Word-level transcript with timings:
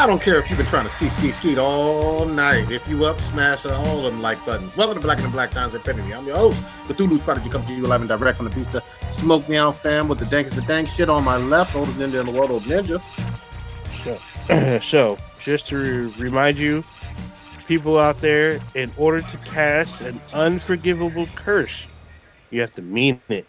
I 0.00 0.06
don't 0.06 0.22
care 0.22 0.38
if 0.38 0.48
you've 0.48 0.56
been 0.56 0.66
trying 0.66 0.86
to 0.86 0.90
ski, 0.90 1.10
ski, 1.10 1.30
ski 1.30 1.58
all 1.58 2.24
night. 2.24 2.70
If 2.70 2.88
you 2.88 3.04
up, 3.04 3.20
smash 3.20 3.66
all 3.66 3.98
of 3.98 4.04
them 4.04 4.22
like 4.22 4.42
buttons. 4.46 4.74
Welcome 4.74 4.94
to 4.94 5.00
Black 5.02 5.18
and 5.18 5.26
the 5.26 5.30
Black 5.30 5.50
Times 5.50 5.74
Infinity. 5.74 6.14
I'm 6.14 6.26
your 6.26 6.36
host, 6.36 6.58
Cthulhu's 6.84 7.20
Prodigy, 7.20 7.50
coming 7.50 7.68
to 7.68 7.74
you 7.74 7.82
live 7.82 8.00
and 8.00 8.08
direct 8.08 8.38
from 8.38 8.46
the 8.48 8.50
pizza. 8.50 8.82
Smoke 9.10 9.46
Me 9.46 9.58
Out 9.58 9.76
fam 9.76 10.08
with 10.08 10.18
the 10.18 10.24
dank 10.24 10.46
is 10.46 10.56
the 10.56 10.62
dank 10.62 10.88
shit 10.88 11.10
on 11.10 11.22
my 11.22 11.36
left. 11.36 11.76
Oldest 11.76 11.98
ninja 11.98 12.18
in 12.18 12.24
the 12.24 12.32
world, 12.32 12.50
old 12.50 12.62
ninja. 12.62 13.02
So, 14.02 14.78
so 14.80 15.18
just 15.44 15.68
to 15.68 16.14
remind 16.16 16.56
you, 16.56 16.82
people 17.66 17.98
out 17.98 18.22
there, 18.22 18.58
in 18.74 18.90
order 18.96 19.20
to 19.20 19.36
cast 19.44 20.00
an 20.00 20.18
unforgivable 20.32 21.28
curse, 21.34 21.76
you 22.48 22.62
have 22.62 22.72
to 22.72 22.80
mean 22.80 23.20
it. 23.28 23.46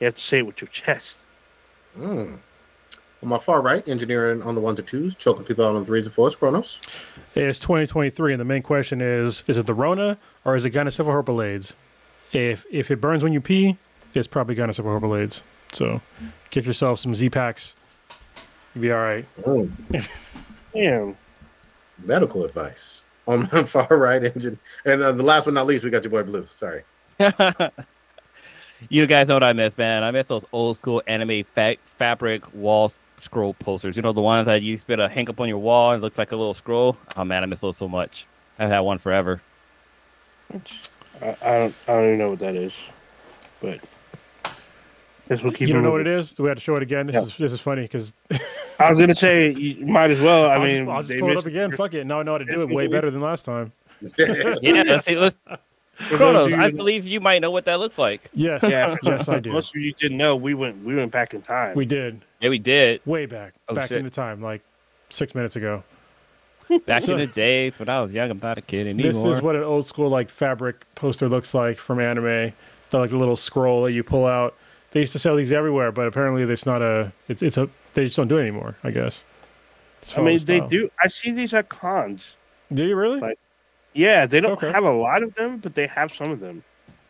You 0.00 0.06
have 0.06 0.16
to 0.16 0.20
say 0.20 0.38
it 0.38 0.46
with 0.46 0.60
your 0.60 0.68
chest. 0.70 1.18
Mm. 1.96 2.40
On 3.22 3.28
my 3.28 3.38
far 3.38 3.62
right, 3.62 3.86
engineering 3.88 4.42
on 4.42 4.54
the 4.54 4.60
ones 4.60 4.78
and 4.78 4.86
twos, 4.86 5.14
choking 5.14 5.44
people 5.44 5.64
out 5.64 5.74
on 5.74 5.80
the 5.80 5.86
threes 5.86 6.04
and 6.04 6.14
fours, 6.14 6.34
Chronos. 6.34 6.80
It's 7.34 7.58
2023, 7.58 8.34
and 8.34 8.40
the 8.40 8.44
main 8.44 8.62
question 8.62 9.00
is: 9.00 9.42
Is 9.46 9.56
it 9.56 9.66
the 9.66 9.74
Rona 9.74 10.18
or 10.44 10.54
is 10.54 10.64
it 10.64 10.72
Gynocephalus 10.72 11.12
herpes? 11.12 11.74
If 12.32 12.66
if 12.70 12.90
it 12.90 13.00
burns 13.00 13.22
when 13.22 13.32
you 13.32 13.40
pee, 13.40 13.78
it's 14.12 14.28
probably 14.28 14.54
Gynocephalus 14.54 15.00
herpes. 15.00 15.42
So 15.72 16.02
get 16.50 16.66
yourself 16.66 16.98
some 16.98 17.14
Z 17.14 17.30
packs. 17.30 17.74
You'll 18.74 18.82
be 18.82 18.92
all 18.92 18.98
right. 18.98 19.24
Mm. 19.42 20.52
Damn. 20.74 21.16
Medical 22.04 22.44
advice. 22.44 23.04
On 23.26 23.48
my 23.50 23.62
far 23.64 23.88
right, 23.96 24.22
engine. 24.22 24.58
And 24.84 25.02
uh, 25.02 25.12
the 25.12 25.22
last 25.22 25.46
but 25.46 25.54
not 25.54 25.66
least, 25.66 25.84
we 25.84 25.90
got 25.90 26.04
your 26.04 26.10
boy 26.10 26.22
Blue. 26.22 26.46
Sorry. 26.50 26.82
you 28.88 29.06
guys 29.06 29.26
know 29.26 29.34
what 29.34 29.42
I 29.42 29.54
miss, 29.54 29.78
man. 29.78 30.04
I 30.04 30.10
miss 30.10 30.26
those 30.26 30.44
old 30.52 30.76
school 30.76 31.02
anime 31.06 31.44
fa- 31.54 31.76
fabric 31.84 32.52
wall 32.54 32.92
scroll 33.26 33.52
posters. 33.54 33.96
You 33.96 34.02
know 34.02 34.12
the 34.12 34.22
ones 34.22 34.46
that 34.46 34.62
you 34.62 34.72
used 34.72 34.86
to 34.86 35.08
hang 35.08 35.28
up 35.28 35.38
on 35.40 35.48
your 35.48 35.58
wall 35.58 35.92
and 35.92 36.00
it 36.00 36.02
looks 36.02 36.16
like 36.18 36.32
a 36.32 36.36
little 36.36 36.54
scroll. 36.54 36.96
Oh 37.16 37.24
man, 37.24 37.42
I 37.42 37.46
miss 37.46 37.60
those 37.60 37.76
so 37.76 37.86
much. 37.88 38.26
I've 38.58 38.70
had 38.70 38.80
one 38.80 38.98
forever. 38.98 39.42
I, 40.52 40.56
I 41.20 41.58
don't. 41.58 41.74
I 41.88 41.92
don't 41.92 42.04
even 42.06 42.18
know 42.18 42.30
what 42.30 42.38
that 42.38 42.54
is, 42.54 42.72
but 43.60 43.80
this 45.28 45.42
will 45.42 45.50
keep. 45.52 45.68
You 45.68 45.74
don't 45.74 45.82
know 45.82 45.90
moving. 45.90 46.06
what 46.06 46.12
it 46.12 46.18
is? 46.20 46.32
Do 46.32 46.44
we 46.44 46.48
have 46.48 46.56
to 46.58 46.62
show 46.62 46.76
it 46.76 46.82
again? 46.82 47.06
This 47.06 47.14
Yeah. 47.16 47.22
is 47.22 47.36
this 47.36 47.52
is 47.52 47.60
funny 47.60 47.82
because 47.82 48.12
I 48.78 48.90
was 48.90 48.98
gonna 48.98 49.14
say 49.14 49.52
you 49.52 49.84
might 49.86 50.10
as 50.10 50.20
well. 50.20 50.46
I 50.46 50.54
I'll 50.54 50.60
mean, 50.62 50.78
just, 50.84 50.88
I'll 50.90 51.02
just 51.02 51.18
pull 51.20 51.28
it 51.28 51.32
up 51.32 51.36
missed- 51.36 51.46
again. 51.48 51.72
Fuck 51.72 51.94
it. 51.94 52.06
Now 52.06 52.20
I 52.20 52.22
know 52.22 52.32
how 52.32 52.38
to 52.38 52.44
do 52.44 52.62
it 52.62 52.68
way 52.68 52.86
better 52.86 53.10
than 53.10 53.20
last 53.20 53.44
time. 53.44 53.72
Yeah, 54.16 54.82
let's 54.86 55.04
see. 55.04 55.16
Let's 55.16 55.36
For 55.96 56.16
Kronos. 56.18 56.52
I 56.52 56.70
believe 56.70 57.06
you 57.06 57.20
might 57.20 57.40
know 57.40 57.50
what 57.50 57.64
that 57.64 57.78
looks 57.78 57.96
like. 57.98 58.28
Yes. 58.34 58.62
Yeah, 58.62 58.96
yes, 59.02 59.28
I 59.28 59.40
do. 59.40 59.50
Most 59.52 59.74
of 59.74 59.80
you 59.80 59.92
didn't 59.94 60.18
know 60.18 60.36
we 60.36 60.52
went. 60.54 60.84
We 60.84 60.94
went 60.94 61.10
back 61.10 61.32
in 61.34 61.40
time. 61.40 61.74
We 61.74 61.86
did 61.86 62.20
Yeah, 62.40 62.50
we 62.50 62.58
did 62.58 63.00
way 63.06 63.24
back, 63.26 63.54
Oh, 63.68 63.74
back 63.74 63.88
shit. 63.88 63.98
in 63.98 64.04
the 64.04 64.10
time, 64.10 64.40
like 64.42 64.62
six 65.08 65.34
minutes 65.34 65.56
ago. 65.56 65.82
back 66.86 67.00
So- 67.02 67.12
in 67.14 67.18
the 67.18 67.26
days 67.26 67.78
when 67.78 67.88
I 67.88 68.00
was 68.00 68.12
young. 68.12 68.30
I'm 68.30 68.38
not 68.38 68.58
a 68.58 68.62
kid 68.62 68.86
anymore. 68.86 69.12
This 69.12 69.36
is 69.36 69.42
what 69.42 69.56
an 69.56 69.62
old 69.62 69.86
school 69.86 70.10
like 70.10 70.28
fabric 70.30 70.84
poster 70.94 71.28
looks 71.28 71.54
like 71.54 71.78
from 71.78 71.98
anime. 72.00 72.52
The 72.90 72.98
like 72.98 73.10
the 73.10 73.16
little 73.16 73.36
scroll 73.36 73.82
that 73.84 73.92
you 73.92 74.02
pull 74.04 74.26
out. 74.26 74.54
They 74.90 75.00
used 75.00 75.12
to 75.12 75.18
sell 75.18 75.34
these 75.36 75.50
everywhere, 75.52 75.92
but 75.92 76.06
apparently 76.06 76.42
it's 76.42 76.66
not 76.66 76.82
a. 76.82 77.10
It's 77.28 77.42
it's 77.42 77.56
a. 77.56 77.68
They 77.94 78.04
just 78.04 78.16
don't 78.16 78.28
do 78.28 78.36
it 78.38 78.42
anymore. 78.42 78.76
I 78.84 78.90
guess. 78.90 79.24
I 80.16 80.20
mean, 80.20 80.38
follow 80.38 80.60
they 80.60 80.60
do. 80.68 80.90
I 81.02 81.08
see 81.08 81.30
these 81.32 81.52
at 81.54 81.68
cons. 81.68 82.36
Do 82.72 82.84
you 82.84 82.96
really? 82.96 83.18
Like- 83.20 83.38
Yeah, 83.96 84.26
they 84.26 84.40
don't 84.40 84.52
Okay. 84.52 84.70
have 84.70 84.84
a 84.84 84.92
lot 84.92 85.22
of 85.22 85.34
them, 85.34 85.58
but 85.58 85.74
they 85.74 85.86
have 85.86 86.12
some 86.14 86.30
of 86.30 86.40
them. 86.40 86.62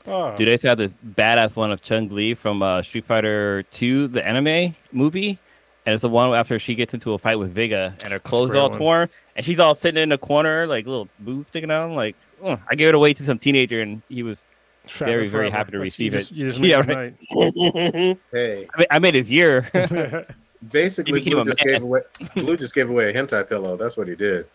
oh. 0.06 0.34
Dude, 0.36 0.46
they 0.46 0.52
used 0.52 0.62
to 0.62 0.68
have 0.68 0.78
this 0.78 0.94
badass 1.14 1.56
one 1.56 1.72
of 1.72 1.82
Chun-Li 1.82 2.34
from 2.34 2.62
uh, 2.62 2.82
Street 2.82 3.04
Fighter 3.04 3.64
2, 3.72 4.08
the 4.08 4.24
anime 4.26 4.74
movie. 4.92 5.38
And 5.84 5.92
it's 5.94 6.02
the 6.02 6.08
one 6.08 6.34
after 6.34 6.58
she 6.58 6.74
gets 6.74 6.94
into 6.94 7.12
a 7.12 7.18
fight 7.18 7.36
with 7.36 7.52
Vega 7.54 7.94
and 8.02 8.12
her 8.12 8.18
clothes 8.18 8.50
great 8.50 8.58
all 8.60 8.70
one. 8.70 8.78
torn. 8.78 9.08
And 9.36 9.44
she's 9.46 9.60
all 9.60 9.74
sitting 9.74 10.02
in 10.02 10.08
the 10.08 10.18
corner, 10.18 10.66
like 10.66 10.84
little 10.86 11.08
boobs 11.20 11.46
sticking 11.48 11.70
out. 11.70 11.84
I'm 11.88 11.94
like, 11.94 12.16
"Ugh." 12.42 12.58
I 12.68 12.74
gave 12.74 12.88
it 12.88 12.94
away 12.96 13.14
to 13.14 13.22
some 13.22 13.38
teenager 13.38 13.80
and 13.82 14.02
he 14.08 14.22
was. 14.24 14.42
Fabric 14.86 15.08
very, 15.16 15.28
very 15.28 15.50
happy 15.50 15.72
to 15.72 15.78
receive 15.80 16.12
you 16.12 16.18
it. 16.18 16.22
just- 16.22 16.32
You 16.32 16.46
just 16.52 16.58
Yeah, 16.60 16.76
right. 16.86 17.14
hey, 18.32 18.68
I 18.74 18.78
made, 18.78 18.86
I 18.92 18.98
made 19.00 19.14
his 19.14 19.28
year. 19.30 19.68
basically, 20.70 21.20
Blue 21.20 21.44
just, 21.44 21.64
man. 21.64 21.74
gave 21.74 21.82
away, 21.82 22.00
Blue 22.36 22.56
just 22.56 22.74
gave 22.74 22.90
away 22.90 23.10
a 23.10 23.12
hentai 23.12 23.48
pillow. 23.48 23.76
That's 23.76 23.96
what 23.96 24.08
he 24.08 24.14
did. 24.16 24.48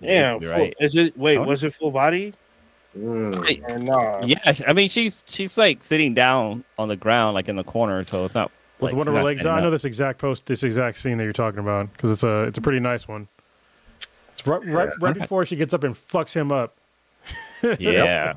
Yeah, 0.00 0.34
Basically, 0.34 0.46
full- 0.48 0.58
right. 0.58 0.74
is 0.80 0.94
it? 0.96 1.16
Wait, 1.18 1.38
Oh. 1.38 1.42
was 1.44 1.62
it 1.64 1.74
full 1.74 1.90
body 1.90 2.32
Mm. 2.96 3.44
Hey, 3.46 3.60
or 3.68 3.78
not? 3.80 4.28
yeah, 4.28 4.54
I 4.68 4.72
mean, 4.72 4.88
she's 4.88 5.24
she's 5.26 5.58
like 5.58 5.82
sitting 5.82 6.14
down 6.14 6.62
on 6.78 6.86
the 6.88 6.94
ground, 6.96 7.34
like 7.34 7.48
in 7.48 7.56
the 7.56 7.64
corner. 7.64 8.02
So 8.04 8.24
it's 8.24 8.34
not. 8.34 8.50
With 8.80 8.90
like, 8.92 8.96
one 8.98 9.08
of 9.08 9.14
her 9.14 9.22
legs. 9.22 9.44
I 9.46 9.60
know 9.60 9.66
up. 9.68 9.72
this 9.72 9.84
exact 9.84 10.18
post, 10.20 10.46
this 10.46 10.62
exact 10.62 10.98
scene 10.98 11.18
that 11.18 11.24
you're 11.24 11.32
talking 11.32 11.58
about, 11.60 11.92
because 11.92 12.10
it's 12.12 12.22
a 12.22 12.42
it's 12.44 12.58
a 12.58 12.60
pretty 12.60 12.78
nice 12.80 13.08
one. 13.08 13.26
It's 14.32 14.46
right 14.46 14.64
right, 14.66 14.88
Yeah. 14.88 15.06
right 15.06 15.14
before 15.14 15.44
she 15.44 15.56
gets 15.56 15.74
up 15.74 15.82
and 15.84 15.94
fucks 15.94 16.32
him 16.34 16.52
up. 16.52 16.74
Yeah. 17.80 18.34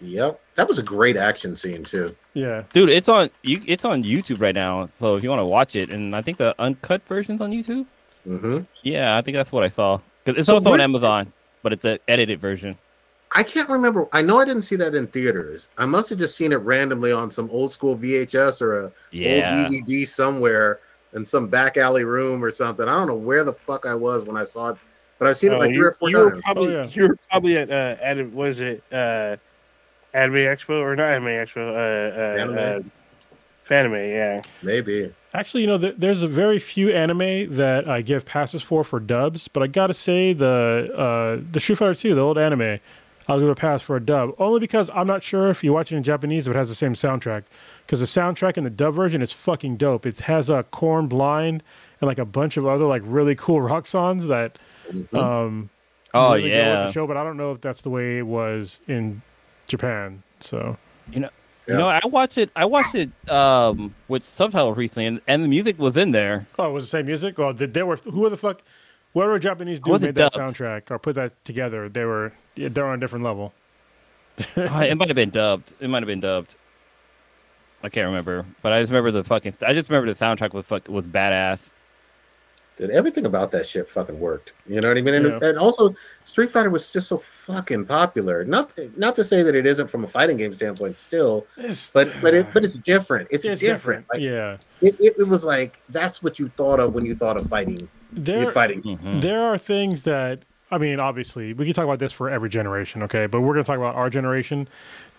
Yep. 0.00 0.40
That 0.56 0.68
was 0.68 0.78
a 0.78 0.82
great 0.82 1.16
action 1.16 1.56
scene, 1.56 1.82
too. 1.84 2.14
Yeah. 2.34 2.64
Dude, 2.74 2.90
it's 2.90 3.08
on 3.08 3.30
you. 3.42 3.62
It's 3.66 3.84
on 3.86 4.02
YouTube 4.04 4.40
right 4.40 4.54
now. 4.54 4.86
So 4.88 5.16
if 5.16 5.22
you 5.22 5.30
want 5.30 5.40
to 5.40 5.44
watch 5.46 5.76
it, 5.76 5.90
and 5.90 6.14
I 6.14 6.20
think 6.20 6.36
the 6.36 6.54
uncut 6.58 7.00
version's 7.06 7.40
on 7.40 7.52
YouTube. 7.52 7.86
hmm 8.24 8.58
Yeah, 8.82 9.16
I 9.16 9.22
think 9.22 9.34
that's 9.36 9.52
what 9.52 9.64
I 9.64 9.68
saw. 9.68 10.00
'Cause 10.24 10.36
it's 10.38 10.48
So 10.48 10.54
also 10.54 10.72
on 10.72 10.80
Amazon, 10.80 11.32
but 11.62 11.72
it's 11.72 11.84
an 11.84 11.98
edited 12.08 12.40
version. 12.40 12.76
I 13.36 13.42
can't 13.42 13.68
remember. 13.68 14.06
I 14.12 14.22
know 14.22 14.38
I 14.38 14.44
didn't 14.44 14.62
see 14.62 14.76
that 14.76 14.94
in 14.94 15.06
theaters. 15.08 15.68
I 15.76 15.86
must 15.86 16.08
have 16.10 16.18
just 16.18 16.36
seen 16.36 16.52
it 16.52 16.56
randomly 16.56 17.12
on 17.12 17.30
some 17.30 17.50
old 17.50 17.72
school 17.72 17.96
VHS 17.96 18.62
or 18.62 18.84
a 18.84 18.92
Yeah, 19.10 19.28
old 19.34 19.44
DVD 19.74 20.06
somewhere 20.06 20.78
in 21.14 21.24
some 21.24 21.48
back 21.48 21.76
alley 21.76 22.04
room 22.04 22.44
or 22.44 22.50
something. 22.50 22.88
I 22.88 22.92
don't 22.96 23.08
know 23.08 23.14
where 23.14 23.44
the 23.44 23.52
fuck 23.52 23.86
I 23.86 23.94
was 23.94 24.24
when 24.24 24.36
I 24.36 24.44
saw 24.44 24.68
it, 24.70 24.76
but 25.18 25.28
I've 25.28 25.36
seen 25.36 25.52
it 25.52 25.56
Oh, 25.56 25.58
like 25.58 25.70
you, 25.70 25.74
three 25.76 25.86
or 25.86 25.92
four 25.92 26.10
you 26.10 26.18
were 26.18 26.30
times. 26.30 26.42
probably 26.44 26.76
Oh, 26.76 26.82
yeah. 26.84 26.88
you 26.90 27.08
were 27.08 27.16
probably 27.30 27.56
at 27.58 27.70
uh, 27.70 27.96
at 28.00 28.30
was 28.30 28.60
it 28.60 28.82
uh, 28.92 29.36
Anime 30.14 30.34
Expo 30.36 30.80
or 30.80 30.94
not 30.94 31.10
Anime 31.10 31.26
Expo? 31.26 31.56
Uh, 31.74 32.16
uh, 32.16 32.40
Anime. 32.40 32.58
uh, 32.58 32.80
Fanime, 33.68 34.12
yeah. 34.14 34.40
Maybe. 34.62 35.12
Actually, 35.34 35.62
you 35.62 35.66
know, 35.66 35.78
th- 35.78 35.96
there's 35.98 36.22
a 36.22 36.28
very 36.28 36.58
few 36.60 36.90
anime 36.90 37.52
that 37.56 37.88
I 37.88 38.02
give 38.02 38.24
passes 38.24 38.62
for 38.62 38.84
for 38.84 39.00
dubs, 39.00 39.48
but 39.48 39.62
I 39.62 39.66
gotta 39.66 39.94
say 39.94 40.32
the 40.32 40.90
uh, 40.96 41.44
the 41.50 41.58
Street 41.60 41.76
Fighter 41.78 41.94
2, 41.94 42.14
the 42.14 42.20
old 42.20 42.38
anime, 42.38 42.78
I'll 43.26 43.40
give 43.40 43.48
a 43.48 43.54
pass 43.56 43.82
for 43.82 43.96
a 43.96 44.00
dub 44.00 44.34
only 44.38 44.60
because 44.60 44.90
I'm 44.94 45.06
not 45.08 45.22
sure 45.24 45.48
if 45.50 45.64
you 45.64 45.72
watch 45.72 45.90
it 45.90 45.96
in 45.96 46.02
Japanese 46.04 46.46
if 46.46 46.54
it 46.54 46.58
has 46.58 46.68
the 46.68 46.74
same 46.76 46.94
soundtrack. 46.94 47.44
Because 47.84 47.98
the 48.00 48.06
soundtrack 48.06 48.56
in 48.56 48.62
the 48.64 48.70
dub 48.70 48.94
version 48.94 49.22
is 49.22 49.32
fucking 49.32 49.76
dope. 49.76 50.06
It 50.06 50.20
has 50.20 50.48
a 50.48 50.62
Korn 50.64 51.08
Blind 51.08 51.62
and 52.00 52.06
like 52.06 52.18
a 52.18 52.24
bunch 52.24 52.56
of 52.56 52.66
other 52.66 52.84
like 52.86 53.02
really 53.04 53.34
cool 53.34 53.60
rock 53.60 53.86
songs 53.86 54.26
that 54.28 54.58
Mhm. 54.92 55.14
um 55.14 55.70
Oh, 56.16 56.34
really 56.34 56.42
go 56.50 56.54
with 56.54 56.54
yeah. 56.54 56.84
the 56.86 56.92
show. 56.92 57.06
But 57.08 57.16
I 57.16 57.24
don't 57.24 57.36
know 57.36 57.50
if 57.50 57.60
that's 57.60 57.82
the 57.82 57.90
way 57.90 58.18
it 58.18 58.26
was 58.26 58.78
in 58.86 59.20
Japan. 59.66 60.22
So 60.38 60.76
you 61.10 61.18
Yeah. 61.66 61.78
know, 61.78 61.88
I 61.88 62.00
watched 62.04 62.36
it. 62.38 62.50
I 62.54 62.64
watched 62.66 62.94
it 62.94 63.10
um 63.30 63.94
with 64.08 64.22
subtitles 64.22 64.76
recently, 64.76 65.06
and, 65.06 65.20
and 65.26 65.42
the 65.42 65.48
music 65.48 65.78
was 65.78 65.96
in 65.96 66.10
there. 66.10 66.46
Oh, 66.58 66.68
it 66.68 66.72
was 66.72 66.84
the 66.84 66.88
same 66.88 67.06
music? 67.06 67.38
Well, 67.38 67.52
did 67.52 67.72
they 67.74 67.82
were 67.82 67.96
who 67.96 68.28
the 68.28 68.36
fuck 68.36 68.62
whoever 69.14 69.38
Japanese 69.38 69.80
dude 69.80 70.00
made 70.02 70.14
that 70.14 70.32
dubbed? 70.32 70.56
soundtrack 70.56 70.90
or 70.90 70.98
put 70.98 71.14
that 71.14 71.42
together, 71.44 71.88
they 71.88 72.04
were 72.04 72.32
they're 72.56 72.86
on 72.86 72.94
a 72.96 73.00
different 73.00 73.24
level. 73.24 73.52
Uh, 74.56 74.84
it 74.88 74.96
might 74.96 75.08
have 75.08 75.14
been 75.14 75.30
dubbed. 75.30 75.72
It 75.78 75.88
might 75.88 76.02
have 76.02 76.08
been 76.08 76.20
dubbed. 76.20 76.56
I 77.84 77.88
can't 77.88 78.06
remember, 78.06 78.44
but 78.62 78.72
I 78.72 78.80
just 78.80 78.90
remember 78.90 79.10
the 79.12 79.22
fucking. 79.22 79.54
I 79.64 79.74
just 79.74 79.88
remember 79.90 80.12
the 80.12 80.18
soundtrack 80.18 80.52
was 80.54 80.64
fuck 80.64 80.88
was 80.88 81.06
badass. 81.06 81.70
Dude, 82.76 82.90
everything 82.90 83.24
about 83.24 83.52
that 83.52 83.66
shit 83.66 83.88
fucking 83.88 84.18
worked. 84.18 84.52
You 84.66 84.80
know 84.80 84.88
what 84.88 84.98
I 84.98 85.00
mean? 85.02 85.14
And, 85.14 85.26
Yeah. 85.26 85.48
and 85.48 85.58
also, 85.58 85.94
Street 86.24 86.50
Fighter 86.50 86.70
was 86.70 86.90
just 86.90 87.06
so 87.08 87.18
fucking 87.18 87.86
popular. 87.86 88.44
Not 88.44 88.72
not 88.96 89.14
to 89.16 89.22
say 89.24 89.42
that 89.42 89.54
it 89.54 89.64
isn't 89.64 89.88
from 89.88 90.02
a 90.02 90.08
fighting 90.08 90.36
game 90.36 90.52
standpoint, 90.54 90.98
still, 90.98 91.46
but 91.92 92.12
but 92.20 92.34
it, 92.34 92.46
but 92.52 92.64
it's 92.64 92.74
different. 92.76 93.28
It's, 93.30 93.44
It's 93.44 93.60
different. 93.60 94.06
Like, 94.12 94.20
yeah. 94.22 94.56
it, 94.80 94.96
it, 94.98 95.14
it 95.18 95.28
was 95.28 95.44
like 95.44 95.78
that's 95.88 96.22
what 96.22 96.38
you 96.40 96.48
thought 96.56 96.80
of 96.80 96.94
when 96.94 97.04
you 97.06 97.14
thought 97.14 97.36
of 97.36 97.46
fighting. 97.48 97.88
There 98.12 98.50
fighting. 98.52 98.82
Mhm. 98.82 99.20
there 99.20 99.42
are 99.42 99.58
things 99.58 100.02
that 100.02 100.44
I 100.70 100.78
mean, 100.78 100.98
obviously, 100.98 101.52
we 101.52 101.66
can 101.66 101.74
talk 101.74 101.84
about 101.84 102.00
this 102.00 102.12
for 102.12 102.28
every 102.28 102.48
generation, 102.48 103.02
okay? 103.04 103.26
But 103.26 103.42
we're 103.42 103.52
going 103.52 103.64
to 103.64 103.66
talk 103.66 103.76
about 103.76 103.94
our 103.94 104.10
generation. 104.10 104.66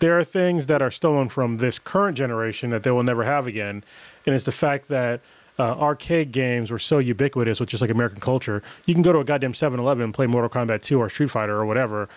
There 0.00 0.18
are 0.18 0.24
things 0.24 0.66
that 0.66 0.82
are 0.82 0.90
stolen 0.90 1.30
from 1.30 1.58
this 1.58 1.78
current 1.78 2.18
generation 2.18 2.68
that 2.70 2.82
they 2.82 2.90
will 2.90 3.04
never 3.04 3.24
have 3.24 3.46
again, 3.46 3.82
and 4.26 4.34
it's 4.34 4.44
the 4.44 4.52
fact 4.52 4.88
that 4.88 5.22
uh, 5.58 5.74
arcade 5.78 6.32
games 6.32 6.70
were 6.70 6.78
so 6.78 6.98
ubiquitous 6.98 7.60
with 7.60 7.68
just 7.68 7.80
like 7.80 7.90
American 7.90 8.20
culture. 8.20 8.62
You 8.86 8.94
can 8.94 9.02
go 9.02 9.12
to 9.12 9.20
a 9.20 9.24
goddamn 9.24 9.54
7-Eleven 9.54 10.04
and 10.04 10.14
play 10.14 10.26
Mortal 10.26 10.50
Kombat 10.50 10.82
2 10.82 10.98
or 10.98 11.08
Street 11.08 11.30
Fighter 11.30 11.56
or 11.56 11.64
whatever, 11.66 12.08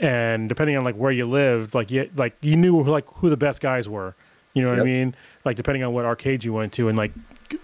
and 0.00 0.48
depending 0.48 0.76
on 0.76 0.84
like 0.84 0.96
where 0.96 1.12
you 1.12 1.26
lived, 1.26 1.74
like 1.74 1.90
you 1.90 2.10
like 2.16 2.36
you 2.40 2.56
knew 2.56 2.82
like 2.82 3.06
who 3.14 3.30
the 3.30 3.36
best 3.36 3.60
guys 3.60 3.88
were. 3.88 4.14
You 4.54 4.62
know 4.62 4.70
what 4.70 4.80
I 4.80 4.84
mean? 4.84 5.14
Like 5.44 5.56
depending 5.56 5.84
on 5.84 5.92
what 5.92 6.04
arcades 6.04 6.44
you 6.44 6.52
went 6.52 6.72
to, 6.74 6.88
and 6.88 6.98
like 6.98 7.12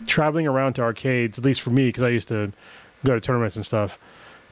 traveling 0.06 0.46
around 0.46 0.75
to 0.75 0.82
arcades, 0.82 1.38
at 1.38 1.44
least 1.44 1.60
for 1.60 1.70
me, 1.70 1.88
because 1.88 2.04
I 2.04 2.10
used 2.10 2.28
to 2.28 2.52
go 3.04 3.14
to 3.14 3.20
tournaments 3.20 3.56
and 3.56 3.66
stuff. 3.66 3.98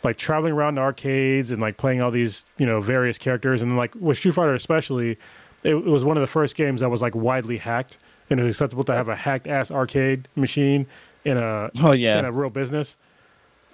Like 0.03 0.17
traveling 0.17 0.53
around 0.53 0.75
to 0.77 0.81
arcades 0.81 1.53
and 1.53 1.63
like 1.63 1.77
playing 1.77 2.01
all 2.03 2.11
these, 2.11 2.45
you 2.59 2.67
know, 2.67 2.81
various 2.81 3.19
characters, 3.19 3.63
and 3.63 3.77
like 3.77 3.95
with 3.95 4.19
Street 4.19 4.35
Fighter 4.35 4.55
especially, 4.55 5.13
it, 5.63 5.77
it 5.77 5.85
was 5.85 6.05
one 6.05 6.17
of 6.17 6.21
the 6.21 6.27
first 6.27 6.57
games 6.57 6.81
that 6.81 6.89
was 6.89 7.01
like 7.01 7.15
widely 7.15 7.59
hacked, 7.59 7.99
and 8.31 8.41
it 8.41 8.43
was 8.45 8.57
acceptable 8.57 8.85
to 8.85 8.95
have 8.95 9.09
a 9.09 9.17
hacked 9.17 9.47
ass 9.47 9.71
arcade 9.71 10.29
machine 10.37 10.87
in 11.25 11.37
a 11.37 11.71
Oh 11.81 11.93
yeah. 11.93 12.19
in 12.19 12.25
a 12.25 12.33
real 12.33 12.51
business. 12.51 12.97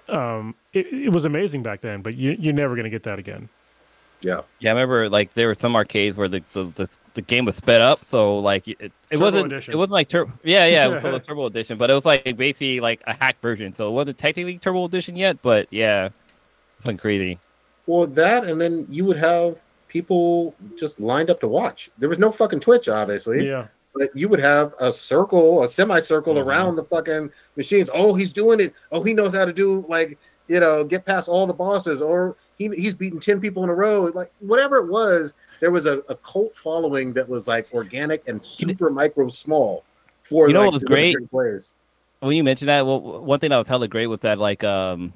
um, 0.07 0.55
it, 0.73 0.87
it 0.87 1.09
was 1.09 1.25
amazing 1.25 1.63
back 1.63 1.81
then. 1.81 2.01
But 2.01 2.15
you, 2.15 2.35
you're 2.39 2.53
never 2.53 2.75
gonna 2.75 2.89
get 2.89 3.03
that 3.03 3.19
again. 3.19 3.49
Yeah. 4.21 4.41
Yeah, 4.59 4.71
I 4.71 4.73
remember 4.73 5.09
like 5.09 5.33
there 5.33 5.47
were 5.47 5.55
some 5.55 5.75
arcades 5.75 6.17
where 6.17 6.27
the 6.27 6.43
the, 6.53 6.63
the, 6.75 6.97
the 7.13 7.21
game 7.21 7.45
was 7.45 7.55
sped 7.55 7.79
up, 7.81 8.03
so 8.05 8.39
like 8.39 8.67
it, 8.67 8.77
it 8.81 8.91
Turbo 9.11 9.23
wasn't 9.23 9.45
edition. 9.53 9.73
it 9.73 9.77
wasn't 9.77 9.93
like 9.93 10.09
tur- 10.09 10.27
yeah 10.43 10.65
yeah 10.67 10.87
it 10.87 10.91
was, 10.91 11.01
so 11.01 11.09
it 11.09 11.13
was 11.13 11.21
turbo 11.23 11.45
edition, 11.45 11.77
but 11.77 11.89
it 11.89 11.93
was 11.93 12.05
like 12.05 12.23
basically 12.35 12.79
like 12.81 13.01
a 13.07 13.13
hacked 13.13 13.41
version, 13.41 13.73
so 13.73 13.87
it 13.87 13.91
wasn't 13.91 14.17
technically 14.17 14.57
turbo 14.57 14.83
edition 14.85 15.15
yet, 15.15 15.41
but 15.41 15.67
yeah, 15.71 16.09
something 16.79 16.97
crazy. 16.97 17.39
Well, 17.87 18.07
that 18.07 18.43
and 18.43 18.59
then 18.59 18.85
you 18.89 19.05
would 19.05 19.17
have 19.17 19.59
people 19.87 20.53
just 20.77 20.99
lined 20.99 21.29
up 21.29 21.39
to 21.39 21.47
watch. 21.47 21.89
There 21.97 22.09
was 22.09 22.19
no 22.19 22.31
fucking 22.31 22.59
Twitch, 22.59 22.89
obviously. 22.89 23.47
Yeah, 23.47 23.67
But 23.99 24.15
you 24.15 24.29
would 24.29 24.39
have 24.39 24.73
a 24.79 24.93
circle, 24.93 25.61
a 25.63 25.67
semicircle 25.67 26.35
Mhm. 26.35 26.45
around 26.45 26.75
the 26.77 26.85
fucking 26.85 27.29
machines. 27.57 27.89
Oh, 27.93 28.13
he's 28.15 28.31
doing 28.31 28.61
it. 28.61 28.73
Oh, 28.93 29.03
he 29.03 29.13
knows 29.13 29.33
how 29.35 29.43
to 29.43 29.51
do 29.53 29.85
like 29.89 30.17
you 30.47 30.59
know 30.61 30.85
get 30.85 31.05
past 31.05 31.27
all 31.27 31.45
the 31.45 31.53
bosses, 31.53 32.01
or 32.01 32.37
he 32.57 32.69
he's 32.69 32.93
beaten 32.93 33.19
ten 33.19 33.41
people 33.41 33.61
in 33.65 33.69
a 33.69 33.75
row. 33.75 34.09
Like 34.15 34.31
whatever 34.39 34.77
it 34.77 34.87
was, 34.87 35.33
there 35.59 35.69
was 35.69 35.85
a, 35.85 35.99
a 36.07 36.15
cult 36.15 36.55
following 36.55 37.11
that 37.13 37.27
was 37.27 37.45
like 37.45 37.67
organic 37.73 38.25
and 38.27 38.43
super 38.43 38.89
micro 38.89 39.27
small 39.27 39.83
for 40.23 40.47
You 40.47 40.53
know 40.53 40.61
like, 40.61 40.67
what 40.67 40.73
was 40.75 40.83
great? 40.85 41.17
players. 41.29 41.73
When 42.21 42.35
you 42.37 42.43
mentioned 42.43 42.69
that, 42.69 42.85
well, 42.85 43.01
one 43.01 43.39
thing 43.39 43.49
that 43.49 43.57
was 43.57 43.67
hella 43.67 43.89
great 43.89 44.07
was 44.07 44.21
that 44.21 44.39
like 44.39 44.63
um 44.63 45.11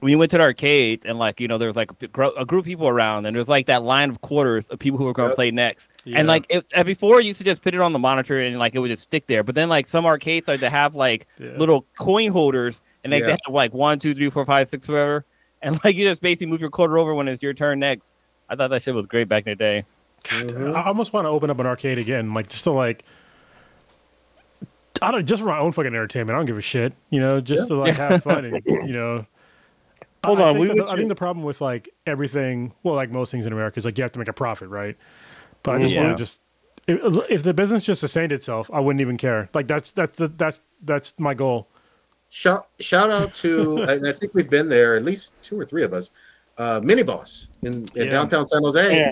when 0.00 0.10
you 0.10 0.18
went 0.18 0.32
to 0.32 0.38
the 0.38 0.42
arcade 0.42 1.02
and 1.04 1.20
like 1.20 1.38
you 1.40 1.46
know 1.46 1.56
there 1.58 1.68
was 1.68 1.76
like 1.76 1.92
a, 2.02 2.28
a 2.36 2.44
group 2.44 2.62
of 2.62 2.66
people 2.66 2.88
around 2.88 3.26
and 3.26 3.34
there 3.36 3.40
was 3.40 3.48
like 3.48 3.66
that 3.66 3.84
line 3.84 4.10
of 4.10 4.20
quarters 4.22 4.68
of 4.70 4.80
people 4.80 4.98
who 4.98 5.04
were 5.04 5.12
going 5.12 5.28
to 5.28 5.30
Yep. 5.30 5.36
play 5.36 5.50
next. 5.52 5.88
Yeah. 6.06 6.20
And 6.20 6.28
like 6.28 6.46
it, 6.48 6.64
before, 6.86 7.20
you 7.20 7.28
used 7.28 7.38
to 7.38 7.44
just 7.44 7.62
put 7.62 7.74
it 7.74 7.80
on 7.80 7.92
the 7.92 7.98
monitor 7.98 8.40
and 8.40 8.58
like 8.58 8.74
it 8.74 8.78
would 8.78 8.90
just 8.90 9.02
stick 9.02 9.26
there. 9.26 9.42
But 9.42 9.54
then 9.56 9.68
like 9.68 9.86
some 9.88 10.06
arcades 10.06 10.44
started 10.46 10.60
to 10.60 10.70
have 10.70 10.94
like 10.94 11.26
Yeah. 11.38 11.56
little 11.58 11.84
coin 11.98 12.30
holders, 12.30 12.80
and 13.04 13.12
they, 13.12 13.18
Yeah. 13.20 13.26
they 13.26 13.32
have 13.32 13.52
like 13.52 13.74
one, 13.74 13.98
two, 13.98 14.14
three, 14.14 14.30
four, 14.30 14.46
five, 14.46 14.68
six, 14.68 14.88
whatever. 14.88 15.24
And 15.62 15.80
like 15.82 15.96
you 15.96 16.06
just 16.06 16.20
basically 16.22 16.46
move 16.46 16.60
your 16.60 16.70
quarter 16.70 16.96
over 16.98 17.12
when 17.14 17.26
it's 17.28 17.42
your 17.42 17.54
turn 17.54 17.80
next. 17.80 18.14
I 18.48 18.54
thought 18.56 18.68
that 18.70 18.82
shit 18.82 18.94
was 18.94 19.06
great 19.06 19.26
back 19.28 19.46
in 19.46 19.50
the 19.52 19.56
day. 19.56 19.84
Mhm. 20.24 20.74
I 20.76 20.84
almost 20.84 21.12
want 21.12 21.24
to 21.24 21.30
open 21.30 21.50
up 21.50 21.58
an 21.58 21.66
arcade 21.66 21.98
again, 21.98 22.32
like 22.34 22.46
just 22.48 22.64
to 22.64 22.70
like. 22.70 23.04
I 25.02 25.10
don't 25.10 25.26
just 25.26 25.42
for 25.42 25.48
my 25.48 25.58
own 25.58 25.72
fucking 25.72 25.92
entertainment. 25.94 26.34
I 26.34 26.38
don't 26.38 26.46
give 26.46 26.56
a 26.58 26.62
shit, 26.62 26.92
you 27.10 27.20
know, 27.20 27.40
just 27.40 27.68
to 27.68 27.74
like 27.74 27.96
have 27.96 28.22
fun 28.22 28.44
and 28.44 28.62
you 28.66 28.92
know. 28.92 29.26
Hold 30.24 30.40
I, 30.40 30.42
I 30.44 30.48
on, 30.48 30.54
think 30.56 30.68
we 30.72 30.78
the- 30.80 30.86
I 30.88 30.96
think 30.96 31.08
the 31.08 31.14
problem 31.14 31.44
with 31.44 31.60
like 31.60 31.88
everything, 32.06 32.72
well, 32.82 32.94
like 32.94 33.10
most 33.10 33.30
things 33.30 33.46
in 33.46 33.52
America, 33.52 33.78
is 33.78 33.84
like 33.84 33.98
you 33.98 34.02
have 34.02 34.12
to 34.12 34.18
make 34.18 34.28
a 34.28 34.32
profit, 34.32 34.68
right? 34.68 34.96
But 35.66 35.74
I 35.76 35.78
just 35.82 35.94
want 35.96 36.06
Yeah. 36.08 36.12
to 36.12 36.18
just 36.18 36.40
if, 36.88 37.30
if 37.30 37.42
the 37.42 37.52
business 37.52 37.84
just 37.84 38.00
sustained 38.00 38.32
itself, 38.32 38.70
I 38.72 38.80
wouldn't 38.80 39.00
even 39.00 39.16
care. 39.18 39.48
Like 39.52 39.66
that's 39.66 39.90
that's 39.90 40.16
the, 40.18 40.28
that's 40.28 40.62
that's 40.82 41.12
my 41.18 41.34
goal. 41.34 41.68
Shout 42.30 42.68
shout 42.80 43.10
out 43.10 43.34
to 43.36 43.76
and 43.88 44.06
I 44.06 44.12
think 44.12 44.32
we've 44.34 44.48
been 44.50 44.68
there 44.68 44.96
at 44.96 45.04
least 45.04 45.32
two 45.42 45.58
or 45.60 45.66
three 45.66 45.82
of 45.82 45.92
us. 45.92 46.10
Uh, 46.58 46.80
Mini 46.82 47.02
Boss 47.02 47.48
in, 47.62 47.74
in 47.74 47.86
Yeah. 48.06 48.10
downtown 48.12 48.46
San 48.46 48.62
Jose. 48.62 48.96
Yeah. 48.96 49.10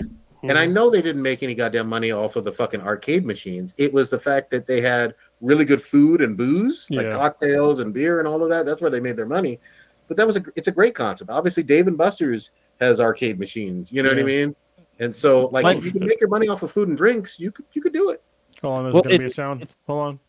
And 0.49 0.57
I 0.59 0.65
know 0.67 0.89
they 0.91 1.01
didn't 1.01 1.21
make 1.23 1.41
any 1.41 1.55
goddamn 1.55 1.87
money 1.89 2.11
off 2.11 2.35
of 2.35 2.43
the 2.43 2.51
fucking 2.51 2.81
arcade 2.81 3.25
machines. 3.25 3.73
It 3.77 3.91
was 3.91 4.09
the 4.11 4.19
fact 4.19 4.51
that 4.51 4.67
they 4.67 4.79
had 4.79 5.15
really 5.41 5.65
good 5.65 5.81
food 5.81 6.21
and 6.21 6.37
booze, 6.37 6.87
like 6.91 7.07
Yeah. 7.07 7.11
cocktails 7.17 7.79
and 7.79 7.91
beer 7.93 8.19
and 8.19 8.27
all 8.27 8.43
of 8.43 8.49
that. 8.49 8.65
That's 8.65 8.79
where 8.81 8.91
they 8.91 8.99
made 8.99 9.15
their 9.17 9.25
money. 9.25 9.59
But 10.07 10.17
that 10.17 10.27
was 10.27 10.37
a 10.37 10.43
it's 10.55 10.67
a 10.67 10.71
great 10.71 10.93
concept. 10.95 11.29
Obviously, 11.31 11.63
Dave 11.63 11.87
and 11.87 11.97
Buster's 11.97 12.51
has 12.79 13.01
arcade 13.01 13.39
machines. 13.39 13.91
You 13.91 14.03
know 14.03 14.09
what 14.09 14.19
I 14.19 14.23
mean? 14.23 14.55
And 14.99 15.15
so, 15.15 15.47
like, 15.47 15.63
Mike- 15.63 15.77
if 15.77 15.85
you 15.85 15.91
can 15.91 16.05
make 16.05 16.19
your 16.21 16.29
money 16.29 16.47
off 16.47 16.63
of 16.63 16.71
food 16.71 16.87
and 16.87 16.95
drinks, 16.97 17.39
you 17.39 17.51
could 17.51 17.65
you 17.73 17.81
could 17.81 17.93
do 17.93 18.09
it. 18.11 18.23
Hold 18.61 18.77
on, 18.77 18.83
there's 18.85 18.93
Well, 18.93 19.03
gonna 19.03 19.17
be 19.17 19.25
a 19.25 19.29
sound. 19.29 19.67
Hold 19.87 19.99
on, 20.07 20.19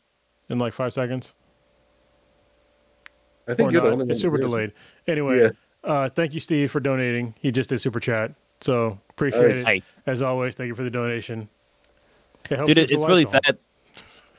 in 0.49 0.59
like 0.59 0.73
five 0.73 0.93
seconds. 0.93 1.35
I 3.49 3.55
think 3.55 3.69
Or 3.69 3.73
you're 3.73 3.81
the 3.83 3.87
not. 3.89 3.93
only 3.93 4.05
one. 4.07 4.11
It's 4.11 4.21
super 4.21 4.37
hears 4.39 4.49
it. 4.49 4.57
delayed. 4.57 4.73
Anyway, 5.07 5.41
Yeah. 5.41 5.51
uh, 5.85 6.09
thank 6.09 6.35
you, 6.35 6.41
Steve, 6.41 6.71
for 6.71 6.81
donating. 6.81 7.35
He 7.39 7.53
just 7.53 7.69
did 7.71 7.81
super 7.81 8.01
chat, 8.01 8.33
so 8.61 8.99
appreciate 9.11 9.55
Nice. 9.57 9.61
it 9.61 9.65
Nice. 9.65 10.01
as 10.07 10.23
always. 10.23 10.55
Thank 10.57 10.69
you 10.69 10.75
for 10.75 10.83
the 10.83 10.91
donation. 10.91 11.49
It 12.51 12.57
helps 12.57 12.69
Dude, 12.69 12.79
it, 12.79 12.91
it's 12.91 13.05
really 13.05 13.25
on. 13.27 13.33
sad. 13.33 13.59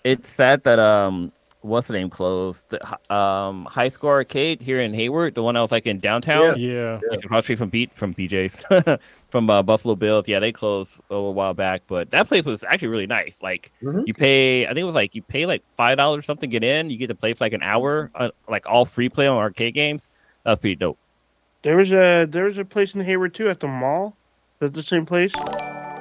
It's 0.03 0.29
sad 0.29 0.63
that 0.63 0.79
um, 0.79 1.31
what's 1.61 1.87
the 1.87 1.93
name 1.93 2.09
closed? 2.09 2.65
The, 2.69 3.13
um, 3.15 3.65
High 3.65 3.89
Score 3.89 4.13
Arcade 4.15 4.61
here 4.61 4.79
in 4.81 4.93
Hayward, 4.93 5.35
the 5.35 5.43
one 5.43 5.55
I 5.55 5.61
was 5.61 5.71
like 5.71 5.85
in 5.85 5.99
downtown, 5.99 6.59
Yeah, 6.59 6.99
like 7.09 7.23
across 7.23 7.39
the 7.39 7.43
street 7.43 7.57
from 7.59 7.69
Beat 7.69 7.93
from 7.93 8.13
BJ's, 8.13 8.63
from 9.29 9.49
uh, 9.49 9.63
Buffalo 9.63 9.95
Bills. 9.95 10.27
Yeah, 10.27 10.39
they 10.39 10.51
closed 10.51 10.99
a 11.09 11.13
little 11.15 11.33
while 11.33 11.53
back, 11.53 11.83
but 11.87 12.11
that 12.11 12.27
place 12.27 12.45
was 12.45 12.63
actually 12.63 12.89
really 12.89 13.07
nice. 13.07 13.41
Like 13.41 13.71
Mhm. 13.81 14.05
you 14.05 14.13
pay, 14.13 14.65
I 14.65 14.69
think 14.69 14.79
it 14.79 14.83
was 14.85 14.95
like 14.95 15.15
you 15.15 15.21
pay 15.23 15.45
like 15.45 15.63
five 15.77 15.97
dollars 15.97 16.25
something 16.25 16.49
get 16.49 16.63
in. 16.63 16.89
You 16.89 16.97
get 16.97 17.07
to 17.07 17.15
play 17.15 17.33
for 17.33 17.43
like 17.45 17.53
an 17.53 17.63
hour, 17.63 18.09
uh, 18.15 18.29
like 18.47 18.65
all 18.67 18.85
free 18.85 19.09
play 19.09 19.27
on 19.27 19.37
arcade 19.37 19.73
games. 19.75 20.09
That 20.45 20.51
was 20.51 20.59
pretty 20.59 20.75
dope. 20.75 20.99
There 21.63 21.77
was 21.77 21.91
a 21.91 22.25
there 22.29 22.45
was 22.45 22.57
a 22.57 22.65
place 22.65 22.95
in 22.95 23.01
Hayward 23.01 23.33
too 23.35 23.49
at 23.49 23.59
the 23.59 23.67
mall. 23.67 24.17
Is 24.61 24.71
the 24.71 24.83
same 24.83 25.05
place? 25.05 25.33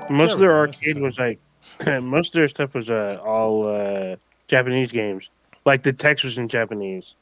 Most 0.08 0.34
of 0.34 0.38
their 0.38 0.52
Sure, 0.52 0.56
arcade 0.56 0.98
was 1.00 1.18
like 1.18 1.40
most 2.02 2.28
of 2.34 2.38
their 2.38 2.48
stuff 2.48 2.74
was 2.74 2.88
uh, 2.90 3.18
all 3.24 3.66
uh, 3.68 4.16
Japanese 4.48 4.92
games. 4.92 5.28
Like 5.64 5.82
the 5.82 5.92
text 5.92 6.24
was 6.24 6.38
in 6.38 6.48
Japanese. 6.48 7.14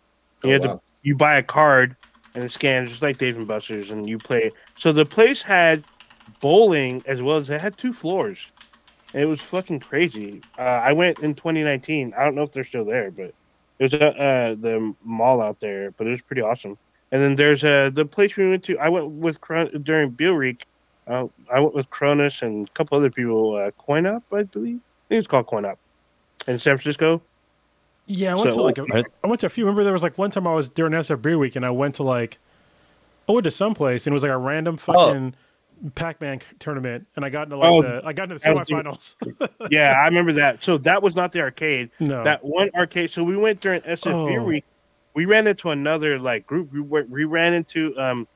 You 0.43 0.53
Oh, 0.53 0.53
had 0.53 0.63
to 0.63 0.81
you 1.03 1.17
buy 1.17 1.37
a 1.37 1.43
card 1.43 1.97
and 2.35 2.45
it 2.45 2.53
scans 2.53 2.91
just 2.91 3.03
like 3.03 3.19
Dave 3.19 3.37
and 3.37 3.47
Buster's 3.49 3.91
and 3.91 4.09
you 4.09 4.19
play. 4.19 4.53
So 4.77 4.93
the 4.93 5.07
place 5.07 5.43
had 5.43 5.85
bowling 6.41 7.03
as 7.07 7.23
well 7.23 7.37
as 7.39 7.51
it 7.51 7.61
had 7.61 7.77
two 7.77 7.93
floors. 7.93 8.39
And 9.13 9.23
it 9.23 9.27
was 9.27 9.41
fucking 9.41 9.81
crazy. 9.81 10.41
Uh, 10.59 10.63
I 10.63 10.93
went 10.93 11.21
in 11.21 11.35
2019. 11.35 12.15
I 12.19 12.25
don't 12.25 12.35
know 12.35 12.43
if 12.43 12.53
they're 12.53 12.65
still 12.65 12.85
there, 12.85 13.11
but 13.13 13.33
it 13.79 13.93
was 13.93 13.95
uh, 13.95 13.99
uh, 13.99 14.55
the 14.61 14.95
mall 15.05 15.41
out 15.41 15.61
there. 15.61 15.93
But 15.93 16.09
it 16.09 16.11
was 16.11 16.21
pretty 16.21 16.43
awesome. 16.43 16.77
And 17.13 17.23
then 17.23 17.37
there's 17.37 17.63
uh, 17.63 17.91
the 17.95 18.05
place 18.05 18.35
we 18.37 18.49
went 18.49 18.65
to. 18.65 18.77
I 18.79 18.89
went 18.89 19.07
with 19.09 19.41
Cron- 19.41 19.83
during 19.85 20.11
Beer 20.11 20.35
Week. 20.35 20.67
Uh, 21.07 21.27
I 21.53 21.61
went 21.61 21.75
with 21.75 21.89
Cronus 21.91 22.43
and 22.43 22.67
a 22.67 22.71
couple 22.73 22.99
other 22.99 23.11
people. 23.11 23.55
Uh, 23.57 23.71
Coin-Op, 23.73 24.23
I 24.33 24.43
believe. 24.45 24.77
I 24.77 25.05
think 25.11 25.19
it's 25.21 25.29
called 25.29 25.47
Coin-Op 25.47 25.79
in 26.49 26.59
San 26.59 26.77
Francisco. 26.77 27.23
yeah. 28.07 28.33
I 28.33 28.35
went 28.35 28.53
So- 28.53 28.57
to 28.57 28.63
like 28.63 28.79
a, 28.79 29.05
I 29.23 29.27
went 29.29 29.41
to 29.43 29.47
a 29.47 29.51
few. 29.51 29.65
Remember, 29.65 29.85
there 29.85 29.93
was 29.93 30.03
like 30.03 30.19
one 30.19 30.33
time 30.33 30.47
I 30.49 30.55
was 30.55 30.69
during 30.69 30.93
SF 30.93 31.23
Beer 31.23 31.39
Week, 31.39 31.55
and 31.55 31.65
I 31.65 31.71
went 31.71 31.95
to 31.97 32.03
like 32.03 32.39
I 33.29 33.33
went 33.33 33.45
to 33.45 33.51
some 33.53 33.75
place, 33.75 34.07
and 34.07 34.13
it 34.13 34.15
was 34.15 34.25
like 34.25 34.33
a 34.33 34.37
random 34.39 34.77
fucking 34.77 35.35
Pac-Man 35.95 36.41
tournament, 36.59 37.07
and 37.17 37.25
I 37.25 37.29
got 37.31 37.45
into 37.45 37.57
like 37.57 37.71
Oh, 37.71 37.83
the 37.83 38.03
I 38.05 38.13
got 38.13 38.25
into 38.31 38.35
the 38.37 38.41
that 38.41 38.55
was 38.57 38.69
the- 38.69 38.75
semifinals. 38.75 39.69
yeah, 39.71 39.93
I 39.93 40.07
remember 40.07 40.33
that. 40.35 40.63
So 40.63 40.79
that 40.79 41.03
was 41.03 41.15
not 41.15 41.33
the 41.33 41.41
arcade. 41.41 41.91
no, 42.01 42.25
That 42.25 42.45
one 42.45 42.71
arcade. 42.75 43.11
So 43.11 43.23
we 43.25 43.37
went 43.37 43.61
during 43.61 43.81
SF 43.83 44.29
Beer 44.29 44.41
Oh. 44.41 44.45
Week. 44.45 44.65
We 45.15 45.27
ran 45.27 45.47
into 45.47 45.71
another 45.71 46.19
like 46.19 46.47
group. 46.47 46.73
We 46.73 46.81
went, 46.81 47.09
we 47.11 47.25
ran 47.25 47.55
into 47.55 47.97
um, 48.01 48.27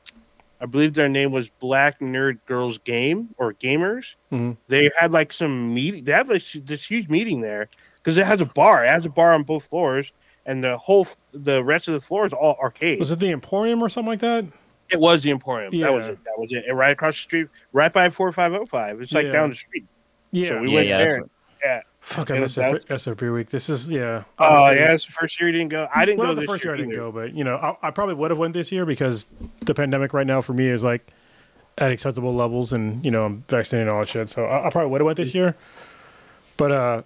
I 0.61 0.67
believe 0.67 0.93
their 0.95 1.09
name 1.09 1.33
was 1.33 1.49
Black 1.61 2.01
Nerd 2.01 2.39
Girls 2.47 2.79
Game 2.79 3.29
or 3.39 3.55
Gamers. 3.55 4.15
Mhm. 4.33 4.57
They 4.69 4.91
had 4.99 5.13
like 5.13 5.33
some 5.33 5.73
meeting. 5.75 6.05
They 6.05 6.13
had 6.13 6.29
like 6.29 6.43
this 6.65 6.85
huge 6.85 7.09
meeting 7.09 7.41
there 7.41 7.69
because 7.97 8.17
it 8.17 8.27
has 8.27 8.41
a 8.41 8.47
bar. 8.47 8.85
It 8.85 8.89
has 8.89 9.07
a 9.07 9.09
bar 9.11 9.33
on 9.33 9.43
both 9.45 9.67
floors, 9.67 10.13
and 10.47 10.63
the 10.63 10.77
whole 10.79 11.07
the 11.33 11.63
rest 11.65 11.89
of 11.89 11.95
the 11.95 12.01
floor 12.01 12.27
is 12.27 12.33
all 12.33 12.57
arcade. 12.63 12.99
was 13.01 13.11
it 13.11 13.19
the 13.21 13.31
Emporium 13.31 13.83
or 13.83 13.89
something 13.89 14.11
like 14.11 14.21
that? 14.21 14.45
It 14.91 14.99
was 15.01 15.23
the 15.23 15.31
Emporium. 15.31 15.75
Yeah. 15.75 15.87
That 15.87 15.93
was 15.93 16.09
it. 16.09 16.25
That 16.25 16.39
was 16.39 16.53
it. 16.53 16.65
And 16.67 16.77
right 16.79 16.93
across 16.93 17.15
the 17.15 17.21
street, 17.23 17.49
right 17.73 17.93
by 17.93 18.09
four 18.11 18.33
five 18.33 18.53
zero 18.53 18.65
five. 18.67 19.01
It's 19.03 19.13
like 19.13 19.27
Yeah. 19.27 19.33
down 19.33 19.51
the 19.51 19.57
street. 19.57 19.85
Yeah. 20.31 20.49
So 20.49 20.61
we 20.63 20.69
Yeah, 20.71 20.75
went 20.75 20.87
yeah, 20.89 20.99
there. 20.99 21.23
Yeah. 21.65 21.81
Fuck, 22.01 22.31
I 22.31 22.37
it 22.37 22.41
miss 22.41 22.57
SF, 22.57 22.87
SF 22.87 23.33
Week. 23.35 23.51
This 23.51 23.69
is 23.69 23.91
yeah. 23.91 24.23
Oh 24.39 24.45
obviously- 24.45 24.85
yeah, 24.85 24.93
it's 24.95 25.05
the 25.07 25.13
first 25.13 25.41
year 25.41 25.49
you 25.51 25.53
didn't 25.53 25.71
go. 25.71 25.89
I 25.95 26.05
didn't 26.07 26.19
Well, 26.19 26.29
go 26.29 26.35
not 26.35 26.41
the 26.41 26.47
first 26.47 26.65
year 26.65 26.73
I 26.75 26.77
didn't 26.77 26.95
go, 26.95 27.11
but 27.13 27.35
you 27.35 27.45
know, 27.45 27.57
I, 27.57 27.89
I 27.89 27.91
probably 27.91 28.15
would 28.15 28.31
have 28.31 28.39
went 28.39 28.55
this 28.55 28.71
year 28.73 28.87
because 28.87 29.27
the 29.63 29.75
pandemic 29.75 30.13
right 30.15 30.27
now 30.27 30.41
for 30.41 30.53
me 30.53 30.69
is 30.69 30.85
like 30.85 31.07
at 31.77 31.91
acceptable 31.93 32.35
levels, 32.35 32.73
and 32.73 33.05
you 33.05 33.11
know, 33.11 33.25
I'm 33.25 33.45
vaccinated 33.49 33.89
and 33.89 33.95
all 33.95 34.01
that 34.01 34.09
shit. 34.09 34.29
So 34.31 34.45
I, 34.45 34.67
I 34.67 34.71
probably 34.71 34.91
would 34.91 35.01
have 35.01 35.07
went 35.07 35.17
this 35.17 35.35
year. 35.35 35.55
But 36.57 36.73
uh, 36.73 37.03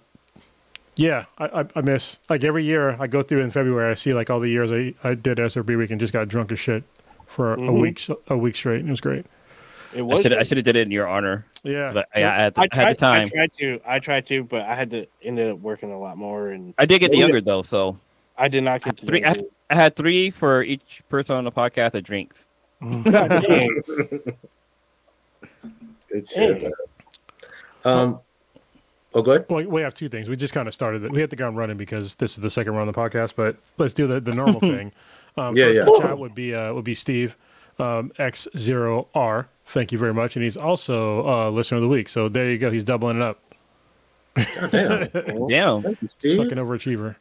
yeah, 0.95 1.25
I, 1.39 1.61
I, 1.61 1.65
I 1.75 1.81
miss 1.81 2.19
like 2.29 2.43
every 2.43 2.63
year 2.63 2.95
I 2.99 3.07
go 3.07 3.23
through 3.23 3.41
in 3.41 3.51
February. 3.51 3.91
I 3.91 3.95
see 3.95 4.13
like 4.13 4.29
all 4.29 4.39
the 4.39 4.49
years 4.49 4.71
I, 4.71 4.93
I 5.03 5.15
did 5.15 5.39
SRB 5.39 5.77
week 5.77 5.89
and 5.91 5.99
just 5.99 6.13
got 6.13 6.27
drunk 6.29 6.51
as 6.51 6.59
shit 6.59 6.83
for 7.33 7.53
a 7.53 7.57
Mhm. 7.57 7.81
week 7.81 8.07
a 8.29 8.37
week 8.37 8.55
straight. 8.55 8.79
and 8.81 8.87
It 8.89 8.91
was 8.91 9.01
great. 9.01 9.25
It 9.95 9.99
I 9.99 10.01
was. 10.03 10.21
should 10.21 10.33
I 10.33 10.43
should 10.43 10.57
have 10.57 10.65
did 10.65 10.75
it 10.75 10.85
in 10.87 10.91
your 10.91 11.07
honor. 11.07 11.45
Yeah, 11.63 11.91
But 11.93 12.07
I, 12.15 12.19
I, 12.23 12.35
had, 12.35 12.53
the, 12.55 12.61
I 12.61 12.63
I 12.63 12.67
tried, 12.67 12.83
had 12.87 12.95
the 12.95 12.99
time. 12.99 13.25
I 13.27 13.29
tried 13.29 13.51
to. 13.53 13.79
I 13.85 13.99
tried 13.99 14.25
to, 14.27 14.43
but 14.43 14.61
I 14.63 14.75
had 14.75 14.89
to 14.91 15.05
end 15.23 15.39
up 15.39 15.59
working 15.59 15.91
a 15.91 15.99
lot 15.99 16.17
more, 16.17 16.49
and 16.49 16.73
I 16.77 16.85
did 16.85 16.99
get 16.99 17.11
the 17.11 17.17
younger 17.17 17.41
though, 17.41 17.61
so 17.61 17.97
I 18.37 18.47
did 18.47 18.63
not 18.63 18.83
get 18.83 18.97
Three- 18.99 19.21
do 19.21 19.49
I 19.69 19.75
had 19.75 19.95
three 19.95 20.29
for 20.31 20.61
each 20.63 21.01
person 21.09 21.35
on 21.35 21.43
the 21.45 21.51
podcast 21.51 21.91
that 21.91 22.01
drinks. 22.03 22.47
Mhm. 22.81 23.11
God 23.11 23.47
dang. 23.47 24.33
It's 26.09 26.35
Hey. 26.35 26.71
uh, 27.85 27.89
um. 27.89 28.19
Oh, 29.15 29.21
good. 29.21 29.45
Well, 29.47 29.63
we 29.65 29.81
have 29.81 29.93
two 29.93 30.09
things. 30.09 30.27
We 30.27 30.35
just 30.35 30.53
kind 30.55 30.67
of 30.67 30.73
started 30.73 31.03
it. 31.03 31.11
We 31.11 31.19
hit 31.19 31.29
the 31.29 31.35
ground 31.35 31.55
running 31.55 31.77
because 31.77 32.15
this 32.15 32.31
is 32.33 32.37
the 32.39 32.49
second 32.49 32.73
round 32.73 32.89
of 32.89 32.95
the 32.95 32.99
podcast, 33.01 33.33
but 33.35 33.57
let's 33.77 33.93
do 33.93 34.07
the, 34.07 34.19
the 34.19 34.33
normal 34.33 34.59
thing. 34.59 34.91
Um, 35.37 35.55
Yeah, 35.55 35.65
first 35.65 35.77
yeah. 35.77 35.83
the 35.85 35.99
chat 36.01 36.17
would 36.17 36.35
be 36.35 36.53
uh, 36.53 36.73
would 36.73 36.83
be 36.85 36.93
Steve 36.93 37.37
um, 37.79 38.11
X0R. 38.19 39.45
Thank 39.65 39.91
you 39.91 39.97
very 39.97 40.13
much, 40.13 40.35
and 40.35 40.43
he's 40.43 40.57
also 40.57 41.27
uh, 41.27 41.49
listener 41.49 41.77
of 41.77 41.81
the 41.83 41.87
week. 41.87 42.09
So 42.09 42.29
there 42.29 42.49
you 42.49 42.57
go. 42.57 42.69
He's 42.69 42.83
doubling 42.83 43.17
it 43.17 43.23
up. 43.23 43.39
God 44.35 44.71
damn. 44.71 45.47
Damn. 45.47 45.81
Thank 45.83 46.01
you, 46.01 46.07
Steve. 46.07 46.37
Fucking 46.37 46.57
overachiever. 46.57 47.15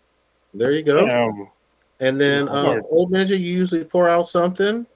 There 0.54 0.72
you 0.72 0.82
go. 0.82 1.06
Um, 1.08 1.48
And 2.00 2.20
then 2.20 2.48
uh, 2.48 2.80
old 2.88 3.12
ninja, 3.12 3.30
you 3.30 3.36
usually 3.36 3.84
pour 3.84 4.08
out 4.08 4.28
something. 4.28 4.86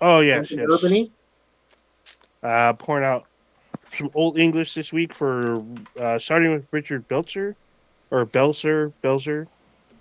Oh 0.00 0.20
yes, 0.20 0.50
something 0.50 0.66
yes. 0.70 0.80
urbany. 0.80 1.10
Uh, 2.42 2.72
pouring 2.74 3.04
out 3.04 3.24
some 3.92 4.10
old 4.14 4.38
English 4.38 4.74
this 4.74 4.92
week 4.92 5.14
for 5.14 5.64
uh, 5.98 6.18
starting 6.18 6.52
with 6.52 6.66
Richard 6.70 7.08
Belzer 7.08 7.54
or 8.10 8.26
Belzer 8.26 8.92
Belzer, 9.02 9.46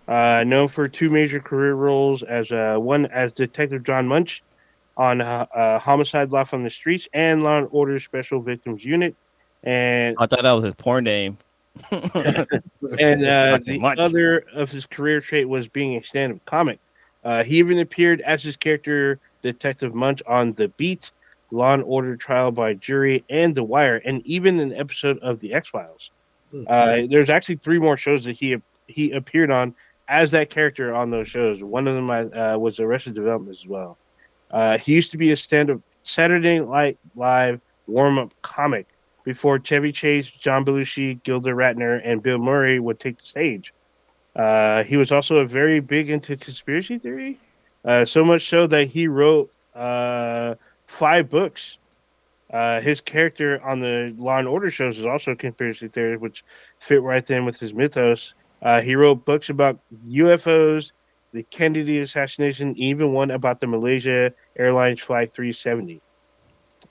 uh, 0.07 0.43
known 0.45 0.67
for 0.67 0.87
two 0.87 1.09
major 1.09 1.39
career 1.39 1.73
roles 1.73 2.23
as 2.23 2.51
uh, 2.51 2.75
one 2.77 3.05
as 3.07 3.31
Detective 3.31 3.83
John 3.83 4.07
Munch 4.07 4.43
on 4.97 5.21
uh, 5.21 5.45
uh, 5.53 5.79
Homicide: 5.79 6.31
Life 6.31 6.53
on 6.53 6.63
the 6.63 6.69
Streets 6.69 7.07
and 7.13 7.43
Law 7.43 7.59
and 7.59 7.67
Order 7.71 7.99
Special 7.99 8.41
Victims 8.41 8.83
Unit, 8.83 9.15
and 9.63 10.15
I 10.19 10.25
thought 10.27 10.43
that 10.43 10.51
was 10.51 10.65
his 10.65 10.75
porn 10.75 11.03
name. 11.03 11.37
and 11.91 13.25
uh, 13.25 13.59
the 13.63 13.77
much. 13.79 13.99
other 13.99 14.45
of 14.53 14.71
his 14.71 14.85
career 14.85 15.19
trait 15.19 15.49
was 15.49 15.67
being 15.67 15.97
a 15.97 16.03
stand-up 16.03 16.43
comic. 16.45 16.79
Uh, 17.25 17.43
he 17.43 17.57
even 17.57 17.79
appeared 17.79 18.21
as 18.21 18.41
his 18.41 18.55
character 18.55 19.19
Detective 19.41 19.93
Munch 19.93 20.21
on 20.25 20.53
The 20.53 20.69
Beat, 20.69 21.11
Law 21.51 21.73
and 21.73 21.83
Order 21.83 22.15
Trial 22.15 22.51
by 22.51 22.75
Jury, 22.75 23.25
and 23.29 23.53
The 23.53 23.63
Wire, 23.63 24.01
and 24.05 24.25
even 24.25 24.59
an 24.59 24.73
episode 24.73 25.19
of 25.19 25.41
The 25.41 25.53
X 25.53 25.69
Files. 25.69 26.11
Uh, 26.67 27.01
there's 27.09 27.29
actually 27.29 27.57
three 27.57 27.79
more 27.79 27.97
shows 27.97 28.23
that 28.23 28.37
he 28.37 28.55
he 28.87 29.11
appeared 29.11 29.51
on 29.51 29.75
as 30.07 30.31
that 30.31 30.49
character 30.49 30.93
on 30.93 31.09
those 31.09 31.27
shows. 31.27 31.63
One 31.63 31.87
of 31.87 31.95
them 31.95 32.09
uh, 32.09 32.57
was 32.57 32.79
Arrested 32.79 33.15
Development 33.15 33.57
as 33.57 33.65
well. 33.65 33.97
Uh, 34.51 34.77
he 34.77 34.93
used 34.93 35.11
to 35.11 35.17
be 35.17 35.31
a 35.31 35.37
stand-up 35.37 35.81
Saturday 36.03 36.59
Night 36.59 36.97
Live 37.15 37.59
warm-up 37.87 38.33
comic 38.41 38.87
before 39.23 39.57
Chevy 39.59 39.91
Chase, 39.91 40.29
John 40.29 40.63
Belushi, 40.63 41.21
Gilda 41.23 41.49
Radner, 41.49 41.99
and 42.03 42.21
Bill 42.21 42.37
Murray 42.37 42.79
would 42.79 42.99
take 42.99 43.19
the 43.19 43.25
stage. 43.25 43.73
Uh, 44.35 44.83
he 44.83 44.97
was 44.97 45.11
also 45.11 45.37
a 45.37 45.45
very 45.45 45.79
big 45.79 46.09
into 46.09 46.37
conspiracy 46.37 46.99
theory, 46.99 47.39
uh, 47.85 48.05
so 48.05 48.23
much 48.23 48.47
so 48.49 48.67
that 48.67 48.87
he 48.87 49.07
wrote 49.07 49.51
uh, 49.73 50.55
five 50.87 51.29
books. 51.29 51.77
Uh, 52.51 52.79
his 52.79 53.01
character 53.01 53.61
on 53.63 53.79
the 53.79 54.13
Law 54.17 54.37
and 54.37 54.47
Order 54.47 54.69
shows 54.69 54.99
is 54.99 55.05
also 55.05 55.31
a 55.31 55.35
conspiracy 55.35 55.87
theory, 55.87 56.17
which 56.17 56.43
fit 56.79 57.01
right 57.01 57.27
in 57.31 57.45
with 57.45 57.59
his 57.59 57.73
mythos. 57.73 58.33
Uh, 58.61 58.81
he 58.81 58.95
wrote 58.95 59.25
books 59.25 59.49
about 59.49 59.79
UFOs, 60.07 60.91
the 61.33 61.43
Kennedy 61.43 61.99
assassination, 61.99 62.75
even 62.77 63.13
one 63.13 63.31
about 63.31 63.59
the 63.59 63.67
Malaysia 63.67 64.33
Airlines 64.57 65.01
Flight 65.01 65.33
370. 65.33 66.01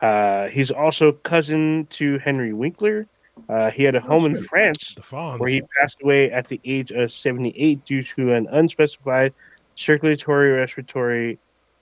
Uh, 0.01 0.49
he's 0.49 0.71
also 0.71 1.13
cousin 1.13 1.87
to 1.91 2.19
Henry 2.19 2.53
Winkler. 2.53 3.07
Uh, 3.49 3.71
he 3.71 3.83
had 3.83 3.95
a 3.95 4.01
home 4.01 4.27
in. 4.27 4.43
France 4.43 4.95
where 5.39 5.49
he 5.49 5.63
passed 5.79 5.99
away 6.03 6.31
at 6.31 6.47
the 6.47 6.61
age 6.65 6.93
of 6.93 7.11
78 7.11 7.85
due 7.85 8.03
to 8.03 8.33
an 8.33 8.47
unspecified 8.51 9.33
circulatory 9.77 10.53
respiratory 10.53 11.39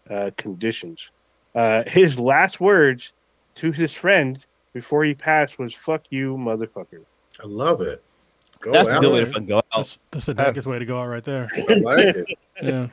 uh, 0.09 0.31
conditions. 0.37 1.11
Uh, 1.55 1.83
his 1.87 2.19
last 2.19 2.61
words 2.61 3.13
to 3.57 3.71
his 3.71 3.93
friend 3.93 4.39
before 4.73 5.05
he 5.05 5.15
passed 5.15 5.59
was 5.59 5.75
"fuck 5.75 6.05
you, 6.11 6.37
motherfucker." 6.37 7.05
I 7.43 7.47
love 7.47 7.81
it. 7.81 8.03
Go 8.63 8.71
That's 8.71 8.87
a 8.87 9.01
good 9.01 9.13
way 9.13 9.21
to 9.21 9.27
fucking 9.27 9.47
go 9.47 9.57
out. 9.59 9.65
That's, 9.75 9.99
that's 10.13 10.27
the 10.27 10.35
darkest 10.35 10.69
way 10.69 10.79
to 10.79 10.85
go 10.85 11.01
out 11.01 11.09
right 11.09 11.25
there. 11.25 11.51
I 11.53 11.75
like 11.75 11.99
it. 12.17 12.27
Yeah. 12.63 12.87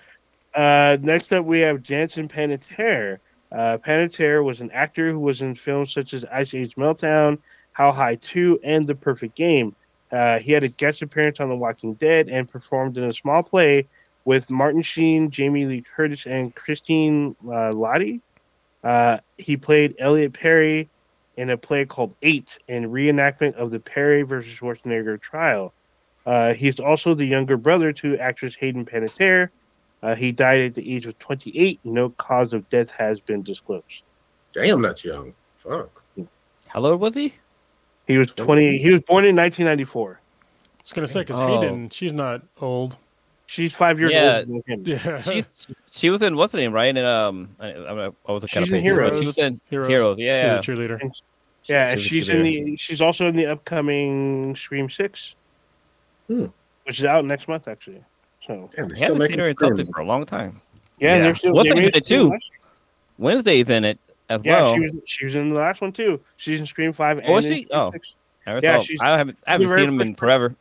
Uh, 0.56 0.98
next 1.02 1.32
up, 1.32 1.46
we 1.46 1.60
have 1.60 1.84
Jansen 1.84 2.28
Panettiere. 2.28 3.20
Uh, 3.52 3.78
Panettiere 3.78 4.44
was 4.44 4.62
an 4.62 4.72
actor 4.72 5.12
who 5.12 5.20
was 5.20 5.42
in 5.42 5.54
films 5.54 5.94
such 5.94 6.16
as 6.16 6.26
Ice 6.26 6.56
Age 6.56 6.76
Meltdown, 6.76 7.38
How 7.72 7.92
High 7.92 8.16
2, 8.16 8.60
and 8.64 8.88
The 8.88 8.96
Perfect 8.96 9.36
Game. 9.36 9.76
Uh, 10.12 10.40
he 10.40 10.52
had 10.52 10.64
a 10.64 10.70
guest 10.70 11.04
appearance 11.04 11.40
on 11.40 11.50
The 11.50 11.56
Walking 11.56 11.94
Dead 11.94 12.30
and 12.30 12.50
performed 12.50 12.98
in 12.98 13.04
a 13.04 13.14
small 13.14 13.44
play 13.44 13.88
with 14.26 14.50
Martin 14.50 14.82
Sheen, 14.82 15.30
Jamie 15.30 15.66
Lee 15.66 15.82
Curtis, 15.84 16.26
and 16.26 16.54
Christine 16.56 17.36
uh, 17.44 17.72
Lahti. 17.74 18.22
Uh, 18.84 19.20
he 19.38 19.56
played 19.56 19.96
Elliot 20.00 20.34
Perry 20.34 20.90
in 21.40 21.50
a 21.50 21.58
play 21.58 21.86
called 21.86 22.14
Eight, 22.22 22.60
in 22.68 22.92
reenactment 22.92 23.54
of 23.56 23.72
the 23.72 23.80
Perry 23.80 24.24
versus 24.24 24.52
Schwarzenegger 24.54 25.20
trial. 25.22 25.74
Uh, 26.26 26.54
he's 26.54 26.80
also 26.82 27.14
the 27.14 27.24
younger 27.26 27.56
brother 27.56 27.94
to 27.94 28.18
actress 28.18 28.56
Hayden 28.60 28.86
Panettiere. 28.86 29.50
Uh, 30.04 30.16
he 30.16 30.34
died 30.34 30.60
at 30.60 30.76
the 30.76 30.94
age 30.96 31.06
of 31.06 31.18
28. 31.18 31.80
No 31.86 32.10
cause 32.10 32.52
of 32.52 32.68
death 32.70 32.90
has 32.92 33.22
been 33.22 33.42
disclosed. 33.42 34.04
Damn, 34.52 34.82
that's 34.82 35.06
young. 35.06 35.34
Fuck. 35.56 36.04
How 36.68 36.84
old 36.86 37.00
was 37.00 37.16
he? 37.16 37.34
He 38.06 38.18
was 38.18 38.32
20. 38.32 38.78
He 38.78 38.90
was 38.90 39.02
born 39.02 39.24
in 39.24 39.36
1994. 39.36 40.20
I 40.20 40.82
was 40.82 40.92
gonna 40.92 41.08
say 41.08 41.22
because 41.22 41.40
Oh. 41.40 41.62
Hayden, 41.62 41.90
she's 41.90 42.14
not 42.14 42.42
old. 42.60 42.98
She's 43.52 43.74
five 43.74 44.00
years 44.00 44.12
Yeah. 44.12 44.44
older 44.46 44.46
than 44.46 44.64
him. 44.68 44.84
Yeah. 44.86 45.22
She's 45.24 45.50
she 45.90 46.12
was 46.12 46.22
in 46.22 46.36
what's 46.36 46.52
the 46.52 46.60
name, 46.60 46.72
right? 46.72 46.96
And 46.96 47.00
um, 47.00 47.50
I, 47.60 47.70
I, 47.72 48.06
I 48.28 48.32
was 48.32 48.44
a 48.44 48.48
kind 48.48 48.64
She's 48.64 48.72
of 48.72 48.78
in 48.78 48.84
Heroes. 48.84 49.20
She 49.20 49.26
was 49.26 49.38
in 49.40 49.60
Heroes. 49.72 49.88
Heroes. 49.90 50.18
Yeah, 50.20 50.62
She's 50.62 50.70
a 50.70 50.72
cheerleader. 50.72 51.12
Yeah, 51.66 51.96
She 51.96 51.96
was 51.96 52.06
a 52.06 52.08
she's 52.08 52.30
in 52.30 52.44
the. 52.44 52.76
She's 52.76 53.02
also 53.02 53.28
in 53.28 53.36
the 53.36 53.48
upcoming 53.48 54.56
Scream 54.56 54.88
Six, 54.88 55.34
Hmm. 56.28 56.46
which 56.86 57.00
is 57.00 57.06
out 57.06 57.26
next 57.26 57.48
month 57.48 57.68
actually. 57.68 58.04
So 58.46 58.70
Damn, 58.76 58.88
they 58.88 58.94
I 58.94 58.96
still 58.96 59.08
haven't 59.08 59.18
making 59.20 59.34
seen 59.34 59.40
her 59.46 59.50
in 59.52 59.58
something 59.58 59.94
for 59.94 60.02
a 60.02 60.06
long 60.06 60.26
time. 60.28 60.62
yeah, 61.00 61.16
Yeah. 61.16 61.24
they're 61.24 61.36
still. 61.36 61.54
What's 61.54 61.70
in 61.72 61.80
it 61.80 62.06
too? 62.06 62.32
Wednesday's 63.18 63.70
in 63.70 63.84
it 63.84 63.98
as 64.30 64.42
Yeah, 64.46 64.62
well. 64.62 64.76
she 64.76 64.80
was. 64.82 64.92
She 65.06 65.26
was 65.26 65.36
in 65.36 65.50
the 65.50 65.56
last 65.56 65.82
one 65.82 65.92
too. 65.92 66.22
She's 66.38 66.60
in 66.60 66.68
Scream 66.68 66.94
Five. 66.94 67.20
Oh, 67.26 67.38
and 67.38 67.46
is 67.46 67.52
she? 67.52 67.64
Scream 67.64 67.68
Oh. 67.80 67.92
I, 68.46 68.60
yeah, 68.62 68.82
I 69.02 69.18
haven't 69.18 69.38
I 69.48 69.52
haven't 69.54 69.68
seen 69.68 69.76
very 69.76 69.86
them 69.88 70.02
in 70.02 70.10
first- 70.14 70.20
forever. 70.20 70.56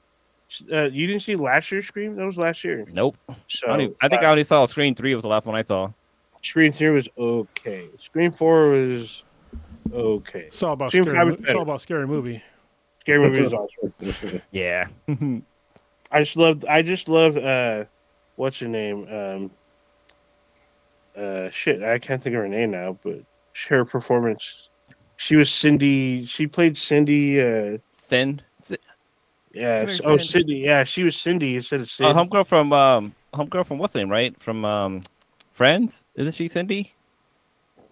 Uh, 0.72 0.84
you 0.84 1.06
didn't 1.06 1.22
see 1.22 1.36
last 1.36 1.70
year's 1.70 1.86
Scream? 1.86 2.16
That 2.16 2.26
was 2.26 2.36
last 2.36 2.64
year. 2.64 2.86
Nope. 2.90 3.16
So 3.48 3.66
I, 3.68 3.74
even- 3.80 3.94
I 4.00 4.08
think 4.08 4.22
uh, 4.22 4.26
I 4.26 4.30
only 4.30 4.44
saw 4.44 4.64
Scream 4.66 4.94
Three 4.94 5.14
was 5.14 5.22
the 5.22 5.28
last 5.28 5.46
one 5.46 5.54
I 5.56 5.62
saw. 5.62 5.90
Scream 6.42 6.72
Three 6.72 6.90
was 6.90 7.08
okay. 7.18 7.88
Scream 8.00 8.32
Four 8.32 8.70
was 8.70 9.24
okay. 9.92 10.44
It's 10.46 10.62
all 10.62 10.72
about 10.72 10.90
Scream 10.92 11.04
scary. 11.04 11.30
five 11.32 11.40
It's 11.40 11.50
all 11.52 11.62
about 11.62 11.80
scary 11.80 12.06
movie. 12.06 12.42
Scary 13.00 13.18
movie 13.18 13.40
is 13.44 13.52
awesome. 13.52 14.42
Yeah. 14.50 14.86
I 16.10 16.20
just 16.22 16.36
loved. 16.36 16.64
I 16.64 16.80
just 16.82 17.08
love. 17.10 17.36
Uh, 17.36 17.84
what's 18.36 18.58
her 18.60 18.68
name? 18.68 19.06
Um, 19.12 19.50
uh, 21.22 21.50
shit, 21.50 21.82
I 21.82 21.98
can't 21.98 22.22
think 22.22 22.34
of 22.34 22.40
her 22.42 22.48
name 22.48 22.70
now, 22.70 22.96
but 23.02 23.18
her 23.68 23.84
performance. 23.84 24.68
She 25.16 25.34
was 25.36 25.50
Cindy. 25.50 26.24
She 26.26 26.46
played 26.46 26.76
Cindy. 26.76 27.40
Uh, 27.42 27.78
Send. 27.92 28.42
Yeah. 29.58 29.84
Come 29.86 29.96
Oh, 30.04 30.16
Cindy. 30.16 30.24
Cindy. 30.24 30.54
Yeah, 30.56 30.84
she 30.84 31.02
was 31.02 31.16
Cindy 31.16 31.56
instead 31.56 31.80
of 31.80 31.90
Sid. 31.90 32.06
Oh, 32.06 32.14
homegirl 32.14 32.46
from 32.46 32.72
um, 32.72 33.14
homegirl 33.34 33.66
from 33.66 33.78
what's 33.78 33.92
the 33.92 33.98
name, 34.00 34.10
right? 34.10 34.34
From 34.40 34.64
um, 34.64 35.02
Friends. 35.52 36.06
Isn't 36.14 36.34
she 36.34 36.48
Cindy? 36.48 36.92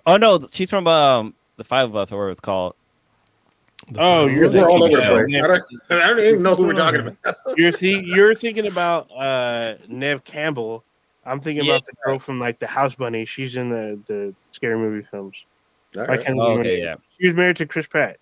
Oh 0.06 0.16
no, 0.16 0.38
she's 0.52 0.70
from 0.70 0.86
um, 0.86 1.34
the 1.56 1.64
Five 1.64 1.88
of 1.88 1.96
Us, 1.96 2.12
or 2.12 2.16
whatever 2.16 2.30
it's 2.30 2.40
called. 2.40 2.74
The 3.90 4.00
Oh, 4.00 4.26
you're 4.26 4.48
We're 4.50 4.68
all 4.68 4.84
over 4.84 4.96
the 4.96 5.02
show. 5.02 5.14
place. 5.14 5.36
I 5.36 5.46
don't, 5.46 6.02
I 6.02 6.06
don't 6.08 6.18
even 6.20 6.42
know 6.42 6.54
who 6.54 6.66
we're 6.66 6.72
talking 6.74 7.00
about. 7.00 7.36
you're 7.56 7.72
thi- 7.72 8.02
you're 8.04 8.34
thinking 8.34 8.66
about 8.66 9.10
uh, 9.16 9.74
Neve 9.88 10.24
Campbell. 10.24 10.82
I'm 11.24 11.40
thinking 11.40 11.64
Yeah. 11.64 11.74
about 11.74 11.86
the 11.86 11.92
girl 12.04 12.18
from 12.20 12.38
like 12.38 12.58
the 12.60 12.66
House 12.68 12.94
Bunny. 12.94 13.24
She's 13.24 13.56
in 13.56 13.68
the 13.70 13.98
the 14.06 14.34
scary 14.52 14.78
movie 14.78 15.06
films. 15.10 15.36
All 15.96 16.02
I 16.02 16.06
right. 16.06 16.24
can't 16.24 16.38
Oh, 16.38 16.58
okay, 16.58 16.80
yeah. 16.82 16.94
She 17.20 17.26
was 17.26 17.36
married 17.36 17.56
to 17.56 17.66
Chris 17.66 17.86
Pratt. 17.86 18.18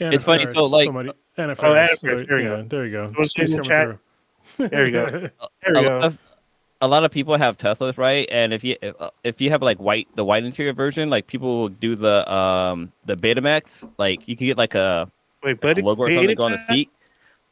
Anna 0.00 0.14
It's 0.14 0.24
funny, 0.24 0.46
so, 0.46 0.66
like- 0.66 0.86
somebody, 0.86 1.10
Anna 1.36 1.52
Oh, 1.52 1.54
Faris. 1.54 1.90
Anna 1.90 1.96
Faris, 2.14 2.26
there 2.28 2.38
you 2.40 2.48
yeah, 2.50 2.56
go. 2.56 2.62
There 2.62 2.86
you 2.86 2.92
go. 2.92 3.04
Someone 3.24 3.56
the 3.56 3.68
chat. 3.68 3.98
through. 4.56 4.68
There 4.68 4.86
you 4.86 4.92
go. 4.92 5.06
There 5.62 5.72
we 5.74 5.80
a 5.80 5.82
go. 5.82 5.88
lot, 5.88 6.02
of, 6.04 6.18
a 6.82 6.88
lot 6.88 7.04
of 7.04 7.10
people 7.10 7.36
have 7.36 7.56
Teslas, 7.58 7.96
right? 7.98 8.26
And 8.30 8.52
if 8.52 8.64
you 8.64 8.76
if, 8.82 8.94
if 9.22 9.40
you 9.40 9.50
have 9.50 9.62
like 9.62 9.78
white 9.78 10.08
the 10.16 10.24
white 10.24 10.44
interior 10.44 10.72
version, 10.72 11.10
like 11.10 11.26
people 11.26 11.58
will 11.60 11.68
do 11.68 11.94
the 11.94 12.30
um 12.32 12.90
the 13.04 13.16
Baymax, 13.16 13.88
like 13.98 14.26
you 14.26 14.36
can 14.36 14.46
get 14.46 14.56
like 14.58 14.74
a 14.74 15.10
Wait, 15.42 15.60
buddy. 15.60 15.82
logo 15.82 16.02
or 16.02 16.10
something 16.10 16.34
go 16.36 16.44
on 16.44 16.52
the 16.52 16.58
seat 16.58 16.90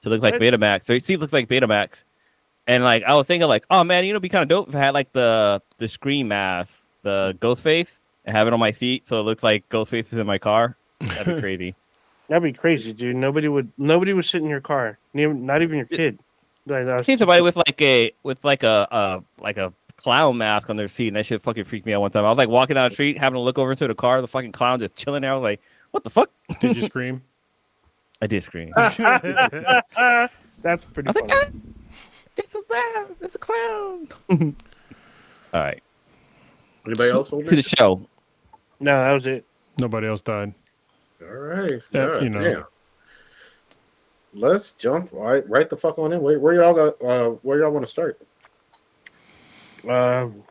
to 0.02 0.08
look 0.10 0.22
like 0.22 0.34
What? 0.34 0.42
Baymax. 0.42 0.84
So 0.84 0.92
your 0.94 1.00
seat 1.00 1.18
looks 1.18 1.32
like 1.32 1.48
Baymax. 1.48 2.04
And 2.66 2.84
like 2.84 3.02
I 3.04 3.14
was 3.14 3.26
thinking 3.26 3.48
like, 3.48 3.64
oh 3.70 3.84
man, 3.84 4.04
you 4.04 4.12
know, 4.12 4.16
it'd 4.16 4.22
be 4.22 4.28
kind 4.28 4.42
of 4.42 4.48
dope 4.48 4.68
if 4.68 4.74
I 4.74 4.78
had 4.78 4.94
like 4.94 5.12
the 5.12 5.62
the 5.78 5.88
screen 5.88 6.26
mask, 6.28 6.82
the 7.02 7.36
ghost 7.40 7.62
face, 7.62 8.00
and 8.24 8.34
have 8.36 8.46
it 8.46 8.52
on 8.52 8.60
my 8.60 8.70
seat 8.70 9.06
so 9.06 9.20
it 9.20 9.24
looks 9.24 9.42
like 9.42 9.68
ghost 9.68 9.90
face 9.90 10.12
is 10.12 10.18
in 10.18 10.26
my 10.26 10.38
car. 10.38 10.76
That'd 11.00 11.36
be 11.36 11.40
crazy. 11.42 11.74
That'd 12.28 12.42
be 12.42 12.52
crazy, 12.52 12.92
dude. 12.92 13.16
Nobody 13.16 13.48
would. 13.48 13.70
Nobody 13.78 14.12
would 14.12 14.24
sit 14.24 14.42
in 14.42 14.48
your 14.48 14.60
car. 14.60 14.98
Not 15.14 15.62
even 15.62 15.76
your 15.78 15.86
kid. 15.86 16.20
Like, 16.66 16.80
I 16.80 16.84
that's- 16.84 17.06
seen 17.06 17.16
somebody 17.18 17.40
with 17.42 17.56
like 17.56 17.80
a 17.80 18.12
with 18.22 18.44
like 18.44 18.62
a 18.62 18.86
uh 18.90 19.20
like 19.38 19.56
a 19.56 19.72
clown 19.96 20.36
mask 20.38 20.68
on 20.70 20.76
their 20.76 20.88
seat, 20.88 21.08
and 21.08 21.16
that 21.16 21.24
shit 21.26 21.40
fucking 21.42 21.64
freaked 21.64 21.86
me 21.86 21.94
out 21.94 22.00
one 22.02 22.10
time. 22.10 22.24
I 22.24 22.28
was 22.28 22.36
like 22.38 22.48
walking 22.50 22.74
down 22.74 22.90
the 22.90 22.94
street, 22.94 23.16
having 23.18 23.36
to 23.36 23.40
look 23.40 23.58
over 23.58 23.70
into 23.72 23.88
the 23.88 23.94
car, 23.94 24.20
the 24.20 24.28
fucking 24.28 24.52
clown 24.52 24.78
just 24.78 24.94
chilling 24.94 25.22
there. 25.22 25.32
I 25.32 25.34
was 25.34 25.42
like, 25.42 25.60
what 25.92 26.04
the 26.04 26.10
fuck? 26.10 26.30
Did 26.60 26.76
you 26.76 26.82
scream? 26.82 27.22
I 28.22 28.26
did 28.26 28.42
scream. 28.42 28.72
That's 28.76 29.02
pretty 30.92 31.08
I 31.08 31.12
was 31.12 31.14
funny. 31.14 31.28
like, 31.28 31.30
ah, 31.32 31.44
it's 32.36 32.54
a 32.54 32.60
man, 32.70 33.06
it's 33.20 33.34
a 33.34 33.38
clown. 33.38 34.08
All 35.54 35.60
right, 35.62 35.82
Anybody 36.84 37.10
else? 37.10 37.30
to 37.30 37.42
the 37.42 37.62
show. 37.62 38.00
No, 38.80 38.92
that 39.04 39.12
was 39.12 39.26
it. 39.26 39.44
Nobody 39.78 40.06
else 40.08 40.20
died. 40.20 40.52
All 41.22 41.26
right. 41.34 41.80
Yeah, 41.90 42.20
you 42.20 42.30
know. 42.30 42.40
damn. 42.42 42.64
Let's 44.34 44.72
jump 44.72 45.10
right 45.12 45.48
right 45.48 45.68
the 45.68 45.76
fuck 45.76 45.98
on 45.98 46.12
in. 46.12 46.20
Where, 46.20 46.38
where 46.38 46.54
y'all 46.54 46.74
got? 46.74 47.02
Uh, 47.02 47.30
where 47.42 47.58
y'all 47.60 47.70
want 47.72 47.84
to 47.84 47.90
start? 47.90 48.20
Um, 49.88 50.42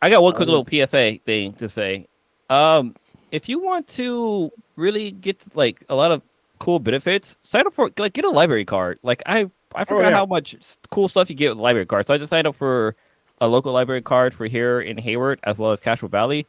I 0.00 0.10
got 0.10 0.22
one 0.22 0.32
quick 0.34 0.48
Um, 0.48 0.54
little 0.54 0.86
PSA 0.86 1.18
thing 1.24 1.52
to 1.54 1.68
say. 1.68 2.06
Um, 2.50 2.94
if 3.30 3.48
you 3.48 3.58
want 3.60 3.86
to 3.88 4.50
really 4.76 5.10
get 5.10 5.42
like 5.56 5.84
a 5.88 5.94
lot 5.94 6.12
of 6.12 6.22
cool 6.58 6.78
benefits, 6.78 7.38
sign 7.42 7.66
up 7.66 7.74
for 7.74 7.90
like 7.98 8.14
get 8.14 8.24
a 8.24 8.30
library 8.30 8.64
card. 8.64 8.98
Like 9.02 9.22
I 9.26 9.50
I 9.74 9.84
forgot 9.84 10.06
Oh, 10.06 10.08
yeah. 10.08 10.14
how 10.16 10.26
much 10.26 10.56
cool 10.90 11.08
stuff 11.08 11.28
you 11.28 11.36
get 11.36 11.50
with 11.50 11.58
a 11.58 11.62
library 11.62 11.86
card. 11.86 12.06
So 12.06 12.14
I 12.14 12.18
just 12.18 12.30
signed 12.30 12.46
up 12.46 12.54
for 12.56 12.96
a 13.40 13.48
local 13.48 13.72
library 13.72 14.02
card 14.02 14.32
for 14.32 14.46
here 14.46 14.80
in 14.80 14.96
Hayward 14.98 15.40
as 15.44 15.58
well 15.58 15.72
as 15.72 15.80
Castro 15.80 16.08
Valley. 16.08 16.46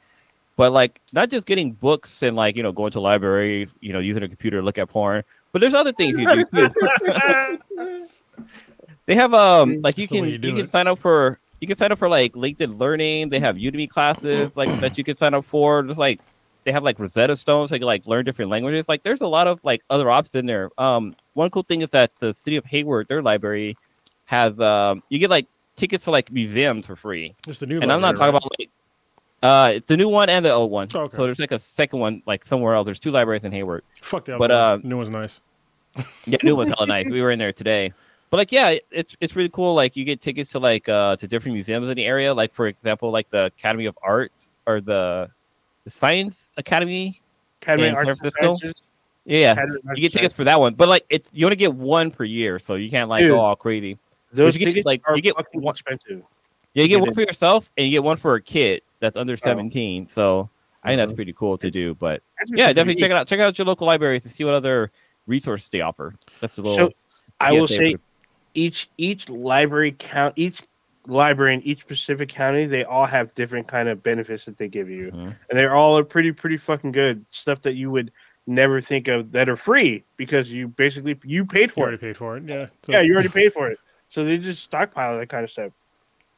But 0.58 0.72
like 0.72 1.02
not 1.12 1.30
just 1.30 1.46
getting 1.46 1.74
books 1.74 2.24
and 2.24 2.36
like 2.36 2.56
you 2.56 2.64
know 2.64 2.72
going 2.72 2.92
to 2.92 3.00
library, 3.00 3.68
you 3.82 3.94
know 3.94 4.00
using 4.00 4.24
a 4.24 4.28
computer 4.28 4.60
to 4.60 4.64
look 4.64 4.78
at 4.78 4.90
porn, 4.90 5.24
but 5.52 5.60
there's 5.60 5.74
other 5.74 5.92
things 5.92 6.18
you 6.18 6.46
do 6.52 6.70
too. 6.70 8.08
They 9.06 9.16
have 9.16 9.34
um 9.34 9.82
like 9.82 9.98
you 9.98 10.08
That's 10.08 10.20
can 10.20 10.26
you 10.26 10.40
you, 10.42 10.56
can 10.56 10.66
sign 10.66 10.88
up 10.88 11.00
for 11.00 11.40
you 11.60 11.68
can 11.68 11.76
sign 11.76 11.92
up 11.92 12.00
for 12.00 12.10
like 12.10 12.34
LinkedIn 12.34 12.80
Learning. 12.80 13.30
They 13.30 13.40
have 13.40 13.56
Udemy 13.56 13.90
classes 13.90 14.52
like 14.56 14.70
that 14.82 14.98
you 14.98 15.04
can 15.04 15.16
sign 15.16 15.34
up 15.34 15.46
for. 15.46 15.84
Just 15.84 16.00
like 16.00 16.20
they 16.64 16.72
have 16.72 16.84
like 16.84 16.98
Rosetta 16.98 17.36
Stones, 17.36 17.70
so 17.70 17.76
you 17.76 17.80
can 17.80 17.86
like 17.86 18.08
learn 18.08 18.26
different 18.26 18.50
languages. 18.50 18.90
Like 18.90 19.04
there's 19.04 19.22
a 19.22 19.28
lot 19.28 19.48
of 19.48 19.60
like 19.64 19.84
other 19.90 20.10
options 20.10 20.36
in 20.36 20.48
there. 20.48 20.72
Um, 20.78 21.16
one 21.34 21.50
cool 21.52 21.64
thing 21.64 21.82
is 21.82 21.92
that 21.92 22.12
the 22.20 22.34
city 22.34 22.56
of 22.56 22.66
Hayward, 22.66 23.08
their 23.08 23.22
library, 23.22 23.78
has 24.26 24.60
um 24.60 25.04
you 25.10 25.20
get 25.20 25.30
like 25.30 25.48
tickets 25.76 26.06
to 26.06 26.12
like 26.12 26.32
museums 26.32 26.88
for 26.88 26.96
free. 26.96 27.36
Just 27.46 27.60
the 27.60 27.68
new. 27.68 27.80
and 27.80 27.92
I'm 27.92 28.02
not 28.02 28.18
library, 28.18 28.32
talking 28.32 28.48
about 28.48 28.60
like 28.60 28.70
uh 29.46 29.72
it's 29.76 29.88
the 29.88 29.98
new 29.98 30.10
one 30.10 30.30
and 30.30 30.44
the 30.46 30.52
old 30.52 30.72
one. 30.72 30.88
Oh, 30.96 31.02
okay. 31.02 31.16
So 31.18 31.24
there's 31.26 31.40
like 31.40 31.52
a 31.52 31.60
second 31.60 32.00
one 32.00 32.22
like 32.26 32.44
somewhere 32.46 32.74
else. 32.74 32.86
There's 32.86 33.00
two 33.00 33.12
libraries 33.12 33.44
in 33.44 33.52
Hayward. 33.52 33.84
Fuck 34.02 34.26
that. 34.26 34.40
but, 34.40 34.52
uh, 34.52 34.80
new 34.84 34.98
one's 34.98 35.10
nice. 35.10 35.42
Yeah, 36.26 36.38
new 36.44 36.56
one's 36.56 36.70
hella 36.70 36.88
nice. 36.88 37.10
We 37.10 37.22
were 37.22 37.32
in 37.32 37.40
there 37.40 37.54
today. 37.54 37.94
But 38.30 38.38
like, 38.38 38.52
yeah, 38.52 38.76
it's 38.92 39.16
it's 39.22 39.36
really 39.36 39.50
cool. 39.50 39.74
Like, 39.76 39.96
you 39.96 40.04
get 40.04 40.20
tickets 40.20 40.52
to 40.52 40.60
like 40.60 40.90
uh 40.90 41.16
to 41.18 41.28
different 41.28 41.54
museums 41.54 41.88
in 41.90 41.96
the 41.96 42.06
area. 42.06 42.34
Like, 42.34 42.54
for 42.54 42.68
example, 42.68 43.12
like 43.12 43.30
the 43.30 43.46
Academy 43.46 43.86
of 43.86 43.98
Arts 44.04 44.44
or 44.66 44.82
the 44.82 45.30
the 45.86 45.90
Science 45.90 46.52
Academy. 46.58 47.22
Academy 47.62 47.88
In 47.88 47.94
of 47.94 47.98
San 48.00 48.08
Arts 48.08 48.20
Francisco? 48.22 48.56
Sciences. 48.56 48.84
Yeah, 49.26 49.52
Academy 49.54 49.76
of 49.78 49.88
Arts 49.88 50.00
you 50.00 50.02
get 50.10 50.14
tickets 50.14 50.34
for 50.34 50.44
that 50.44 50.60
one. 50.60 50.74
But 50.74 50.90
like, 50.90 51.06
it's 51.10 51.30
you 51.34 51.46
only 51.46 51.56
get 51.56 51.74
one 51.74 52.12
per 52.12 52.24
year, 52.26 52.60
so 52.60 52.76
you 52.76 52.90
can't 52.90 53.10
like 53.10 53.22
Dude. 53.22 53.32
go 53.32 53.40
all 53.40 53.56
crazy. 53.56 53.98
Those 54.34 54.54
you 54.56 54.60
get, 54.60 54.66
tickets 54.66 54.86
like, 54.86 55.02
are 55.08 55.16
you 55.16 55.22
get 55.22 55.36
fucking 55.36 55.62
one- 55.62 55.74
expensive. 55.74 56.24
Yeah, 56.76 56.84
you 56.84 56.90
get 56.90 56.96
Get 56.96 57.02
one 57.02 57.14
for 57.14 57.22
yourself 57.22 57.72
and 57.78 57.86
you 57.88 57.92
get 57.92 58.04
one 58.04 58.18
for 58.18 58.36
a 58.36 58.42
kid 58.42 58.82
that's 59.00 59.18
under 59.18 59.34
Oh. 59.34 59.36
seventeen. 59.38 60.06
So 60.06 60.50
I 60.84 60.90
think 60.90 61.00
that's 61.00 61.12
Mhm. 61.14 61.16
pretty 61.16 61.34
cool 61.34 61.58
to 61.58 61.72
do. 61.72 61.96
But 61.96 62.22
yeah, 62.48 62.68
definitely 62.68 62.94
neat. 62.96 63.00
check 63.00 63.12
it 63.12 63.18
out. 63.18 63.28
Check 63.28 63.40
out 63.40 63.58
your 63.58 63.66
local 63.66 63.88
libraries 63.88 64.22
to 64.24 64.30
see 64.30 64.44
what 64.44 64.54
other 64.54 64.92
resources 65.26 65.70
they 65.70 65.82
offer. 65.82 66.14
That's 66.42 66.58
a 66.60 66.62
little. 66.62 66.90
So 66.90 66.94
I 67.40 67.54
will 67.54 67.68
say 67.68 67.94
for- 67.96 68.02
each 68.54 68.90
each 68.98 69.28
library 69.30 69.96
count 69.98 70.34
each 70.38 70.62
library 71.08 71.54
in 71.54 71.62
each 71.62 71.88
Pacific 71.88 72.30
county 72.30 72.66
they 72.66 72.84
all 72.84 73.06
have 73.06 73.34
different 73.36 73.68
kind 73.68 73.88
of 73.90 74.02
benefits 74.02 74.46
that 74.46 74.58
they 74.58 74.68
give 74.68 74.90
you 74.90 75.12
Mhm. 75.12 75.36
and 75.50 75.60
they're 75.60 75.76
all 75.76 75.98
are 75.98 76.04
pretty 76.04 76.32
pretty 76.32 76.58
fucking 76.58 76.92
good 76.92 77.24
stuff 77.30 77.62
that 77.62 77.74
you 77.76 77.92
would 77.92 78.12
never 78.48 78.80
think 78.82 79.08
of 79.08 79.32
that 79.32 79.48
are 79.50 79.56
free 79.58 80.04
because 80.18 80.50
you 80.52 80.68
basically 80.68 81.16
you 81.24 81.46
paid 81.46 81.62
You 81.62 81.68
for 81.68 81.80
already 81.82 81.96
it 81.96 82.02
paid 82.02 82.18
for 82.18 82.38
it. 82.38 82.44
Yeah. 82.48 82.66
So- 82.84 82.92
yeah 82.94 83.02
you 83.02 83.14
already 83.14 83.30
paid 83.30 83.54
for 83.54 83.70
it 83.70 83.78
so 84.08 84.24
they 84.24 84.38
just 84.40 84.64
stockpile 84.64 85.20
that 85.20 85.30
kind 85.30 85.44
of 85.44 85.52
stuff 85.52 85.72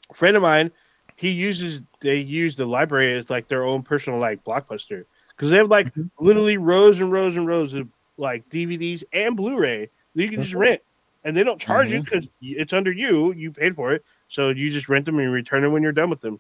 a 0.10 0.14
friend 0.14 0.36
of 0.36 0.42
mine 0.42 0.72
he 1.16 1.30
uses 1.30 1.82
they 2.00 2.18
use 2.18 2.56
the 2.56 2.66
library 2.66 3.14
as 3.18 3.30
like 3.30 3.48
their 3.48 3.64
own 3.64 3.82
personal 3.82 4.20
like 4.20 4.44
blockbuster 4.44 5.06
because 5.36 5.50
they 5.50 5.58
have 5.58 5.70
like 5.70 5.94
Mhm. 5.96 6.10
literally 6.20 6.58
rows 6.58 7.00
and 7.00 7.12
rows 7.12 7.36
and 7.36 7.48
rows 7.48 7.74
of 7.74 7.88
like 8.18 8.48
dvds 8.50 9.04
and 9.14 9.36
blu-ray 9.36 9.90
that 10.16 10.22
you 10.24 10.30
can 10.30 10.42
just 10.44 10.54
rent 10.54 10.82
and 11.24 11.36
they 11.36 11.44
don't 11.44 11.60
charge 11.60 11.92
you 11.92 12.02
because 12.04 12.28
it's 12.42 12.74
under 12.74 12.92
you 12.92 13.32
you 13.34 13.52
paid 13.52 13.76
for 13.76 13.94
it 13.94 14.04
so 14.28 14.50
you 14.50 14.70
just 14.72 14.90
rent 14.90 15.06
them 15.06 15.20
and 15.20 15.32
return 15.32 15.62
them 15.64 15.72
when 15.72 15.82
you're 15.84 15.92
done 15.92 16.10
with 16.10 16.22
them 16.22 16.40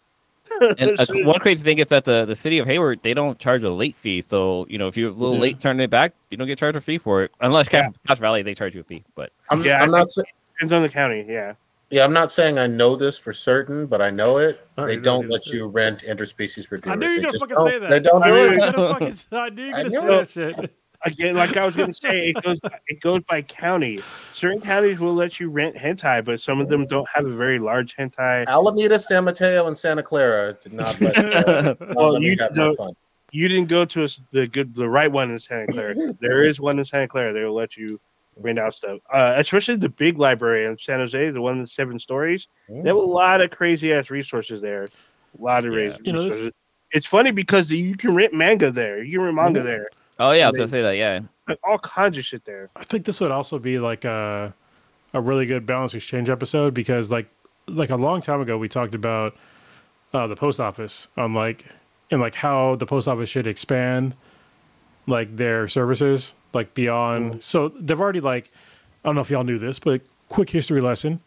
And 0.80 1.00
uh, 1.00 1.06
So- 1.06 1.24
one 1.24 1.40
crazy 1.40 1.64
thing 1.64 1.78
is 1.80 1.88
that 1.88 2.06
the, 2.06 2.26
the 2.26 2.36
city 2.36 2.58
of 2.58 2.66
Hayward 2.68 3.00
they 3.04 3.14
don't 3.14 3.38
charge 3.38 3.64
a 3.64 3.70
late 3.70 3.96
fee. 3.96 4.22
So 4.22 4.66
you 4.70 4.78
know 4.78 4.88
if 4.88 4.96
you're 4.96 5.10
a 5.10 5.14
little 5.14 5.36
Mhm. 5.36 5.42
late 5.42 5.60
turning 5.60 5.84
it 5.84 5.90
back, 5.90 6.14
you 6.32 6.38
don't 6.38 6.48
get 6.48 6.58
charged 6.58 6.78
a 6.78 6.82
fee 6.82 6.98
for 6.98 7.22
it. 7.24 7.32
Unless 7.42 7.68
Yeah. 7.72 7.90
Castro 8.08 8.22
Valley 8.28 8.42
they 8.44 8.56
charge 8.56 8.74
you 8.74 8.82
a 8.82 8.84
fee. 8.84 9.04
But 9.14 9.32
I'm, 9.50 9.62
Yeah, 9.62 9.80
I 9.80 9.84
I'm 9.84 9.92
not. 9.92 10.08
think- 10.16 10.28
depends 10.56 10.74
on 10.74 10.82
the 10.84 10.90
county 10.90 11.26
yeah 11.28 11.54
Yeah, 11.90 12.04
I'm 12.04 12.14
not 12.14 12.32
saying 12.34 12.60
I 12.60 12.68
know 12.68 12.96
this 12.98 13.18
for 13.18 13.32
certain, 13.32 13.86
but 13.88 14.02
I 14.02 14.10
know 14.10 14.38
it. 14.38 14.68
Oh, 14.78 14.86
they 14.86 14.96
don't 14.96 15.22
don't 15.22 15.30
let 15.30 15.48
you 15.48 15.68
rent 15.68 16.02
interspecies 16.02 16.70
reviewers. 16.70 16.96
I 16.98 17.00
knew 17.00 17.08
you 17.08 17.22
were 17.22 17.28
gonna 17.28 17.40
fucking 17.40 17.58
say 17.66 17.80
that. 17.80 17.90
They 17.90 18.00
don't 18.02 18.24
I 18.24 18.28
do 18.28 18.34
knew 18.34 18.40
it. 18.40 18.52
you 18.52 18.52
were 18.52 18.72
gonna 18.74 18.94
fucking- 18.94 19.16
I 19.32 19.50
knew 19.50 19.64
you 19.66 19.72
were 20.02 20.08
gonna 20.08 20.26
say 20.26 20.46
that 20.52 20.56
shit. 20.56 20.74
again 21.06 21.36
like 21.36 21.56
i 21.56 21.64
was 21.64 21.76
going 21.76 21.88
to 21.88 21.94
say 21.94 22.30
it 22.30 22.44
goes 22.44 22.58
it 22.88 23.00
goes 23.02 23.22
by 23.30 23.40
county 23.44 24.00
certain 24.34 24.60
counties 24.60 25.00
will 25.00 25.14
let 25.14 25.40
you 25.40 25.48
rent 25.48 25.76
hentai 25.76 26.26
but 26.26 26.42
some 26.42 26.60
of 26.60 26.68
them 26.70 26.88
don't 26.88 27.08
have 27.08 27.24
a 27.24 27.36
very 27.36 27.60
large 27.60 27.96
hentai 27.96 28.44
Alameda, 28.48 28.98
San 28.98 29.24
Mateo, 29.24 29.68
and 29.68 29.78
Santa 29.78 30.02
Clara 30.02 30.54
did 30.54 30.74
not 30.74 31.00
let, 31.00 31.16
uh, 31.48 31.76
Well, 31.96 32.14
let 32.14 32.24
you 32.24 32.36
have 32.40 32.56
my 32.56 32.74
fun. 32.74 32.94
you 33.32 33.48
didn't 33.48 33.68
go 33.68 33.86
to 33.86 34.06
us 34.06 34.20
the 34.32 34.48
good 34.48 34.74
the 34.74 34.90
right 34.90 35.12
one 35.12 35.30
in 35.30 35.38
Santa 35.40 35.72
Clara. 35.72 35.94
there 36.20 36.42
is 36.42 36.60
one 36.60 36.80
in 36.80 36.86
Santa 36.86 37.08
Clara. 37.08 37.32
They 37.32 37.44
will 37.44 37.54
let 37.54 37.78
you 37.78 38.00
rent 38.40 38.60
out 38.60 38.74
stuff. 38.74 39.00
Uh, 39.14 39.34
especially 39.38 39.76
the 39.76 39.90
big 39.90 40.18
library 40.18 40.66
in 40.66 40.78
San 40.78 41.00
Jose, 41.00 41.32
the 41.32 41.42
one 41.42 41.60
that's 41.60 41.74
seven 41.74 42.00
stories. 42.00 42.48
They 42.70 42.76
have 42.88 42.96
a 42.96 43.00
lot 43.00 43.42
of 43.42 43.52
crazy 43.52 43.94
ass 43.94 44.10
resources 44.10 44.62
there. 44.62 44.84
A 44.84 44.88
lot 45.42 45.66
of 45.66 45.74
Yeah. 45.74 45.90
crazy 45.90 45.98
You 46.04 46.14
know, 46.14 46.24
this- 46.24 46.34
resources. 46.34 46.54
It's 46.92 47.06
funny 47.06 47.32
because 47.32 47.70
you 47.70 47.98
can 47.98 48.16
rent 48.16 48.34
manga 48.34 48.72
there. 48.72 49.04
You 49.04 49.18
can 49.20 49.26
rent 49.26 49.36
manga 49.36 49.60
Mhm. 49.62 49.66
there. 49.66 49.88
oh 50.20 50.32
yeah, 50.32 50.48
I 50.48 50.50
was 50.50 50.58
gonna 50.58 50.68
say 50.70 50.82
that. 50.82 50.96
Yeah, 50.96 51.20
Like 51.48 51.60
all 51.64 51.78
kinds 51.80 52.18
of 52.18 52.26
shit 52.26 52.44
there. 52.46 52.70
I 52.76 52.84
think 52.86 53.06
this 53.06 53.20
would 53.22 53.32
also 53.32 53.60
be 53.60 53.78
like 53.80 54.06
a 54.06 54.54
a 55.14 55.22
really 55.22 55.46
good 55.46 55.66
balance 55.66 55.94
exchange 55.96 56.30
episode 56.30 56.74
because 56.74 57.10
like 57.12 57.28
like 57.68 57.90
a 57.90 57.96
long 57.98 58.22
time 58.22 58.40
ago 58.42 58.58
we 58.58 58.68
talked 58.70 58.96
about 58.96 59.36
uh, 60.14 60.26
the 60.28 60.36
post 60.36 60.60
office 60.62 61.08
on 61.18 61.34
like 61.34 61.66
and 62.12 62.22
like 62.22 62.36
how 62.36 62.76
the 62.76 62.86
post 62.86 63.08
office 63.10 63.28
should 63.30 63.46
expand 63.48 64.16
like 65.08 65.36
their 65.36 65.68
services 65.68 66.34
like 66.54 66.74
beyond. 66.74 67.44
So 67.44 67.70
they've 67.70 68.00
already 68.00 68.22
like 68.22 68.52
I 69.04 69.10
don't 69.10 69.16
know 69.16 69.22
if 69.22 69.30
y'all 69.30 69.44
knew 69.44 69.60
this, 69.60 69.80
but 69.80 70.02
quick 70.30 70.50
history 70.50 70.82
lesson. 70.82 71.22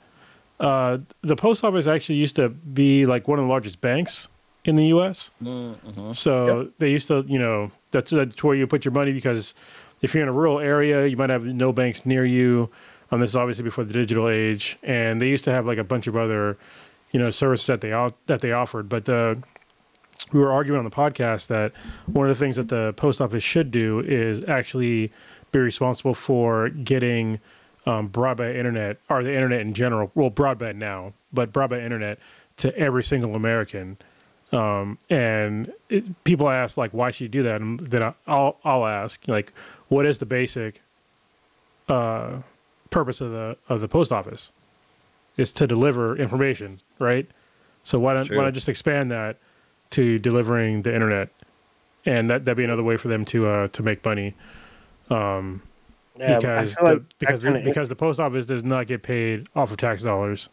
Uh, 0.59 0.99
the 1.23 1.37
post 1.37 1.65
office 1.65 1.87
actually 1.87 2.17
used 2.17 2.37
to 2.37 2.51
be 2.51 3.07
like 3.07 3.27
one 3.27 3.39
of 3.39 3.45
the 3.45 3.49
largest 3.49 3.81
banks 3.81 4.29
in 4.65 4.77
the 4.77 4.87
U.S. 4.87 5.31
mm-hmm. 5.43 6.13
So 6.13 6.71
they 6.79 6.91
used 6.91 7.09
to, 7.09 7.25
you 7.27 7.39
know, 7.39 7.71
that's, 7.93 8.11
that's 8.11 8.45
where 8.45 8.55
you 8.55 8.67
put 8.67 8.85
your 8.85 8.93
money 8.93 9.13
because 9.13 9.55
if 10.03 10.15
you're 10.15 10.23
in 10.23 10.29
a 10.29 10.33
rural 10.33 10.59
area, 10.59 11.07
you 11.07 11.17
might 11.17 11.31
have 11.31 11.45
no 11.45 11.73
banks 11.73 12.05
near 12.05 12.25
you. 12.25 12.71
Um, 13.11 13.21
this 13.21 13.31
is 13.31 13.37
obviously 13.37 13.65
before 13.65 13.85
the 13.85 13.93
digital 13.93 14.29
age, 14.29 14.79
and 14.83 15.21
they 15.21 15.29
used 15.29 15.45
to 15.45 15.51
have 15.51 15.67
like 15.67 15.79
a 15.79 15.85
bunch 15.85 16.07
of 16.07 16.17
other, 16.17 16.59
you 17.11 17.19
know, 17.19 17.31
services 17.31 17.67
that 17.67 17.81
they 17.81 17.93
au- 17.93 18.15
that 18.27 18.41
they 18.41 18.53
offered. 18.53 18.89
But 18.89 19.09
uh, 19.09 19.37
we 20.33 20.41
were 20.41 20.53
arguing 20.53 20.79
on 20.79 20.85
the 20.85 20.91
podcast 20.91 21.49
that 21.49 21.73
one 22.07 22.29
of 22.29 22.37
the 22.37 22.43
things 22.43 22.57
that 22.57 22.69
the 22.69 22.93
post 22.97 23.21
office 23.21 23.43
should 23.43 23.71
do 23.71 24.01
is 24.01 24.45
actually 24.45 25.13
be 25.53 25.59
responsible 25.59 26.15
for 26.15 26.69
getting 26.69 27.41
um, 27.87 28.09
broadband 28.09 28.55
internet 28.57 28.99
or 29.09 29.23
the 29.23 29.35
internet 29.35 29.61
in 29.61 29.75
general. 29.75 30.11
Well, 30.15 30.31
broadband 30.31 30.77
now, 30.77 31.13
but 31.33 31.53
broadband 31.53 31.85
internet 31.85 32.19
to 32.59 32.77
every 32.77 33.03
single 33.03 33.35
American. 33.35 33.99
Um, 34.53 34.99
and 35.09 35.73
it, 35.89 36.25
people 36.25 36.49
ask 36.49 36.77
like, 36.77 36.93
why 36.93 37.11
should 37.11 37.23
you 37.23 37.29
do 37.29 37.43
that? 37.45 37.61
And 37.61 37.81
then 37.81 38.15
I'll 38.27 38.57
I'll 38.65 38.87
ask 38.87 39.27
like, 39.29 39.53
what 39.89 40.07
is 40.07 40.19
the 40.19 40.27
basic 40.27 40.83
uh, 41.89 42.39
purpose 42.91 43.21
of 43.21 43.31
the 43.31 43.57
of 43.69 43.81
the 43.81 43.89
post 43.89 44.13
office? 44.13 44.53
Is 45.37 45.53
to 45.55 45.67
deliver 45.67 46.17
information, 46.17 46.81
right? 46.99 47.27
So 47.83 47.99
why 47.99 48.15
don't 48.15 48.27
True. 48.27 48.37
why 48.37 48.45
not 48.45 48.53
just 48.53 48.69
expand 48.69 49.11
that 49.11 49.39
to 49.91 50.19
delivering 50.19 50.83
the 50.83 50.93
internet, 50.95 51.29
and 52.07 52.31
that 52.31 52.45
that'd 52.45 52.57
be 52.57 52.65
another 52.65 52.83
way 52.83 52.97
for 52.97 53.09
them 53.09 53.25
to 53.27 53.47
uh, 53.47 53.69
to 53.69 53.83
make 53.83 54.05
money. 54.05 54.35
Um, 55.09 55.63
Yeah, 56.19 56.37
because 56.37 56.75
the, 56.75 56.85
like 56.85 57.03
because 57.19 57.43
the, 57.43 57.53
because 57.65 57.89
the 57.89 57.97
post 57.97 58.21
office 58.21 58.47
does 58.47 58.63
not 58.63 58.87
get 58.87 59.03
paid 59.03 59.49
off 59.57 59.71
of 59.71 59.77
tax 59.79 60.03
dollars. 60.03 60.49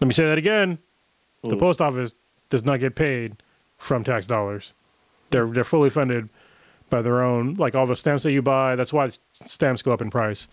Let 0.00 0.08
me 0.08 0.14
say 0.14 0.24
that 0.24 0.38
again: 0.38 0.78
the 1.42 1.56
post 1.56 1.80
office 1.80 2.14
does 2.50 2.64
not 2.64 2.80
get 2.80 2.94
paid 2.94 3.36
from 3.78 4.04
tax 4.04 4.26
dollars. 4.26 4.72
They're 5.30 5.46
they're 5.46 5.64
fully 5.64 5.90
funded 5.90 6.30
by 6.90 7.02
their 7.02 7.22
own, 7.22 7.54
like 7.54 7.74
all 7.74 7.86
the 7.86 7.96
stamps 7.96 8.22
that 8.24 8.32
you 8.32 8.42
buy. 8.42 8.76
That's 8.76 8.92
why 8.92 9.10
stamps 9.44 9.82
go 9.82 9.92
up 9.92 10.02
in 10.02 10.10
price, 10.10 10.46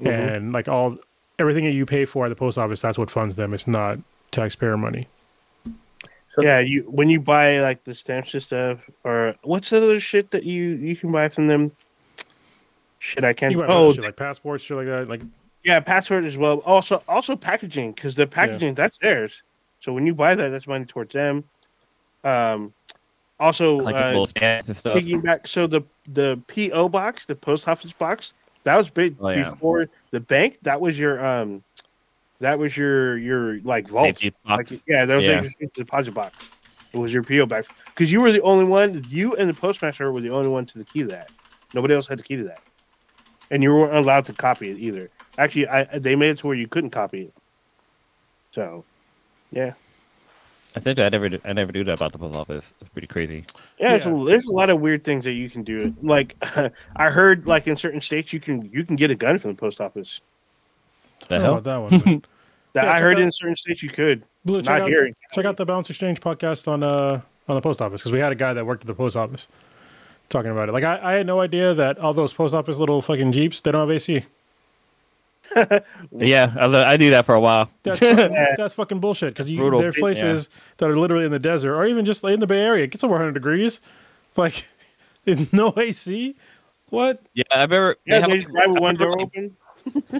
Mhm. 0.00 0.34
and 0.36 0.52
like 0.52 0.66
all 0.68 0.96
everything 1.38 1.64
that 1.64 1.72
you 1.72 1.84
pay 1.86 2.04
for 2.04 2.24
at 2.26 2.28
the 2.28 2.36
post 2.36 2.56
office, 2.58 2.80
that's 2.80 2.96
what 2.98 3.10
funds 3.10 3.36
them. 3.36 3.52
It's 3.54 3.66
not 3.66 3.98
taxpayer 4.30 4.76
money. 4.78 5.08
Yeah, 6.40 6.60
you 6.60 6.84
when 6.88 7.08
you 7.08 7.20
buy 7.20 7.60
like 7.60 7.84
the 7.84 7.94
stamps 7.94 8.34
and 8.34 8.42
stuff, 8.42 8.80
or 9.04 9.34
what's 9.42 9.70
the 9.70 9.76
other 9.78 10.00
shit 10.00 10.30
that 10.32 10.44
you 10.44 10.70
you 10.70 10.96
can 10.96 11.12
buy 11.12 11.28
from 11.28 11.46
them? 11.46 11.72
Shit, 12.98 13.24
I 13.24 13.32
can't. 13.32 13.52
You 13.52 13.58
buy 13.58 13.66
Oh, 13.68 13.92
shit 13.92 14.04
like 14.04 14.16
passports, 14.16 14.64
shit 14.64 14.76
like 14.76 14.86
that. 14.86 15.08
Like 15.08 15.22
Yeah, 15.62 15.80
passport 15.80 16.24
as 16.24 16.36
well. 16.36 16.60
Also, 16.60 17.02
also 17.08 17.36
packaging 17.36 17.92
because 17.92 18.14
the 18.14 18.26
packaging 18.26 18.74
that's 18.74 18.98
theirs. 18.98 19.42
So 19.80 19.92
when 19.92 20.06
you 20.06 20.14
buy 20.14 20.34
that, 20.34 20.48
that's 20.48 20.66
money 20.66 20.86
towards 20.86 21.12
them. 21.12 21.44
Um, 22.24 22.72
also, 23.38 23.78
uh, 23.78 23.82
collectible 23.82 24.28
stamps 24.28 24.68
and 24.68 24.76
stuff. 24.76 24.94
taking 24.94 25.20
back 25.20 25.46
so 25.46 25.66
the 25.66 25.82
the 26.08 26.40
PO 26.48 26.88
box, 26.88 27.26
the 27.26 27.34
post 27.34 27.68
office 27.68 27.92
box, 27.92 28.32
that 28.64 28.76
was 28.76 28.88
big 28.88 29.16
Oh, 29.20 29.28
yeah. 29.28 29.50
before 29.50 29.88
the 30.10 30.20
bank. 30.20 30.58
That 30.62 30.80
was 30.80 30.98
your 30.98 31.24
um, 31.24 31.62
that 32.40 32.58
was 32.58 32.76
your 32.76 33.16
your 33.18 33.60
like 33.60 33.88
vault. 33.88 34.06
Safety 34.06 34.32
Like, 34.46 34.68
yeah, 34.86 35.04
that 35.04 35.14
was 35.16 35.24
Yeah. 35.24 35.40
like 35.40 35.52
your 35.60 35.70
deposit 35.74 36.12
box. 36.14 36.50
It 36.92 36.98
was 36.98 37.12
your 37.12 37.22
PO 37.24 37.46
box 37.46 37.66
because 37.86 38.10
you 38.12 38.20
were 38.20 38.30
the 38.32 38.42
only 38.42 38.64
one. 38.64 39.04
You 39.08 39.34
and 39.36 39.48
the 39.50 39.54
postmaster 39.54 40.10
were 40.12 40.20
the 40.20 40.30
only 40.30 40.48
one 40.48 40.64
to 40.66 40.78
the 40.78 40.84
key 40.84 41.00
to 41.02 41.08
that. 41.08 41.30
Nobody 41.72 41.94
else 41.94 42.06
had 42.06 42.18
the 42.18 42.22
key 42.22 42.36
to 42.36 42.44
that, 42.44 42.60
and 43.50 43.62
you 43.62 43.74
weren't 43.74 43.96
allowed 43.96 44.26
to 44.26 44.32
copy 44.32 44.70
it 44.70 44.78
either. 44.78 45.10
Actually, 45.38 45.66
I 45.68 45.98
they 45.98 46.14
made 46.14 46.30
it 46.30 46.38
to 46.38 46.46
where 46.46 46.56
you 46.56 46.68
couldn't 46.68 46.90
copy 46.90 47.22
it. 47.22 47.34
So, 48.54 48.84
yeah, 49.50 49.72
I 50.76 50.80
think 50.80 51.00
I 51.00 51.08
never, 51.08 51.28
I 51.44 51.52
never 51.52 51.72
knew 51.72 51.82
that 51.84 51.94
about 51.94 52.12
the 52.12 52.18
post 52.18 52.36
office. 52.36 52.74
It's 52.80 52.90
pretty 52.90 53.08
crazy. 53.08 53.44
yeah. 53.78 53.98
So 53.98 54.10
Yeah. 54.24 54.30
there's 54.30 54.46
a 54.46 54.52
lot 54.52 54.70
of 54.70 54.80
weird 54.80 55.02
things 55.02 55.24
that 55.24 55.32
you 55.32 55.50
can 55.50 55.64
do. 55.64 55.92
Like 56.02 56.36
I 56.96 57.10
heard, 57.10 57.46
like 57.48 57.66
in 57.66 57.76
certain 57.76 58.00
states, 58.00 58.32
you 58.32 58.38
can 58.38 58.70
you 58.72 58.84
can 58.84 58.94
get 58.94 59.10
a 59.10 59.16
gun 59.16 59.38
from 59.40 59.50
the 59.50 59.56
post 59.56 59.80
office. 59.80 60.20
The 61.28 61.36
I 61.36 61.40
hell? 61.40 61.58
about 61.58 61.64
that 61.64 61.76
one. 62.00 62.22
That 62.74 62.86
Yeah, 62.86 62.92
I 62.94 63.00
heard 63.00 63.16
out- 63.18 63.22
in 63.22 63.30
certain 63.30 63.54
states 63.54 63.84
you 63.84 63.88
could. 63.88 64.24
Blue, 64.44 64.56
Not 64.56 64.64
check 64.64 64.82
out, 64.82 64.88
here. 64.88 65.08
check 65.32 65.44
out 65.44 65.56
the 65.56 65.64
Balance 65.64 65.90
Exchange 65.90 66.20
podcast 66.20 66.66
on 66.66 66.82
uh 66.82 67.20
on 67.48 67.54
the 67.54 67.60
post 67.60 67.80
office 67.80 68.00
because 68.00 68.10
we 68.10 68.18
had 68.18 68.32
a 68.32 68.34
guy 68.34 68.52
that 68.52 68.66
worked 68.66 68.82
at 68.82 68.88
the 68.88 68.94
post 68.94 69.14
office 69.16 69.46
talking 70.28 70.50
about 70.50 70.68
it. 70.68 70.72
Like 70.72 70.82
I, 70.82 70.98
I 71.00 71.12
had 71.12 71.24
no 71.26 71.38
idea 71.40 71.72
that 71.74 71.98
all 72.00 72.12
those 72.14 72.32
post 72.32 72.52
office 72.52 72.76
little 72.78 73.00
fucking 73.00 73.30
jeeps 73.30 73.60
they 73.60 73.70
don't 73.70 73.88
have 73.88 73.94
AC. 73.94 74.24
Yeah, 76.18 76.52
I, 76.58 76.66
lo- 76.66 76.82
I 76.82 76.96
knew 76.96 77.10
that 77.10 77.24
for 77.26 77.34
a 77.36 77.40
while. 77.40 77.70
That's 77.84 77.98
fucking, 78.00 78.36
that's 78.56 78.74
fucking 78.74 78.98
bullshit 78.98 79.34
because 79.34 79.50
Brutal. 79.52 79.78
there's 79.80 79.94
places 79.96 80.48
that 80.78 80.90
are 80.90 80.98
literally 80.98 81.24
in 81.26 81.30
the 81.30 81.38
desert 81.38 81.76
or 81.76 81.86
even 81.86 82.04
just 82.04 82.24
like 82.24 82.34
in 82.34 82.40
the 82.40 82.46
Bay 82.46 82.60
Area. 82.60 82.84
It 82.84 82.90
gets 82.90 83.04
over 83.04 83.12
100 83.14 83.32
degrees. 83.34 83.80
Like 84.36 84.66
there's 85.24 85.52
no 85.52 85.72
AC. 85.76 86.34
What? 86.88 87.20
Yeah, 87.34 87.44
I 87.52 87.62
remember. 87.62 87.96
Yeah, 88.04 88.14
have, 88.14 88.24
they 88.24 88.30
like- 88.32 88.40
just 88.42 88.52
drive 88.52 88.70
with 88.72 88.80
one 88.80 88.96
door 88.96 89.20
open. 89.20 89.56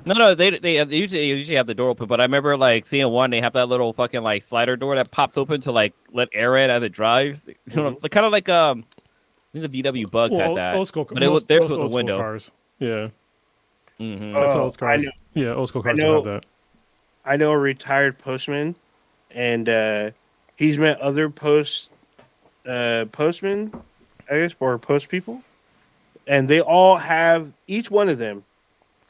No, 0.07 0.15
no, 0.15 0.35
they 0.35 0.51
they, 0.59 0.75
have, 0.77 0.89
they 0.89 0.97
usually 0.99 1.21
they 1.21 1.27
usually 1.37 1.57
have 1.57 1.67
the 1.67 1.75
door 1.75 1.89
open, 1.89 2.07
but 2.07 2.21
I 2.21 2.25
remember 2.25 2.57
like 2.57 2.87
seeing 2.87 3.11
one. 3.11 3.31
They 3.31 3.41
have 3.41 3.55
that 3.55 3.67
little 3.69 3.93
fucking 3.93 4.23
like 4.23 4.43
slider 4.43 4.77
door 4.77 4.95
that 4.97 5.11
pops 5.11 5.37
open 5.37 5.61
to 5.63 5.73
like 5.73 5.95
let 6.13 6.29
air 6.33 6.57
in 6.57 6.71
as 6.71 6.83
it 6.83 6.93
drives. 6.93 7.49
You 7.49 7.55
know, 7.83 7.91
Mhm. 7.93 8.03
like, 8.03 8.13
kind 8.13 8.27
of 8.27 8.33
like 8.33 8.49
um, 8.49 8.85
I 9.55 9.59
think 9.59 9.73
the 9.73 9.83
VW 9.83 10.11
Bugs 10.11 10.31
Well, 10.33 10.41
had 10.41 10.49
old, 10.49 10.59
that. 10.59 10.77
old 10.77 10.89
school. 10.89 11.05
but 11.13 11.23
it 11.23 11.29
was 11.29 11.43
most- 11.43 11.49
there 11.49 11.61
most 11.61 11.69
the 11.71 11.77
old 11.77 11.91
school 11.91 11.95
window. 11.97 12.19
Cars. 12.19 12.51
Yeah, 12.79 13.09
hmm 13.99 14.33
that's 14.33 14.57
old 14.57 14.75
I 14.75 14.77
cars. 14.79 15.05
know. 15.05 15.11
Yeah, 15.35 15.55
old 15.55 15.69
school 15.69 15.83
cars 15.83 15.99
know- 15.99 16.15
have 16.15 16.25
that. 16.25 16.47
I 17.27 17.37
know 17.37 17.51
a 17.53 17.59
retired 17.59 18.19
postman, 18.19 18.75
and 19.33 19.69
uh, 19.69 20.11
he's 20.57 20.77
met 20.79 21.01
other 21.01 21.29
post 21.31 21.89
uh, 22.69 23.07
postmen, 23.13 23.73
I 24.31 24.39
guess, 24.41 24.55
or 24.61 24.79
post 24.79 25.09
people, 25.09 25.43
and 26.27 26.49
they 26.49 26.61
all 26.61 26.97
have 26.97 27.53
each 27.67 27.91
one 27.91 28.09
of 28.09 28.19
them. 28.19 28.45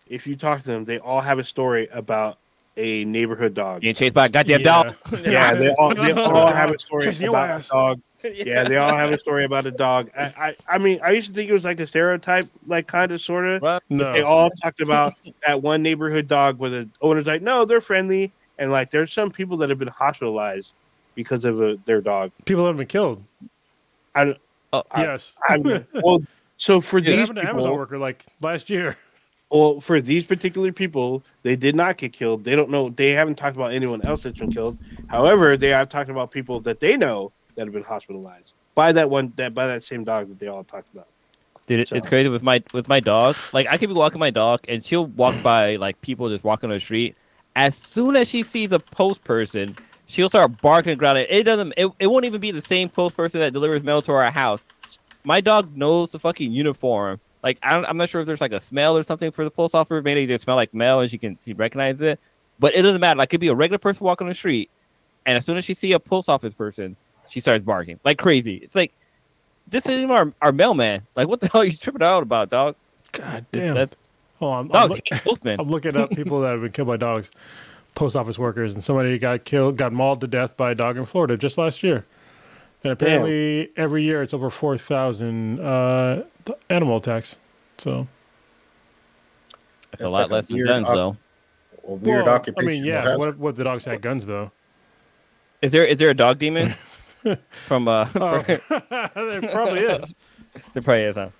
If 0.07 0.27
you 0.27 0.37
talk 0.37 0.61
to 0.63 0.67
them, 0.67 0.85
they 0.85 0.99
all 0.99 1.21
have 1.21 1.39
a 1.39 1.45
story 1.45 1.89
about 1.93 2.39
a 2.77 3.05
neighborhood 3.05 3.55
dog. 3.55 3.83
Getting 3.83 3.95
chased 3.95 4.15
by 4.15 4.27
a 4.27 4.29
goddamn 4.29 4.61
Yeah. 4.61 4.83
dog. 4.83 4.95
Yeah, 5.25 5.55
they 5.55 5.71
all 5.71 5.95
they 5.95 6.13
all 6.17 6.53
have 6.53 6.73
a 6.73 6.79
story 6.79 7.05
Chasing 7.05 7.29
about 7.29 7.65
a 7.65 7.69
dog. 7.69 8.01
Yeah, 8.35 8.65
they 8.65 8.77
all 8.79 8.97
have 8.97 9.13
a 9.13 9.19
story 9.19 9.45
about 9.45 9.67
a 9.67 9.71
dog. 9.71 10.11
I, 10.17 10.23
I, 10.25 10.57
I 10.67 10.79
mean, 10.79 10.99
I 11.05 11.11
used 11.11 11.29
to 11.29 11.35
think 11.35 11.51
it 11.51 11.53
was 11.53 11.67
like 11.67 11.79
a 11.79 11.87
stereotype, 11.87 12.47
like 12.67 12.87
kind 12.87 13.13
of, 13.13 13.21
sort 13.21 13.45
of. 13.47 13.83
No. 13.91 14.13
They 14.15 14.23
all 14.23 14.49
talked 14.63 14.81
about 14.81 15.13
that 15.47 15.61
one 15.61 15.83
neighborhood 15.83 16.27
dog 16.27 16.59
where 16.59 16.71
the 16.71 16.89
owner's 17.03 17.27
like, 17.27 17.43
no, 17.43 17.67
they're 17.67 17.83
friendly, 17.83 18.33
and 18.59 18.73
like 18.73 18.91
there's 18.91 19.13
some 19.13 19.31
people 19.31 19.59
that 19.59 19.69
have 19.69 19.79
been 19.79 19.89
hospitalized 19.89 20.73
because 21.15 21.45
of 21.45 21.61
uh 21.61 21.77
their 21.85 22.01
dog. 22.01 22.31
People 22.47 22.67
have 22.67 22.79
been 22.79 22.87
killed. 22.87 23.23
I, 24.15 24.35
Oh, 24.73 24.83
I- 24.91 25.03
yes. 25.03 25.35
I'm, 25.49 25.63
well, 26.03 26.23
so 26.57 26.81
for 26.81 26.99
It 26.99 27.05
these 27.05 27.15
happened 27.19 27.37
to 27.37 27.43
an 27.43 27.49
Amazon 27.49 27.77
worker 27.77 27.99
like 27.99 28.25
last 28.41 28.71
year. 28.71 28.97
Well, 29.55 29.81
for 29.81 30.01
these 30.01 30.25
particular 30.25 30.73
people, 30.73 31.23
they 31.45 31.55
did 31.55 31.77
not 31.77 31.97
get 31.97 32.13
killed. 32.13 32.43
They 32.43 32.57
don't 32.57 32.71
know. 32.71 32.89
They 32.91 33.11
haven't 33.11 33.37
talked 33.37 33.55
about 33.55 33.73
anyone 33.73 34.03
else 34.03 34.25
that's 34.25 34.37
been 34.37 34.53
killed. 34.53 34.77
However, 35.07 35.57
they 35.57 35.71
have 35.71 35.89
talked 35.89 36.11
about 36.11 36.33
people 36.33 36.61
that 36.63 36.81
they 36.81 36.97
know 36.97 37.31
that 37.55 37.65
have 37.67 37.73
been 37.73 37.85
hospitalized 37.85 38.55
by 38.75 38.91
that 38.91 39.09
one 39.09 39.33
that 39.37 39.55
by 39.55 39.69
that 39.69 39.85
same 39.85 40.03
dog 40.03 40.29
that 40.29 40.41
they 40.41 40.49
all 40.49 40.65
talked 40.65 40.93
about. 40.93 41.07
Dude, 41.69 41.87
So- 41.87 41.95
it's 41.95 42.07
crazy 42.09 42.29
with 42.29 42.43
my 42.43 42.65
with 42.73 42.89
my 42.89 42.99
dog. 42.99 43.37
Like 43.53 43.69
I 43.71 43.77
could 43.77 43.89
be 43.89 43.95
walking 43.95 44.19
my 44.19 44.31
dog, 44.31 44.61
and 44.67 44.85
she'll 44.85 45.07
walk 45.07 45.41
by 45.41 45.77
like 45.77 46.01
people 46.01 46.29
just 46.29 46.43
walking 46.43 46.71
on 46.71 46.77
the 46.77 46.81
street. 46.81 47.15
As 47.55 47.77
soon 47.77 48.17
as 48.17 48.29
she 48.29 48.43
sees 48.43 48.73
a 48.73 48.81
post 48.81 49.23
person, 49.23 49.77
she'll 50.07 50.29
start 50.29 50.61
barking 50.63 50.91
and 50.91 50.99
growling. 50.99 51.27
It 51.31 51.45
doesn't. 51.45 51.75
It, 51.77 51.93
it 52.01 52.09
won't 52.09 52.25
even 52.25 52.41
be 52.41 52.51
the 52.51 52.61
same 52.61 52.89
post 52.89 53.17
person 53.17 53.39
that 53.39 53.53
delivers 53.53 53.85
mail 53.85 54.03
to 54.03 54.11
our 54.13 54.33
house. 54.33 54.61
My 55.23 55.41
dog 55.41 55.77
knows 55.77 56.11
the 56.11 56.19
fucking 56.19 56.51
uniform. 56.51 57.21
Like 57.45 57.59
I 57.63 57.77
I'm 57.77 57.97
not 57.97 58.09
sure 58.09 58.21
if 58.21 58.27
there's 58.27 58.41
like 58.41 58.53
a 58.53 58.59
smell 58.59 58.97
or 58.97 59.05
something 59.05 59.31
for 59.31 59.45
the 59.45 59.51
post 59.51 59.75
office. 59.75 60.03
Maybe 60.03 60.27
they 60.27 60.39
smell 60.39 60.57
like 60.57 60.75
mail 60.75 61.01
and 61.01 61.11
she 61.11 61.19
can 61.19 61.39
she 61.45 61.53
recognizes 61.53 62.03
it. 62.03 62.21
But 62.59 62.75
it 62.75 62.83
doesn't 62.83 63.01
matter. 63.01 63.19
Like 63.19 63.29
it 63.29 63.31
could 63.33 63.41
be 63.41 63.49
a 63.49 63.55
regular 63.55 63.79
person 63.79 64.05
walking 64.05 64.25
on 64.27 64.31
the 64.31 64.35
street, 64.35 64.71
and 65.27 65.37
as 65.37 65.45
soon 65.45 65.57
as 65.57 65.65
she 65.65 65.75
see 65.75 65.93
a 65.93 66.01
post 66.01 66.29
office 66.29 66.55
person, 66.55 66.97
she 67.29 67.39
starts 67.41 67.65
barking 67.65 68.01
like 68.03 68.19
crazy. 68.19 68.57
It's 68.57 68.75
like 68.75 68.93
this 69.69 69.87
isn't 69.87 70.11
our, 70.11 70.33
our 70.43 70.53
mailman. 70.53 71.03
Like, 71.17 71.29
what 71.29 71.41
the 71.41 71.49
hell 71.53 71.63
are 71.63 71.65
you 71.65 71.73
tripping 71.73 72.03
out 72.03 72.23
about, 72.23 72.51
dog? 72.51 72.77
God 73.13 73.47
damn. 73.53 73.75
That's 73.75 73.97
oh, 74.41 74.49
on. 74.49 74.67
I'm, 74.67 74.69
dogs. 74.69 74.95
look- 74.95 75.03
hate 75.11 75.23
postmen. 75.23 75.57
I'm 75.61 75.69
looking 75.69 75.97
up 75.97 76.11
people 76.11 76.41
that 76.41 76.53
have 76.53 76.61
been 76.61 76.73
killed 76.73 76.89
by 76.89 76.97
dogs, 76.97 77.31
post 77.95 78.17
office 78.17 78.39
workers, 78.39 78.75
and 78.75 78.83
somebody 78.83 79.19
got 79.19 79.45
killed, 79.45 79.77
got 79.77 79.93
mauled 79.93 80.21
to 80.23 80.27
death 80.27 80.57
by 80.57 80.73
a 80.73 80.75
dog 80.75 80.97
in 80.97 81.05
Florida 81.05 81.37
just 81.37 81.59
last 81.59 81.83
year. 81.83 82.05
And 82.85 82.93
apparently, 82.93 83.71
every 83.77 84.03
year 84.05 84.21
it's 84.23 84.35
over 84.35 84.51
four 84.51 84.77
thousand 84.77 85.59
uh, 85.61 86.25
animal 86.69 86.99
attacks. 86.99 87.39
So, 87.79 88.07
It's 89.95 90.03
a 90.03 90.09
lot 90.09 90.23
like 90.23 90.31
a 90.31 90.35
less 90.35 90.47
than 90.49 90.65
guns, 90.65 90.89
op- 90.89 90.95
though. 90.95 91.17
A 91.89 91.93
weird 91.95 92.27
Well, 92.27 92.35
occupation. 92.35 92.69
I 92.69 92.73
mean, 92.73 92.85
yeah. 92.85 93.17
What 93.17 93.39
what 93.39 93.57
the 93.57 93.65
dogs 93.65 93.85
had 93.87 94.03
guns 94.03 94.27
though? 94.27 94.51
Is 95.63 95.73
there 95.73 95.85
is 95.87 95.99
there 95.99 96.11
a 96.11 96.15
dog 96.15 96.39
demon 96.39 96.69
from 97.67 97.89
uh? 97.89 98.07
Oh, 98.17 98.39
there 98.47 98.61
there 99.15 99.43
probably 99.43 99.81
is. 99.81 100.15
There 100.75 100.83
probably 100.83 101.03
is. 101.05 101.17
Huh? 101.17 101.31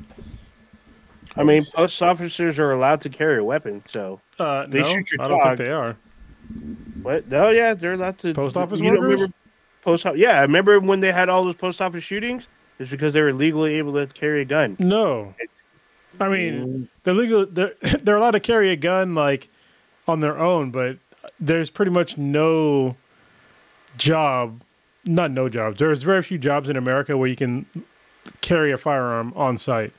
I 1.37 1.43
mean, 1.43 1.63
post 1.75 2.01
officers 2.01 2.59
are 2.59 2.73
allowed 2.73 3.01
to 3.03 3.09
carry 3.11 3.39
a 3.39 3.45
weapon. 3.45 3.83
So 3.93 4.21
Uh, 4.39 4.67
They 4.67 4.81
no, 4.81 4.87
shoot 4.95 5.11
your 5.13 5.23
I 5.23 5.29
don't 5.29 5.43
think 5.43 5.59
they 5.59 5.71
are. 5.71 5.97
what? 7.03 7.29
No, 7.29 7.51
yeah, 7.51 7.75
they're 7.75 7.93
allowed 7.95 8.19
to. 8.21 8.33
Post 8.33 8.57
office 8.57 8.81
you 8.81 8.87
don't 8.91 9.01
workers? 9.01 9.21
remember 9.21 9.35
post. 9.85 10.07
office. 10.07 10.19
Yeah, 10.19 10.39
I 10.39 10.43
remember 10.43 10.81
when 10.81 11.01
they 11.01 11.13
had 11.13 11.29
all 11.29 11.45
those 11.45 11.55
post 11.55 11.81
office 11.81 12.03
shootings. 12.03 12.49
It's 12.79 12.91
because 12.91 13.13
they 13.13 13.21
were 13.21 13.33
legally 13.33 13.75
able 13.77 13.93
to 13.93 14.07
carry 14.07 14.43
a 14.43 14.45
gun. 14.45 14.77
No, 14.81 15.35
I 16.19 16.29
mean 16.29 16.89
they're 17.05 17.15
legal. 17.15 17.47
They're 17.47 17.75
they're 18.03 18.17
allowed 18.17 18.33
to 18.33 18.41
carry 18.41 18.71
a 18.71 18.77
gun 18.77 19.15
like 19.15 19.49
on 20.09 20.21
their 20.21 20.39
own, 20.39 20.71
but 20.71 20.99
there's 21.39 21.71
pretty 21.71 21.91
much 21.91 22.19
no 22.19 22.97
job, 23.97 24.63
not 25.05 25.31
no 25.31 25.49
jobs. 25.49 25.79
There's 25.79 26.03
very 26.03 26.23
few 26.23 26.39
jobs 26.39 26.69
in 26.69 26.77
America 26.77 27.17
where 27.17 27.29
you 27.29 27.37
can 27.37 27.67
carry 28.41 28.73
a 28.73 28.79
firearm 28.79 29.33
on 29.37 29.59
site, 29.59 29.93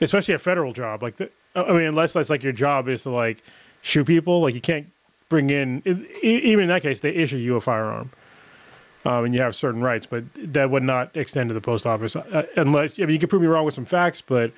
especially 0.00 0.34
a 0.34 0.38
federal 0.38 0.72
job. 0.72 1.02
Like, 1.02 1.16
the, 1.16 1.30
I 1.54 1.72
mean, 1.72 1.82
unless 1.82 2.12
that's 2.12 2.30
like 2.30 2.42
your 2.42 2.52
job 2.52 2.88
is 2.88 3.02
to 3.02 3.10
like 3.10 3.42
shoot 3.82 4.06
people, 4.06 4.40
like 4.40 4.54
you 4.54 4.60
can't 4.60 4.86
bring 5.28 5.50
in. 5.50 5.82
e- 5.86 6.28
Even 6.44 6.64
in 6.64 6.68
that 6.68 6.82
case, 6.82 7.00
they 7.00 7.10
issue 7.10 7.36
you 7.36 7.56
a 7.56 7.60
firearm. 7.60 8.10
Um, 9.04 9.24
and 9.26 9.34
you 9.34 9.40
have 9.40 9.54
certain 9.54 9.82
rights, 9.82 10.04
but 10.04 10.24
that 10.36 10.68
would 10.70 10.82
not 10.82 11.16
extend 11.16 11.48
to 11.50 11.54
the 11.54 11.60
post 11.60 11.86
office 11.86 12.16
uh, 12.16 12.44
unless 12.56 12.98
I 12.98 13.02
mean 13.02 13.10
you 13.10 13.18
could 13.20 13.30
prove 13.30 13.40
me 13.42 13.46
wrong 13.46 13.64
with 13.64 13.74
some 13.74 13.84
facts, 13.84 14.20
but 14.20 14.50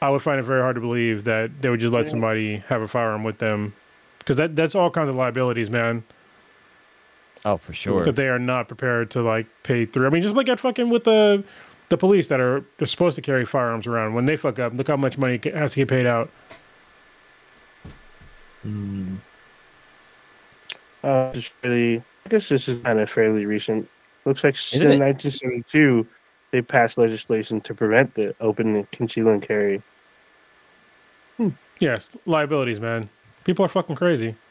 I 0.00 0.10
would 0.10 0.22
find 0.22 0.38
it 0.38 0.44
very 0.44 0.60
hard 0.60 0.76
to 0.76 0.80
believe 0.80 1.24
that 1.24 1.60
they 1.60 1.68
would 1.70 1.80
just 1.80 1.92
let 1.92 2.08
somebody 2.08 2.58
have 2.68 2.82
a 2.82 2.86
firearm 2.88 3.24
with 3.24 3.38
them 3.38 3.74
because 4.20 4.36
that 4.36 4.54
that's 4.54 4.76
all 4.76 4.90
kinds 4.90 5.08
of 5.08 5.16
liabilities, 5.16 5.70
man. 5.70 6.04
Oh, 7.44 7.56
for 7.56 7.72
sure. 7.72 8.04
That 8.04 8.14
they 8.14 8.28
are 8.28 8.38
not 8.38 8.68
prepared 8.68 9.10
to 9.12 9.22
like 9.22 9.46
pay 9.64 9.84
through. 9.86 10.06
I 10.06 10.10
mean, 10.10 10.22
just 10.22 10.36
look 10.36 10.48
at 10.48 10.60
fucking 10.60 10.88
with 10.90 11.02
the 11.02 11.42
the 11.88 11.96
police 11.96 12.28
that 12.28 12.38
are 12.38 12.64
they're 12.78 12.86
supposed 12.86 13.16
to 13.16 13.22
carry 13.22 13.44
firearms 13.44 13.88
around. 13.88 14.14
When 14.14 14.26
they 14.26 14.36
fuck 14.36 14.60
up, 14.60 14.72
look 14.74 14.86
how 14.86 14.96
much 14.96 15.18
money 15.18 15.40
has 15.52 15.72
to 15.72 15.80
get 15.80 15.88
paid 15.88 16.06
out. 16.06 16.30
Uh, 21.04 21.30
it's 21.34 21.50
really, 21.62 22.02
I 22.24 22.28
guess 22.30 22.48
this 22.48 22.66
is 22.68 22.82
kind 22.82 22.98
of 22.98 23.10
fairly 23.10 23.44
recent. 23.46 23.88
Looks 24.24 24.42
like 24.42 24.54
Isn't 24.54 24.82
in 24.82 25.02
it? 25.02 25.04
1972 25.04 26.06
they 26.50 26.62
passed 26.62 26.96
legislation 26.98 27.60
to 27.62 27.74
prevent 27.74 28.14
the 28.14 28.32
open 28.40 28.76
and 28.76 28.90
conceal 28.92 29.26
and 29.28 29.42
carry. 29.42 29.82
Yes, 31.80 32.16
liabilities, 32.26 32.78
man. 32.78 33.10
People 33.42 33.64
are 33.64 33.68
fucking 33.68 33.96
crazy. 33.96 34.36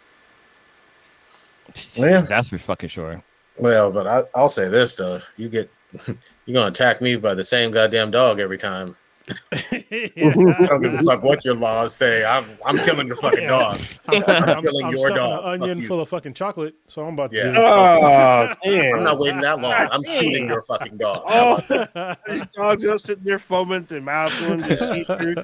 Yeah. 1.93 2.19
That's 2.21 2.49
for 2.49 2.57
fucking 2.57 2.89
sure. 2.89 3.23
Well, 3.57 3.89
but 3.89 4.05
I, 4.05 4.23
I'll 4.35 4.49
say 4.49 4.67
this 4.67 4.95
though: 4.95 5.21
you 5.37 5.47
get 5.47 5.71
you're 6.07 6.53
gonna 6.53 6.67
attack 6.67 7.01
me 7.01 7.15
by 7.15 7.33
the 7.33 7.43
same 7.43 7.71
goddamn 7.71 8.11
dog 8.11 8.41
every 8.41 8.57
time. 8.57 8.97
I 9.53 10.65
don't 10.67 10.81
give 10.81 10.93
a 10.95 11.03
fuck 11.03 11.23
what 11.23 11.45
your 11.45 11.55
laws 11.55 11.95
say. 11.95 12.25
I'm 12.25 12.45
I'm 12.65 12.77
killing 12.79 13.07
your 13.07 13.15
fucking 13.15 13.43
Yeah. 13.43 13.49
dog. 13.49 13.81
I'm, 14.09 14.23
I'm 14.23 14.43
I'm, 14.49 14.61
killing 14.61 14.85
I'm 14.85 14.91
your 14.91 14.99
stuffing 14.99 15.15
dog. 15.15 15.43
an 15.45 15.61
onion 15.61 15.77
you. 15.79 15.87
full 15.87 16.01
of 16.01 16.09
fucking 16.09 16.33
chocolate, 16.33 16.75
so 16.87 17.05
I'm 17.05 17.13
about 17.13 17.31
to 17.31 17.37
Yeah. 17.37 17.53
Oh. 17.57 18.53
I'm 18.97 19.03
not 19.03 19.19
waiting 19.19 19.39
that 19.41 19.59
long. 19.61 19.71
I'm 19.73 20.03
shooting 20.03 20.47
your 20.47 20.61
fucking 20.61 20.97
dog. 20.97 21.23
Oh, 21.27 22.15
these 22.27 22.45
dogs 22.47 22.83
just 22.83 23.05
sitting 23.05 23.23
there 23.23 23.39
foaming 23.39 23.83
their 23.85 24.01
mouth 24.01 24.37
doing 24.39 24.59
the 24.59 24.93
see 24.93 25.03
through. 25.05 25.35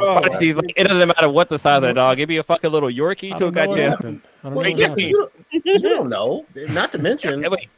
Oh, 0.00 0.20
Probably 0.20 0.34
sees, 0.34 0.54
like, 0.56 0.72
it 0.76 0.88
doesn't 0.88 1.08
matter 1.08 1.28
what 1.28 1.48
the 1.48 1.58
size 1.58 1.76
of 1.76 1.82
the 1.82 1.94
dog. 1.94 2.16
Give 2.16 2.28
me 2.28 2.38
a 2.38 2.42
fucking 2.42 2.70
little 2.70 2.88
Yorkie 2.90 3.32
I 3.32 3.38
to 3.38 3.46
a 3.46 3.50
don't 3.52 3.54
know 3.54 3.66
what 3.68 3.76
goddamn. 3.76 3.90
happened. 3.90 4.20
I 4.42 4.48
don't 4.48 4.54
Well, 4.56 4.68
yeah, 4.68 4.94
you, 4.96 5.30
don't, 5.52 5.66
you 5.66 5.78
don't 5.78 6.08
know. 6.08 6.46
Not 6.70 6.90
to 6.92 6.98
mention, 6.98 7.42
Hey, 7.42 7.48
wait, 7.48 7.68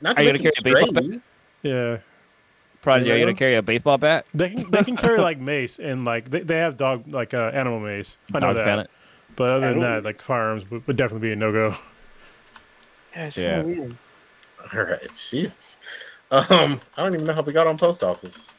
not 0.00 0.12
Are 0.12 0.16
to 0.16 0.22
you 0.24 0.32
mention 0.32 0.62
gonna 0.64 0.80
carry 0.80 0.82
a 0.84 1.02
strays. 1.02 1.30
Yeah, 1.62 1.98
Prodigy, 2.84 3.10
are 3.10 3.14
you 3.14 3.20
Yeah. 3.20 3.24
gonna 3.24 3.34
carry 3.36 3.54
a 3.54 3.62
baseball 3.62 3.96
bat? 3.96 4.26
they 4.34 4.50
can 4.50 4.70
they 4.70 4.84
can 4.84 4.94
carry 4.94 5.18
like 5.18 5.40
mace 5.40 5.78
and 5.78 6.04
like 6.04 6.30
they, 6.30 6.40
they 6.40 6.58
have 6.58 6.76
dog 6.76 7.04
like 7.08 7.32
uh, 7.32 7.50
animal 7.54 7.80
mace. 7.80 8.18
I 8.34 8.38
know 8.40 8.48
Dog 8.48 8.56
that, 8.56 8.64
pennant? 8.64 8.90
but 9.36 9.50
other 9.50 9.70
than 9.70 9.80
that, 9.80 10.04
like 10.04 10.20
firearms 10.20 10.70
would, 10.70 10.86
would 10.86 10.96
definitely 10.96 11.28
be 11.28 11.32
a 11.32 11.36
no 11.36 11.50
go. 11.50 11.74
Yeah, 13.16 13.26
it's 13.26 13.36
Yeah. 13.38 13.62
kinda 13.62 13.80
weird. 13.80 13.96
All 14.74 14.82
right, 14.82 15.12
Jesus. 15.30 15.78
Um, 16.30 16.80
I 16.96 17.02
don't 17.02 17.14
even 17.14 17.26
know 17.26 17.32
how 17.32 17.40
we 17.42 17.52
got 17.54 17.66
on 17.66 17.78
post 17.78 18.02
offices. 18.02 18.50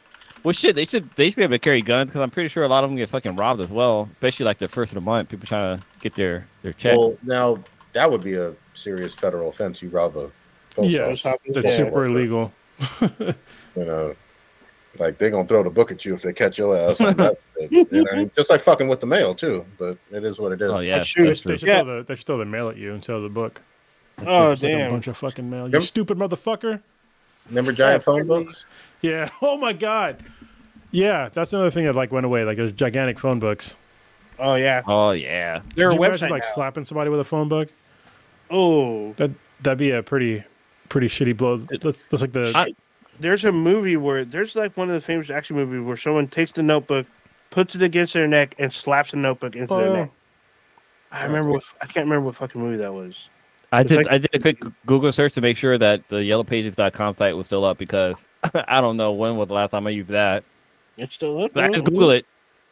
Well, 0.43 0.53
shit, 0.53 0.75
they 0.75 0.85
should 0.85 1.09
they 1.11 1.29
should 1.29 1.35
be 1.38 1.43
able 1.43 1.53
to 1.53 1.59
carry 1.59 1.81
guns 1.83 2.09
because 2.09 2.21
I'm 2.21 2.31
pretty 2.31 2.49
sure 2.49 2.63
a 2.63 2.67
lot 2.67 2.83
of 2.83 2.89
them 2.89 2.97
get 2.97 3.09
fucking 3.09 3.35
robbed 3.35 3.61
as 3.61 3.71
well, 3.71 4.09
especially 4.13 4.45
like 4.47 4.57
the 4.57 4.67
first 4.67 4.91
of 4.91 4.95
the 4.95 5.01
month. 5.01 5.29
People 5.29 5.45
trying 5.47 5.77
to 5.77 5.83
get 6.01 6.15
their 6.15 6.47
their 6.63 6.73
checks. 6.73 6.97
Well, 6.97 7.15
now 7.23 7.59
that 7.93 8.09
would 8.09 8.23
be 8.23 8.33
a 8.33 8.53
serious 8.73 9.13
federal 9.13 9.49
offense. 9.49 9.83
You 9.83 9.89
rob 9.89 10.17
a 10.17 10.31
post 10.75 10.89
Yes, 10.91 11.25
office. 11.25 11.39
that's 11.53 11.67
Yeah. 11.67 11.75
super 11.85 12.05
illegal. 12.05 12.51
You 13.75 13.83
know, 13.83 14.15
like 14.99 15.17
they're 15.17 15.29
gonna 15.29 15.47
throw 15.47 15.63
the 15.63 15.69
book 15.69 15.91
at 15.91 16.05
you 16.05 16.13
if 16.13 16.21
they 16.21 16.31
catch 16.31 16.57
your 16.57 16.77
ass. 16.77 16.97
That 16.99 17.38
you 17.69 17.85
know? 17.91 18.29
Just 18.35 18.49
like 18.49 18.61
fucking 18.61 18.88
with 18.88 19.01
the 19.01 19.05
mail 19.05 19.35
too. 19.35 19.65
But 19.77 19.97
it 20.11 20.23
is 20.23 20.39
what 20.39 20.51
it 20.53 20.61
is. 20.61 20.71
oh 20.71 20.79
yeah, 20.79 21.03
shoot. 21.03 21.25
that's 21.25 21.41
They 21.41 21.49
true. 21.49 21.57
should, 21.57 21.67
Yeah. 21.67 21.83
throw 21.83 21.97
the, 21.97 22.03
they 22.03 22.15
should 22.15 22.25
throw 22.25 22.38
the 22.38 22.45
mail 22.45 22.69
at 22.69 22.77
you 22.77 22.93
instead 22.93 23.15
of 23.17 23.23
the 23.23 23.29
book. 23.29 23.61
Oh, 24.25 24.51
It's 24.51 24.63
like 24.63 24.71
a 24.71 24.77
damn. 24.77 24.91
bunch 24.91 25.07
of 25.07 25.17
fucking 25.17 25.49
mail. 25.49 25.67
You 25.67 25.73
Yep. 25.73 25.81
stupid 25.81 26.17
motherfucker. 26.17 26.81
Remember 27.49 27.73
giant 27.73 28.01
phone 28.03 28.25
books? 28.27 28.65
Yeah. 29.01 29.27
Oh 29.41 29.57
my 29.57 29.73
god. 29.73 30.23
Yeah, 30.91 31.27
that's 31.33 31.51
another 31.51 31.71
thing 31.71 31.83
that 31.85 31.95
like 31.95 32.13
went 32.13 32.25
away. 32.25 32.45
Like 32.45 32.55
those 32.55 32.71
gigantic 32.71 33.19
phone 33.19 33.39
books. 33.39 33.75
Oh, 34.39 34.55
yeah. 34.55 34.81
Oh 34.88 35.11
yeah. 35.11 35.61
They're 35.75 35.89
a 35.89 35.91
Could 35.91 35.99
you 35.99 36.05
imagine 36.05 36.29
like 36.29 36.43
now. 36.43 36.49
slapping 36.53 36.85
somebody 36.85 37.09
with 37.09 37.19
a 37.19 37.25
phone 37.25 37.49
book? 37.49 37.67
Oh, 38.49 39.11
That 39.17 39.31
that'd 39.61 39.77
be 39.79 39.91
a 39.91 40.01
pretty 40.01 40.43
pretty 40.89 41.08
shitty 41.08 41.36
blow. 41.38 41.58
That's, 41.58 42.06
that's 42.06 42.21
like 42.21 42.34
the 42.34 42.52
I- 42.56 42.74
there's 43.19 43.45
a 43.45 43.52
movie 43.52 43.95
where 43.98 44.26
there's 44.26 44.56
like 44.56 44.76
one 44.76 44.89
of 44.89 44.95
the 44.95 45.02
famous 45.02 45.30
action 45.30 45.56
movies 45.56 45.82
where 45.86 45.95
someone 45.98 46.28
takes 46.28 46.52
the 46.52 46.63
notebook, 46.63 47.06
puts 47.50 47.76
it 47.76 47.82
against 47.82 48.13
their 48.13 48.28
neck, 48.28 48.56
and 48.60 48.71
slaps 48.74 49.12
the 49.12 49.17
notebook 49.17 49.56
into 49.56 49.74
their 49.74 49.88
Oh. 49.88 49.93
neck. 49.93 50.12
I 51.12 51.24
remember 51.26 51.52
what 51.52 51.63
I 51.82 51.86
can't 51.86 52.06
remember 52.06 52.26
what 52.26 52.36
fucking 52.36 52.62
movie 52.62 52.78
that 52.78 52.93
was. 52.93 53.30
I 53.71 53.82
It's 53.82 53.89
did 53.89 53.98
like- 54.06 54.08
I 54.10 54.17
did 54.17 54.30
a 54.34 54.39
quick 54.39 54.62
Google 54.86 55.12
search 55.12 55.34
to 55.34 55.41
make 55.41 55.58
sure 55.58 55.78
that 55.78 56.08
the 56.10 56.17
yellowpages.com 56.17 57.13
site 57.15 57.36
was 57.38 57.45
still 57.45 57.63
up 57.65 57.78
because 57.78 58.26
I 58.67 58.82
don't 58.82 58.98
know 58.98 59.12
when 59.13 59.38
was 59.38 59.48
the 59.48 59.54
last 59.54 59.71
time 59.71 59.88
I 59.88 59.91
used 59.91 60.10
that. 60.10 60.43
It's 60.98 61.13
still 61.15 61.43
up. 61.43 61.54
But 61.54 61.63
I 61.65 61.69
just 61.69 61.86
Google 61.86 62.12
it. 62.12 62.26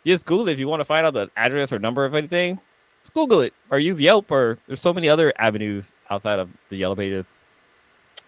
You 0.04 0.14
just 0.14 0.26
Google 0.26 0.50
it 0.50 0.54
if 0.54 0.60
you 0.60 0.68
want 0.68 0.82
to 0.82 0.86
find 0.86 1.06
out 1.06 1.14
the 1.14 1.30
address 1.38 1.72
or 1.72 1.80
number 1.80 2.04
of 2.06 2.14
anything. 2.16 2.60
Just 3.02 3.14
Google 3.14 3.42
it 3.42 3.54
or 3.70 3.80
use 3.80 4.00
Yelp 4.00 4.30
or 4.32 4.58
there's 4.68 4.82
so 4.82 4.94
many 4.94 5.08
other 5.10 5.34
avenues 5.38 5.94
outside 6.10 6.40
of 6.40 6.50
the 6.70 6.76
Yellow 6.78 6.96
Pages. 6.96 7.34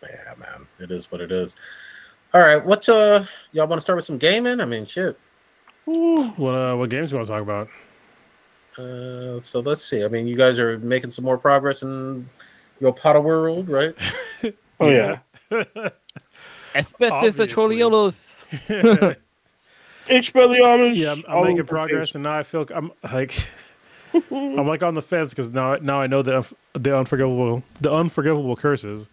Yeah, 0.03 0.33
man. 0.37 0.67
It 0.79 0.91
is 0.91 1.11
what 1.11 1.21
it 1.21 1.31
is. 1.31 1.55
All 2.33 2.41
right, 2.41 2.63
what 2.63 2.87
uh 2.89 3.25
y'all 3.53 3.67
want 3.67 3.77
to 3.77 3.81
start 3.81 3.97
with 3.97 4.05
some 4.05 4.17
gaming? 4.17 4.59
I 4.59 4.65
mean, 4.65 4.85
shit. 4.85 5.17
what 5.85 6.51
uh, 6.53 6.75
what 6.75 6.89
games 6.89 7.09
do 7.09 7.15
you 7.15 7.17
want 7.19 7.27
to 7.27 7.33
talk 7.33 7.41
about? 7.41 7.69
Uh, 8.77 9.39
so 9.39 9.61
let's 9.61 9.83
see. 9.85 10.03
I 10.03 10.09
mean, 10.09 10.27
you 10.27 10.35
guys 10.35 10.59
are 10.59 10.77
making 10.79 11.11
some 11.11 11.23
more 11.23 11.37
progress 11.37 11.81
in 11.81 12.29
your 12.81 12.93
Potter 12.93 13.21
world, 13.21 13.69
right? 13.69 13.95
Oh 14.77 14.89
yeah. 14.89 15.19
Asbestos 16.75 17.11
Obviously. 17.11 17.47
Atroliolos. 17.47 19.15
Expelliarmus. 20.07 20.95
yeah, 20.95 21.13
I'm, 21.13 21.23
I'm 21.27 21.43
making 21.43 21.59
over 21.59 21.63
progress, 21.63 22.09
face. 22.09 22.15
and 22.15 22.23
now 22.23 22.37
I 22.37 22.43
feel 22.43 22.67
I'm 22.73 22.91
like 23.13 23.33
I'm 24.13 24.67
like 24.67 24.83
on 24.83 24.93
the 24.93 25.01
fence 25.01 25.31
because 25.31 25.51
now 25.51 25.75
now 25.75 26.01
I 26.01 26.07
know 26.07 26.21
the 26.21 26.51
the 26.73 26.97
unforgivable 26.97 27.63
the 27.79 27.93
unforgivable 27.93 28.55
curses, 28.55 29.07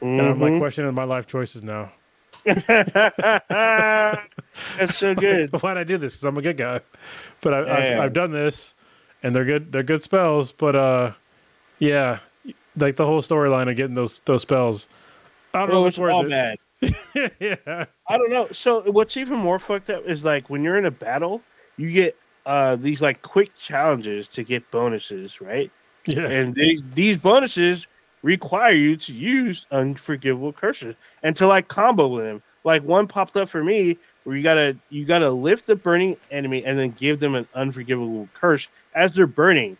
and 0.00 0.20
I'm 0.20 0.40
like 0.40 0.58
questioning 0.58 0.92
my 0.94 1.04
life 1.04 1.26
choices 1.26 1.62
now. 1.62 1.92
That's 2.44 2.66
so 4.96 5.14
good. 5.18 5.50
But 5.50 5.62
why'd 5.62 5.76
I 5.76 5.84
do 5.84 5.98
this? 5.98 6.22
I'm 6.22 6.38
a 6.38 6.42
good 6.42 6.56
guy, 6.56 6.80
but 7.40 7.54
I, 7.54 7.60
I've, 7.60 7.98
I've 8.00 8.12
done 8.12 8.32
this, 8.32 8.74
and 9.22 9.34
they're 9.34 9.44
good. 9.44 9.72
They're 9.72 9.82
good 9.82 10.02
spells, 10.02 10.52
but 10.52 10.76
uh, 10.76 11.12
yeah, 11.78 12.18
like 12.76 12.96
the 12.96 13.06
whole 13.06 13.22
storyline 13.22 13.70
of 13.70 13.76
getting 13.76 13.94
those 13.94 14.20
those 14.20 14.42
spells. 14.42 14.88
I 15.54 15.60
don't 15.60 15.70
know 15.70 15.72
Bro, 15.72 15.86
if 15.86 15.88
it's 15.88 15.98
all 16.08 16.22
worth 16.22 16.28
bad. 16.28 16.58
yeah, 17.40 17.86
I 18.08 18.18
don't 18.18 18.30
know. 18.30 18.48
So 18.52 18.82
what's 18.90 19.16
even 19.16 19.38
more 19.38 19.58
fucked 19.58 19.90
up 19.90 20.04
is 20.06 20.24
like 20.24 20.50
when 20.50 20.62
you're 20.62 20.78
in 20.78 20.86
a 20.86 20.90
battle, 20.90 21.42
you 21.76 21.90
get 21.90 22.16
uh 22.46 22.76
these 22.76 23.02
like 23.02 23.22
quick 23.22 23.56
challenges 23.56 24.28
to 24.28 24.44
get 24.44 24.70
bonuses, 24.70 25.40
right? 25.40 25.70
yeah, 26.06 26.28
And 26.28 26.54
these 26.54 26.82
these 26.94 27.16
bonuses 27.16 27.86
require 28.26 28.72
you 28.72 28.96
to 28.96 29.12
use 29.12 29.66
unforgivable 29.70 30.52
curses 30.52 30.96
and 31.22 31.36
to 31.36 31.46
like 31.46 31.68
combo 31.68 32.18
them. 32.18 32.42
Like 32.64 32.82
one 32.82 33.06
popped 33.06 33.36
up 33.36 33.48
for 33.48 33.62
me 33.62 33.96
where 34.24 34.36
you 34.36 34.42
gotta 34.42 34.76
you 34.90 35.04
gotta 35.04 35.30
lift 35.30 35.66
the 35.66 35.76
burning 35.76 36.16
enemy 36.32 36.64
and 36.64 36.76
then 36.76 36.90
give 36.90 37.20
them 37.20 37.36
an 37.36 37.46
unforgivable 37.54 38.28
curse 38.34 38.66
as 38.96 39.14
they're 39.14 39.28
burning. 39.28 39.76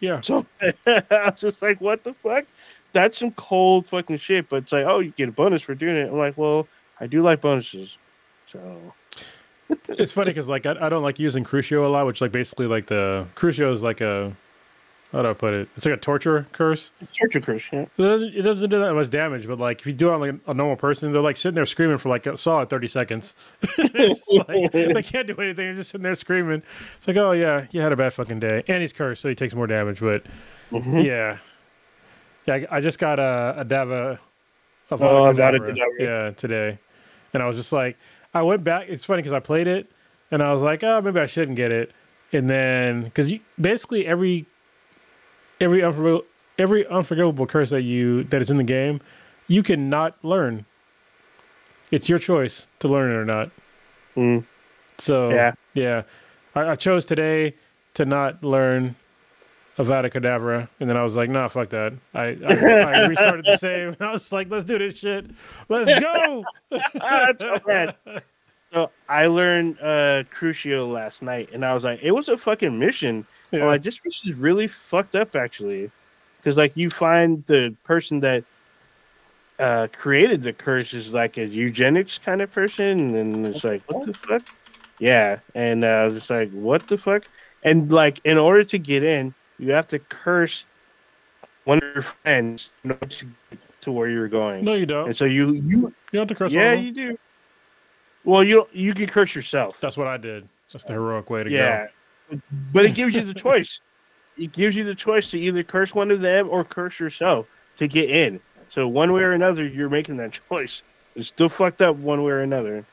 yeah. 0.00 0.22
So 0.22 0.46
I 0.86 1.02
was 1.10 1.34
just 1.38 1.60
like, 1.60 1.78
what 1.82 2.04
the 2.04 2.14
fuck? 2.14 2.46
That's 2.94 3.18
some 3.18 3.32
cold 3.32 3.86
fucking 3.86 4.16
shit. 4.16 4.48
But 4.48 4.62
it's 4.62 4.72
like, 4.72 4.86
oh, 4.86 5.00
you 5.00 5.10
get 5.10 5.28
a 5.28 5.32
bonus 5.32 5.60
for 5.60 5.74
doing 5.74 5.96
it. 5.96 6.08
I'm 6.08 6.16
like, 6.16 6.38
well, 6.38 6.66
I 7.00 7.06
do 7.06 7.20
like 7.20 7.42
bonuses. 7.42 7.98
So 8.50 8.94
It's 9.88 10.12
funny 10.12 10.30
because 10.30 10.48
like 10.48 10.64
I, 10.64 10.76
I 10.80 10.88
don't 10.88 11.02
like 11.02 11.18
using 11.18 11.44
Crucio 11.44 11.84
a 11.84 11.88
lot, 11.88 12.06
which 12.06 12.22
like 12.22 12.32
basically 12.32 12.66
like 12.66 12.86
the 12.86 13.26
Crucio 13.34 13.72
is 13.72 13.82
like 13.82 14.00
a 14.00 14.32
how 15.14 15.22
do 15.22 15.30
I 15.30 15.32
put 15.32 15.54
it? 15.54 15.68
It's 15.76 15.86
like 15.86 15.94
a 15.94 15.98
torture 15.98 16.46
curse. 16.52 16.90
torture 17.18 17.40
curse, 17.40 17.62
yeah. 17.72 17.82
It 17.82 17.90
doesn't, 17.96 18.34
it 18.34 18.42
doesn't 18.42 18.68
do 18.68 18.78
that 18.80 18.94
much 18.94 19.10
damage, 19.10 19.46
but 19.46 19.58
like 19.58 19.80
if 19.80 19.86
you 19.86 19.92
do 19.92 20.08
it 20.10 20.12
on 20.14 20.20
like 20.20 20.34
a 20.46 20.54
normal 20.54 20.76
person, 20.76 21.12
they're 21.12 21.22
like 21.22 21.36
sitting 21.36 21.54
there 21.54 21.66
screaming 21.66 21.98
for 21.98 22.08
like 22.08 22.26
a 22.26 22.36
solid 22.36 22.68
thirty 22.68 22.88
seconds. 22.88 23.34
Like, 23.78 24.72
they 24.72 25.02
can't 25.04 25.26
do 25.28 25.36
anything; 25.36 25.54
they're 25.66 25.74
just 25.74 25.90
sitting 25.90 26.02
there 26.02 26.14
screaming. 26.16 26.62
It's 26.96 27.06
like, 27.06 27.16
oh 27.16 27.32
yeah, 27.32 27.66
you 27.70 27.80
had 27.80 27.92
a 27.92 27.96
bad 27.96 28.12
fucking 28.12 28.40
day, 28.40 28.64
and 28.66 28.80
he's 28.82 28.92
cursed, 28.92 29.22
so 29.22 29.28
he 29.28 29.34
takes 29.34 29.54
more 29.54 29.66
damage. 29.66 30.00
But 30.00 30.24
Mhm. 30.72 31.04
yeah, 31.04 31.38
yeah, 32.46 32.54
I, 32.70 32.76
I 32.78 32.80
just 32.80 32.98
got 32.98 33.18
a, 33.18 33.54
a 33.58 33.64
Dava. 33.64 34.18
Of 34.90 35.02
Oh, 35.02 35.06
Avada 35.06 35.34
Avada 35.34 35.58
Kedavra, 35.60 35.76
Kedavra. 35.76 36.00
Yeah, 36.00 36.30
today, 36.32 36.78
and 37.32 37.42
I 37.42 37.46
was 37.46 37.56
just 37.56 37.72
like, 37.72 37.96
I 38.34 38.42
went 38.42 38.64
back. 38.64 38.86
It's 38.88 39.04
funny 39.04 39.22
because 39.22 39.32
I 39.32 39.40
played 39.40 39.66
it, 39.66 39.90
and 40.30 40.42
I 40.42 40.52
was 40.52 40.62
like, 40.62 40.82
oh, 40.84 41.00
maybe 41.00 41.20
I 41.20 41.26
shouldn't 41.26 41.56
get 41.56 41.72
it. 41.72 41.92
And 42.32 42.50
then 42.50 43.04
because 43.04 43.30
you 43.32 43.40
basically 43.60 44.06
every 44.06 44.46
every 45.64 45.82
unforgivable, 45.82 46.24
every 46.58 46.86
unforgivable 46.86 47.46
curse 47.46 47.70
that 47.70 47.82
you 47.82 48.24
that 48.24 48.40
is 48.40 48.50
in 48.50 48.56
the 48.58 48.64
game, 48.64 49.00
you 49.48 49.62
cannot 49.62 50.16
learn. 50.24 50.64
It's 51.90 52.08
your 52.08 52.18
choice 52.18 52.68
to 52.80 52.88
learn 52.88 53.10
it 53.10 53.14
or 53.14 53.24
not. 53.24 53.50
Mm. 54.16 54.44
So 54.98 55.30
Yeah. 55.30 55.52
yeah, 55.74 56.02
I, 56.54 56.70
I 56.70 56.74
chose 56.76 57.06
today 57.06 57.54
to 57.94 58.04
not 58.04 58.42
learn 58.42 58.94
Avada 59.78 60.10
Kedavra, 60.12 60.68
and 60.78 60.88
then 60.88 60.96
I 60.96 61.02
was 61.02 61.16
like, 61.16 61.28
nah, 61.30 61.48
fuck 61.48 61.70
that. 61.70 61.94
I 62.14 62.36
I, 62.46 63.02
I 63.02 63.06
restarted 63.08 63.44
the 63.44 63.56
save, 63.56 64.00
I 64.00 64.12
was 64.12 64.30
like, 64.32 64.48
let's 64.50 64.64
do 64.64 64.78
this 64.78 64.98
shit. 64.98 65.26
Let's 65.68 65.90
go. 66.00 66.44
So. 67.40 67.94
So 68.72 68.90
I 69.08 69.26
learned 69.26 69.78
uh 69.80 70.24
Crucio 70.36 70.90
last 70.92 71.22
night, 71.22 71.50
and 71.52 71.64
I 71.64 71.74
was 71.74 71.84
like, 71.84 72.00
it 72.02 72.10
was 72.10 72.28
a 72.28 72.36
fucking 72.36 72.76
mission. 72.76 73.24
Yeah. 73.58 73.64
Oh, 73.64 73.66
like 73.68 73.82
this 73.82 74.00
is 74.24 74.32
really 74.34 74.66
fucked 74.68 75.14
up, 75.14 75.34
actually, 75.36 75.90
because 76.38 76.56
like 76.56 76.76
you 76.76 76.90
find 76.90 77.44
the 77.46 77.74
person 77.84 78.20
that 78.20 78.44
uh 79.58 79.86
created 79.92 80.42
the 80.42 80.52
curse 80.52 80.92
is 80.94 81.12
like 81.12 81.36
a 81.38 81.46
eugenics 81.46 82.18
kind 82.18 82.42
of 82.42 82.50
person, 82.52 83.14
and 83.14 83.46
it's 83.46 83.64
like, 83.64 83.82
what 83.90 84.06
the 84.06 84.14
fuck? 84.14 84.42
Yeah, 84.98 85.38
and 85.54 85.84
uh, 85.84 85.88
I 85.88 86.04
was 86.06 86.14
just 86.14 86.30
like, 86.30 86.50
what 86.52 86.86
the 86.86 86.98
fuck? 86.98 87.24
And 87.62 87.90
like, 87.90 88.20
in 88.24 88.36
order 88.38 88.62
to 88.64 88.78
get 88.78 89.02
in, 89.02 89.34
you 89.58 89.72
have 89.72 89.88
to 89.88 89.98
curse 89.98 90.64
one 91.64 91.78
of 91.78 91.84
your 91.94 92.02
friends 92.02 92.70
in 92.84 92.90
order 92.92 93.06
to 93.06 93.24
get 93.50 93.58
to 93.82 93.92
where 93.92 94.08
you're 94.08 94.28
going. 94.28 94.64
no, 94.64 94.74
you 94.74 94.86
don't. 94.86 95.06
And 95.06 95.16
so 95.16 95.24
you 95.24 95.54
you 95.54 95.92
You 96.12 96.18
have 96.18 96.28
to 96.28 96.34
curse. 96.34 96.52
yeah, 96.52 96.70
all 96.72 96.72
of 96.72 96.76
them. 96.76 96.84
you 96.86 96.92
do. 96.92 97.18
Well, 98.24 98.42
you 98.44 98.66
you 98.72 98.94
can 98.94 99.06
curse 99.06 99.34
yourself. 99.34 99.78
That's 99.80 99.96
what 99.96 100.06
I 100.06 100.16
did. 100.16 100.48
That's 100.72 100.84
the 100.84 100.94
heroic 100.94 101.28
way 101.30 101.44
to 101.44 101.50
go. 101.50 101.56
Yeah, 101.56 101.86
but 102.72 102.84
it 102.84 102.94
gives 102.94 103.14
you 103.14 103.22
the 103.22 103.34
choice. 103.34 103.80
It 104.36 104.52
gives 104.52 104.74
you 104.74 104.84
the 104.84 104.94
choice 104.94 105.30
to 105.30 105.38
either 105.38 105.62
curse 105.62 105.94
one 105.94 106.10
of 106.10 106.20
them 106.20 106.48
or 106.48 106.64
curse 106.64 106.98
yourself 106.98 107.46
to 107.76 107.86
get 107.86 108.10
in. 108.10 108.40
So 108.68 108.88
one 108.88 109.12
way 109.12 109.22
or 109.22 109.32
another, 109.32 109.66
you're 109.66 109.88
making 109.88 110.16
that 110.18 110.40
choice. 110.48 110.82
It's 111.14 111.28
still 111.28 111.48
fucked 111.48 111.80
up 111.80 111.96
one 111.96 112.24
way 112.24 112.32
or 112.32 112.40
another. 112.40 112.84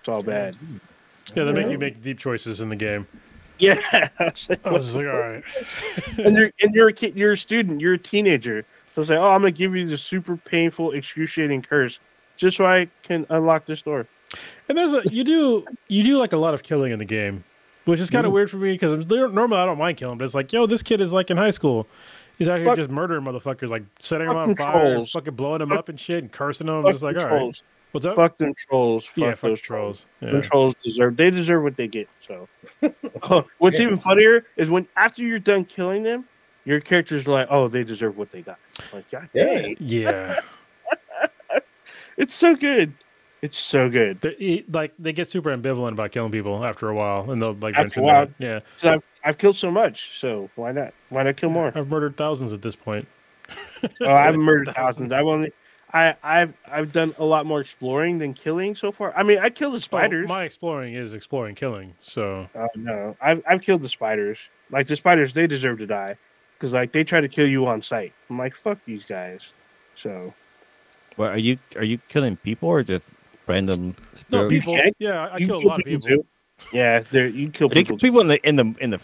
It's 0.00 0.08
all 0.08 0.22
bad. 0.22 0.56
Yeah, 1.34 1.44
they 1.44 1.52
make 1.52 1.70
you 1.70 1.78
make 1.78 2.02
deep 2.02 2.18
choices 2.18 2.60
in 2.60 2.68
the 2.68 2.76
game. 2.76 3.06
Yeah. 3.58 3.78
I 4.18 4.24
was 4.24 4.48
like, 4.48 4.66
I 4.66 4.72
was 4.72 4.96
like, 4.96 5.06
all 5.06 5.18
right. 5.18 5.44
and 6.18 6.36
you're 6.36 6.50
and 6.62 6.74
you're 6.74 6.88
a 6.88 6.92
kid, 6.92 7.16
you're 7.16 7.32
a 7.32 7.36
student, 7.36 7.80
you're 7.80 7.94
a 7.94 7.98
teenager. 7.98 8.64
So 8.94 9.02
it's 9.02 9.10
like, 9.10 9.18
oh, 9.18 9.30
I'm 9.30 9.42
gonna 9.42 9.52
give 9.52 9.76
you 9.76 9.86
this 9.86 10.02
super 10.02 10.36
painful, 10.36 10.92
excruciating 10.92 11.62
curse 11.62 12.00
just 12.36 12.56
so 12.56 12.64
I 12.64 12.88
can 13.02 13.26
unlock 13.28 13.66
this 13.66 13.82
door. 13.82 14.06
And 14.68 14.78
there's 14.78 14.94
a 14.94 15.02
you 15.10 15.24
do 15.24 15.66
you 15.88 16.02
do 16.02 16.16
like 16.16 16.32
a 16.32 16.36
lot 16.36 16.54
of 16.54 16.62
killing 16.62 16.90
in 16.90 16.98
the 16.98 17.04
game, 17.04 17.44
which 17.84 18.00
is 18.00 18.10
kind 18.10 18.26
of 18.26 18.32
weird 18.32 18.50
for 18.50 18.56
me 18.58 18.72
because 18.72 19.06
normally 19.06 19.58
I 19.58 19.66
don't 19.66 19.78
mind 19.78 19.96
killing, 19.96 20.18
but 20.18 20.24
it's 20.24 20.34
like, 20.34 20.52
yo, 20.52 20.66
this 20.66 20.82
kid 20.82 21.00
is 21.00 21.12
like 21.12 21.30
in 21.30 21.36
high 21.36 21.50
school. 21.50 21.86
He's 22.38 22.48
out 22.48 22.58
here 22.58 22.66
Fuck- 22.68 22.76
just 22.76 22.90
murdering 22.90 23.24
motherfuckers, 23.24 23.68
like 23.68 23.82
setting 23.98 24.26
them 24.28 24.36
Fuck 24.36 24.48
on 24.48 24.56
fire, 24.56 24.84
and 24.84 24.92
trolls. 24.94 25.10
fucking 25.12 25.34
blowing 25.34 25.58
them 25.58 25.68
Fuck- 25.70 25.78
up 25.78 25.88
and 25.90 26.00
shit, 26.00 26.22
and 26.22 26.32
cursing 26.32 26.66
them. 26.68 26.76
I'm 26.76 26.82
Fuck 26.84 26.92
just 26.92 27.02
like, 27.02 27.16
them 27.16 27.24
all 27.24 27.30
right, 27.30 27.38
trolls. 27.38 27.62
what's 27.92 28.06
up? 28.06 28.16
Fuck 28.16 28.38
them 28.38 28.54
trolls. 28.54 29.04
Fuck 29.04 29.16
yeah, 29.16 29.30
fuck 29.34 29.40
those 29.50 29.60
trolls. 29.60 30.06
Them 30.20 30.40
trolls 30.42 30.74
deserve 30.82 31.16
they 31.18 31.30
deserve 31.30 31.62
what 31.62 31.76
they 31.76 31.86
get. 31.88 32.08
So 32.26 32.48
oh, 33.24 33.44
what's 33.58 33.78
Yeah. 33.78 33.86
even 33.86 33.98
funnier 33.98 34.46
is 34.56 34.70
when 34.70 34.86
after 34.96 35.22
you're 35.22 35.38
done 35.38 35.64
killing 35.66 36.02
them, 36.02 36.24
your 36.64 36.80
characters 36.80 37.26
are 37.26 37.30
like, 37.30 37.48
oh, 37.50 37.68
they 37.68 37.84
deserve 37.84 38.16
what 38.16 38.30
they 38.32 38.40
got. 38.42 38.58
Like, 38.94 39.10
God 39.10 39.28
Yeah. 39.34 39.44
dang. 39.44 39.76
Yeah, 39.80 40.40
It's 42.16 42.34
so 42.34 42.54
good. 42.54 42.92
It's 43.42 43.56
so 43.58 43.88
good. 43.88 44.20
They- 44.20 44.64
like 44.70 44.92
they 44.98 45.12
get 45.12 45.28
super 45.28 45.50
ambivalent 45.56 45.92
about 45.92 46.12
killing 46.12 46.30
people 46.32 46.64
after 46.64 46.88
a 46.88 46.94
while, 46.94 47.30
and 47.30 47.40
they'll 47.40 47.54
like 47.54 47.74
After 47.74 47.82
mention 47.82 48.02
a 48.02 48.06
while. 48.06 48.26
that. 48.26 48.34
Yeah, 48.38 48.60
So 48.76 48.90
I've, 48.94 49.02
I've 49.24 49.38
killed 49.38 49.56
so 49.56 49.70
much, 49.70 50.18
so 50.20 50.50
why 50.56 50.72
not? 50.72 50.92
Why 51.08 51.22
not 51.22 51.36
kill 51.36 51.50
more? 51.50 51.72
I've 51.74 51.88
murdered 51.88 52.16
thousands 52.16 52.52
at 52.52 52.62
this 52.62 52.76
point. 52.76 53.06
Oh, 54.02 54.12
I've 54.12 54.36
murdered 54.36 54.66
Thousands. 54.74 54.76
thousands. 55.08 55.12
I've 55.12 55.26
only, 55.26 55.52
I, 55.94 56.14
I've, 56.22 56.52
I've 56.70 56.92
done 56.92 57.14
a 57.18 57.24
lot 57.24 57.46
more 57.46 57.62
exploring 57.62 58.18
than 58.18 58.34
killing 58.34 58.74
so 58.74 58.92
far. 58.92 59.16
I 59.16 59.22
mean, 59.22 59.38
I 59.38 59.48
killed 59.48 59.72
the 59.72 59.76
Oh, 59.76 59.80
spiders. 59.80 60.28
my 60.28 60.44
exploring 60.44 60.94
is 60.94 61.14
exploring 61.14 61.54
killing. 61.54 61.94
So 62.02 62.46
Oh 62.54 62.68
no, 62.76 63.16
I've, 63.22 63.42
I've 63.48 63.62
killed 63.62 63.80
the 63.82 63.88
spiders. 63.88 64.38
Like 64.70 64.86
the 64.86 64.96
spiders, 64.96 65.32
they 65.32 65.46
deserve 65.46 65.78
to 65.78 65.86
die, 65.86 66.14
because 66.58 66.74
like 66.74 66.92
they 66.92 67.02
try 67.04 67.22
to 67.22 67.28
kill 67.28 67.48
you 67.48 67.66
on 67.66 67.80
sight. 67.80 68.12
I'm 68.28 68.36
like, 68.38 68.54
fuck 68.54 68.78
these 68.84 69.04
guys. 69.04 69.54
So 69.96 70.34
Well, 71.16 71.30
are 71.30 71.38
you 71.38 71.58
are 71.76 71.84
you 71.84 71.96
killing 72.08 72.36
people 72.36 72.68
or 72.68 72.82
just 72.82 73.12
random? 73.50 73.94
no 74.30 74.48
people. 74.48 74.78
Yeah, 74.98 75.28
I 75.32 75.38
you 75.38 75.46
kill 75.46 75.58
a 75.58 75.66
lot 75.66 75.80
of 75.80 75.84
people. 75.86 76.08
too. 76.08 76.26
Yeah, 76.72 77.00
there 77.10 77.28
you 77.28 77.50
kill 77.50 77.68
people. 77.70 77.96
too. 77.98 78.06
people 78.06 78.20
in 78.20 78.28
the 78.28 78.48
in 78.48 78.56
the 78.56 78.74
in 78.80 78.90
the 78.90 79.00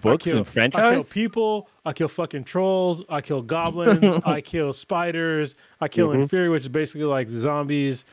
books 0.00 0.24
kill, 0.24 0.38
and 0.38 0.40
I 0.40 0.44
kill 0.44 0.52
franchise? 0.52 1.10
people. 1.10 1.68
I 1.84 1.92
kill 1.92 2.08
fucking 2.08 2.44
trolls. 2.44 3.02
I 3.08 3.20
kill 3.20 3.42
goblins. 3.42 4.20
I 4.24 4.40
kill 4.40 4.72
spiders. 4.72 5.54
I 5.80 5.88
kill 5.88 6.08
Mhm. 6.08 6.28
inferi, 6.28 6.50
which 6.50 6.62
is 6.62 6.68
basically 6.68 7.04
like 7.04 7.28
zombies. 7.28 8.04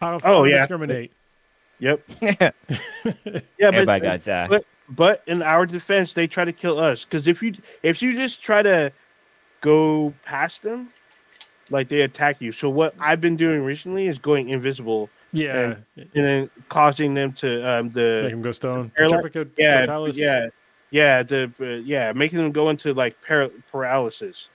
I 0.00 0.10
don't, 0.10 0.24
Oh, 0.26 0.44
I 0.44 0.48
yeah. 0.48 0.58
discriminate. 0.58 1.12
Yep. 1.80 2.00
yeah, 2.20 2.34
Yeah, 2.40 2.50
but 3.58 3.74
everybody 3.74 4.00
got 4.04 4.24
that. 4.24 4.50
but 4.50 4.64
but 4.90 5.22
in 5.26 5.42
our 5.42 5.66
defense, 5.66 6.12
they 6.12 6.26
try 6.26 6.44
to 6.44 6.52
kill 6.52 6.78
us. 6.78 7.04
Because 7.04 7.26
if 7.26 7.42
you 7.42 7.54
if 7.82 8.02
you 8.02 8.14
just 8.14 8.42
try 8.42 8.62
to 8.62 8.92
go 9.60 10.12
past 10.24 10.62
them, 10.62 10.90
like 11.70 11.88
they 11.88 12.02
attack 12.02 12.40
you. 12.40 12.52
So 12.52 12.68
what 12.68 12.94
I've 13.00 13.20
been 13.20 13.36
doing 13.36 13.62
recently 13.62 14.06
is 14.06 14.18
going 14.18 14.50
invisible 14.50 15.08
Yeah, 15.34 15.74
and 15.96 16.08
then 16.12 16.50
causing 16.68 17.14
them 17.14 17.32
to 17.34 17.68
um 17.68 17.90
the 17.90 18.20
make 18.24 18.30
them 18.32 18.42
go 18.42 18.52
stone. 18.52 18.90
Paralyzed- 18.96 19.26
Petrifica 19.34 19.50
yeah 19.58 19.80
totalis. 19.80 20.16
yeah 20.16 20.48
yeah 20.90 21.22
the 21.22 21.50
uh, 21.60 21.64
yeah 21.84 22.12
making 22.12 22.38
them 22.38 22.52
go 22.52 22.70
into 22.70 22.94
like 22.94 23.20
para- 23.22 23.50
paralysis, 23.70 24.48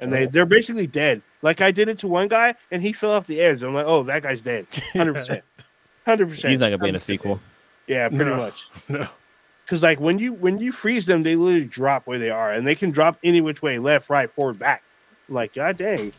and 0.00 0.12
they 0.12 0.26
Oh. 0.26 0.30
they're 0.30 0.46
basically 0.46 0.86
dead. 0.86 1.20
Like 1.42 1.60
I 1.60 1.70
did 1.70 1.88
it 1.88 1.98
to 2.00 2.08
one 2.08 2.28
guy 2.28 2.54
and 2.70 2.82
he 2.82 2.92
fell 2.92 3.12
off 3.12 3.26
the 3.26 3.40
edge. 3.40 3.62
I'm 3.62 3.74
like, 3.74 3.86
oh, 3.86 4.02
that 4.04 4.22
guy's 4.22 4.40
dead, 4.40 4.66
hundred 4.92 5.14
percent, 5.14 5.42
hundred 6.06 6.28
percent. 6.28 6.50
He's 6.50 6.60
not 6.60 6.66
gonna 6.66 6.78
be 6.78 6.88
in 6.90 6.96
a 6.96 7.00
sequel. 7.00 7.40
Yeah, 7.86 8.08
pretty 8.08 8.24
No. 8.26 8.36
much. 8.36 8.66
No. 8.88 9.06
Because 9.64 9.82
like 9.82 10.00
when 10.00 10.18
you 10.18 10.32
when 10.32 10.58
you 10.58 10.72
freeze 10.72 11.06
them, 11.06 11.22
they 11.22 11.36
literally 11.36 11.64
drop 11.64 12.06
where 12.06 12.18
they 12.18 12.30
are, 12.30 12.52
and 12.52 12.66
they 12.66 12.74
can 12.74 12.90
drop 12.90 13.18
any 13.22 13.40
which 13.40 13.62
way, 13.62 13.78
left, 13.78 14.10
right, 14.10 14.28
forward, 14.32 14.58
back. 14.58 14.82
Like 15.28 15.54
god 15.54 15.76
dang. 15.76 16.12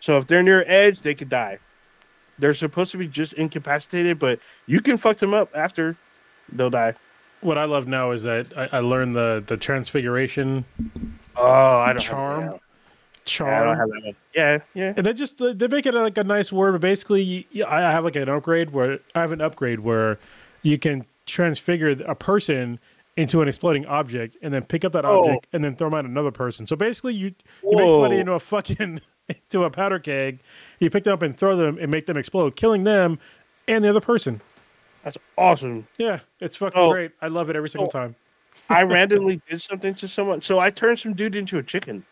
So 0.00 0.16
if 0.18 0.26
they're 0.26 0.42
near 0.42 0.64
edge, 0.66 1.00
they 1.00 1.14
could 1.14 1.28
die. 1.28 1.58
They're 2.38 2.54
supposed 2.54 2.90
to 2.92 2.98
be 2.98 3.06
just 3.06 3.32
incapacitated, 3.34 4.18
but 4.18 4.38
you 4.66 4.80
can 4.80 4.96
fuck 4.96 5.18
them 5.18 5.34
up 5.34 5.50
after 5.54 5.96
they'll 6.52 6.70
die. 6.70 6.94
What 7.40 7.58
I 7.58 7.64
love 7.64 7.86
now 7.86 8.10
is 8.12 8.22
that 8.24 8.46
I, 8.56 8.68
I 8.72 8.78
learned 8.80 9.14
the 9.14 9.42
the 9.46 9.56
transfiguration 9.56 10.64
Oh, 11.36 11.78
I 11.78 11.92
don't 11.92 12.00
Charm? 12.02 12.60
Charm. 13.24 13.50
Yeah, 13.50 13.60
I 13.60 13.64
don't 13.64 13.76
have 14.04 14.14
Yeah, 14.34 14.58
yeah. 14.74 14.94
And 14.96 15.06
they 15.06 15.12
just 15.12 15.38
they 15.38 15.68
make 15.68 15.86
it 15.86 15.94
like 15.94 16.18
a 16.18 16.24
nice 16.24 16.52
word, 16.52 16.72
but 16.72 16.80
basically, 16.80 17.46
I 17.66 17.80
have 17.80 18.04
like 18.04 18.16
an 18.16 18.28
upgrade 18.28 18.70
where 18.70 18.98
I 19.14 19.20
have 19.20 19.32
an 19.32 19.40
upgrade 19.40 19.80
where 19.80 20.18
you 20.62 20.78
can 20.78 21.04
transfigure 21.26 21.90
a 22.06 22.14
person 22.14 22.78
into 23.16 23.40
an 23.40 23.48
exploding 23.48 23.86
object 23.86 24.36
and 24.42 24.52
then 24.52 24.64
pick 24.64 24.84
up 24.84 24.92
that 24.92 25.04
Oh. 25.04 25.20
object 25.20 25.46
and 25.52 25.62
then 25.62 25.76
throw 25.76 25.88
them 25.88 25.98
at 25.98 26.04
another 26.04 26.30
person. 26.32 26.66
So 26.66 26.76
basically, 26.76 27.14
you 27.14 27.34
you 27.62 27.76
make 27.76 27.90
somebody 27.90 28.18
into 28.18 28.32
a 28.32 28.40
fucking 28.40 29.00
into 29.28 29.64
a 29.64 29.70
powder 29.70 29.98
keg, 29.98 30.40
you 30.80 30.90
pick 30.90 31.04
them 31.04 31.12
up 31.14 31.22
and 31.22 31.36
throw 31.36 31.56
them 31.56 31.78
and 31.80 31.90
make 31.90 32.06
them 32.06 32.16
explode, 32.16 32.56
killing 32.56 32.84
them 32.84 33.18
and 33.68 33.84
the 33.84 33.88
other 33.90 34.00
person. 34.00 34.40
That's 35.02 35.18
awesome. 35.36 35.86
Yeah, 35.98 36.20
it's 36.40 36.56
fucking 36.56 36.78
Oh. 36.80 36.90
great. 36.90 37.12
I 37.20 37.28
love 37.28 37.50
it 37.50 37.56
every 37.56 37.68
single 37.68 37.88
Oh. 37.88 37.98
time. 37.98 38.14
I 38.70 38.82
randomly 38.84 39.40
did 39.48 39.60
something 39.60 39.94
to 39.96 40.08
someone, 40.08 40.40
so 40.42 40.58
I 40.58 40.70
turned 40.70 40.98
some 40.98 41.12
dude 41.14 41.36
into 41.36 41.58
a 41.58 41.62
chicken. 41.62 42.04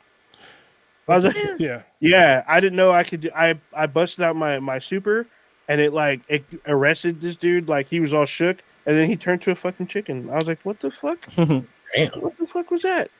I 1.09 1.17
was 1.17 1.25
like, 1.35 1.37
Yeah, 1.59 1.83
Yeah, 2.01 2.45
I 2.47 2.61
didn't 2.61 2.77
know 2.77 2.93
I 2.93 3.05
could. 3.05 3.23
Do, 3.23 3.31
I 3.35 3.59
I 3.75 3.87
busted 3.87 4.25
out 4.25 4.37
my 4.37 4.59
my 4.61 4.79
super, 4.79 5.27
and 5.69 5.81
it 5.81 5.93
like 5.93 6.21
it 6.29 6.45
arrested 6.67 7.21
this 7.21 7.37
dude. 7.37 7.69
Like 7.69 7.89
he 7.89 8.01
was 8.01 8.13
all 8.13 8.27
shook, 8.27 8.63
and 8.87 8.97
then 8.97 9.09
he 9.09 9.17
turned 9.17 9.43
to 9.43 9.51
a 9.51 9.55
fucking 9.55 9.87
chicken. 9.89 10.29
I 10.31 10.35
was 10.37 10.47
like, 10.47 10.61
"What 10.65 10.81
the 10.81 10.91
fuck? 10.91 11.19
Damn. 11.37 11.65
What 12.21 12.37
the 12.39 12.47
fuck 12.47 12.71
was 12.71 12.83
that?" 12.83 13.11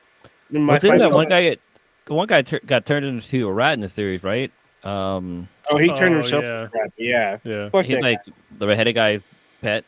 And 0.53 0.65
my 0.65 0.73
Well, 0.73 0.79
didn't 0.79 0.99
that 0.99 1.11
one 1.11 1.29
guy 1.29 1.41
get 1.43 1.59
one 2.07 2.27
guy 2.27 2.41
tur- 2.41 2.59
got 2.65 2.85
turned 2.85 3.05
into 3.05 3.47
a 3.47 3.51
rat 3.51 3.73
in 3.73 3.81
the 3.81 3.89
series, 3.89 4.23
right? 4.23 4.51
Um, 4.83 5.47
Oh, 5.71 5.77
he 5.77 5.87
turned 5.87 6.15
Oh, 6.15 6.21
himself. 6.21 6.43
yeah. 6.43 6.63
into 6.63 6.77
a 6.77 6.81
rat. 6.81 6.91
Yeah. 6.97 7.37
yeah. 7.73 7.81
He's 7.83 7.95
that 7.95 8.01
like 8.03 8.19
the 8.59 8.67
redheaded 8.67 8.95
guy's 8.95 9.21
pet. 9.61 9.85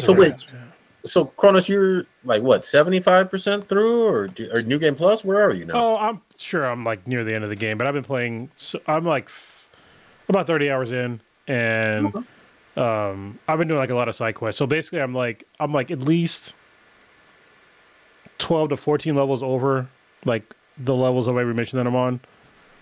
So 0.00 0.12
a 0.12 0.16
wait, 0.16 0.30
rat. 0.30 0.54
So 1.04 1.24
Cronus, 1.26 1.68
you're 1.68 2.06
like 2.24 2.42
what, 2.42 2.64
seventy 2.64 3.00
five 3.00 3.30
percent 3.30 3.68
through, 3.68 4.06
or 4.06 4.28
do, 4.28 4.48
or 4.54 4.62
New 4.62 4.78
Game 4.78 4.94
Plus? 4.94 5.24
Where 5.24 5.42
are 5.42 5.52
you 5.52 5.64
now? 5.64 5.74
Oh, 5.74 5.96
I'm 5.98 6.20
sure 6.38 6.64
I'm 6.64 6.84
like 6.84 7.06
near 7.06 7.24
the 7.24 7.34
end 7.34 7.42
of 7.44 7.50
the 7.50 7.56
game, 7.56 7.76
but 7.76 7.86
I've 7.86 7.94
been 7.94 8.04
playing. 8.04 8.50
So 8.56 8.80
I'm 8.86 9.04
like 9.04 9.24
f- 9.24 9.68
about 10.28 10.46
30 10.46 10.70
hours 10.70 10.92
in, 10.92 11.20
and 11.48 12.14
um, 12.76 13.38
I've 13.48 13.58
been 13.58 13.66
doing 13.68 13.80
like 13.80 13.90
a 13.90 13.94
lot 13.96 14.08
of 14.08 14.14
side 14.14 14.36
quests. 14.36 14.58
So 14.58 14.66
basically, 14.66 15.00
I'm 15.02 15.12
like 15.12 15.44
I'm 15.60 15.72
like 15.72 15.90
at 15.90 15.98
least 16.00 16.54
12 18.38 18.70
to 18.70 18.76
14 18.76 19.14
levels 19.14 19.42
over 19.42 19.88
like 20.24 20.54
the 20.78 20.94
levels 20.94 21.28
of 21.28 21.36
every 21.36 21.54
mission 21.54 21.78
that 21.78 21.86
I'm 21.86 21.96
on. 21.96 22.20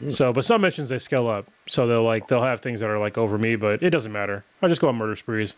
So, 0.09 0.33
but 0.33 0.47
some 0.47 0.63
missions 0.63 0.89
they 0.89 0.99
scale 0.99 1.29
up, 1.29 1.47
so 1.67 1.87
they'll 1.87 2.03
like 2.03 2.27
they'll 2.29 2.43
have 2.43 2.61
things 2.61 2.81
that 2.81 2.89
are 2.89 2.99
like 2.99 3.19
over 3.19 3.37
me, 3.37 3.57
but 3.57 3.83
it 3.83 3.91
doesn't 3.91 4.13
matter. 4.13 4.45
I 4.63 4.69
just 4.69 4.81
go 4.81 4.89
on 4.89 4.97
murder 4.97 5.15
sprees. 5.15 5.57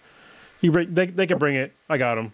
You 0.61 0.73
bring, 0.73 0.93
they 0.93 1.07
they 1.07 1.29
can 1.29 1.39
bring 1.39 1.55
it. 1.55 1.73
I 1.89 1.97
got 1.97 2.17
them. 2.17 2.33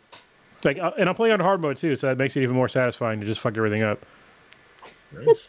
Like, 0.64 0.78
uh, 0.78 0.92
and 0.98 1.06
I'm 1.08 1.14
playing 1.14 1.34
on 1.34 1.40
hard 1.40 1.60
mode 1.60 1.76
too, 1.76 1.96
so 1.96 2.06
that 2.06 2.16
makes 2.16 2.34
it 2.36 2.42
even 2.42 2.56
more 2.56 2.68
satisfying 2.68 3.20
to 3.20 3.26
just 3.26 3.40
fuck 3.40 3.56
everything 3.58 3.82
up. 3.82 4.04
Nice. 5.12 5.48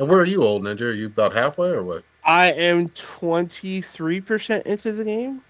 and 0.00 0.08
where 0.08 0.18
are 0.18 0.24
you, 0.24 0.42
old 0.42 0.62
ninja? 0.64 0.82
Are 0.82 0.92
you 0.92 1.06
about 1.06 1.32
halfway 1.32 1.68
or 1.70 1.84
what? 1.84 2.02
I 2.24 2.52
am 2.52 2.88
twenty 2.90 3.80
three 3.80 4.20
percent 4.20 4.66
into 4.66 4.90
the 4.92 5.04
game, 5.04 5.42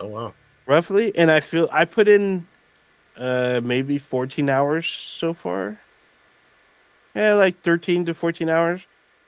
Oh 0.00 0.06
wow. 0.06 0.34
roughly, 0.66 1.12
and 1.16 1.32
I 1.32 1.40
feel 1.40 1.68
I 1.72 1.84
put 1.84 2.06
in 2.06 2.46
uh 3.16 3.60
maybe 3.64 3.98
fourteen 3.98 4.48
hours 4.48 4.86
so 4.86 5.34
far. 5.34 5.80
Yeah, 7.14 7.34
like 7.34 7.60
thirteen 7.62 8.04
to 8.06 8.14
fourteen 8.14 8.48
hours. 8.48 8.80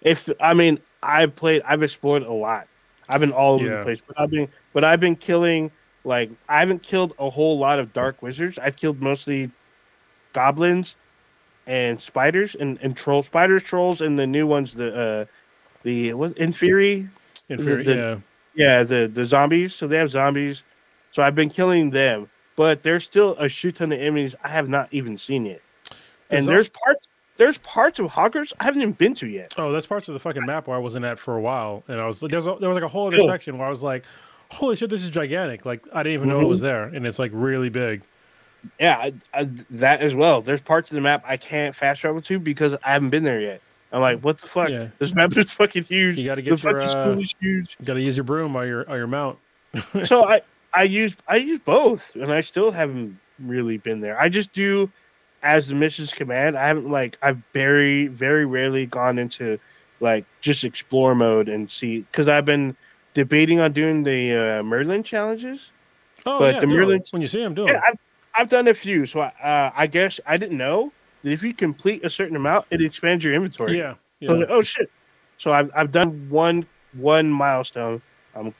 If 0.03 0.29
I 0.41 0.55
mean, 0.55 0.79
I've 1.03 1.35
played, 1.37 1.63
I've 1.63 1.83
explored 1.83 2.23
a 2.23 2.33
lot. 2.33 2.67
I've 3.09 3.21
been 3.21 3.33
all 3.33 3.55
over 3.55 3.65
Yeah. 3.65 3.79
the 3.79 3.83
place, 3.85 4.01
but 4.07 4.19
I've 4.21 4.31
been, 4.31 4.49
but 4.73 4.85
I've 4.85 5.01
been 5.01 5.17
killing 5.17 5.71
like 6.05 6.31
I 6.49 6.59
haven't 6.59 6.83
killed 6.83 7.15
a 7.19 7.31
whole 7.31 7.59
lot 7.59 7.79
of 7.79 7.93
dark 7.93 8.23
wizards. 8.23 8.59
I've 8.59 8.77
killed 8.77 9.01
mostly 9.01 9.51
goblins 10.33 10.97
and 11.67 12.01
spiders 12.01 12.55
and, 12.59 12.79
and 12.83 12.97
troll 12.97 13.23
spiders, 13.23 13.63
trolls, 13.63 14.01
and 14.01 14.19
the 14.19 14.27
new 14.27 14.47
ones, 14.47 14.75
the 14.75 14.95
uh 14.95 15.25
the 15.83 16.13
what 16.15 16.35
inferi, 16.37 17.09
Inferi- 17.51 17.85
the- 17.85 17.95
yeah. 17.95 18.19
yeah, 18.55 18.83
the 18.83 19.07
the 19.13 19.25
zombies. 19.25 19.75
So 19.75 19.87
they 19.87 19.97
have 19.99 20.11
zombies. 20.11 20.63
So 21.13 21.23
I've 21.23 21.35
been 21.37 21.51
killing 21.51 21.91
them, 21.91 22.29
but 22.57 22.83
there's 22.83 23.05
still 23.05 23.37
a 23.39 23.49
shoot 23.49 23.77
ton 23.77 23.93
of 23.93 23.99
enemies 24.01 24.35
I 24.45 24.49
have 24.49 24.69
not 24.69 24.89
even 24.91 25.17
seen 25.17 25.47
yet. 25.47 25.63
The 26.29 26.37
And 26.37 26.45
zo- 26.45 26.51
there's 26.53 26.69
parts 26.69 27.07
there's 27.37 27.59
parts 27.59 27.99
of 27.99 28.07
Hogwarts 28.07 28.53
I 28.61 28.65
haven't 28.65 28.83
even 28.83 28.93
been 28.93 29.15
to 29.17 29.27
yet. 29.27 29.55
Oh, 29.59 29.73
that's 29.73 29.87
parts 29.87 30.09
of 30.09 30.15
the 30.15 30.21
fucking 30.21 30.45
map 30.47 30.67
where 30.67 30.77
I 30.77 30.81
wasn't 30.81 31.05
at 31.05 31.19
for 31.19 31.37
a 31.37 31.41
while, 31.41 31.83
and 31.89 32.01
I 32.01 32.07
was 32.07 32.21
there 32.21 32.29
was 32.37 32.47
a, 32.47 32.57
there 32.61 32.69
was 32.69 32.77
like 32.77 32.85
a 32.85 32.89
whole 32.89 33.07
other 33.09 33.19
Cool. 33.19 33.27
section 33.29 33.59
where 33.59 33.67
I 33.67 33.71
was 33.71 33.83
like, 33.83 34.05
"Holy 34.51 34.77
shit, 34.77 34.91
this 34.91 35.05
is 35.05 35.11
gigantic!" 35.11 35.65
Like 35.67 35.85
I 35.93 36.03
didn't 36.03 36.15
even 36.15 36.29
know 36.29 36.41
it 36.41 36.45
Mhm. 36.45 36.49
was 36.49 36.61
there, 36.61 36.85
and 36.85 37.07
it's 37.07 37.19
like 37.19 37.31
really 37.35 37.69
big. 37.69 38.03
Yeah, 38.81 38.97
I, 38.99 39.13
I, 39.33 39.49
that 39.71 40.01
as 40.01 40.15
well. 40.15 40.43
There's 40.43 40.61
parts 40.61 40.91
of 40.91 40.97
the 40.97 41.01
map 41.01 41.23
I 41.27 41.37
can't 41.37 41.75
fast 41.77 42.01
travel 42.01 42.21
to 42.23 42.39
because 42.41 42.75
I 42.83 42.93
haven't 42.93 43.11
been 43.11 43.23
there 43.23 43.41
yet. 43.41 43.61
I'm 43.93 44.01
like, 44.01 44.21
what 44.23 44.39
the 44.39 44.49
fuck? 44.49 44.69
Yeah. 44.69 44.89
This 44.99 45.15
map 45.15 45.37
is 45.37 45.53
fucking 45.53 45.85
huge. 45.85 46.19
You 46.19 46.25
got 46.25 46.35
to 46.35 46.43
the 46.43 46.51
get 46.51 46.63
your 46.63 46.73
fucking 46.73 46.89
uh, 46.89 46.89
school 47.13 47.23
is 47.23 47.33
huge. 47.39 47.77
You 47.79 47.87
got 47.87 47.95
to 47.95 48.01
use 48.03 48.17
your 48.17 48.25
broom 48.25 48.57
or 48.57 48.67
your 48.67 48.83
or 48.91 48.97
your 48.97 49.07
mount. 49.07 49.39
so 50.05 50.25
I 50.29 50.41
I 50.75 50.83
use 50.83 51.15
I 51.29 51.37
use 51.37 51.61
both, 51.65 52.15
and 52.17 52.33
I 52.33 52.41
still 52.41 52.73
haven't 52.73 53.19
really 53.39 53.77
been 53.79 54.01
there. 54.01 54.19
I 54.21 54.29
just 54.29 54.53
do 54.53 54.91
as 55.43 55.69
the 55.69 55.75
missions 55.75 56.13
command. 56.13 56.57
I 56.57 56.67
haven't 56.67 56.91
like 56.91 57.19
I've 57.23 57.39
very 57.53 58.07
very 58.09 58.45
rarely 58.47 58.87
gone 58.87 59.19
into 59.19 59.59
like 60.01 60.25
just 60.41 60.65
explore 60.65 61.15
mode 61.15 61.49
and 61.49 61.71
see 61.71 62.01
because 62.01 62.29
I've 62.29 62.45
been 62.45 62.77
debating 63.15 63.61
on 63.61 63.73
doing 63.73 64.03
the 64.03 64.59
uh, 64.59 64.63
Merlin 64.63 65.03
challenges. 65.03 65.71
Oh, 66.25 66.39
But 66.39 66.55
yeah, 66.55 66.61
the. 66.61 66.67
Merlin- 66.67 67.03
when 67.11 67.23
you 67.23 67.29
see 67.29 67.43
him, 67.43 67.55
do 67.55 67.67
Yeah. 67.67 67.81
I've, 67.87 67.97
I've 68.39 68.49
done 68.49 68.69
a 68.69 68.75
few, 68.75 69.07
so 69.07 69.21
I, 69.21 69.33
uh, 69.43 69.71
I 69.75 69.87
guess 69.87 70.21
I 70.27 70.37
didn't 70.37 70.59
know 70.59 70.93
that 71.23 71.31
if 71.31 71.43
you 71.43 71.55
complete 71.55 72.05
a 72.05 72.11
certain 72.11 72.37
amount, 72.37 72.67
it 72.71 72.83
expands 72.83 73.25
your 73.25 73.33
inventory. 73.35 73.79
Yeah, 73.79 73.95
So 74.25 74.33
yeah. 74.33 74.39
like, 74.41 74.49
oh 74.51 74.63
shit! 74.63 74.91
So 75.39 75.53
I've 75.53 75.71
I've 75.75 75.91
done 75.93 76.29
one 76.29 76.67
one 76.95 77.31
milestone. 77.31 78.03
Um, 78.35 78.55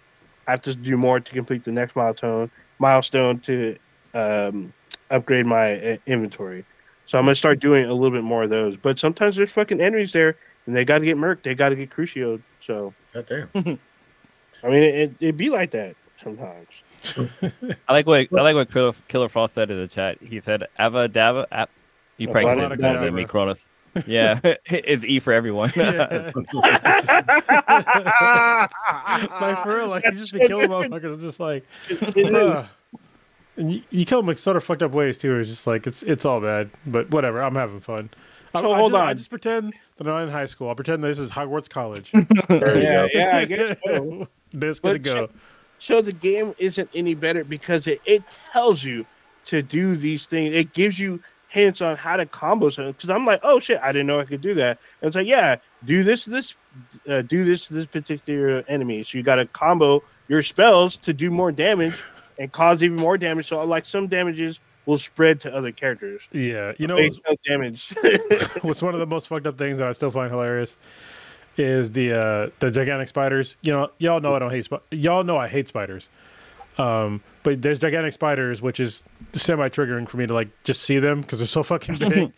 I 0.47 0.53
have 0.53 0.63
to 0.63 0.75
do 0.75 0.97
more 0.97 1.21
to 1.21 1.33
complete 1.33 1.65
the 1.65 1.73
next 1.73 1.97
milestone. 1.97 2.51
Milestone 2.79 3.41
to 3.41 3.77
um, 4.15 4.73
upgrade 5.11 5.47
my 5.47 5.81
uh, 5.81 5.97
inventory. 6.07 6.65
So 7.07 7.19
I'm 7.19 7.25
gonna 7.25 7.35
start 7.37 7.61
doing 7.61 7.85
a 7.85 7.95
little 7.95 8.11
bit 8.17 8.25
more 8.25 8.43
of 8.45 8.51
those. 8.51 8.77
But 8.77 8.99
sometimes 8.99 9.37
there's 9.37 9.53
fucking 9.53 9.81
enemies 9.81 10.13
there, 10.13 10.37
and 10.67 10.75
they 10.75 10.85
got 10.85 10.99
to 10.99 11.05
get 11.05 11.17
murked. 11.17 11.43
They 11.45 11.55
got 11.55 11.69
to 11.71 11.77
get 11.77 11.91
crucioed. 11.91 12.43
So 12.67 12.93
God 13.15 13.27
damn. 13.29 13.49
I 14.65 14.69
mean, 14.69 14.83
it 14.83 15.13
it 15.21 15.37
be 15.37 15.51
like 15.51 15.71
that 15.73 15.95
sometimes. 16.23 16.67
I 17.89 17.93
like 17.93 18.07
what 18.07 18.27
I 18.33 18.43
like 18.43 18.55
what 18.57 18.73
Killer, 18.73 18.93
Killer 19.07 19.29
Frost 19.29 19.55
said 19.55 19.71
in 19.71 19.79
the 19.79 19.87
chat. 19.87 20.19
He 20.21 20.41
said 20.41 20.65
Ava 20.79 21.09
Dava 21.09 21.47
app. 21.53 21.71
You 22.17 22.29
probably 22.29 22.51
Avada 22.51 22.81
said 23.05 23.13
me, 23.15 23.25
Cronus. 23.25 23.69
Yeah, 24.07 24.41
it's 24.67 25.05
E 25.05 25.21
for 25.21 25.33
everyone. 25.33 25.71
Yeah. 25.77 26.31
like 29.41 29.63
for 29.63 29.77
real, 29.77 29.89
like 29.89 30.05
you 30.05 30.11
That's 30.11 30.19
just 30.19 30.31
so 30.31 30.39
be 30.39 30.47
killing 30.47 30.69
good. 30.69 30.91
motherfuckers. 30.91 31.15
I'm 31.15 31.21
just 31.21 31.41
like, 31.41 31.65
It 31.89 32.17
is. 32.19 32.27
bruh. 32.33 32.67
And 33.57 33.73
you, 33.73 33.83
you 33.91 34.05
kill 34.05 34.19
them 34.21 34.27
like 34.27 34.39
sort 34.39 34.57
of 34.57 34.65
fucked 34.65 34.83
up 34.83 34.93
ways 34.93 35.19
too. 35.19 35.39
It's 35.39 35.49
just 35.49 35.67
like 35.67 35.87
it's 35.87 36.03
it's 36.03 36.25
all 36.25 36.41
bad, 36.41 36.71
but 36.87 37.11
whatever. 37.11 37.43
I'm 37.43 37.55
having 37.55 37.81
fun. 37.81 38.11
I, 38.55 38.61
So 38.63 38.73
I 38.73 38.77
hold 38.79 38.93
just, 38.93 39.03
I 39.03 39.11
on. 39.11 39.17
just 39.17 39.31
pretend 39.31 39.73
that 39.97 40.07
I'm 40.07 40.07
not 40.07 40.23
in 40.25 40.29
high 40.31 40.47
school. 40.47 40.69
I'll 40.69 40.75
pretend 40.75 41.03
this 41.03 41.19
is 41.19 41.31
Hogwarts 41.31 41.69
College. 41.69 42.13
There 42.49 42.77
you 42.79 42.83
yeah, 42.83 43.03
go. 43.03 43.09
yeah, 43.13 43.37
I 43.39 43.45
guess 43.45 43.77
so. 43.87 44.29
this 44.53 44.81
gonna 44.81 44.95
But 44.99 45.03
go. 45.03 45.29
So 45.79 46.01
the 46.01 46.13
game 46.13 46.55
isn't 46.59 46.89
any 46.95 47.15
better 47.15 47.45
because 47.45 47.87
it, 47.87 48.01
it 48.07 48.23
tells 48.53 48.83
you 48.85 49.05
to 49.47 49.63
do 49.63 49.97
these 49.97 50.27
things. 50.27 50.55
It 50.55 50.73
gives 50.73 50.99
you 50.99 51.21
hints 51.49 51.81
on 51.83 51.97
how 51.97 52.17
to 52.17 52.27
combo 52.27 52.69
something. 52.71 52.93
Because 52.93 53.11
I'm 53.11 53.27
like, 53.27 53.41
oh 53.43 53.61
shit, 53.61 53.79
I 53.83 53.93
didn't 53.93 54.07
know 54.07 54.19
I 54.19 54.25
could 54.25 54.41
do 54.41 54.55
that. 54.55 54.79
And 55.01 55.09
it's 55.09 55.17
like, 55.17 55.27
yeah, 55.27 55.57
do 55.85 56.03
this, 56.03 56.25
this, 56.25 56.55
uh, 57.09 57.23
do 57.23 57.45
this, 57.45 57.67
to 57.67 57.75
this 57.75 57.87
particular 57.87 58.65
enemy. 58.69 59.03
So 59.03 59.19
you 59.19 59.25
got 59.25 59.37
to 59.37 59.47
combo 59.47 60.03
your 60.29 60.43
spells 60.43 60.97
to 60.99 61.13
do 61.13 61.31
more 61.31 61.53
damage 61.53 61.95
and 62.39 62.53
cause 62.53 62.83
even 62.83 62.97
more 62.97 63.19
damage. 63.19 63.49
So 63.49 63.63
like 63.65 63.87
some 63.87 64.07
damages 64.07 64.61
will 64.87 64.99
spread 64.99 65.41
to 65.41 65.55
other 65.55 65.73
characters. 65.73 66.23
Yeah, 66.33 66.73
you 66.79 66.87
know, 66.87 66.97
Base 66.97 67.19
no 67.29 67.37
damage. 67.45 67.95
what's 68.63 68.83
one 68.83 68.95
of 68.95 69.01
the 69.01 69.07
most 69.07 69.29
fucked 69.29 69.47
up 69.47 69.59
things 69.59 69.79
that 69.79 69.89
I 69.89 69.93
still 69.93 70.11
find 70.11 70.31
hilarious 70.31 70.77
is 71.57 71.93
the 71.93 72.13
uh 72.13 72.51
the 72.61 72.71
gigantic 72.71 73.09
spiders. 73.09 73.57
You 73.63 73.73
know, 73.73 73.91
y'all 73.99 74.21
know 74.21 74.35
I 74.35 74.39
don't 74.39 74.51
hate 74.51 74.65
spi- 74.65 74.81
y'all 74.91 75.25
know 75.25 75.37
I 75.37 75.49
hate 75.49 75.69
spiders. 75.69 76.09
Um, 76.79 77.23
but 77.43 77.63
there's 77.63 77.79
gigantic 77.79 78.13
spiders, 78.13 78.61
which 78.61 78.81
is 78.81 79.03
semi 79.33 79.69
triggering 79.69 80.09
for 80.09 80.19
me 80.19 80.27
to 80.27 80.35
like 80.35 80.49
just 80.65 80.83
see 80.83 80.99
them 80.99 81.23
because 81.23 81.39
they're 81.39 81.47
so 81.47 81.63
fucking 81.63 81.97
big. 81.99 82.33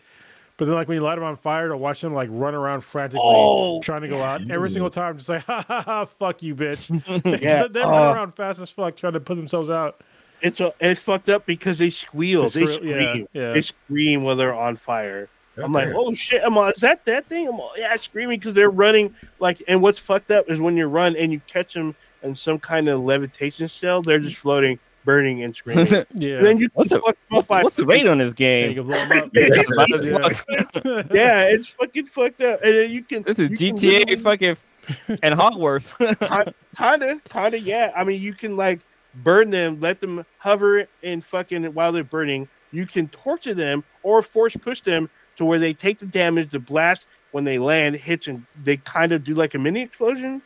But 0.59 0.65
then 0.65 0.75
like 0.75 0.87
when 0.87 0.95
you 0.95 1.01
light 1.01 1.15
them 1.15 1.23
on 1.23 1.35
fire 1.37 1.69
to 1.69 1.75
watch 1.77 2.01
them 2.01 2.13
like 2.13 2.29
run 2.31 2.53
around 2.53 2.81
frantically 2.81 3.21
Oh. 3.25 3.81
trying 3.81 4.01
to 4.01 4.07
go 4.07 4.21
out 4.21 4.41
every 4.51 4.69
single 4.69 4.91
time, 4.91 5.17
just 5.17 5.29
like 5.29 5.41
ha 5.45 5.63
ha 5.67 5.81
ha, 5.81 6.05
fuck 6.05 6.43
you, 6.43 6.53
bitch. 6.53 6.89
Yeah. 7.41 7.65
they 7.67 7.81
Oh. 7.81 7.89
run 7.89 8.07
uh, 8.09 8.13
around 8.13 8.35
fast 8.35 8.59
as 8.59 8.69
fuck 8.69 8.95
trying 8.95 9.13
to 9.13 9.19
put 9.19 9.35
themselves 9.35 9.71
out. 9.71 10.01
it's 10.41 10.59
a, 10.59 10.71
it's 10.79 11.01
fucked 11.01 11.29
up 11.29 11.45
because 11.47 11.77
they 11.79 11.89
squeal. 11.89 12.47
They 12.49 12.63
They, 12.65 12.73
squeal- 12.75 12.85
yeah, 12.85 13.09
scream. 13.11 13.27
yeah. 13.33 13.53
They 13.53 13.61
scream 13.61 14.23
when 14.23 14.37
they're 14.37 14.53
on 14.53 14.75
fire. 14.75 15.27
I'm 15.57 15.73
like, 15.73 15.89
oh 15.93 16.13
shit! 16.13 16.41
I'm 16.45 16.55
like, 16.55 16.75
is 16.75 16.81
that 16.81 17.03
that 17.03 17.25
thing? 17.25 17.47
I'm 17.49 17.59
all, 17.59 17.73
yeah, 17.75 17.93
screaming 17.97 18.39
because 18.39 18.53
they're 18.53 18.69
running. 18.69 19.13
Like, 19.39 19.61
and 19.67 19.81
what's 19.81 19.99
fucked 19.99 20.31
up 20.31 20.49
is 20.49 20.61
when 20.61 20.77
you 20.77 20.87
run 20.87 21.17
and 21.17 21.33
you 21.33 21.41
catch 21.47 21.73
them 21.73 21.95
in 22.23 22.33
some 22.33 22.59
kind 22.59 22.87
of 22.87 23.01
levitation 23.01 23.67
cell, 23.67 24.01
they're 24.01 24.19
just 24.19 24.37
floating, 24.37 24.79
burning, 25.05 25.43
and 25.43 25.55
screaming. 25.55 25.85
Yeah. 26.13 26.37
And 26.37 26.45
then 26.45 26.57
you 26.57 26.69
what's 26.73 26.89
the 26.89 26.99
fuck 26.99 27.15
them 27.15 27.15
what's, 27.29 27.47
the, 27.47 27.53
by 27.53 27.63
what's 27.63 27.75
the 27.75 27.85
rate 27.85 28.07
on 28.07 28.17
this 28.17 28.33
game? 28.33 28.73
can 28.75 28.87
blow 28.87 28.97
'em 28.97 29.11
up. 29.11 29.29
Yeah. 29.33 29.63
Bad 29.75 29.93
as 29.93 30.05
Yeah. 30.05 30.17
fuck. 30.19 31.13
yeah, 31.13 31.43
it's 31.45 31.69
fucking 31.69 32.05
fucked 32.05 32.41
up. 32.41 32.61
And 32.63 32.73
then 32.75 32.91
you 32.91 33.03
can. 33.03 33.23
This 33.23 33.39
is 33.39 33.61
you 33.61 33.73
can 33.73 33.77
GTA 33.77 34.21
fucking 34.21 34.57
and 35.23 35.35
Hogwarts. 35.35 35.93
Kinda, 36.77 37.19
kinda, 37.29 37.59
yeah. 37.59 37.91
I 37.95 38.03
mean, 38.03 38.21
you 38.21 38.33
can 38.33 38.55
like 38.57 38.79
burn 39.15 39.49
them, 39.49 39.79
let 39.79 39.99
them 40.01 40.25
hover 40.37 40.87
and 41.03 41.23
fucking 41.25 41.65
while 41.73 41.91
they're 41.91 42.03
burning. 42.03 42.47
You 42.71 42.85
can 42.85 43.07
torture 43.09 43.53
them 43.53 43.83
or 44.03 44.21
force 44.21 44.55
push 44.55 44.81
them 44.81 45.09
to 45.37 45.45
where 45.45 45.59
they 45.59 45.73
take 45.73 45.99
the 45.99 46.05
damage. 46.05 46.51
The 46.51 46.59
blast 46.59 47.07
when 47.31 47.43
they 47.43 47.59
land 47.59 47.95
hits 47.95 48.27
and 48.27 48.45
they 48.63 48.77
kind 48.77 49.11
of 49.11 49.23
do 49.23 49.33
like 49.35 49.53
a 49.55 49.59
mini 49.59 49.81
explosion. 49.81 50.41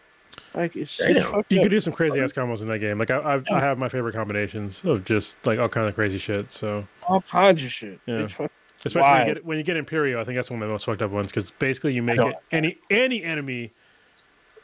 Like 0.54 0.76
it's, 0.76 1.00
it's 1.00 1.20
Damn. 1.20 1.44
You 1.50 1.60
up. 1.60 1.64
could 1.64 1.70
do 1.70 1.80
some 1.80 1.94
crazy 1.94 2.20
ass 2.20 2.32
combos 2.32 2.62
in 2.62 2.68
that 2.68 2.80
game. 2.80 2.98
Like 2.98 3.12
I, 3.12 3.36
I've, 3.36 3.46
I 3.52 3.60
have 3.60 3.78
my 3.78 3.90
favorite 3.90 4.14
combinations 4.14 4.84
of 4.86 5.04
just 5.06 5.44
like 5.46 5.60
all 5.60 5.70
kind 5.70 5.88
of 5.88 5.96
crazy 5.96 6.18
shit. 6.18 6.52
So 6.52 6.88
all 7.08 7.22
kinds 7.22 7.64
of 7.64 7.72
shit. 7.72 8.00
Yeah. 8.06 8.20
It's 8.20 8.34
fuck- 8.34 8.52
especially 8.86 9.10
when 9.10 9.28
you, 9.28 9.34
get, 9.34 9.46
when 9.46 9.58
you 9.58 9.64
get 9.64 9.78
Imperio, 9.78 10.20
I 10.20 10.24
think 10.24 10.36
that's 10.36 10.52
one 10.52 10.62
of 10.62 10.68
the 10.68 10.72
most 10.72 10.86
fucked 10.86 11.02
up 11.02 11.12
ones 11.12 11.28
because 11.28 11.52
basically 11.52 11.94
you 11.94 12.04
make 12.04 12.20
it 12.20 12.36
any 12.52 12.78
any 12.90 13.24
enemy 13.24 13.72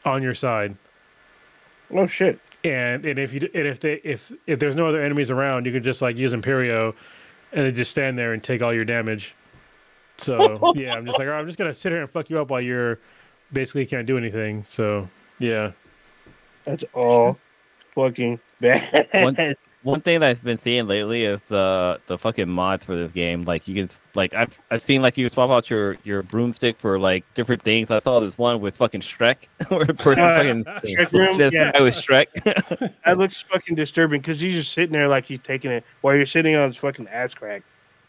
on 0.04 0.22
your 0.22 0.34
side, 0.34 0.76
oh 1.92 2.06
shit. 2.06 2.38
and 2.64 3.04
and 3.04 3.18
if 3.18 3.32
you 3.32 3.48
and 3.54 3.66
if 3.66 3.80
they 3.80 3.94
if 4.04 4.32
if 4.46 4.58
there's 4.58 4.76
no 4.76 4.86
other 4.86 5.00
enemies 5.00 5.30
around, 5.30 5.66
you 5.66 5.72
can 5.72 5.82
just 5.82 6.02
like 6.02 6.16
use 6.16 6.32
Imperio, 6.32 6.94
and 7.52 7.66
then 7.66 7.74
just 7.74 7.90
stand 7.90 8.18
there 8.18 8.32
and 8.32 8.42
take 8.42 8.62
all 8.62 8.72
your 8.74 8.84
damage. 8.84 9.34
So 10.18 10.72
yeah, 10.76 10.94
I'm 10.94 11.06
just 11.06 11.18
like, 11.18 11.26
all 11.26 11.32
right, 11.32 11.40
I'm 11.40 11.46
just 11.46 11.58
gonna 11.58 11.74
sit 11.74 11.92
here 11.92 12.00
and 12.00 12.10
fuck 12.10 12.30
you 12.30 12.38
up 12.40 12.50
while 12.50 12.60
you're 12.60 12.98
basically 13.52 13.86
can't 13.86 14.06
do 14.06 14.18
anything. 14.18 14.64
So 14.64 15.08
yeah, 15.40 15.72
That's 16.64 16.84
all 16.94 17.36
fucking 17.96 18.38
bad. 18.60 19.08
One- 19.12 19.54
One 19.82 20.02
thing 20.02 20.20
that 20.20 20.28
I've 20.28 20.44
been 20.44 20.58
seeing 20.58 20.86
lately 20.86 21.24
is 21.24 21.50
uh 21.50 21.96
the 22.06 22.18
fucking 22.18 22.50
mods 22.50 22.84
for 22.84 22.94
this 22.96 23.12
game. 23.12 23.44
Like 23.44 23.66
you 23.66 23.74
can 23.74 23.88
like 24.14 24.34
I've 24.34 24.60
I've 24.70 24.82
seen 24.82 25.00
like 25.00 25.16
you 25.16 25.26
swap 25.30 25.48
out 25.48 25.70
your 25.70 25.96
your 26.04 26.22
broomstick 26.22 26.78
for 26.78 26.98
like 26.98 27.24
different 27.32 27.62
things. 27.62 27.90
I 27.90 27.98
saw 27.98 28.20
this 28.20 28.36
one 28.36 28.60
with 28.60 28.76
fucking 28.76 29.00
Shrek, 29.00 29.36
where 29.70 29.86
the 29.86 29.94
person 29.94 30.22
Uh, 30.22 30.74
fucking 30.74 30.94
Shrek 30.96 31.12
room? 31.14 31.38
this 31.38 31.54
Yeah. 31.54 31.72
guy 31.72 31.80
was 31.80 31.96
Shrek. 31.96 32.26
that 33.06 33.16
looks 33.16 33.40
fucking 33.40 33.74
disturbing 33.74 34.20
because 34.20 34.38
he's 34.38 34.52
just 34.52 34.74
sitting 34.74 34.92
there 34.92 35.08
like 35.08 35.24
he's 35.24 35.40
taking 35.42 35.70
it 35.70 35.82
while 36.02 36.14
you're 36.14 36.26
sitting 36.26 36.54
on 36.56 36.68
his 36.68 36.76
fucking 36.76 37.08
ass 37.08 37.32
crack. 37.32 37.62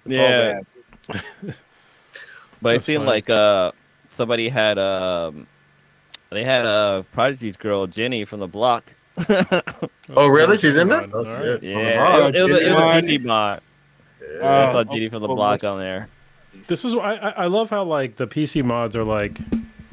It's 0.05 0.17
all 0.19 0.29
Yeah. 0.29 0.59
bad. 1.07 1.55
But 2.61 2.69
I 2.69 2.73
That's 2.73 2.85
seen 2.85 2.97
fine. 2.97 3.05
like 3.07 3.29
uh 3.29 3.71
somebody 4.09 4.49
had 4.49 4.77
um 4.77 5.47
they 6.31 6.43
had 6.43 6.65
a 6.65 7.05
Prodigy's 7.11 7.57
girl 7.57 7.87
Jenny 7.87 8.25
from 8.25 8.39
the 8.39 8.47
block. 8.47 8.93
Oh, 10.13 10.27
really? 10.27 10.57
She's 10.57 10.75
in 10.75 10.89
this? 10.89 11.09
Oh, 11.13 11.23
shit. 11.23 11.63
Yeah, 11.63 12.27
it, 12.27 12.35
it 12.35 12.41
was, 12.41 12.57
a, 12.57 12.65
it 12.65 12.73
was 12.73 12.81
a 12.81 13.01
Jenny. 13.01 13.17
PC 13.19 13.23
mod. 13.23 13.61
Yeah. 14.39 14.69
I 14.69 14.71
saw 14.73 14.83
Jenny 14.83 15.07
from 15.07 15.21
the 15.21 15.29
oh, 15.29 15.35
block 15.35 15.63
on 15.63 15.79
there. 15.79 16.09
This 16.67 16.83
is 16.83 16.93
why 16.93 17.15
I, 17.15 17.29
I 17.29 17.29
I 17.29 17.45
love 17.45 17.69
how 17.69 17.85
like 17.85 18.17
the 18.17 18.27
PC 18.27 18.61
mods 18.63 18.95
are 18.95 19.05
like 19.05 19.39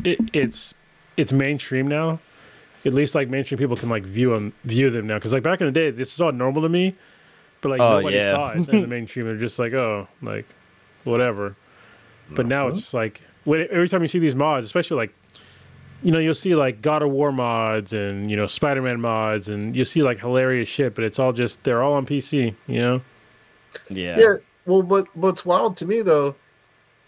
it, 0.02 0.18
it's 0.32 0.74
it's 1.16 1.32
mainstream 1.32 1.86
now. 1.86 2.18
At 2.84 2.94
least 2.94 3.14
like 3.14 3.28
mainstream 3.28 3.58
people 3.58 3.76
can 3.76 3.88
like 3.88 4.02
view 4.02 4.30
them 4.30 4.52
view 4.64 4.90
them 4.90 5.06
now 5.06 5.14
because 5.14 5.32
like 5.32 5.44
back 5.44 5.60
in 5.60 5.66
the 5.66 5.72
day 5.72 5.90
this 5.90 6.12
is 6.12 6.20
all 6.20 6.32
normal 6.32 6.62
to 6.62 6.68
me, 6.68 6.96
but 7.60 7.68
like 7.68 7.80
Oh, 7.80 7.98
nobody 7.98 8.16
yeah. 8.16 8.32
saw 8.32 8.50
it 8.50 8.68
in 8.68 8.80
the 8.80 8.86
mainstream. 8.88 9.26
They're 9.26 9.36
just 9.36 9.58
like 9.58 9.72
oh 9.74 10.08
like 10.20 10.46
whatever. 11.04 11.54
But 12.30 12.46
now 12.46 12.66
it's 12.66 12.72
uh-huh. 12.72 12.80
just 12.80 12.94
like 12.94 13.22
when, 13.44 13.68
every 13.70 13.88
time 13.88 14.02
you 14.02 14.08
see 14.08 14.18
these 14.18 14.34
mods, 14.34 14.66
especially 14.66 14.96
like 14.96 15.14
you 16.02 16.12
know 16.12 16.18
you'll 16.18 16.34
see 16.34 16.54
like 16.54 16.80
God 16.80 17.02
of 17.02 17.10
War 17.10 17.32
mods 17.32 17.92
and 17.92 18.30
you 18.30 18.36
know 18.36 18.46
Spider 18.46 18.82
Man 18.82 19.00
mods 19.00 19.48
and 19.48 19.74
you'll 19.74 19.84
see 19.84 20.02
like 20.02 20.18
hilarious 20.18 20.68
shit, 20.68 20.94
but 20.94 21.04
it's 21.04 21.18
all 21.18 21.32
just 21.32 21.62
they're 21.64 21.82
all 21.82 21.94
on 21.94 22.06
PC. 22.06 22.54
You 22.66 22.78
know. 22.78 23.00
Yeah. 23.90 24.16
Yeah. 24.18 24.34
Well, 24.66 24.82
but 24.82 25.14
what's 25.16 25.44
wild 25.44 25.76
to 25.78 25.86
me 25.86 26.02
though, 26.02 26.34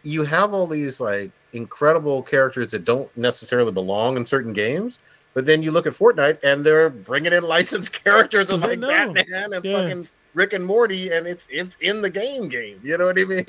you 0.02 0.24
have 0.24 0.54
all 0.54 0.66
these 0.66 1.00
like 1.00 1.30
incredible 1.52 2.22
characters 2.22 2.70
that 2.70 2.84
don't 2.84 3.14
necessarily 3.16 3.72
belong 3.72 4.16
in 4.16 4.24
certain 4.24 4.52
games, 4.52 5.00
but 5.34 5.46
then 5.46 5.62
you 5.62 5.70
look 5.70 5.86
at 5.86 5.92
Fortnite 5.92 6.38
and 6.42 6.64
they're 6.64 6.90
bringing 6.90 7.32
in 7.32 7.42
licensed 7.56 7.92
characters 7.92 8.50
of 8.50 8.60
like 8.60 8.78
know. 8.78 8.88
Batman 9.12 9.52
and 9.54 9.64
Yeah. 9.64 9.80
fucking 9.80 10.08
Rick 10.34 10.52
and 10.52 10.64
Morty, 10.64 11.10
and 11.12 11.26
it's 11.26 11.46
it's 11.50 11.76
in 11.80 12.02
the 12.02 12.10
game 12.10 12.48
game. 12.48 12.80
You 12.82 12.96
know 12.98 13.06
what 13.06 13.18
I 13.18 13.24
mean? 13.24 13.44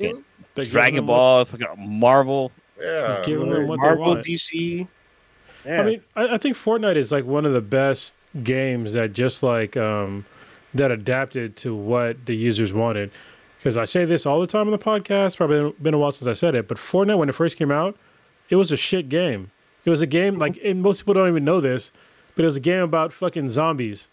Yeah. 0.56 0.64
Dragon 0.64 1.06
Ball, 1.06 1.38
what- 1.38 1.50
Balls, 1.50 1.50
fucking 1.50 1.88
Marvel. 1.98 2.52
Yeah. 2.80 3.22
Give 3.24 3.40
them 3.40 3.68
what 3.68 3.76
they 3.80 3.86
Marvel, 3.86 4.06
want. 4.06 4.26
DC. 4.26 4.86
Yeah. 5.64 5.80
I 5.80 5.84
mean, 5.84 6.02
I, 6.16 6.34
I 6.34 6.38
think 6.38 6.56
Fortnite 6.56 6.96
is 6.96 7.12
like 7.12 7.24
one 7.24 7.46
of 7.46 7.52
the 7.52 7.60
best 7.60 8.14
games 8.42 8.94
that 8.94 9.12
just 9.12 9.42
like 9.42 9.76
um, 9.76 10.24
that 10.74 10.90
adapted 10.90 11.56
to 11.58 11.74
what 11.74 12.26
the 12.26 12.34
users 12.34 12.72
wanted. 12.72 13.10
Because 13.58 13.76
I 13.76 13.84
say 13.84 14.04
this 14.04 14.26
all 14.26 14.40
the 14.40 14.46
time 14.46 14.66
on 14.66 14.72
the 14.72 14.78
podcast. 14.78 15.36
Probably 15.36 15.72
been 15.80 15.94
a 15.94 15.98
while 15.98 16.10
since 16.10 16.26
I 16.26 16.32
said 16.32 16.54
it, 16.54 16.66
but 16.66 16.78
Fortnite 16.78 17.18
when 17.18 17.28
it 17.28 17.34
first 17.34 17.56
came 17.56 17.70
out, 17.70 17.96
it 18.48 18.56
was 18.56 18.72
a 18.72 18.76
shit 18.76 19.08
game. 19.08 19.50
It 19.84 19.90
was 19.90 20.00
a 20.00 20.06
game 20.06 20.36
like, 20.36 20.58
and 20.64 20.82
most 20.82 21.02
people 21.02 21.14
don't 21.14 21.28
even 21.28 21.44
know 21.44 21.60
this, 21.60 21.90
but 22.34 22.42
it 22.42 22.46
was 22.46 22.56
a 22.56 22.60
game 22.60 22.82
about 22.82 23.12
fucking 23.12 23.48
zombies. 23.50 24.08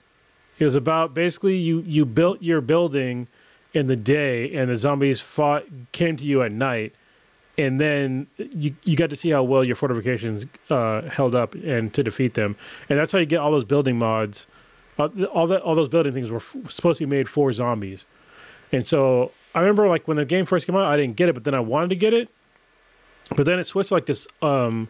It 0.57 0.65
was 0.65 0.75
about 0.75 1.13
basically 1.13 1.55
you 1.55 1.81
you 1.85 2.05
built 2.05 2.41
your 2.41 2.61
building 2.61 3.27
in 3.73 3.87
the 3.87 3.95
day, 3.95 4.53
and 4.53 4.69
the 4.69 4.77
zombies 4.77 5.19
fought 5.19 5.65
came 5.91 6.17
to 6.17 6.25
you 6.25 6.41
at 6.41 6.51
night, 6.51 6.93
and 7.60 7.80
then 7.80 8.26
you 8.38 8.74
you 8.86 8.95
got 8.95 9.12
to 9.12 9.16
see 9.16 9.30
how 9.30 9.43
well 9.43 9.64
your 9.64 9.76
fortifications 9.76 10.47
uh, 10.72 11.01
held 11.03 11.36
up 11.36 11.53
and 11.53 11.93
to 11.93 12.01
defeat 12.01 12.34
them, 12.34 12.55
and 12.89 12.97
that's 12.97 13.12
how 13.12 13.20
you 13.20 13.26
get 13.28 13.38
all 13.39 13.51
those 13.51 13.64
building 13.66 13.99
mods. 13.99 14.47
Uh, 14.97 15.10
all 15.34 15.45
that 15.47 15.62
all 15.62 15.76
those 15.76 15.89
building 15.89 16.14
things 16.14 16.32
were 16.32 16.38
f- 16.38 16.55
supposed 16.70 16.97
to 16.99 17.05
be 17.05 17.10
made 17.16 17.30
for 17.30 17.51
zombies, 17.53 18.05
and 18.72 18.88
so 18.88 19.32
I 19.53 19.60
remember 19.60 19.88
like 19.88 20.07
when 20.07 20.18
the 20.18 20.26
game 20.26 20.45
first 20.45 20.66
came 20.66 20.76
out, 20.76 20.91
I 20.91 20.97
didn't 20.97 21.16
get 21.18 21.30
it, 21.30 21.34
but 21.34 21.43
then 21.43 21.53
I 21.53 21.60
wanted 21.60 21.89
to 21.89 21.95
get 21.95 22.14
it, 22.14 22.30
but 23.36 23.45
then 23.45 23.60
it 23.60 23.66
switched 23.66 23.91
like 23.91 24.05
this 24.07 24.28
um 24.41 24.88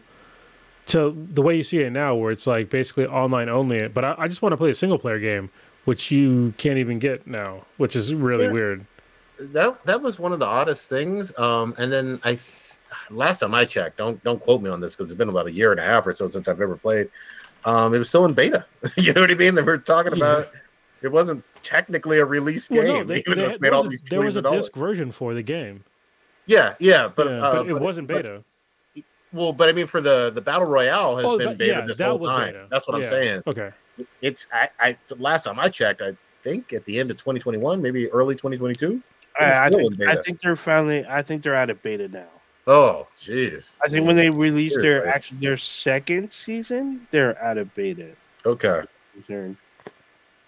to 0.86 1.14
the 1.32 1.42
way 1.42 1.56
you 1.56 1.62
see 1.62 1.78
it 1.80 1.90
now, 1.92 2.14
where 2.14 2.32
it's 2.32 2.46
like 2.46 2.70
basically 2.70 3.06
online 3.06 3.48
only. 3.48 3.86
But 3.88 4.04
I, 4.04 4.14
I 4.18 4.28
just 4.28 4.42
want 4.42 4.52
to 4.52 4.56
play 4.56 4.70
a 4.70 4.74
single 4.74 4.98
player 4.98 5.20
game, 5.20 5.50
which 5.84 6.10
you 6.10 6.54
can't 6.56 6.78
even 6.78 6.98
get 6.98 7.26
now, 7.28 7.64
which 7.76 7.94
is 7.94 8.12
really 8.12 8.46
Yeah. 8.46 8.52
weird. 8.52 8.86
That 9.52 9.84
that 9.86 10.00
was 10.00 10.18
one 10.18 10.32
of 10.32 10.38
the 10.38 10.46
oddest 10.46 10.88
things. 10.88 11.36
Um, 11.38 11.74
and 11.78 11.92
then 11.92 12.20
I 12.24 12.30
th- 12.32 12.74
last 13.10 13.38
time 13.40 13.54
I 13.54 13.64
checked, 13.64 13.96
don't 13.98 14.22
don't 14.22 14.40
quote 14.40 14.62
me 14.62 14.70
on 14.70 14.80
this 14.80 14.96
because 14.96 15.10
it's 15.10 15.18
been 15.18 15.28
about 15.28 15.46
a 15.46 15.52
year 15.52 15.70
and 15.72 15.80
a 15.80 15.84
half 15.84 16.06
or 16.06 16.14
so 16.14 16.26
since 16.26 16.48
I've 16.48 16.60
ever 16.60 16.76
played. 16.76 17.08
Um, 17.64 17.94
it 17.94 17.98
was 17.98 18.08
still 18.08 18.24
in 18.24 18.32
beta. 18.34 18.64
you 18.96 19.12
know 19.12 19.20
what 19.20 19.30
I 19.30 19.34
mean? 19.34 19.54
They 19.54 19.62
were 19.62 19.78
talking 19.78 20.12
Yeah. 20.16 20.24
about 20.24 20.52
it 21.02 21.08
wasn't 21.08 21.42
technically 21.62 22.18
a 22.18 22.24
release 22.24 22.68
Well, 22.70 22.82
game. 22.82 22.88
no, 22.98 23.04
they, 23.04 23.18
even 23.26 23.38
they- 23.38 23.44
though 23.44 23.48
it's 23.50 23.58
there 23.58 23.70
made 23.70 23.76
all 23.76 23.84
was, 23.84 23.86
a, 23.86 23.90
these 23.90 24.02
there 24.02 24.20
was 24.20 24.36
a 24.36 24.42
disc 24.42 24.74
version 24.74 25.12
for 25.12 25.34
the 25.34 25.42
game, 25.42 25.84
Yeah, 26.46 26.74
yeah, 26.78 27.08
but, 27.08 27.26
yeah, 27.26 27.42
uh, 27.42 27.52
but 27.62 27.68
it 27.70 27.80
wasn't 27.80 28.08
but- 28.08 28.16
beta. 28.22 28.42
well, 29.32 29.52
but 29.52 29.68
I 29.68 29.72
mean, 29.72 29.86
for 29.86 30.00
the 30.00 30.30
the 30.34 30.40
battle 30.40 30.66
royale 30.66 31.16
has 31.16 31.24
oh, 31.26 31.38
been 31.38 31.56
beta 31.56 31.72
yeah, 31.80 31.86
this 31.86 32.00
whole 32.00 32.18
time. 32.18 32.48
beta. 32.54 32.66
That's 32.70 32.86
what. 32.88 32.96
I'm 32.96 33.08
saying. 33.08 33.42
Okay, 33.46 33.70
It's 34.22 34.46
I, 34.52 34.68
I 34.80 34.96
last 35.18 35.44
time 35.44 35.58
I 35.60 35.68
checked, 35.68 36.02
I 36.02 36.16
think 36.42 36.72
at 36.72 36.84
the 36.86 36.98
end 36.98 37.10
of 37.10 37.16
2021, 37.18 37.80
maybe 37.82 38.10
early 38.10 38.34
2022. 38.34 39.02
I, 39.38 39.66
I 39.66 39.70
think. 39.70 40.00
I 40.02 40.16
think 40.22 40.40
they're 40.40 40.56
finally. 40.56 41.04
I 41.08 41.22
think 41.22 41.42
they're 41.42 41.54
out 41.54 41.70
of 41.70 41.82
beta 41.82 42.08
now. 42.08 42.26
Oh, 42.66 43.06
jeez. 43.18 43.76
I 43.84 43.88
think 43.88 44.06
when 44.06 44.16
they 44.16 44.30
release 44.30 44.74
their 44.74 44.82
Seriously. 44.82 45.10
actually 45.10 45.38
their 45.40 45.56
second 45.56 46.32
season, 46.32 47.06
they're 47.10 47.40
out 47.42 47.58
of 47.58 47.74
beta. 47.74 48.10
okay, 48.46 48.82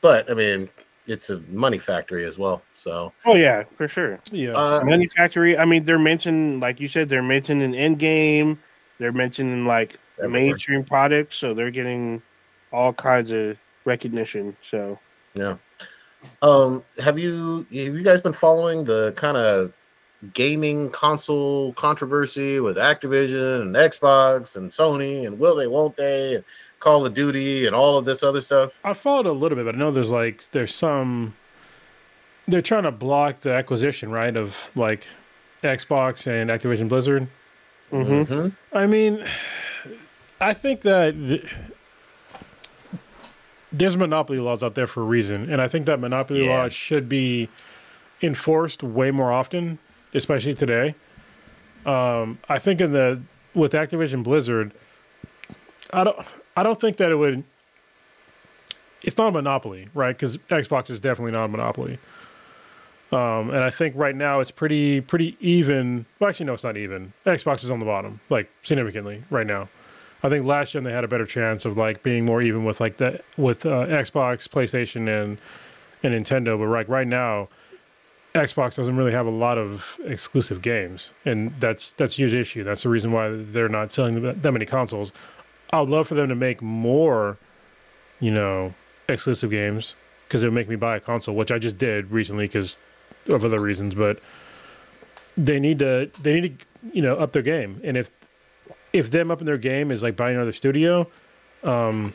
but 0.00 0.30
I 0.30 0.34
mean, 0.34 0.68
it's 1.06 1.30
a 1.30 1.40
money 1.48 1.78
factory 1.78 2.24
as 2.24 2.38
well. 2.38 2.62
So 2.74 3.12
Oh 3.24 3.34
yeah, 3.34 3.64
for 3.76 3.88
sure. 3.88 4.18
yeah, 4.30 4.52
uh, 4.52 4.84
Money 4.84 5.08
Factory. 5.08 5.56
I 5.58 5.64
mean, 5.64 5.84
they're 5.84 5.98
mentioned 5.98 6.60
like 6.60 6.80
you 6.80 6.88
said. 6.88 7.08
They're 7.08 7.22
mentioned 7.22 7.62
in 7.62 7.72
Endgame. 7.72 8.58
They're 8.98 9.12
mentioned 9.12 9.50
in 9.52 9.64
like 9.64 9.98
Everywhere. 10.18 10.40
mainstream 10.40 10.84
products, 10.84 11.36
so 11.36 11.54
they're 11.54 11.70
getting 11.70 12.22
all 12.72 12.92
kinds 12.92 13.30
of 13.32 13.56
recognition. 13.84 14.56
So 14.70 14.98
Yeah. 15.34 15.56
Um, 16.42 16.82
have 16.98 17.18
you 17.18 17.66
have 17.70 17.94
you 17.94 18.02
guys 18.02 18.20
been 18.20 18.32
following 18.32 18.84
the 18.84 19.12
kind 19.16 19.36
of 19.36 19.72
gaming 20.34 20.88
console 20.90 21.72
controversy 21.74 22.60
with 22.60 22.76
Activision 22.76 23.62
and 23.62 23.74
Xbox 23.74 24.54
and 24.56 24.70
Sony 24.70 25.26
and 25.26 25.38
will 25.38 25.56
they 25.56 25.66
won't 25.66 25.96
they 25.96 26.36
and 26.36 26.44
Call 26.80 27.04
of 27.06 27.14
Duty 27.14 27.66
and 27.66 27.74
all 27.74 27.96
of 27.98 28.04
this 28.04 28.22
other 28.22 28.40
stuff? 28.40 28.72
I 28.84 28.92
followed 28.92 29.26
a 29.26 29.32
little 29.32 29.56
bit, 29.56 29.64
but 29.64 29.74
I 29.74 29.78
know 29.78 29.90
there's 29.90 30.10
like 30.10 30.48
there's 30.52 30.74
some. 30.74 31.34
They're 32.48 32.60
trying 32.62 32.82
to 32.84 32.90
block 32.92 33.40
the 33.40 33.52
acquisition, 33.52 34.10
right, 34.10 34.36
of 34.36 34.70
like 34.74 35.06
Xbox 35.62 36.26
and 36.26 36.50
Activision 36.50 36.88
Blizzard. 36.88 37.28
mhm. 37.92 38.26
Mhm. 38.26 38.52
I 38.72 38.86
mean, 38.86 39.24
I 40.40 40.52
think 40.52 40.80
that 40.82 41.14
th- 41.14 41.46
there's 43.72 43.96
monopoly 43.96 44.38
laws 44.38 44.62
out 44.62 44.74
there 44.74 44.86
for 44.86 45.00
a 45.00 45.04
reason, 45.04 45.50
and 45.50 45.60
I 45.60 45.68
think 45.68 45.86
that 45.86 45.98
monopoly 46.00 46.44
Yeah. 46.44 46.58
laws 46.62 46.72
should 46.72 47.08
be 47.08 47.48
enforced 48.22 48.82
way 48.82 49.10
more 49.10 49.32
often, 49.32 49.78
especially 50.14 50.54
today. 50.54 50.94
Um, 51.86 52.38
I 52.48 52.58
think 52.58 52.80
in 52.80 52.92
the 52.92 53.20
with 53.54 53.72
Activision 53.72 54.22
Blizzard, 54.22 54.72
I 55.92 56.04
don't 56.04 56.16
I 56.56 56.62
don't 56.62 56.80
think 56.80 56.98
that 56.98 57.10
it 57.10 57.16
would. 57.16 57.44
It's 59.02 59.18
not 59.18 59.28
a 59.28 59.32
monopoly, 59.32 59.88
right? 59.94 60.16
Because 60.16 60.36
Xbox 60.48 60.88
is 60.90 61.00
definitely 61.00 61.32
not 61.32 61.44
a 61.46 61.48
monopoly. 61.48 61.98
Um, 63.10 63.50
and 63.50 63.58
I 63.64 63.68
think 63.70 63.94
right 63.96 64.14
now 64.14 64.40
it's 64.40 64.50
pretty 64.52 65.00
pretty 65.00 65.36
even. 65.40 66.06
Well, 66.20 66.30
actually, 66.30 66.46
no, 66.46 66.54
it's 66.54 66.64
not 66.64 66.76
even. 66.76 67.12
Xbox 67.26 67.64
is 67.64 67.70
on 67.70 67.78
the 67.80 67.84
bottom, 67.84 68.20
like 68.30 68.48
significantly 68.62 69.24
right 69.28 69.46
now. 69.46 69.68
I 70.22 70.28
think 70.28 70.46
last 70.46 70.72
gen 70.72 70.84
they 70.84 70.92
had 70.92 71.04
a 71.04 71.08
better 71.08 71.26
chance 71.26 71.64
of 71.64 71.76
like 71.76 72.02
being 72.02 72.24
more 72.24 72.40
even 72.42 72.64
with 72.64 72.80
like 72.80 72.98
that 72.98 73.24
with 73.36 73.66
uh, 73.66 73.86
Xbox, 73.86 74.48
PlayStation, 74.48 75.08
and 75.08 75.38
and 76.02 76.14
Nintendo. 76.14 76.58
But 76.58 76.68
like 76.68 76.88
right 76.88 77.06
now, 77.06 77.48
Xbox 78.34 78.76
doesn't 78.76 78.96
really 78.96 79.12
have 79.12 79.26
a 79.26 79.30
lot 79.30 79.58
of 79.58 79.98
exclusive 80.04 80.62
games, 80.62 81.12
and 81.24 81.52
that's 81.58 81.92
that's 81.92 82.14
a 82.14 82.16
huge 82.16 82.34
issue. 82.34 82.62
That's 82.62 82.84
the 82.84 82.88
reason 82.88 83.12
why 83.12 83.30
they're 83.30 83.68
not 83.68 83.92
selling 83.92 84.22
that 84.22 84.42
that 84.42 84.52
many 84.52 84.66
consoles. 84.66 85.12
I 85.72 85.80
would 85.80 85.90
love 85.90 86.06
for 86.06 86.14
them 86.14 86.28
to 86.28 86.34
make 86.34 86.60
more, 86.62 87.38
you 88.20 88.30
know, 88.30 88.74
exclusive 89.08 89.50
games 89.50 89.96
because 90.28 90.42
it 90.42 90.46
would 90.46 90.54
make 90.54 90.68
me 90.68 90.76
buy 90.76 90.96
a 90.96 91.00
console, 91.00 91.34
which 91.34 91.50
I 91.50 91.58
just 91.58 91.78
did 91.78 92.10
recently 92.10 92.44
because 92.44 92.78
of 93.28 93.44
other 93.44 93.58
reasons. 93.58 93.94
But 93.94 94.20
they 95.36 95.58
need 95.58 95.78
to 95.80 96.10
they 96.22 96.40
need 96.40 96.58
to 96.58 96.66
you 96.94 97.02
know 97.02 97.16
up 97.16 97.32
their 97.32 97.42
game, 97.42 97.80
and 97.82 97.96
if 97.96 98.10
if 98.92 99.10
them 99.10 99.30
up 99.30 99.40
in 99.40 99.46
their 99.46 99.58
game 99.58 99.90
is 99.90 100.02
like 100.02 100.16
buying 100.16 100.36
another 100.36 100.52
studio, 100.52 101.08
um, 101.62 102.12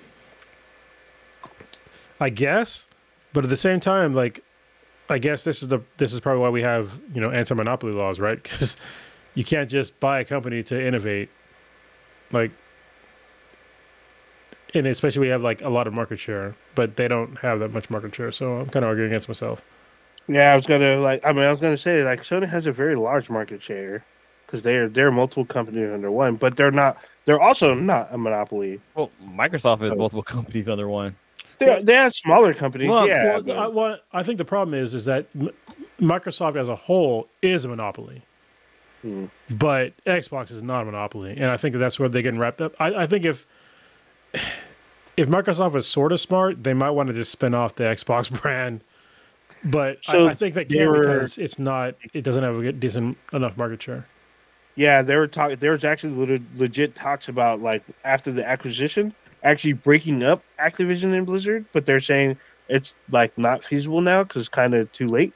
I 2.20 2.30
guess. 2.30 2.88
But 3.34 3.44
at 3.44 3.50
the 3.50 3.58
same 3.58 3.80
time, 3.80 4.14
like 4.14 4.44
I 5.10 5.18
guess 5.18 5.44
this 5.44 5.62
is 5.62 5.70
the 5.70 5.80
this 5.98 6.14
is 6.14 6.20
probably 6.20 6.42
why 6.42 6.50
we 6.50 6.62
have 6.62 7.00
you 7.14 7.22
know 7.22 7.32
anti 7.32 7.56
monopoly 7.56 7.94
laws, 7.94 8.20
right? 8.20 8.42
Because 8.48 8.78
you 9.36 9.44
can't 9.44 9.70
just 9.70 10.00
buy 10.00 10.20
a 10.20 10.26
company 10.26 10.64
to 10.64 10.84
innovate, 10.84 11.30
like, 12.32 12.50
and 14.74 14.88
especially 14.88 15.22
we 15.22 15.28
have 15.28 15.44
like 15.44 15.62
a 15.62 15.70
lot 15.70 15.86
of 15.86 15.94
market 15.94 16.18
share, 16.18 16.56
but 16.74 16.96
they 16.96 17.08
don't 17.08 17.38
have 17.40 17.60
that 17.60 17.72
much 17.72 17.90
market 17.92 18.16
share. 18.16 18.32
So 18.32 18.56
I'm 18.56 18.70
kind 18.70 18.84
of 18.84 18.90
arguing 18.90 19.12
against 19.12 19.28
myself. 19.28 19.62
Yeah, 20.28 20.54
I 20.54 20.56
was 20.56 20.66
gonna 20.66 20.98
like. 21.00 21.24
I 21.26 21.32
mean, 21.34 21.44
I 21.44 21.52
was 21.52 21.60
gonna 21.60 21.78
say 21.78 22.04
like 22.04 22.22
Sony 22.22 22.48
has 22.48 22.66
a 22.66 22.72
very 22.72 22.96
large 22.96 23.30
market 23.30 23.62
share 23.62 24.04
because 24.48 24.62
they're 24.64 24.88
they're 24.90 25.12
multiple 25.12 25.46
companies 25.46 25.92
under 25.92 26.10
one, 26.10 26.36
but 26.36 26.56
they're 26.58 26.72
not. 26.72 26.98
They're 27.26 27.42
also 27.42 27.74
not 27.74 28.08
a 28.12 28.18
monopoly. 28.18 28.80
Well, 28.96 29.12
Microsoft 29.24 29.82
has 29.82 29.92
Oh. 29.92 29.96
multiple 29.96 30.24
companies 30.24 30.68
under 30.70 30.88
one. 30.88 31.16
They 31.60 31.82
they 31.84 31.94
have 31.94 32.16
smaller 32.16 32.54
companies. 32.54 32.90
Well, 32.90 33.08
yeah, 33.08 33.26
well, 33.26 33.42
but- 33.44 33.58
I, 33.58 33.68
well, 33.68 34.00
I 34.14 34.24
think 34.24 34.38
the 34.38 34.46
problem 34.46 34.74
is 34.74 34.94
is 34.94 35.06
that 35.06 35.28
Microsoft 36.00 36.56
as 36.56 36.70
a 36.70 36.76
whole 36.76 37.28
is 37.42 37.66
a 37.66 37.68
monopoly, 37.68 38.22
Hmm. 39.02 39.26
but 39.58 39.94
Xbox 40.06 40.52
is 40.52 40.64
not 40.64 40.84
a 40.84 40.86
monopoly, 40.86 41.32
and 41.38 41.46
I 41.52 41.58
think 41.58 41.76
that's 41.76 42.00
where 42.00 42.08
they're 42.10 42.22
getting 42.22 42.40
wrapped 42.40 42.62
up. 42.62 42.74
I, 42.80 42.94
I 43.04 43.08
think 43.08 43.26
if 43.26 43.46
if 45.18 45.28
Microsoft 45.28 45.72
was 45.74 45.88
sort 45.88 46.12
of 46.12 46.20
smart, 46.20 46.64
they 46.64 46.74
might 46.74 46.92
want 46.92 47.08
to 47.08 47.14
just 47.14 47.32
spin 47.32 47.54
off 47.54 47.76
the 47.76 47.84
Xbox 47.84 48.32
brand. 48.42 48.82
But 49.64 49.98
So 50.04 50.28
I, 50.28 50.32
I 50.32 50.34
think 50.36 50.54
they 50.54 50.64
they 50.64 50.76
can't 50.78 50.94
because 50.94 51.38
it's 51.40 51.58
not. 51.60 51.96
It 52.14 52.22
doesn't 52.24 52.44
have 52.44 52.60
a 52.60 52.72
decent 52.72 53.18
enough 53.34 53.58
market 53.58 53.82
share. 53.82 54.06
Yeah, 54.78 55.02
they 55.02 55.16
were 55.16 55.28
talking. 55.28 55.58
There 55.58 55.72
was 55.72 55.84
actually 55.84 56.40
legit, 56.56 56.94
talks 56.96 57.30
about 57.30 57.62
like 57.62 57.84
after 58.06 58.32
the 58.32 58.48
acquisition, 58.48 59.12
actually 59.44 59.74
breaking 59.74 60.22
up 60.22 60.44
Activision 60.60 61.18
and 61.18 61.26
Blizzard, 61.26 61.66
but 61.74 61.88
they're 61.88 62.00
saying 62.00 62.38
it's 62.70 62.94
like 63.10 63.36
not 63.40 63.66
feasible 63.66 64.02
now 64.02 64.22
because 64.22 64.42
it's 64.42 64.50
kind 64.50 64.76
of 64.76 64.92
too 64.92 65.08
late. 65.08 65.34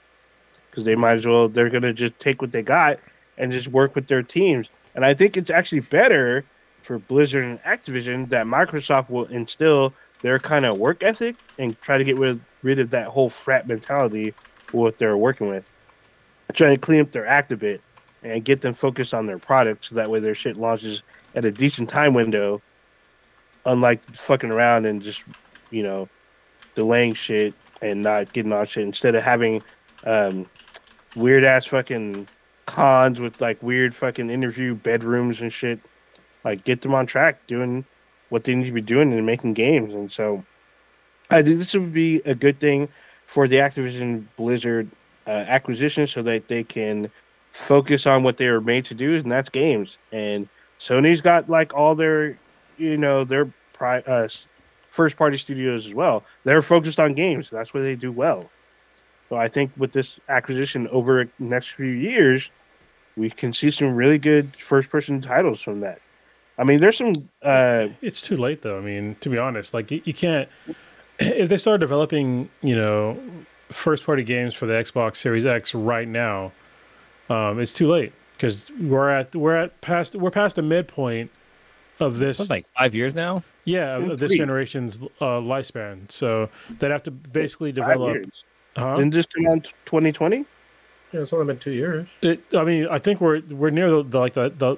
Because 0.70 0.86
they 0.86 0.94
might 0.94 1.18
as 1.18 1.26
well 1.26 1.50
they're 1.50 1.72
gonna 1.72 1.92
just 1.92 2.20
take 2.20 2.39
what 2.39 2.52
they 2.52 2.62
got 2.62 3.00
and 3.39 3.52
just 3.52 3.68
work 3.68 3.96
with 3.96 4.08
their 4.08 4.22
teams. 4.22 4.70
And 4.94 5.04
I 5.04 5.16
think 5.16 5.36
it's 5.36 5.50
actually 5.50 5.82
better 5.82 6.46
for 6.84 7.00
Blizzard 7.00 7.44
and 7.44 7.60
Activision 7.64 8.30
that 8.30 8.46
Microsoft 8.46 9.10
will 9.10 9.26
instill 9.26 9.96
their 10.22 10.38
kind 10.38 10.68
of 10.68 10.78
work 10.78 11.02
ethic 11.02 11.36
and 11.58 11.82
try 11.82 11.98
to 11.98 12.04
get 12.04 12.18
rid, 12.18 12.39
rid 12.62 12.78
of 12.78 12.92
that 12.92 13.08
whole 13.08 13.32
frat 13.32 13.68
mentality 13.68 14.36
what 14.70 15.00
they're 15.00 15.18
working 15.18 15.48
with. 15.48 15.66
Trying 16.54 16.76
to 16.76 16.80
clean 16.80 17.02
up 17.02 17.12
their 17.12 17.26
act 17.26 17.52
a 17.52 17.58
bit 17.58 17.82
and 18.24 18.46
get 18.46 18.62
them 18.62 18.74
focused 18.74 19.14
on 19.14 19.26
their 19.26 19.40
product 19.40 19.86
so 19.86 19.96
that 19.96 20.10
way 20.10 20.20
their 20.20 20.36
shit 20.36 20.58
launches 20.58 21.04
at 21.36 21.46
a 21.46 21.52
decent 21.52 21.90
time 21.90 22.14
window 22.14 22.62
unlike 23.66 24.04
fucking 24.16 24.52
around 24.52 24.86
and 24.86 25.02
just 25.02 25.24
you 25.70 25.84
know 25.84 26.08
delaying 26.76 27.14
shit 27.14 27.54
and 27.82 28.02
not 28.02 28.32
getting 28.34 28.54
on 28.54 28.66
shit. 28.66 28.84
Instead 28.84 29.16
of 29.16 29.24
having 29.24 29.62
um 30.06 30.48
weird 31.16 31.44
ass 31.44 31.66
fucking 31.68 32.28
cons 32.68 33.20
with 33.20 33.40
like 33.42 33.62
weird 33.62 33.96
fucking 33.96 34.30
interview 34.30 34.76
bedrooms 34.76 35.42
and 35.42 35.52
shit 35.52 35.80
like 36.46 36.64
get 36.64 36.82
them 36.82 36.94
on 36.94 37.06
track 37.06 37.46
doing 37.48 37.84
what 38.30 38.46
they 38.46 38.56
need 38.56 38.66
to 38.66 38.72
be 38.72 38.82
doing 38.82 39.12
and 39.12 39.26
making 39.26 39.54
games. 39.54 39.94
And 39.94 40.12
so 40.12 40.44
i 41.30 41.42
think 41.42 41.60
this 41.60 41.74
would 41.74 41.94
be 41.94 42.22
a 42.26 42.36
good 42.36 42.60
thing 42.60 42.88
for 43.26 43.48
the 43.48 43.58
activision 43.58 44.26
blizzard 44.36 44.90
uh, 45.28 45.46
acquisition 45.48 46.08
so 46.08 46.22
that 46.22 46.48
they 46.48 46.64
can 46.64 47.10
focus 47.54 48.06
on 48.08 48.24
what 48.24 48.38
they 48.38 48.47
were 48.47 48.62
made 48.62 48.86
to 48.86 48.93
do, 48.93 49.16
and 49.16 49.32
that's 49.32 49.49
games. 49.49 49.97
And 50.12 50.47
Sony's 50.80 51.22
got 51.22 51.49
like 51.49 51.74
all 51.74 51.95
their, 51.95 52.38
you 52.78 52.97
know, 52.97 53.24
their 53.24 53.52
pri- 53.74 54.02
uh, 54.02 54.28
first 54.91 55.18
party 55.18 55.38
studios 55.38 55.86
as 55.86 55.93
well. 55.93 56.24
They're 56.43 56.62
focused 56.62 56.99
on 56.99 57.14
games. 57.14 57.49
That's 57.49 57.74
where 57.74 57.84
they 57.84 57.95
do 57.95 58.12
well. 58.12 58.49
So 59.30 59.38
I 59.38 59.47
think 59.47 59.72
with 59.78 59.93
this 59.93 60.20
acquisition 60.28 60.88
over 60.89 61.26
the 61.26 61.32
next 61.45 61.72
few 61.72 61.86
years, 61.86 62.49
we 63.16 63.30
can 63.30 63.54
see 63.54 63.72
some 63.72 63.95
really 63.95 64.18
good 64.18 64.56
first 64.58 64.89
person 64.89 65.22
titles 65.22 65.62
from 65.62 65.82
that. 65.82 65.99
I 66.58 66.64
mean, 66.64 66.80
there's 66.80 66.97
some. 66.97 67.14
Uh, 67.41 67.88
It's 68.02 68.22
too 68.22 68.38
late 68.38 68.62
though. 68.62 68.78
I 68.78 68.82
mean, 68.82 69.16
to 69.22 69.30
be 69.30 69.38
honest, 69.38 69.74
like 69.74 69.91
you, 69.91 70.02
you 70.06 70.14
can't. 70.14 70.49
If 71.20 71.49
they 71.49 71.58
start 71.58 71.82
developing, 71.82 72.49
you 72.64 72.76
know, 72.76 73.16
first 73.70 74.08
party 74.08 74.24
games 74.24 74.56
for 74.56 74.66
the 74.66 74.74
Xbox 74.74 75.18
Series 75.18 75.45
X 75.45 75.76
right 75.76 76.08
now, 76.08 76.52
um, 77.32 77.60
it's 77.60 77.74
too 77.74 77.88
late 77.88 78.14
because 78.36 78.70
we're 78.80 79.10
at 79.10 79.36
we're 79.36 79.56
at 79.56 79.80
past 79.82 80.16
we're 80.16 80.32
past 80.32 80.56
the 80.56 80.62
midpoint 80.62 81.32
of 82.00 82.18
this. 82.18 82.40
It's 82.40 82.50
like 82.50 82.66
five 82.78 82.94
years 82.96 83.14
now. 83.16 83.44
yeah, 83.66 83.98
of 83.98 84.20
this 84.20 84.32
Three. 84.32 84.38
generation's 84.38 85.00
uh, 85.20 85.40
lifespan. 85.40 86.12
So 86.12 86.50
they'd 86.80 86.92
have 86.92 87.04
to 87.04 87.12
basically 87.12 87.72
develop. 87.72 88.16
years. 88.16 88.44
Huh? 88.76 88.96
Didn't 88.98 89.14
this 89.14 89.26
come 89.26 89.48
out 89.48 89.66
2020? 89.86 90.46
Yeah, 91.12 91.20
it's 91.20 91.34
only 91.34 91.46
been 91.46 91.60
two 91.60 91.72
years. 91.72 92.08
It, 92.22 92.42
I 92.56 92.64
mean, 92.64 92.88
I 92.90 93.00
think 93.00 93.20
we're 93.22 93.42
we're 93.50 93.70
near 93.70 93.90
the, 93.90 94.04
the 94.04 94.20
like 94.20 94.34
the, 94.34 94.50
the 94.50 94.78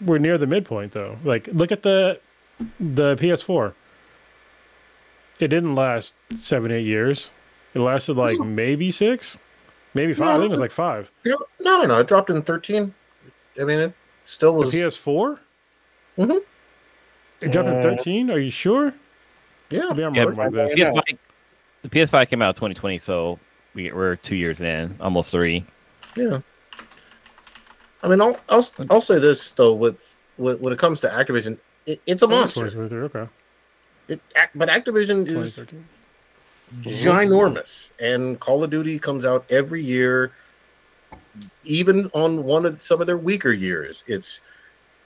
we're 0.00 0.18
near 0.18 0.38
the 0.38 0.46
midpoint 0.46 0.92
though. 0.92 1.18
Like, 1.24 1.48
look 1.52 1.70
at 1.70 1.82
the 1.82 2.20
the 2.80 3.16
PS4. 3.16 3.74
It 5.40 5.48
didn't 5.48 5.74
last 5.74 6.14
seven 6.34 6.72
eight 6.72 6.86
years. 6.86 7.30
It 7.74 7.80
lasted 7.80 8.16
like 8.16 8.38
maybe 8.38 8.90
six, 8.90 9.38
maybe 9.94 10.12
five. 10.14 10.28
I 10.28 10.34
think 10.38 10.46
it 10.46 10.50
was 10.50 10.60
like 10.60 10.70
five. 10.70 11.10
No, 11.24 11.36
no, 11.60 11.82
no. 11.84 12.00
It 12.00 12.06
dropped 12.06 12.30
in 12.30 12.42
13. 12.42 12.92
I 13.60 13.64
mean, 13.64 13.78
it 13.78 13.92
still 14.24 14.54
The 14.54 14.60
was. 14.60 14.72
PS4. 14.72 15.38
Mhm. 16.18 16.40
It 17.40 17.52
dropped 17.52 17.68
in 17.68 17.76
Uh, 17.76 17.82
thirteen. 17.82 18.30
Are 18.30 18.38
you 18.40 18.50
sure? 18.50 18.92
Yeah. 19.70 19.88
Maybe 19.90 20.04
I'm 20.04 20.14
Yeah, 20.14 20.24
wrong 20.24 20.50
this. 20.50 20.76
Yeah. 20.76 20.90
PS5, 20.90 21.18
the 21.82 21.88
PS5 21.88 22.28
came 22.28 22.42
out 22.42 22.56
2020, 22.56 22.98
so 22.98 23.38
we, 23.74 23.92
we're 23.92 24.16
two 24.16 24.34
years 24.36 24.60
in, 24.60 24.96
almost 25.00 25.30
three. 25.30 25.64
Yeah. 26.16 26.40
I 28.02 28.08
mean, 28.08 28.20
I'll 28.20 28.38
I'll, 28.48 28.66
I'll 28.90 29.00
say 29.00 29.18
this 29.18 29.50
though 29.52 29.74
with, 29.74 29.96
with 30.36 30.60
when 30.60 30.72
it 30.72 30.78
comes 30.78 31.00
to 31.00 31.08
Activision, 31.08 31.58
it, 31.86 32.00
it's 32.06 32.22
a 32.22 32.28
monster. 32.28 32.66
Okay, 32.66 33.28
It, 34.08 34.20
but 34.54 34.68
Activision 34.68 35.26
is 35.26 35.54
2013. 35.54 35.84
Ginormous, 36.82 37.92
and 38.00 38.38
Call 38.40 38.64
of 38.64 38.70
Duty 38.70 38.98
comes 38.98 39.24
out 39.24 39.50
every 39.50 39.82
year. 39.82 40.32
Even 41.64 42.10
on 42.14 42.44
one 42.44 42.66
of 42.66 42.80
some 42.80 43.00
of 43.00 43.06
their 43.06 43.18
weaker 43.18 43.52
years, 43.52 44.04
it's 44.06 44.40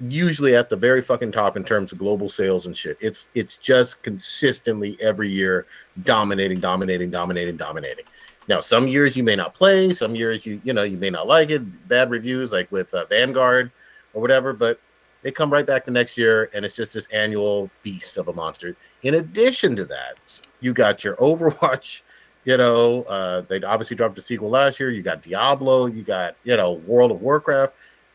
usually 0.08 0.56
at 0.56 0.68
the 0.68 0.76
very 0.76 1.02
fucking 1.02 1.32
top 1.32 1.56
in 1.56 1.64
terms 1.64 1.92
of 1.92 1.98
global 1.98 2.28
sales 2.28 2.66
and 2.66 2.76
shit. 2.76 2.96
It's 3.00 3.28
it's 3.34 3.56
just 3.56 4.02
consistently 4.02 4.96
every 5.00 5.30
year 5.30 5.66
dominating, 6.02 6.60
dominating, 6.60 7.10
dominating, 7.10 7.56
dominating. 7.56 8.04
Now, 8.48 8.60
some 8.60 8.88
years 8.88 9.16
you 9.16 9.22
may 9.22 9.36
not 9.36 9.54
play, 9.54 9.92
some 9.92 10.14
years 10.14 10.44
you 10.44 10.60
you 10.64 10.72
know 10.72 10.82
you 10.82 10.96
may 10.96 11.10
not 11.10 11.26
like 11.26 11.50
it, 11.50 11.88
bad 11.88 12.10
reviews 12.10 12.52
like 12.52 12.70
with 12.72 12.92
uh, 12.94 13.04
Vanguard 13.06 13.70
or 14.14 14.20
whatever, 14.20 14.52
but 14.52 14.80
they 15.22 15.30
come 15.30 15.52
right 15.52 15.66
back 15.66 15.84
the 15.84 15.90
next 15.90 16.18
year 16.18 16.50
and 16.52 16.64
it's 16.64 16.74
just 16.74 16.94
this 16.94 17.06
annual 17.12 17.70
beast 17.82 18.16
of 18.16 18.28
a 18.28 18.32
monster. 18.32 18.76
In 19.02 19.14
addition 19.14 19.76
to 19.76 19.84
that, 19.84 20.16
you 20.62 20.72
got 20.72 21.04
your 21.04 21.16
Overwatch, 21.16 22.00
you 22.44 22.56
know, 22.56 23.02
uh, 23.02 23.42
they 23.42 23.62
obviously 23.62 23.96
dropped 23.96 24.18
a 24.18 24.22
sequel 24.22 24.48
last 24.48 24.80
year. 24.80 24.90
You 24.90 25.02
got 25.02 25.22
Diablo, 25.22 25.86
you 25.86 26.02
got, 26.02 26.36
you 26.44 26.56
know, 26.56 26.72
World 26.72 27.10
of 27.10 27.20
Warcraft. 27.20 27.74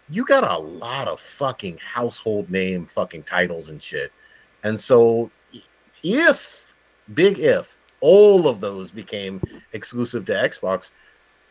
You 0.09 0.25
got 0.25 0.43
a 0.43 0.57
lot 0.57 1.07
of 1.07 1.19
fucking 1.19 1.77
household 1.77 2.49
name 2.49 2.85
fucking 2.85 3.23
titles 3.23 3.69
and 3.69 3.83
shit. 3.83 4.11
And 4.63 4.79
so 4.79 5.29
if, 6.03 6.73
big 7.13 7.39
if, 7.39 7.77
all 7.99 8.47
of 8.47 8.59
those 8.59 8.91
became 8.91 9.41
exclusive 9.73 10.25
to 10.25 10.33
Xbox, 10.33 10.91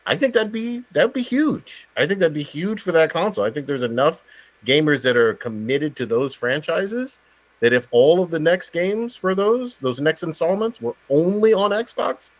I 0.07 0.16
think 0.16 0.34
that'd 0.34 0.53
be 0.53 0.84
that'd 0.92 1.12
be 1.12 1.22
huge. 1.22 1.88
I 1.97 2.07
think 2.07 2.20
that'd 2.20 2.32
be 2.32 2.44
huge 2.44 2.80
for 2.80 2.92
that 2.92 3.11
console. 3.11 3.44
I 3.44 3.51
think 3.51 3.66
there's 3.66 3.82
enough 3.82 4.22
gamers 4.64 5.03
that 5.03 5.16
are 5.16 5.34
committed 5.34 5.97
to 5.97 6.07
those 6.07 6.34
franchises 6.34 7.18
that 7.61 7.73
if 7.73 7.87
all 7.91 8.23
of 8.23 8.31
the 8.31 8.39
next 8.39 8.71
games 8.71 9.23
were 9.23 9.35
those, 9.35 9.79
those 9.79 10.01
next 10.01 10.23
installments 10.23 10.81
were 10.81 10.95
only 11.11 11.53
on 11.55 11.71
Xbox, 11.71 12.31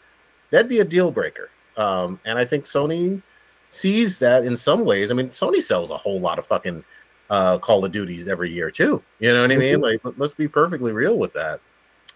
that'd 0.51 0.69
be 0.69 0.81
a 0.81 0.85
deal 0.85 1.11
breaker. 1.11 1.51
Um, 1.77 2.21
and 2.25 2.39
I 2.39 2.45
think 2.45 2.65
Sony 2.65 3.23
sees 3.69 4.19
that 4.19 4.45
in 4.45 4.57
some 4.57 4.85
ways. 4.85 5.11
I 5.11 5.15
mean, 5.15 5.29
Sony 5.31 5.63
sells 5.63 5.91
a 5.91 5.97
whole 5.97 6.21
lot 6.21 6.39
of 6.39 6.47
fucking 6.47 6.85
uh, 7.31 7.59
Call 7.59 7.85
of 7.85 7.93
Duties 7.93 8.29
every 8.29 8.51
year 8.53 8.71
too. 8.71 9.03
You 9.19 9.33
know 9.33 9.43
what 9.43 9.51
I 9.53 9.57
mean? 9.57 9.81
Like, 9.81 10.05
let- 10.05 10.19
let's 10.19 10.35
be 10.35 10.49
perfectly 10.49 10.93
real 10.93 11.19
with 11.19 11.33
that. 11.33 11.61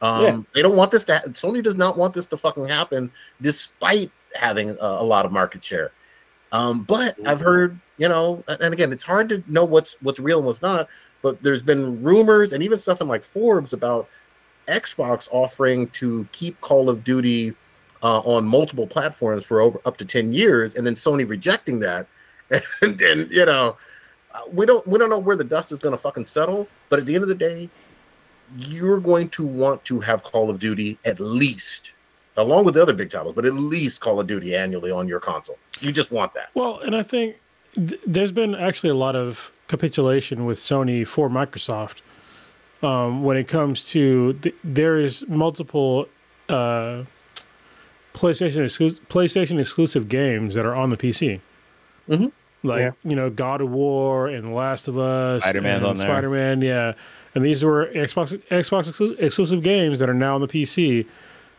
Um, 0.02 0.22
Yeah. 0.22 0.40
They 0.54 0.62
don't 0.62 0.76
want 0.76 0.90
this 0.90 1.04
to. 1.04 1.18
Ha- 1.18 1.24
Sony 1.28 1.62
does 1.62 1.74
not 1.76 1.98
want 1.98 2.14
this 2.14 2.26
to 2.26 2.36
fucking 2.36 2.66
happen, 2.66 3.10
despite 3.42 4.10
having 4.34 4.70
a, 4.70 4.76
a 4.78 5.04
lot 5.04 5.26
of 5.26 5.32
market 5.32 5.62
share. 5.64 5.92
Um, 6.52 6.82
but 6.84 7.16
I've 7.26 7.40
heard, 7.40 7.78
you 7.98 8.08
know, 8.08 8.42
and 8.48 8.72
again, 8.72 8.92
it's 8.92 9.04
hard 9.04 9.28
to 9.28 9.42
know 9.46 9.64
what's 9.64 9.96
what's 10.00 10.18
real 10.20 10.38
and 10.38 10.46
what's 10.46 10.62
not. 10.62 10.88
But 11.22 11.42
there's 11.42 11.62
been 11.62 12.02
rumors 12.02 12.52
and 12.52 12.62
even 12.62 12.78
stuff 12.78 13.00
in 13.00 13.08
like 13.08 13.22
Forbes 13.22 13.72
about 13.72 14.08
Xbox 14.68 15.28
offering 15.30 15.88
to 15.88 16.26
keep 16.32 16.60
Call 16.60 16.88
of 16.88 17.04
Duty 17.04 17.54
uh, 18.02 18.20
on 18.20 18.46
multiple 18.46 18.86
platforms 18.86 19.44
for 19.44 19.60
over 19.60 19.80
up 19.84 19.96
to 19.98 20.04
ten 20.04 20.32
years, 20.32 20.74
and 20.74 20.86
then 20.86 20.94
Sony 20.94 21.28
rejecting 21.28 21.80
that. 21.80 22.06
And 22.82 22.98
then 22.98 23.28
you 23.30 23.46
know, 23.46 23.76
uh, 24.34 24.40
we 24.52 24.66
don't 24.66 24.84
we 24.86 24.98
don't 24.98 25.10
know 25.10 25.18
where 25.18 25.36
the 25.36 25.44
dust 25.44 25.70
is 25.70 25.78
going 25.78 25.92
to 25.92 25.96
fucking 25.96 26.26
settle. 26.26 26.66
But 26.88 26.98
at 26.98 27.06
the 27.06 27.14
end 27.14 27.22
of 27.22 27.28
the 27.28 27.34
day, 27.34 27.68
you're 28.58 29.00
going 29.00 29.28
to 29.30 29.46
want 29.46 29.84
to 29.84 30.00
have 30.00 30.24
Call 30.24 30.50
of 30.50 30.58
Duty 30.58 30.98
at 31.04 31.20
least, 31.20 31.92
along 32.36 32.64
with 32.64 32.74
the 32.74 32.82
other 32.82 32.92
big 32.92 33.10
titles, 33.10 33.34
but 33.34 33.44
at 33.44 33.54
least 33.54 34.00
Call 34.00 34.18
of 34.18 34.26
Duty 34.26 34.56
annually 34.56 34.90
on 34.90 35.06
your 35.06 35.20
console. 35.20 35.58
You 35.80 35.92
just 35.92 36.10
want 36.10 36.34
that. 36.34 36.50
Well, 36.54 36.80
and 36.80 36.96
I 36.96 37.02
think 37.02 37.36
th- 37.74 38.00
there's 38.06 38.32
been 38.32 38.54
actually 38.54 38.90
a 38.90 38.94
lot 38.94 39.16
of 39.16 39.52
capitulation 39.70 40.44
with 40.44 40.58
Sony 40.58 41.06
for 41.06 41.28
Microsoft 41.28 42.00
um, 42.82 43.22
when 43.22 43.36
it 43.36 43.46
comes 43.48 43.84
to 43.86 44.32
th- 44.34 44.54
there 44.64 44.96
is 44.96 45.24
multiple 45.28 46.08
uh, 46.48 47.04
PlayStation 48.14 48.64
exclu- 48.64 48.98
PlayStation 49.08 49.58
exclusive 49.60 50.08
games 50.08 50.54
that 50.56 50.66
are 50.66 50.74
on 50.74 50.90
the 50.90 50.96
PC. 50.96 51.40
Mhm. 52.08 52.32
Like 52.62 52.82
Yeah. 52.82 52.90
you 53.04 53.14
know, 53.16 53.30
God 53.30 53.60
of 53.60 53.70
War 53.70 54.26
and 54.28 54.54
Last 54.54 54.88
of 54.88 54.98
Us, 54.98 55.42
Spider-Man's 55.42 55.82
and 55.82 55.90
on. 55.90 55.96
Spider-Man, 55.96 56.60
yeah, 56.62 56.92
and 57.34 57.44
these 57.44 57.64
were 57.64 57.86
Xbox 57.86 58.36
Xbox 58.50 58.90
exclu- 58.90 59.18
exclusive 59.18 59.62
games 59.62 59.98
that 60.00 60.08
are 60.10 60.14
now 60.14 60.34
on 60.34 60.40
the 60.42 60.48
PC, 60.48 61.06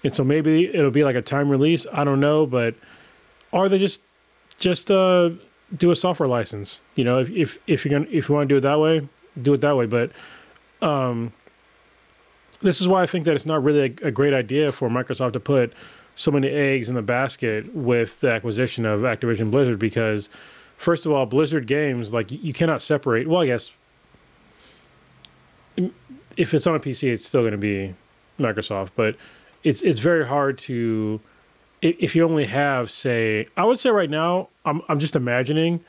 and 0.03 0.14
so 0.14 0.24
maybe 0.24 0.66
it'll 0.76 0.91
be 0.91 1.03
like 1.03 1.16
a 1.16 1.22
time 1.22 1.49
release. 1.49 1.88
I 1.93 2.03
don't 2.03 2.20
know, 2.20 2.45
but 2.45 2.76
are 3.53 3.68
they 3.70 3.80
just 3.80 4.01
just 4.59 4.91
uh, 4.91 5.32
do 5.76 5.91
a 5.91 5.95
software 5.95 6.30
license. 6.30 6.82
You 6.95 7.03
know, 7.03 7.19
if 7.19 7.30
if 7.30 7.57
if 7.67 7.86
you're 7.86 7.97
gonna 7.97 8.09
if 8.11 8.30
you 8.30 8.36
want 8.36 8.49
to 8.49 8.53
do 8.53 8.57
it 8.57 8.61
that 8.61 8.80
way, 8.80 9.07
do 9.41 9.53
it 9.53 9.61
that 9.61 9.76
way. 9.76 9.86
But 9.86 10.11
um, 10.82 11.34
this 12.61 12.82
is 12.82 12.88
why 12.88 13.03
I 13.03 13.05
think 13.05 13.26
that 13.26 13.36
it's 13.36 13.45
not 13.45 13.63
really 13.63 13.95
a, 14.01 14.07
a 14.07 14.11
great 14.11 14.34
idea 14.34 14.72
for 14.72 14.89
Microsoft 14.89 15.34
to 15.34 15.39
put 15.39 15.74
so 16.15 16.32
many 16.32 16.49
eggs 16.49 16.89
in 16.89 16.95
the 16.95 17.01
basket 17.01 17.74
with 17.74 18.19
the 18.19 18.32
acquisition 18.32 18.86
of 18.86 19.01
Activision 19.01 19.49
Blizzard 19.49 19.80
because 19.80 20.30
first 20.78 21.05
of 21.05 21.11
all, 21.11 21.26
Blizzard 21.26 21.67
games 21.67 22.13
like 22.13 22.32
you 22.32 22.53
cannot 22.53 22.82
separate. 22.82 23.28
Well, 23.28 23.41
I 23.41 23.47
guess 23.47 23.72
if 26.38 26.53
it's 26.53 26.67
on 26.67 26.76
a 26.76 26.80
PC, 26.80 27.11
it's 27.11 27.26
still 27.26 27.41
going 27.41 27.51
to 27.51 27.57
be 27.57 27.95
Microsoft, 28.39 28.91
but 28.95 29.15
it's 29.63 29.82
it's 29.82 29.99
very 29.99 30.26
hard 30.26 30.57
to 30.57 31.19
if 31.82 32.15
you 32.15 32.23
only 32.23 32.45
have 32.45 32.91
say 32.91 33.47
I 33.57 33.65
would 33.65 33.79
say 33.79 33.89
right 33.89 34.09
now 34.09 34.49
I'm 34.65 34.82
I'm 34.88 34.99
just 34.99 35.15
imagining 35.15 35.84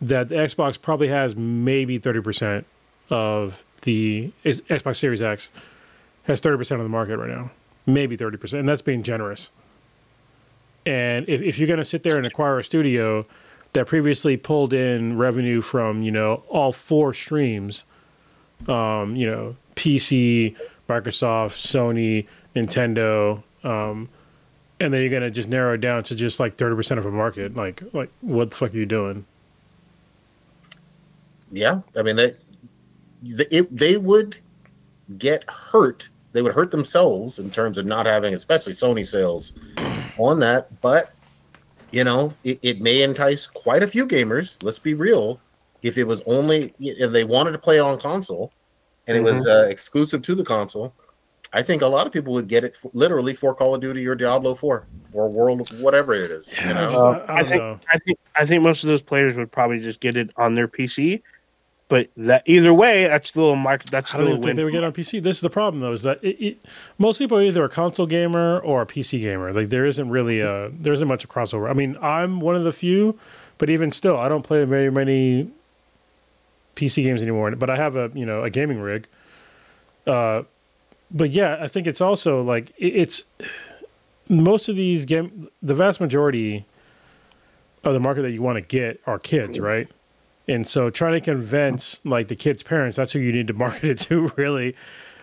that 0.00 0.28
the 0.28 0.34
Xbox 0.34 0.80
probably 0.80 1.08
has 1.08 1.36
maybe 1.36 1.98
30% 1.98 2.64
of 3.08 3.64
the 3.82 4.30
Xbox 4.44 4.96
Series 4.96 5.22
X 5.22 5.50
has 6.24 6.40
30% 6.40 6.72
of 6.72 6.82
the 6.82 6.88
market 6.88 7.16
right 7.16 7.30
now. 7.30 7.50
Maybe 7.86 8.16
30%, 8.16 8.58
and 8.58 8.68
that's 8.68 8.82
being 8.82 9.02
generous. 9.02 9.50
And 10.84 11.28
if, 11.28 11.40
if 11.40 11.58
you're 11.58 11.68
going 11.68 11.78
to 11.78 11.84
sit 11.84 12.02
there 12.02 12.16
and 12.16 12.26
acquire 12.26 12.58
a 12.58 12.64
studio 12.64 13.26
that 13.72 13.86
previously 13.86 14.36
pulled 14.36 14.72
in 14.72 15.16
revenue 15.16 15.60
from, 15.60 16.02
you 16.02 16.10
know, 16.10 16.42
all 16.48 16.72
four 16.72 17.14
streams, 17.14 17.84
um, 18.68 19.14
you 19.16 19.26
know, 19.26 19.56
PC, 19.76 20.56
Microsoft, 20.88 21.56
Sony, 21.56 22.26
Nintendo, 22.54 23.42
um, 23.64 24.08
and 24.80 24.92
then 24.92 25.00
you're 25.00 25.10
gonna 25.10 25.30
just 25.30 25.48
narrow 25.48 25.74
it 25.74 25.80
down 25.80 26.02
to 26.04 26.14
just 26.14 26.38
like 26.40 26.56
thirty 26.56 26.76
percent 26.76 26.98
of 26.98 27.06
a 27.06 27.10
market. 27.10 27.54
Like, 27.56 27.82
like 27.92 28.10
what 28.20 28.50
the 28.50 28.56
fuck 28.56 28.74
are 28.74 28.76
you 28.76 28.86
doing? 28.86 29.24
Yeah, 31.50 31.80
I 31.96 32.02
mean 32.02 32.16
they, 32.16 32.34
they 33.22 33.46
it, 33.50 33.76
they 33.76 33.96
would 33.96 34.36
get 35.18 35.48
hurt. 35.50 36.08
They 36.32 36.42
would 36.42 36.54
hurt 36.54 36.70
themselves 36.70 37.38
in 37.38 37.50
terms 37.50 37.78
of 37.78 37.86
not 37.86 38.04
having, 38.04 38.34
especially 38.34 38.74
Sony 38.74 39.06
sales, 39.06 39.52
on 40.18 40.40
that. 40.40 40.80
But 40.82 41.12
you 41.90 42.04
know, 42.04 42.34
it, 42.44 42.58
it 42.62 42.80
may 42.80 43.02
entice 43.02 43.46
quite 43.46 43.82
a 43.82 43.86
few 43.86 44.06
gamers. 44.06 44.62
Let's 44.62 44.78
be 44.78 44.94
real. 44.94 45.40
If 45.82 45.96
it 45.96 46.04
was 46.04 46.20
only 46.26 46.74
if 46.80 47.12
they 47.12 47.24
wanted 47.24 47.52
to 47.52 47.58
play 47.58 47.78
it 47.78 47.80
on 47.80 47.98
console, 47.98 48.52
and 49.06 49.16
it 49.16 49.20
was 49.20 49.46
uh, 49.46 49.66
exclusive 49.70 50.20
to 50.22 50.34
the 50.34 50.44
console, 50.44 50.92
I 51.52 51.62
think 51.62 51.82
a 51.82 51.86
lot 51.86 52.06
of 52.06 52.12
people 52.12 52.32
would 52.34 52.48
get 52.48 52.64
it 52.64 52.76
for, 52.76 52.90
literally 52.94 53.32
for 53.32 53.54
Call 53.54 53.74
of 53.74 53.80
Duty 53.80 54.06
or 54.06 54.14
Diablo 54.14 54.54
4 54.54 54.86
or 55.12 55.28
World 55.28 55.70
whatever 55.80 56.12
it 56.14 56.30
is. 56.30 56.48
You 56.66 56.74
know? 56.74 56.84
Uh, 56.84 57.26
I 57.28 57.32
I, 57.32 57.42
don't 57.42 57.48
think 57.48 57.62
know. 57.62 57.80
I 57.92 57.98
think 57.98 58.18
I 58.36 58.46
think 58.46 58.62
most 58.62 58.82
of 58.84 58.88
those 58.88 59.02
players 59.02 59.36
would 59.36 59.50
probably 59.50 59.80
just 59.80 60.00
get 60.00 60.16
it 60.16 60.30
on 60.36 60.54
their 60.54 60.68
PC. 60.68 61.22
But 61.88 62.10
that 62.16 62.42
either 62.46 62.74
way, 62.74 63.06
that's 63.06 63.28
still 63.28 63.52
a 63.52 63.56
mark. 63.56 63.84
That's 63.84 64.10
I 64.10 64.14
still 64.14 64.20
don't 64.22 64.26
a 64.26 64.30
even 64.32 64.42
think 64.42 64.46
win. 64.46 64.56
they 64.56 64.64
would 64.64 64.72
get 64.72 64.82
on 64.82 64.92
PC. 64.92 65.22
This 65.22 65.36
is 65.36 65.40
the 65.40 65.50
problem, 65.50 65.80
though, 65.80 65.92
is 65.92 66.02
that 66.02 66.22
it, 66.22 66.36
it, 66.44 66.58
most 66.98 67.18
people 67.18 67.38
are 67.38 67.42
either 67.42 67.64
a 67.64 67.68
console 67.68 68.06
gamer 68.06 68.58
or 68.58 68.82
a 68.82 68.86
PC 68.86 69.20
gamer. 69.20 69.52
Like 69.52 69.68
there 69.68 69.84
isn't 69.84 70.10
really 70.10 70.40
a 70.40 70.70
there 70.72 70.92
isn't 70.92 71.06
much 71.06 71.22
of 71.22 71.30
crossover. 71.30 71.70
I 71.70 71.74
mean, 71.74 71.96
I'm 72.02 72.40
one 72.40 72.56
of 72.56 72.64
the 72.64 72.72
few, 72.72 73.16
but 73.58 73.70
even 73.70 73.92
still, 73.92 74.18
I 74.18 74.28
don't 74.28 74.42
play 74.42 74.64
very 74.64 74.90
many 74.90 75.48
PC 76.74 77.04
games 77.04 77.22
anymore. 77.22 77.52
But 77.52 77.70
I 77.70 77.76
have 77.76 77.94
a 77.94 78.10
you 78.14 78.26
know 78.26 78.42
a 78.42 78.50
gaming 78.50 78.80
rig. 78.80 79.06
Uh, 80.08 80.42
but 81.10 81.30
yeah, 81.30 81.58
I 81.60 81.68
think 81.68 81.86
it's 81.86 82.00
also 82.00 82.42
like 82.42 82.70
it, 82.78 82.94
it's 82.96 83.22
most 84.28 84.68
of 84.68 84.76
these 84.76 85.04
game. 85.04 85.48
The 85.62 85.74
vast 85.74 86.00
majority 86.00 86.66
of 87.84 87.92
the 87.94 88.00
market 88.00 88.22
that 88.22 88.32
you 88.32 88.42
want 88.42 88.56
to 88.56 88.62
get 88.62 89.00
are 89.06 89.18
kids, 89.18 89.60
right? 89.60 89.88
And 90.48 90.66
so 90.66 90.90
trying 90.90 91.12
to 91.14 91.20
convince 91.20 92.00
like 92.04 92.28
the 92.28 92.36
kids' 92.36 92.62
parents, 92.62 92.96
that's 92.96 93.12
who 93.12 93.18
you 93.18 93.32
need 93.32 93.46
to 93.48 93.52
market 93.64 93.84
it 93.84 93.98
to 94.00 94.28
really, 94.36 94.74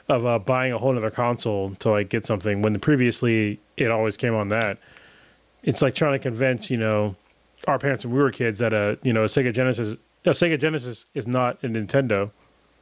of 0.10 0.26
uh, 0.26 0.40
buying 0.40 0.72
a 0.74 0.78
whole 0.78 0.96
other 0.98 1.12
console 1.12 1.72
to 1.76 1.90
like 1.92 2.10
get 2.10 2.26
something 2.26 2.62
when 2.62 2.74
the 2.74 2.80
previously 2.80 3.60
it 3.78 3.90
always 3.92 4.18
came 4.18 4.36
on 4.36 4.50
that. 4.50 4.78
It's 5.64 5.82
like 5.82 5.96
trying 5.96 6.14
to 6.14 6.20
convince, 6.20 6.70
you 6.70 6.78
know, 6.78 7.16
our 7.68 7.80
parents 7.80 8.06
when 8.06 8.14
we 8.14 8.22
were 8.22 8.32
kids 8.32 8.60
that 8.60 8.74
a 8.74 8.98
you 9.04 9.14
know 9.14 9.24
a 9.24 9.28
Sega 9.28 9.54
Genesis 9.54 9.98
a 10.26 10.30
Sega 10.30 10.60
Genesis 10.60 11.06
is 11.14 11.28
not 11.28 11.62
a 11.64 11.68
Nintendo. 11.68 12.32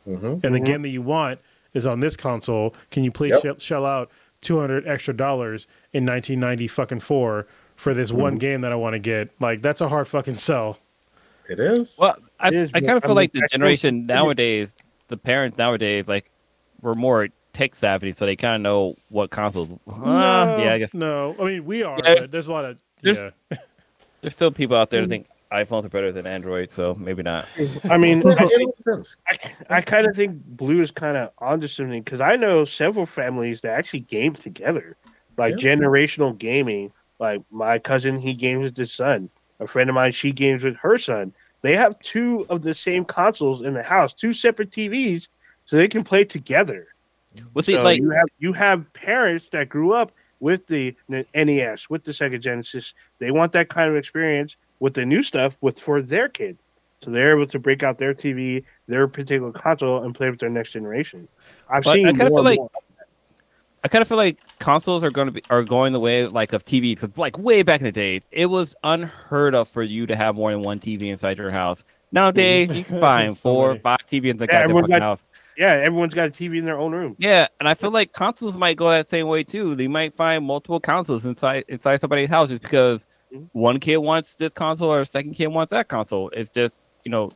Mhm. 0.07 0.43
And 0.43 0.55
the 0.55 0.59
Mhm. 0.59 0.65
game 0.65 0.81
that 0.83 0.89
you 0.89 1.01
want 1.03 1.39
is 1.73 1.85
on 1.85 1.99
this 1.99 2.15
console. 2.17 2.75
Can 2.91 3.03
you 3.03 3.11
please 3.11 3.31
Yep. 3.33 3.41
shell, 3.43 3.55
shell 3.59 3.85
out 3.85 4.11
two 4.41 4.59
hundred 4.59 4.87
extra 4.87 5.13
dollars 5.13 5.67
in 5.93 6.05
nineteen 6.05 6.39
ninety 6.39 6.67
fucking 6.67 6.99
four 6.99 7.47
for 7.75 7.93
this 7.93 8.11
one 8.11 8.37
game 8.37 8.61
that 8.61 8.71
I 8.71 8.75
want 8.75 8.93
to 8.93 8.99
get? 8.99 9.29
Like 9.39 9.61
that's 9.61 9.81
a 9.81 9.87
hard 9.89 10.07
fucking 10.07 10.35
sell. 10.35 10.77
It 11.49 11.59
is. 11.59 11.97
Well, 11.99 12.15
I, 12.39 12.47
It 12.49 12.53
is, 12.53 12.71
I 12.73 12.79
kind 12.79 12.91
of 12.97 12.97
I 13.03 13.07
feel 13.07 13.09
mean, 13.09 13.15
like 13.15 13.31
the 13.33 13.39
I 13.43 13.47
still- 13.47 13.57
generation 13.59 14.05
nowadays, 14.05 14.75
the 15.09 15.17
parents 15.17 15.57
nowadays, 15.57 16.07
like, 16.07 16.31
were 16.81 16.95
more 16.95 17.27
tech 17.53 17.75
savvy, 17.75 18.13
so 18.13 18.25
they 18.25 18.35
kind 18.37 18.55
of 18.55 18.61
know 18.61 18.95
what 19.09 19.31
consoles. 19.31 19.69
Uh, 19.87 20.57
yeah, 20.63 20.73
I 20.73 20.77
guess 20.77 20.93
no. 20.93 21.35
I 21.39 21.43
mean, 21.43 21.65
we 21.65 21.83
are. 21.83 21.97
Yeah, 22.05 22.15
but 22.19 22.31
there's 22.31 22.47
a 22.47 22.53
lot 22.53 22.63
of 22.65 22.79
there's- 23.01 23.31
yeah. 23.51 23.57
there's 24.21 24.33
still 24.33 24.51
people 24.51 24.77
out 24.77 24.87
Mm. 24.87 24.91
there 24.91 25.01
that 25.01 25.07
think 25.09 25.27
iPhones 25.51 25.85
are 25.85 25.89
better 25.89 26.11
than 26.11 26.25
Android, 26.25 26.71
so 26.71 26.95
maybe 26.95 27.23
not. 27.23 27.45
I 27.89 27.97
mean, 27.97 28.25
I, 28.39 28.45
think. 28.47 28.75
I, 29.27 29.37
I 29.69 29.81
kind 29.81 30.07
of 30.07 30.15
think 30.15 30.41
Blue 30.45 30.81
is 30.81 30.91
kind 30.91 31.17
of 31.17 31.31
onto 31.39 31.67
something 31.67 32.01
because 32.01 32.21
I 32.21 32.37
know 32.37 32.63
several 32.63 33.05
families 33.05 33.61
that 33.61 33.71
actually 33.77 34.01
game 34.01 34.33
together, 34.33 34.95
like 35.37 35.61
Yeah. 35.61 35.75
generational 35.75 36.37
gaming. 36.37 36.91
Like 37.19 37.41
my 37.51 37.77
cousin, 37.79 38.17
he 38.19 38.33
games 38.33 38.63
with 38.63 38.77
his 38.77 38.91
son. 38.93 39.29
A 39.59 39.67
friend 39.67 39.89
of 39.89 39.93
mine, 39.93 40.11
she 40.11 40.31
games 40.31 40.63
with 40.63 40.75
her 40.77 40.97
son. 40.97 41.33
They 41.61 41.75
have 41.75 41.99
two 41.99 42.47
of 42.49 42.63
the 42.63 42.73
same 42.73 43.05
consoles 43.05 43.61
in 43.61 43.73
the 43.75 43.83
house, 43.83 44.13
two 44.13 44.33
separate 44.33 44.71
TVs, 44.71 45.27
so 45.65 45.75
they 45.75 45.87
can 45.87 46.03
play 46.03 46.23
together. 46.23 46.87
Well, 47.53 47.61
see, 47.61 47.73
So 47.73 47.83
like, 47.83 47.99
you 47.99 48.09
have 48.09 48.27
you 48.39 48.53
have 48.53 48.91
parents 48.93 49.49
that 49.51 49.69
grew 49.69 49.91
up 49.93 50.11
with 50.39 50.65
the 50.65 50.95
NES, 51.35 51.89
with 51.89 52.03
the 52.03 52.11
Sega 52.11 52.39
Genesis. 52.41 52.93
They 53.19 53.29
want 53.29 53.51
that 53.53 53.69
kind 53.69 53.89
of 53.89 53.95
experience 53.95 54.55
with 54.81 54.95
the 54.95 55.05
new 55.05 55.23
stuff 55.23 55.55
with 55.61 55.79
for 55.79 56.01
their 56.01 56.27
kid. 56.27 56.57
So 57.01 57.09
they're 57.09 57.35
able 57.35 57.47
to 57.47 57.57
break 57.59 57.81
out 57.83 57.97
their 57.97 58.13
TV, 58.13 58.63
their 58.87 59.07
particular 59.07 59.51
console, 59.53 60.03
and 60.03 60.13
play 60.13 60.29
with 60.29 60.39
their 60.39 60.49
next 60.49 60.71
generation. 60.71 61.27
I've 61.69 61.83
But 61.83 61.91
I 61.91 61.93
seen. 61.95 62.05
kinda 62.07 62.29
more 62.29 62.39
feel 62.39 62.43
like- 62.43 62.59
more. 62.59 62.69
I 63.83 63.87
kind 63.87 64.03
of 64.03 64.07
feel 64.07 64.17
like 64.17 64.37
consoles 64.59 65.03
are 65.03 65.09
going 65.09 65.25
to 65.25 65.31
be 65.31 65.41
are 65.49 65.63
going 65.63 65.91
the 65.93 65.99
way 65.99 66.27
like 66.27 66.53
of 66.53 66.63
TVs. 66.65 66.99
Cause 66.99 67.09
like 67.17 67.35
way 67.39 67.63
back 67.63 67.79
in 67.79 67.85
the 67.85 67.91
days, 67.91 68.21
it 68.31 68.45
was 68.47 68.75
unheard 68.83 69.55
of 69.55 69.67
for 69.69 69.81
you 69.81 70.05
to 70.05 70.15
have 70.15 70.35
more 70.35 70.51
than 70.51 70.61
one 70.61 70.79
TV 70.79 71.09
inside 71.09 71.37
your 71.39 71.49
house. 71.49 71.83
Nowadays, 72.11 72.69
you 72.71 72.83
can 72.83 72.99
find 72.99 73.35
four, 73.37 73.75
five 73.79 74.05
TVs 74.05 74.29
in 74.31 74.37
the 74.37 74.45
Yeah, 74.51 74.67
goddamn 74.67 74.85
got- 74.85 75.01
house. 75.01 75.23
yeah, 75.57 75.71
everyone's 75.73 76.13
got 76.13 76.27
a 76.27 76.31
TV 76.31 76.59
in 76.59 76.65
their 76.65 76.77
own 76.77 76.91
room. 76.91 77.15
Yeah, 77.17 77.47
and 77.59 77.67
I 77.67 77.73
feel 77.73 77.89
like 77.89 78.11
consoles 78.13 78.55
might 78.55 78.77
go 78.77 78.87
that 78.91 79.07
same 79.07 79.25
way 79.27 79.43
too. 79.43 79.73
They 79.73 79.87
might 79.87 80.15
find 80.15 80.45
multiple 80.45 80.79
consoles 80.79 81.25
inside 81.25 81.63
inside 81.67 82.01
somebody's 82.01 82.29
house 82.29 82.49
just 82.49 82.61
because 82.61 83.07
Mhm. 83.33 83.49
one 83.53 83.79
kid 83.79 83.97
wants 83.97 84.35
this 84.35 84.53
console 84.53 84.89
or 84.89 85.01
a 85.01 85.05
second 85.05 85.33
kid 85.35 85.47
wants 85.47 85.71
that 85.71 85.87
console. 85.87 86.29
It's 86.29 86.49
just 86.49 86.85
you 87.05 87.11
know, 87.11 87.31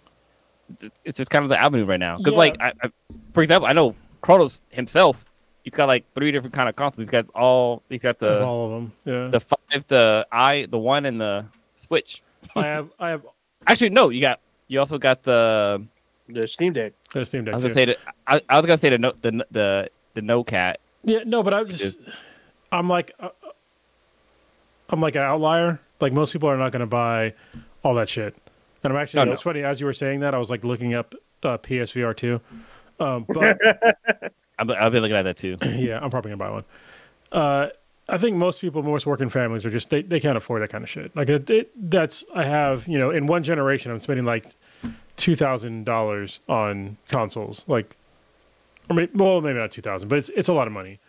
it's, 0.70 1.00
it's 1.04 1.18
just 1.18 1.30
kind 1.30 1.44
of 1.44 1.50
the 1.50 1.60
avenue 1.62 1.86
right 1.86 2.00
now. 2.00 2.18
Because 2.18 2.34
Yeah. 2.34 2.38
like, 2.40 2.58
I, 2.60 2.74
I, 2.84 2.90
for 3.34 3.42
example, 3.42 3.68
I 3.68 3.74
know 3.74 3.96
Kronos 4.22 4.60
himself. 4.70 5.24
He's 5.64 5.74
got 5.74 5.88
like 5.88 6.06
three 6.14 6.32
different 6.32 6.54
kind 6.54 6.70
of 6.70 6.76
consoles. 6.76 7.00
He's 7.06 7.10
got 7.10 7.26
all. 7.34 7.82
He's 7.90 8.02
got 8.02 8.20
the 8.20 8.44
all 8.46 8.66
of 8.66 8.72
them. 8.72 8.92
Yeah. 9.06 9.28
the 9.30 9.40
five, 9.40 9.88
the 9.88 10.28
i, 10.32 10.68
the 10.70 10.78
one, 10.78 11.06
and 11.06 11.20
the 11.20 11.46
Switch. 11.76 12.22
I 12.56 12.66
have 12.66 12.90
I 13.00 13.10
have 13.10 13.26
Actually, 13.68 13.90
no, 13.90 14.10
you 14.10 14.22
got. 14.22 14.40
You 14.68 14.80
also 14.80 14.98
got 14.98 15.24
the. 15.24 15.84
The 16.28 16.48
Steam 16.48 16.74
Deck. 16.74 16.94
The 17.12 17.24
Steam 17.26 17.46
Deck. 17.46 17.54
I 17.54 17.56
was 17.56 17.64
gonna 17.64 17.74
say 17.74 17.86
the. 17.86 17.98
I, 18.28 18.42
I 18.50 18.58
was 18.58 18.66
gonna 18.66 18.78
say 18.78 18.90
the 18.90 18.98
no, 18.98 19.14
the 19.22 19.46
the 19.52 19.90
the 20.14 20.22
no 20.22 20.44
cat. 20.44 20.80
Yeah, 21.04 21.20
no, 21.26 21.44
but 21.44 21.54
I'm 21.54 21.68
just, 21.70 22.00
I'm 22.72 22.90
like, 22.90 23.12
uh, 23.20 23.30
I'm 24.90 25.02
like 25.02 25.16
an 25.16 25.22
outlier. 25.22 25.80
Like 26.00 26.14
most 26.14 26.34
people 26.34 26.50
are 26.50 26.58
not 26.58 26.72
going 26.72 26.82
to 26.82 26.86
buy 26.86 27.34
all 27.84 27.94
that 27.96 28.10
shit. 28.10 28.36
And 28.84 28.94
I'm 28.94 29.00
actually, 29.00 29.22
No, 29.22 29.26
no. 29.26 29.32
it's 29.34 29.42
funny 29.42 29.64
as 29.64 29.80
you 29.80 29.86
were 29.86 29.94
saying 29.94 30.20
that, 30.20 30.36
I 30.36 30.38
was 30.38 30.50
like 30.50 30.64
looking 30.64 30.94
up 30.94 31.16
uh, 31.44 31.58
PSVR 31.58 32.16
two. 32.16 32.42
Um, 33.00 33.26
but 33.30 33.58
I'm, 34.60 34.70
I've 34.72 34.92
been 34.92 35.02
looking 35.02 35.18
at 35.18 35.24
that 35.24 35.38
too. 35.38 35.58
yeah, 35.78 36.00
I'm 36.02 36.10
probably 36.10 36.32
gonna 36.32 36.38
buy 36.38 36.50
one. 36.52 36.64
Uh, 37.32 37.70
I 38.08 38.18
think 38.20 38.38
most 38.38 38.62
people, 38.62 38.84
most 38.84 39.08
working 39.08 39.30
families, 39.30 39.66
are 39.66 39.72
just 39.72 39.90
they, 39.90 40.02
they 40.04 40.20
can't 40.20 40.38
afford 40.38 40.62
that 40.62 40.70
kind 40.70 40.84
of 40.84 40.90
shit. 40.90 41.16
Like 41.16 41.30
it, 41.30 41.50
it, 41.50 41.72
that's 41.90 42.24
I 42.34 42.44
have 42.44 42.88
you 42.88 42.98
know 42.98 43.10
in 43.12 43.26
one 43.26 43.44
generation 43.44 43.92
I'm 43.92 44.00
spending 44.00 44.26
like 44.26 44.48
two 45.18 45.36
thousand 45.36 45.86
dollars 45.86 46.40
on 46.48 46.98
consoles. 47.08 47.66
Like, 47.68 47.98
or 48.90 48.96
maybe, 48.96 49.12
well 49.16 49.42
maybe 49.42 49.60
not 49.60 49.72
two 49.72 49.82
thousand, 49.82 50.10
but 50.10 50.20
it's 50.20 50.30
it's 50.30 50.50
a 50.50 50.54
lot 50.54 50.68
of 50.68 50.74
money. 50.74 51.00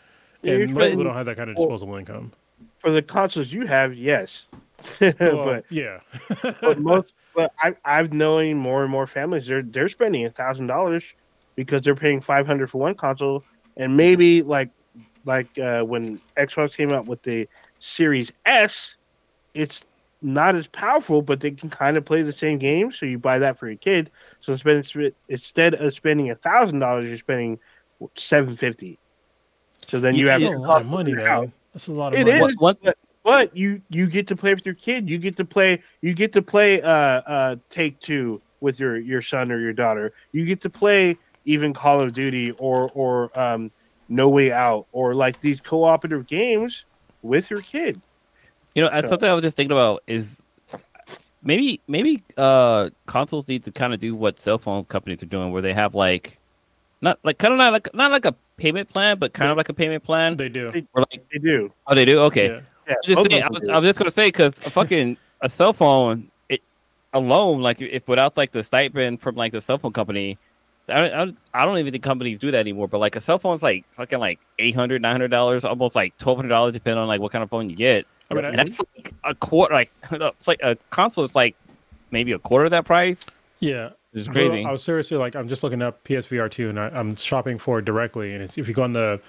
And 0.43 0.73
most 0.73 0.91
people 0.91 1.05
don't 1.05 1.15
have 1.15 1.27
that 1.27 1.37
kind 1.37 1.51
of 1.51 1.57
well, 1.57 1.67
disposable 1.67 1.97
income. 1.97 2.33
For 2.79 2.91
the 2.91 3.03
consoles 3.03 3.53
you 3.53 3.67
have, 3.67 3.95
yes. 3.95 4.47
Well, 5.23 5.37
but 5.37 5.65
yeah, 5.71 6.01
but 6.65 6.79
most 6.79 7.13
but 7.35 7.53
I 7.63 7.75
I've 7.85 8.13
knowing 8.13 8.57
more 8.57 8.83
and 8.83 8.91
more 8.91 9.07
families 9.07 9.47
they're 9.47 9.63
they're 9.63 9.89
spending 9.89 10.25
a 10.27 10.31
thousand 10.31 10.67
dollars 10.67 11.05
because 11.57 11.83
they're 11.83 11.95
paying 11.95 12.21
five 12.21 12.47
hundred 12.47 12.71
for 12.71 12.79
one 12.79 12.95
console 12.95 13.45
and 13.77 13.97
maybe 13.97 14.43
like 14.43 14.71
like 15.25 15.49
uh, 15.59 15.83
when 15.83 16.21
Xbox 16.39 16.77
came 16.77 16.93
out 16.93 17.07
with 17.07 17.23
the 17.23 17.49
Series 17.81 18.33
S, 18.45 18.97
it's 19.55 19.85
not 20.23 20.55
as 20.57 20.67
powerful, 20.69 21.23
but 21.23 21.41
they 21.41 21.51
can 21.51 21.71
kind 21.71 21.97
of 21.97 22.05
play 22.05 22.23
the 22.23 22.33
same 22.33 22.59
game. 22.59 22.93
So 22.93 23.07
you 23.07 23.19
buy 23.19 23.41
that 23.41 23.59
for 23.59 23.69
your 23.69 23.79
kid. 23.79 24.11
So 24.41 24.53
instead 24.53 25.13
instead 25.29 25.75
of 25.75 25.95
spending 25.95 26.31
a 26.31 26.37
thousand 26.37 26.79
dollars, 26.81 27.09
you're 27.09 27.19
spending 27.19 27.59
seven 28.17 28.57
fifty. 28.57 28.99
So 29.89 30.01
then 30.01 30.17
you 30.17 30.27
Yeah, 30.27 30.33
have 30.33 30.43
a 30.45 30.49
lot 30.51 30.81
of 30.81 30.87
money, 30.87 31.13
in 31.13 31.17
man. 31.17 31.53
That's 31.73 31.89
a 31.89 31.93
lot 31.93 32.13
of 32.13 32.19
It 32.19 32.27
money. 32.27 32.41
is. 32.41 32.57
One, 32.59 32.77
one, 32.81 32.93
but 33.27 33.55
you 33.57 33.83
you 33.91 34.07
get 34.07 34.29
to 34.29 34.37
play 34.37 34.55
with 34.55 34.65
your 34.65 34.77
kid. 34.77 35.11
You 35.11 35.19
get 35.19 35.37
to 35.39 35.45
play. 35.45 35.83
You 36.01 36.15
get 36.15 36.33
to 36.35 36.41
play. 36.43 36.81
Uh, 36.81 36.89
uh, 36.91 37.57
Take 37.71 37.99
Two 37.99 38.41
with 38.61 38.79
your 38.79 38.99
your 38.99 39.21
son 39.21 39.51
or 39.51 39.59
your 39.59 39.73
daughter. 39.73 40.13
You 40.31 40.47
get 40.47 40.61
to 40.61 40.71
play 40.71 41.19
even 41.45 41.75
Call 41.75 42.01
of 42.01 42.13
Duty 42.13 42.53
or 42.53 42.89
or 42.95 43.37
um, 43.39 43.73
No 44.09 44.29
Way 44.29 44.53
Out 44.53 44.87
or 44.93 45.13
like 45.13 45.41
these 45.41 45.61
cooperative 45.61 46.29
games 46.29 46.85
with 47.23 47.51
your 47.51 47.61
kid. 47.63 48.01
You 48.77 48.83
know, 48.83 48.89
and 48.91 49.05
So- 49.05 49.11
something 49.11 49.29
I 49.29 49.35
was 49.35 49.43
just 49.43 49.57
thinking 49.57 49.73
about 49.77 50.05
is 50.07 50.41
maybe 51.43 51.81
maybe 51.89 52.23
uh 52.37 52.91
consoles 53.07 53.49
need 53.49 53.65
to 53.65 53.73
kind 53.73 53.93
of 53.93 53.99
do 53.99 54.15
what 54.15 54.39
cell 54.39 54.59
phone 54.59 54.85
companies 54.85 55.21
are 55.25 55.27
doing, 55.27 55.51
where 55.51 55.63
they 55.63 55.75
have 55.75 55.97
like 55.97 56.37
not 57.03 57.19
like 57.25 57.39
kind 57.39 57.53
of 57.53 57.59
not 57.59 57.73
like 57.73 57.93
not 57.93 58.13
like 58.13 58.25
a 58.25 58.37
payment 58.57 58.89
plan, 58.89 59.19
but 59.19 59.33
kind 59.33 59.51
of 59.51 59.57
like 59.57 59.69
a 59.69 59.75
payment 59.75 60.05
plan. 60.05 60.37
They 60.37 60.49
do. 60.49 60.69
Or 60.95 61.01
like 61.01 61.25
They 61.33 61.41
do. 61.41 61.73
oh, 61.89 61.95
they 61.97 62.05
do 62.05 62.21
okay. 62.21 62.51
Yeah. 62.51 62.61
Yeah, 62.87 62.95
I'm 62.95 63.01
just 63.03 63.31
saying, 63.31 63.43
I 63.43 63.49
was. 63.49 63.69
I 63.69 63.79
was 63.79 63.89
just 63.89 63.99
gonna 63.99 64.11
say 64.11 64.29
because 64.29 64.59
a 64.59 64.71
fucking 64.71 65.17
a 65.41 65.49
cell 65.49 65.73
phone 65.73 66.31
it 66.49 66.63
alone, 67.13 67.61
like 67.61 67.81
if 67.81 68.07
without 68.09 68.37
like 68.37 68.53
the 68.53 68.63
stipend 68.63 69.21
from 69.21 69.35
like 69.35 69.53
the 69.53 69.61
cell 69.61 69.79
phone 69.79 69.93
company, 69.93 70.39
I, 70.89 71.11
I, 71.11 71.33
I 71.55 71.65
don't 71.65 71.79
even 71.79 71.93
think 71.93 72.05
companies 72.05 72.39
do 72.39 72.51
that 72.51 72.59
anymore. 72.59 72.89
But 72.89 72.99
like 72.99 73.17
a 73.17 73.21
cell 73.21 73.39
phone's 73.39 73.63
like 73.63 73.85
fucking 73.97 74.19
like 74.19 74.39
800 74.59 75.03
900 75.03 75.29
dollars, 75.29 75.65
almost 75.65 75.97
like 75.97 76.17
twelve 76.19 76.39
hundred 76.39 76.51
dollars, 76.51 76.73
depending 76.73 77.01
on 77.01 77.09
like 77.09 77.21
what 77.21 77.33
kind 77.33 77.43
of 77.43 77.51
phone 77.51 77.69
you 77.69 77.77
get. 77.77 78.07
I 78.31 78.35
mean, 78.35 78.45
and 78.45 78.59
that's 78.59 78.81
like 78.97 79.13
a 79.25 79.35
quarter. 79.35 79.75
Like 79.75 79.91
a, 80.13 80.33
play, 80.33 80.57
a 80.63 80.77
console 80.91 81.25
is 81.25 81.35
like 81.35 81.57
maybe 82.11 82.33
a 82.33 82.39
quarter 82.39 82.65
of 82.65 82.71
that 82.73 82.85
price. 82.85 83.25
Yeah. 83.61 83.91
It's 84.13 84.29
crazy. 84.29 84.65
I 84.65 84.73
was 84.73 84.83
seriously 84.83 85.19
like, 85.19 85.37
I'm 85.37 85.47
just 85.47 85.63
looking 85.63 85.83
up 85.83 86.03
PSVR 86.05 86.51
2 86.51 86.71
and 86.71 86.81
I, 86.81 86.89
I'm 86.89 87.15
shopping 87.17 87.59
for 87.59 87.81
it 87.81 87.85
directly. 87.85 88.33
And 88.33 88.43
it's, 88.43 88.57
if 88.57 88.67
you 88.67 88.73
go 88.73 88.83
on 88.83 88.95
the 88.95 89.21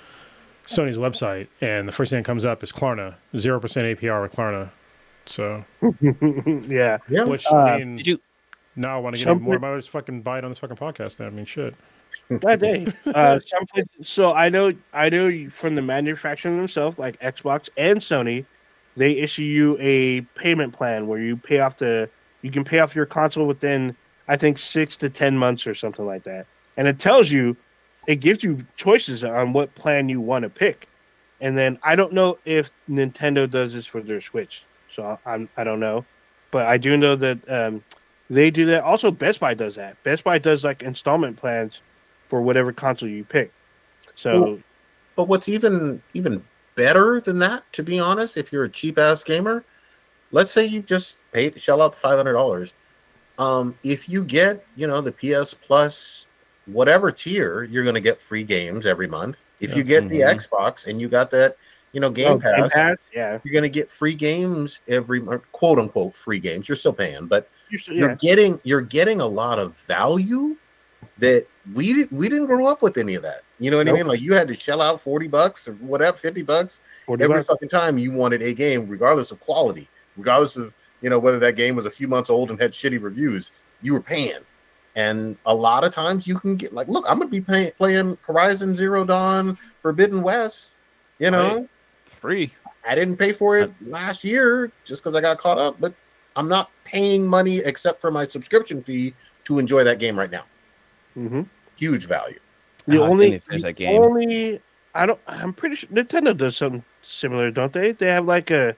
Sony's 0.67 0.97
website 0.97 1.47
and 1.61 1.87
the 1.87 1.91
first 1.93 2.09
thing 2.11 2.19
that 2.19 2.25
comes 2.25 2.45
up 2.45 2.61
is 2.61 2.71
Klarna, 2.71 3.15
0% 3.33 3.61
APR 3.61 4.21
with 4.21 4.33
Klarna. 4.33 4.69
So, 5.25 5.65
yeah. 6.69 6.97
Yeah. 7.09 7.23
which, 7.23 7.45
Uh, 7.51 7.55
I 7.55 7.77
mean, 7.79 7.97
Did 7.97 8.07
you? 8.07 8.21
now 8.75 8.97
I 8.97 8.99
want 8.99 9.15
to 9.15 9.19
get 9.19 9.25
some 9.29 9.41
more. 9.41 9.55
I 9.55 9.57
peop- 9.57 9.77
just 9.79 9.89
fucking 9.89 10.21
buy 10.21 10.37
it 10.37 10.43
on 10.43 10.51
this 10.51 10.59
fucking 10.59 10.77
podcast 10.77 11.17
then. 11.17 11.27
I 11.27 11.29
mean, 11.31 11.45
shit. 11.45 11.75
That 12.29 12.59
day. 12.59 12.87
Uh, 13.05 13.39
so 14.01 14.33
I 14.33 14.47
know 14.49 14.71
I 14.93 15.09
know 15.09 15.49
from 15.49 15.75
the 15.75 15.81
manufacturer 15.81 16.55
themselves, 16.55 16.97
like 16.97 17.19
Xbox 17.19 17.69
and 17.77 17.99
Sony, 17.99 18.45
they 18.95 19.11
issue 19.11 19.43
you 19.43 19.77
a 19.79 20.21
payment 20.39 20.73
plan 20.73 21.07
where 21.07 21.19
you 21.19 21.35
pay 21.35 21.59
off 21.59 21.77
the 21.77 22.09
you 22.41 22.49
can 22.49 22.63
pay 22.63 22.79
off 22.79 22.95
your 22.95 23.05
console 23.05 23.45
within 23.45 23.95
I 24.29 24.37
think 24.37 24.57
six 24.57 24.95
to 24.97 25.09
ten 25.09 25.37
months 25.37 25.67
or 25.67 25.75
something 25.75 26.05
like 26.05 26.23
that, 26.23 26.45
and 26.77 26.87
it 26.87 26.97
tells 26.99 27.29
you, 27.29 27.57
it 28.07 28.15
gives 28.17 28.43
you 28.43 28.65
choices 28.77 29.23
on 29.23 29.53
what 29.53 29.73
plan 29.75 30.09
you 30.09 30.19
want 30.19 30.43
to 30.43 30.49
pick, 30.49 30.87
and 31.41 31.57
then 31.57 31.77
I 31.83 31.95
don't 31.95 32.13
know 32.13 32.37
if 32.45 32.71
Nintendo 32.89 33.49
does 33.49 33.73
this 33.73 33.85
for 33.85 34.01
their 34.01 34.21
Switch, 34.21 34.63
so 34.93 35.19
I'm 35.25 35.49
I 35.57 35.63
don't 35.63 35.79
know, 35.79 36.05
but 36.51 36.65
I 36.65 36.77
do 36.77 36.97
know 36.97 37.15
that 37.17 37.49
um, 37.49 37.83
they 38.29 38.49
do 38.49 38.65
that. 38.67 38.83
Also, 38.83 39.11
Best 39.11 39.39
Buy 39.39 39.53
does 39.53 39.75
that. 39.75 40.01
Best 40.03 40.23
Buy 40.23 40.37
does 40.37 40.63
like 40.63 40.81
installment 40.81 41.37
plans 41.37 41.81
for 42.29 42.41
whatever 42.41 42.71
console 42.71 43.09
you 43.09 43.23
pick. 43.23 43.51
So 44.15 44.31
Well, 44.31 44.59
But 45.15 45.27
what's 45.27 45.49
even 45.49 46.01
even 46.13 46.43
better 46.75 47.19
than 47.19 47.39
that, 47.39 47.63
to 47.73 47.83
be 47.83 47.99
honest, 47.99 48.37
if 48.37 48.53
you're 48.53 48.65
a 48.65 48.69
cheap 48.69 48.97
ass 48.97 49.23
gamer, 49.23 49.65
let's 50.31 50.51
say 50.51 50.65
you 50.65 50.81
just 50.81 51.15
pay 51.33 51.51
shell 51.57 51.81
out 51.81 51.93
the 51.93 51.99
five 51.99 52.17
hundred 52.17 52.33
dollars. 52.33 52.73
Um, 53.37 53.77
if 53.83 54.07
you 54.07 54.23
get 54.23 54.65
you 54.75 54.87
know 54.87 55.01
the 55.01 55.11
PS 55.11 55.53
Plus 55.53 56.26
whatever 56.67 57.11
tier, 57.11 57.63
you're 57.63 57.83
going 57.83 57.95
to 57.95 58.01
get 58.01 58.19
free 58.19 58.43
games 58.43 58.85
every 58.85 59.07
month. 59.07 59.37
If 59.59 59.75
you 59.75 59.83
get 59.83 60.07
the 60.09 60.19
Mhm. 60.21 60.35
Xbox 60.35 60.85
and 60.87 61.01
you 61.01 61.07
got 61.09 61.31
that 61.31 61.57
you 61.93 61.99
know 61.99 62.11
Game 62.11 62.33
Oh, 62.33 62.39
Pass, 62.39 62.71
yeah, 63.13 63.39
you're 63.43 63.51
going 63.53 63.63
to 63.63 63.69
get 63.69 63.89
free 63.89 64.13
games 64.13 64.81
every 64.87 65.19
month, 65.19 65.43
quote 65.51 65.79
unquote 65.79 66.13
free 66.13 66.39
games. 66.39 66.67
You're 66.69 66.75
still 66.75 66.93
paying, 66.93 67.25
but 67.27 67.49
you 67.69 67.77
should, 67.77 67.95
you're 67.95 68.09
yeah. 68.09 68.15
getting 68.15 68.59
you're 68.63 68.81
getting 68.81 69.19
a 69.21 69.25
lot 69.25 69.57
of 69.57 69.75
value 69.87 70.55
that 71.17 71.47
we 71.73 72.05
we 72.11 72.29
didn't 72.29 72.45
grow 72.47 72.67
up 72.67 72.81
with 72.81 72.97
any 72.97 73.15
of 73.15 73.23
that. 73.23 73.41
You 73.59 73.71
know 73.71 73.77
what 73.77 73.87
I 73.89 73.93
mean? 73.93 74.05
Like 74.05 74.21
you 74.21 74.33
had 74.35 74.47
to 74.49 74.53
shell 74.53 74.81
out 74.81 75.01
forty 75.01 75.27
bucks 75.27 75.67
or 75.67 75.73
whatever, 75.75 76.15
fifty 76.17 76.43
bucks 76.43 76.81
40 77.07 77.23
every 77.23 77.37
bucks. 77.37 77.47
fucking 77.47 77.69
time 77.69 77.97
you 77.97 78.11
wanted 78.11 78.41
a 78.43 78.53
game, 78.53 78.87
regardless 78.87 79.31
of 79.31 79.39
quality, 79.39 79.87
regardless 80.17 80.57
of 80.57 80.75
you 81.01 81.09
know 81.09 81.17
whether 81.17 81.39
that 81.39 81.55
game 81.55 81.75
was 81.75 81.85
a 81.85 81.89
few 81.89 82.07
months 82.07 82.29
old 82.29 82.51
and 82.51 82.61
had 82.61 82.73
shitty 82.73 83.01
reviews. 83.01 83.51
You 83.81 83.93
were 83.93 84.01
paying, 84.01 84.39
and 84.97 85.37
a 85.45 85.53
lot 85.55 85.83
of 85.85 85.93
times 85.93 86.27
you 86.27 86.37
can 86.37 86.55
get 86.57 86.73
like, 86.73 86.87
look, 86.89 87.05
I'm 87.07 87.19
gonna 87.19 87.29
be 87.29 87.39
pay- 87.39 87.71
playing 87.77 88.17
Horizon 88.25 88.75
Zero 88.75 89.05
Dawn, 89.05 89.57
Forbidden 89.79 90.21
West. 90.21 90.71
You 91.19 91.31
know, 91.31 91.67
Free. 92.05 92.53
I 92.87 92.95
didn't 92.95 93.17
pay 93.17 93.31
for 93.31 93.57
it 93.57 93.71
last 93.81 94.23
year 94.23 94.71
just 94.83 95.01
because 95.03 95.15
I 95.15 95.21
got 95.21 95.37
caught 95.39 95.57
up, 95.57 95.79
but 95.79 95.93
I'm 96.35 96.47
not 96.49 96.69
paying 96.83 97.25
money 97.25 97.57
except 97.59 98.01
for 98.01 98.11
my 98.11 98.27
subscription 98.27 98.83
fee 98.83 99.13
to 99.45 99.59
enjoy 99.59 99.83
that 99.83 99.99
game 99.99 100.17
right 100.17 100.29
now. 100.31 100.43
Mm-hmm. 101.17 101.43
Huge 101.77 102.05
value. 102.05 102.39
The 102.87 102.99
Oh, 102.99 103.03
only, 103.03 103.31
think 103.31 103.43
they 103.43 103.47
finished 103.47 103.63
the 103.65 103.69
that 103.69 103.73
game. 103.77 104.01
only, 104.01 104.61
I 104.95 105.05
don't. 105.05 105.19
I'm 105.27 105.53
pretty 105.53 105.75
sure 105.75 105.89
Nintendo 105.89 106.35
does 106.37 106.55
something 106.57 106.83
similar, 107.03 107.51
don't 107.51 107.73
they? 107.73 107.91
They 107.91 108.07
have 108.07 108.25
like 108.25 108.49
a 108.51 108.75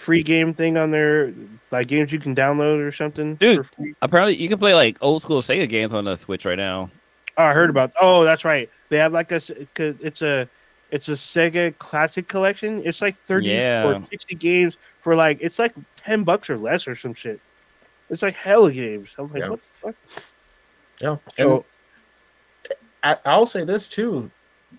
free 0.00 0.22
game 0.22 0.52
thing 0.54 0.76
on 0.76 0.90
there, 0.90 1.32
like 1.70 1.86
games 1.88 2.10
you 2.10 2.18
can 2.18 2.34
download 2.34 2.86
or 2.86 2.90
something. 2.90 3.34
Dude. 3.36 3.66
for 3.66 3.72
free. 3.76 3.94
Apparently, 4.02 4.34
you 4.36 4.48
can 4.48 4.58
play 4.58 4.74
like 4.74 4.96
old 5.00 5.22
school 5.22 5.42
Sega 5.42 5.68
games 5.68 5.92
on 5.92 6.04
the 6.04 6.16
Switch 6.16 6.44
right 6.44 6.58
now. 6.58 6.90
Oh, 7.36 7.44
I 7.44 7.52
heard 7.52 7.70
about. 7.70 7.92
Oh, 8.00 8.24
that's 8.24 8.44
right. 8.44 8.68
They 8.88 8.98
have 8.98 9.12
like 9.12 9.30
a 9.32 9.40
It's 9.76 10.22
a. 10.22 10.48
It's 10.92 11.08
a 11.08 11.12
Sega 11.12 11.78
Classic 11.78 12.26
Collection. 12.26 12.82
It's 12.84 13.00
like 13.00 13.14
thirty 13.26 13.48
Yeah. 13.50 13.84
or 13.86 14.04
sixty 14.10 14.34
games 14.34 14.76
for 15.02 15.14
like. 15.14 15.38
It's 15.40 15.58
like 15.60 15.72
ten 15.96 16.24
bucks 16.24 16.50
or 16.50 16.58
less 16.58 16.88
or 16.88 16.96
some 16.96 17.14
shit. 17.14 17.40
It's 18.08 18.22
like 18.22 18.34
hella 18.34 18.72
games. 18.72 19.08
I'm 19.16 19.32
like, 19.32 19.42
Yeah. 19.42 19.48
what 19.50 19.60
the 19.60 19.92
fuck? 19.92 20.24
Yeah. 21.00 21.16
So 21.36 21.64
I, 23.04 23.16
I'll 23.24 23.46
say 23.46 23.62
this 23.64 23.86
too. 23.86 24.30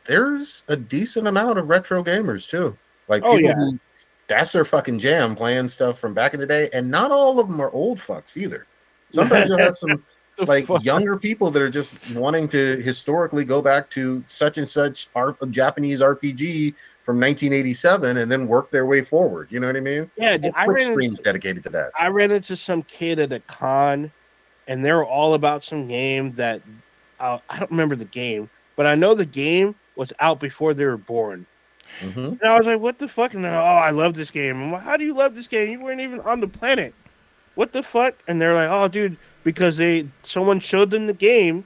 There's 0.06 0.64
a 0.68 0.76
decent 0.76 1.28
amount 1.28 1.58
of 1.60 1.70
retro 1.70 2.04
gamers 2.04 2.48
too. 2.50 2.78
Like 3.08 3.24
Oh, 3.24 3.38
people 3.38 3.50
yeah. 3.50 3.56
who 3.56 3.80
that's 4.32 4.52
their 4.54 4.66
fucking 4.66 4.98
jam 5.00 5.36
playing 5.36 5.68
stuff 5.70 6.00
from 6.00 6.14
back 6.14 6.34
in 6.34 6.40
the 6.40 6.48
day. 6.48 6.70
And 6.74 6.90
not 6.90 7.12
all 7.12 7.40
of 7.40 7.48
them 7.48 7.60
are 7.60 7.70
old 7.72 8.00
fucks 8.00 8.38
either. 8.38 8.66
Sometimes 9.10 9.50
you'll 9.50 9.58
have 9.58 9.76
some 9.76 10.04
like 10.40 10.66
fuck? 10.66 10.84
younger 10.84 11.18
people 11.18 11.52
that 11.52 11.62
are 11.62 11.70
just 11.70 12.16
wanting 12.16 12.48
to 12.50 12.78
historically 12.78 13.44
go 13.46 13.62
back 13.62 13.90
to 13.92 14.24
such 14.28 14.58
and 14.58 14.68
such 14.68 15.10
R- 15.16 15.36
Japanese 15.50 16.00
RPG 16.02 16.74
from 17.04 17.18
1987 17.20 18.18
and 18.18 18.32
then 18.32 18.48
work 18.48 18.72
their 18.72 18.86
way 18.86 19.02
forward. 19.02 19.48
You 19.52 19.60
know 19.60 19.68
what 19.68 19.76
I 19.76 19.82
mean? 19.82 20.10
yeah, 20.16 20.38
dude, 20.38 20.54
I 20.56 20.66
Twitch 20.66 20.76
ran 20.76 20.82
into- 20.82 20.94
streams 20.94 21.20
dedicated 21.20 21.64
to 21.64 21.70
that. 21.72 21.92
I 22.00 22.08
ran 22.08 22.32
into 22.32 22.56
some 22.56 22.84
kid 22.84 23.20
at 23.20 23.32
a 23.34 23.40
con, 23.42 24.12
and 24.68 24.86
they 24.86 24.92
were 24.94 25.06
all 25.06 25.34
about 25.34 25.64
some 25.64 25.88
game 25.88 26.32
that 26.34 26.62
uh, 27.20 27.38
I 27.50 27.60
don't 27.60 27.70
remember 27.72 27.96
the 27.98 28.06
game, 28.06 28.50
but 28.78 28.86
I 28.86 28.96
know 28.96 29.14
the 29.14 29.26
game 29.26 29.76
was 29.98 30.14
out 30.20 30.40
before 30.40 30.74
they 30.74 30.86
were 30.86 30.98
born. 30.98 31.46
Hmm 32.02 32.34
And 32.42 32.50
I 32.52 32.58
was 32.58 32.66
like, 32.68 32.80
"What 32.80 32.98
the 33.00 33.08
fuck?" 33.08 33.34
And 33.34 33.44
they're, 33.44 33.52
like, 33.52 33.60
"Oh, 33.62 33.78
I 33.88 33.92
love 33.92 34.14
this 34.16 34.32
game." 34.32 34.62
I'm 34.62 34.72
like, 34.72 34.84
"How 34.84 34.98
do 34.98 35.04
you 35.06 35.14
love 35.14 35.36
this 35.36 35.48
game? 35.48 35.70
You 35.70 35.82
weren't 35.82 36.02
even 36.02 36.20
on 36.22 36.40
the 36.40 36.48
planet. 36.48 36.96
What 37.56 37.72
the 37.74 37.84
fuck?" 37.84 38.16
And 38.28 38.42
they're 38.42 38.54
like, 38.56 38.70
"Oh, 38.70 38.88
dude, 38.88 39.18
because 39.44 39.78
they 39.78 40.12
someone 40.24 40.60
showed 40.60 40.92
them 40.92 41.08
the 41.08 41.14
game, 41.14 41.66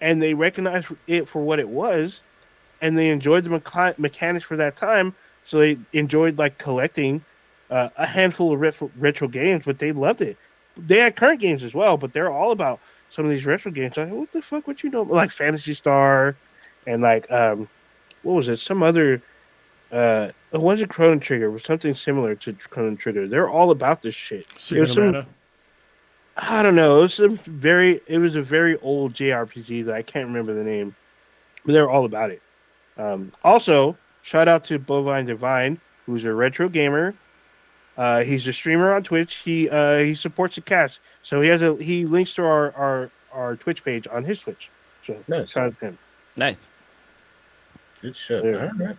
and 0.00 0.22
they 0.22 0.34
recognized 0.34 0.88
it 1.06 1.28
for 1.28 1.42
what 1.42 1.58
it 1.60 1.68
was, 1.68 2.22
and 2.80 2.96
they 2.98 3.08
enjoyed 3.08 3.44
the 3.44 3.50
mecha- 3.50 3.98
mechanics 3.98 4.44
for 4.44 4.56
that 4.56 4.76
time. 4.76 5.14
So 5.44 5.58
they 5.58 5.78
enjoyed 5.92 6.38
like 6.38 6.58
collecting 6.58 7.24
uh, 7.70 7.90
a 7.96 8.06
handful 8.06 8.52
of 8.52 8.60
retro, 8.60 8.90
retro 8.96 9.28
games, 9.28 9.64
but 9.66 9.78
they 9.78 9.92
loved 9.92 10.20
it. 10.22 10.38
They 10.76 10.98
had 10.98 11.16
current 11.16 11.40
games 11.40 11.62
as 11.64 11.74
well, 11.74 11.96
but 11.96 12.12
they're 12.12 12.30
all 12.32 12.52
about 12.52 12.80
some 13.08 13.24
of 13.24 13.30
these 13.30 13.46
retro 13.46 13.70
games. 13.72 13.96
Like, 13.96 14.10
what 14.10 14.30
the 14.32 14.42
fuck? 14.42 14.66
What 14.66 14.82
you 14.82 14.90
know? 14.90 15.02
Like 15.02 15.30
Phantasy 15.30 15.74
Star, 15.74 16.38
and 16.86 17.02
like 17.02 17.30
um, 17.30 17.68
what 18.26 18.34
was 18.34 18.48
it? 18.48 18.58
Some 18.58 18.82
other. 18.82 19.22
Uh, 19.92 20.30
it 20.52 20.60
wasn't 20.60 20.90
Chrono 20.90 21.18
Trigger. 21.20 21.46
It 21.46 21.50
was 21.50 21.62
something 21.62 21.94
similar 21.94 22.34
to 22.34 22.52
Chrono 22.54 22.96
Trigger. 22.96 23.28
They're 23.28 23.48
all 23.48 23.70
about 23.70 24.02
this 24.02 24.14
shit. 24.16 24.46
Secret 24.58 24.86
There's 24.86 24.94
some- 24.94 25.14
of 25.14 25.26
I 26.38 26.62
don't 26.62 26.74
know. 26.74 26.98
It 26.98 27.00
was 27.02 27.14
some 27.14 27.36
very. 27.36 28.00
It 28.06 28.18
was 28.18 28.36
a 28.36 28.42
very 28.42 28.76
old 28.80 29.14
JRPG 29.14 29.86
that 29.86 29.94
I 29.94 30.02
can't 30.02 30.26
remember 30.26 30.52
the 30.52 30.64
name, 30.64 30.94
but 31.64 31.72
they're 31.72 31.88
all 31.88 32.04
about 32.04 32.30
it. 32.30 32.42
Um, 32.98 33.32
also, 33.42 33.96
shout 34.22 34.46
out 34.48 34.62
to 34.64 34.78
Bovine 34.78 35.24
Divine, 35.24 35.80
who's 36.04 36.24
a 36.26 36.34
retro 36.34 36.68
gamer. 36.68 37.14
Uh, 37.96 38.22
he's 38.22 38.46
a 38.46 38.52
streamer 38.52 38.92
on 38.92 39.02
Twitch. 39.02 39.36
He 39.36 39.70
uh, 39.70 39.98
he 40.00 40.14
supports 40.14 40.56
the 40.56 40.60
cast, 40.60 41.00
so 41.22 41.40
he 41.40 41.48
has 41.48 41.62
a 41.62 41.74
he 41.76 42.04
links 42.04 42.34
to 42.34 42.44
our 42.44 42.72
our, 42.76 43.10
our 43.32 43.56
Twitch 43.56 43.82
page 43.82 44.06
on 44.10 44.22
his 44.22 44.40
Twitch. 44.40 44.68
So 45.06 45.16
Nice. 45.28 45.52
shout 45.52 45.68
out 45.68 45.78
to 45.80 45.86
him. 45.86 45.98
Nice. 46.36 46.68
Good 48.06 48.16
shit. 48.16 48.44
Yeah. 48.44 48.70
All 48.78 48.86
right. 48.86 48.96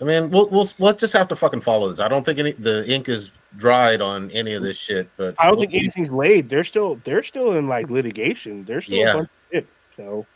I 0.00 0.04
mean, 0.04 0.30
we'll, 0.30 0.48
we'll 0.48 0.68
we'll 0.78 0.92
just 0.94 1.12
have 1.12 1.28
to 1.28 1.36
fucking 1.36 1.60
follow 1.60 1.88
this. 1.88 2.00
I 2.00 2.08
don't 2.08 2.24
think 2.26 2.40
any 2.40 2.50
the 2.52 2.84
ink 2.92 3.08
is 3.08 3.30
dried 3.56 4.00
on 4.00 4.32
any 4.32 4.54
of 4.54 4.62
this 4.64 4.76
shit, 4.76 5.08
but 5.16 5.36
I 5.38 5.44
don't 5.46 5.52
we'll 5.52 5.60
think 5.60 5.72
see. 5.72 5.78
anything's 5.78 6.10
laid. 6.10 6.48
They're 6.48 6.64
still 6.64 7.00
they're 7.04 7.22
still 7.22 7.52
in 7.52 7.68
like 7.68 7.88
litigation. 7.88 8.64
They're 8.64 8.80
still 8.80 8.98
Yeah. 8.98 9.10
a 9.12 9.14
bunch 9.18 9.28
of 9.28 9.52
shit. 9.52 9.66
So, 9.96 10.26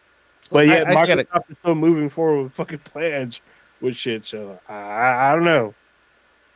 So 0.43 0.55
but 0.55 0.59
I- 0.61 0.63
yeah, 0.63 0.85
I 0.87 0.95
just 0.95 1.07
gotta- 1.09 1.25
Microsoft 1.25 1.51
is 1.51 1.57
still 1.59 1.75
moving 1.75 2.09
forward 2.09 2.45
with 2.45 2.53
fucking 2.53 2.79
plans 2.81 3.41
with 3.81 3.97
shit. 3.97 4.25
So 4.25 4.57
I 4.69 5.31
I 5.31 5.33
don't 5.35 5.45
know. 5.45 5.75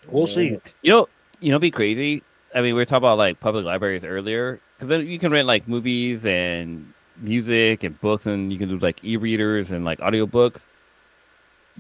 We'll 0.08 0.28
see. 0.28 0.58
You 0.82 0.90
know, 0.92 1.08
you 1.40 1.50
know, 1.50 1.58
be 1.58 1.72
crazy. 1.72 2.22
I 2.54 2.58
mean, 2.58 2.74
we 2.74 2.80
were 2.80 2.84
talking 2.84 2.98
about 2.98 3.18
like 3.18 3.40
public 3.40 3.64
libraries 3.64 4.04
earlier, 4.04 4.60
because 4.76 4.88
then 4.88 5.04
you 5.08 5.18
can 5.18 5.32
rent 5.32 5.48
like 5.48 5.66
movies 5.66 6.24
and 6.26 6.92
music 7.16 7.82
and 7.82 8.00
books, 8.00 8.26
and 8.26 8.52
you 8.52 8.58
can 8.58 8.68
do 8.68 8.78
like 8.78 9.02
e-readers 9.04 9.72
and 9.72 9.84
like 9.84 9.98
audiobooks. 9.98 10.64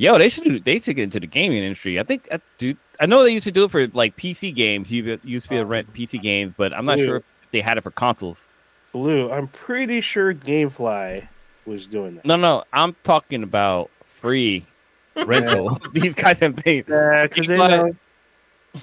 Yo, 0.00 0.16
they 0.16 0.30
should 0.30 0.44
do. 0.44 0.58
They 0.58 0.78
should 0.78 0.96
get 0.96 1.02
into 1.02 1.20
the 1.20 1.26
gaming 1.26 1.62
industry. 1.62 2.00
I 2.00 2.04
think, 2.04 2.26
I, 2.32 2.40
dude, 2.56 2.78
I 3.00 3.04
know 3.04 3.22
they 3.22 3.34
used 3.34 3.44
to 3.44 3.52
do 3.52 3.64
it 3.64 3.70
for 3.70 3.86
like 3.88 4.16
PC 4.16 4.54
games. 4.54 4.90
You 4.90 5.18
used 5.24 5.44
to 5.44 5.50
be 5.50 5.56
able 5.56 5.64
to 5.64 5.70
rent 5.70 5.92
PC 5.92 6.22
games, 6.22 6.54
but 6.56 6.72
I'm 6.72 6.86
not 6.86 6.96
Dude. 6.96 7.04
sure 7.04 7.16
if 7.16 7.24
they 7.50 7.60
had 7.60 7.76
it 7.76 7.82
for 7.82 7.90
consoles. 7.90 8.48
Blue. 8.92 9.30
I'm 9.30 9.46
pretty 9.48 10.00
sure 10.00 10.32
GameFly 10.32 11.28
was 11.66 11.86
doing 11.86 12.14
that. 12.14 12.24
No, 12.24 12.36
no, 12.36 12.64
I'm 12.72 12.96
talking 13.04 13.42
about 13.42 13.90
free 14.02 14.64
rental. 15.26 15.78
These 15.92 16.14
kind 16.14 16.42
of 16.42 16.56
things. 16.56 16.88
Nah, 16.88 17.24
because 17.24 17.46
they 17.46 17.58
GameFly- 17.58 17.94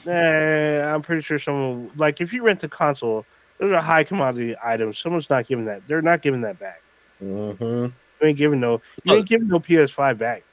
know. 0.05 0.11
Nah, 0.85 0.93
I'm 0.93 1.01
pretty 1.01 1.23
sure 1.23 1.39
someone 1.39 1.89
like 1.95 2.21
if 2.21 2.31
you 2.31 2.43
rent 2.43 2.63
a 2.63 2.69
console, 2.69 3.25
those 3.57 3.71
are 3.71 3.81
high 3.81 4.03
commodity 4.03 4.55
items. 4.63 4.99
Someone's 4.99 5.31
not 5.31 5.47
giving 5.47 5.65
that. 5.65 5.81
They're 5.87 6.03
not 6.03 6.21
giving 6.21 6.41
that 6.41 6.59
back. 6.59 6.83
Mm-hmm. 7.23 7.63
You 7.65 7.91
ain't 8.21 8.37
giving 8.37 8.59
no. 8.59 8.81
You 9.03 9.15
ain't 9.15 9.27
giving 9.27 9.47
no 9.47 9.59
PS5 9.59 10.19
back. 10.19 10.43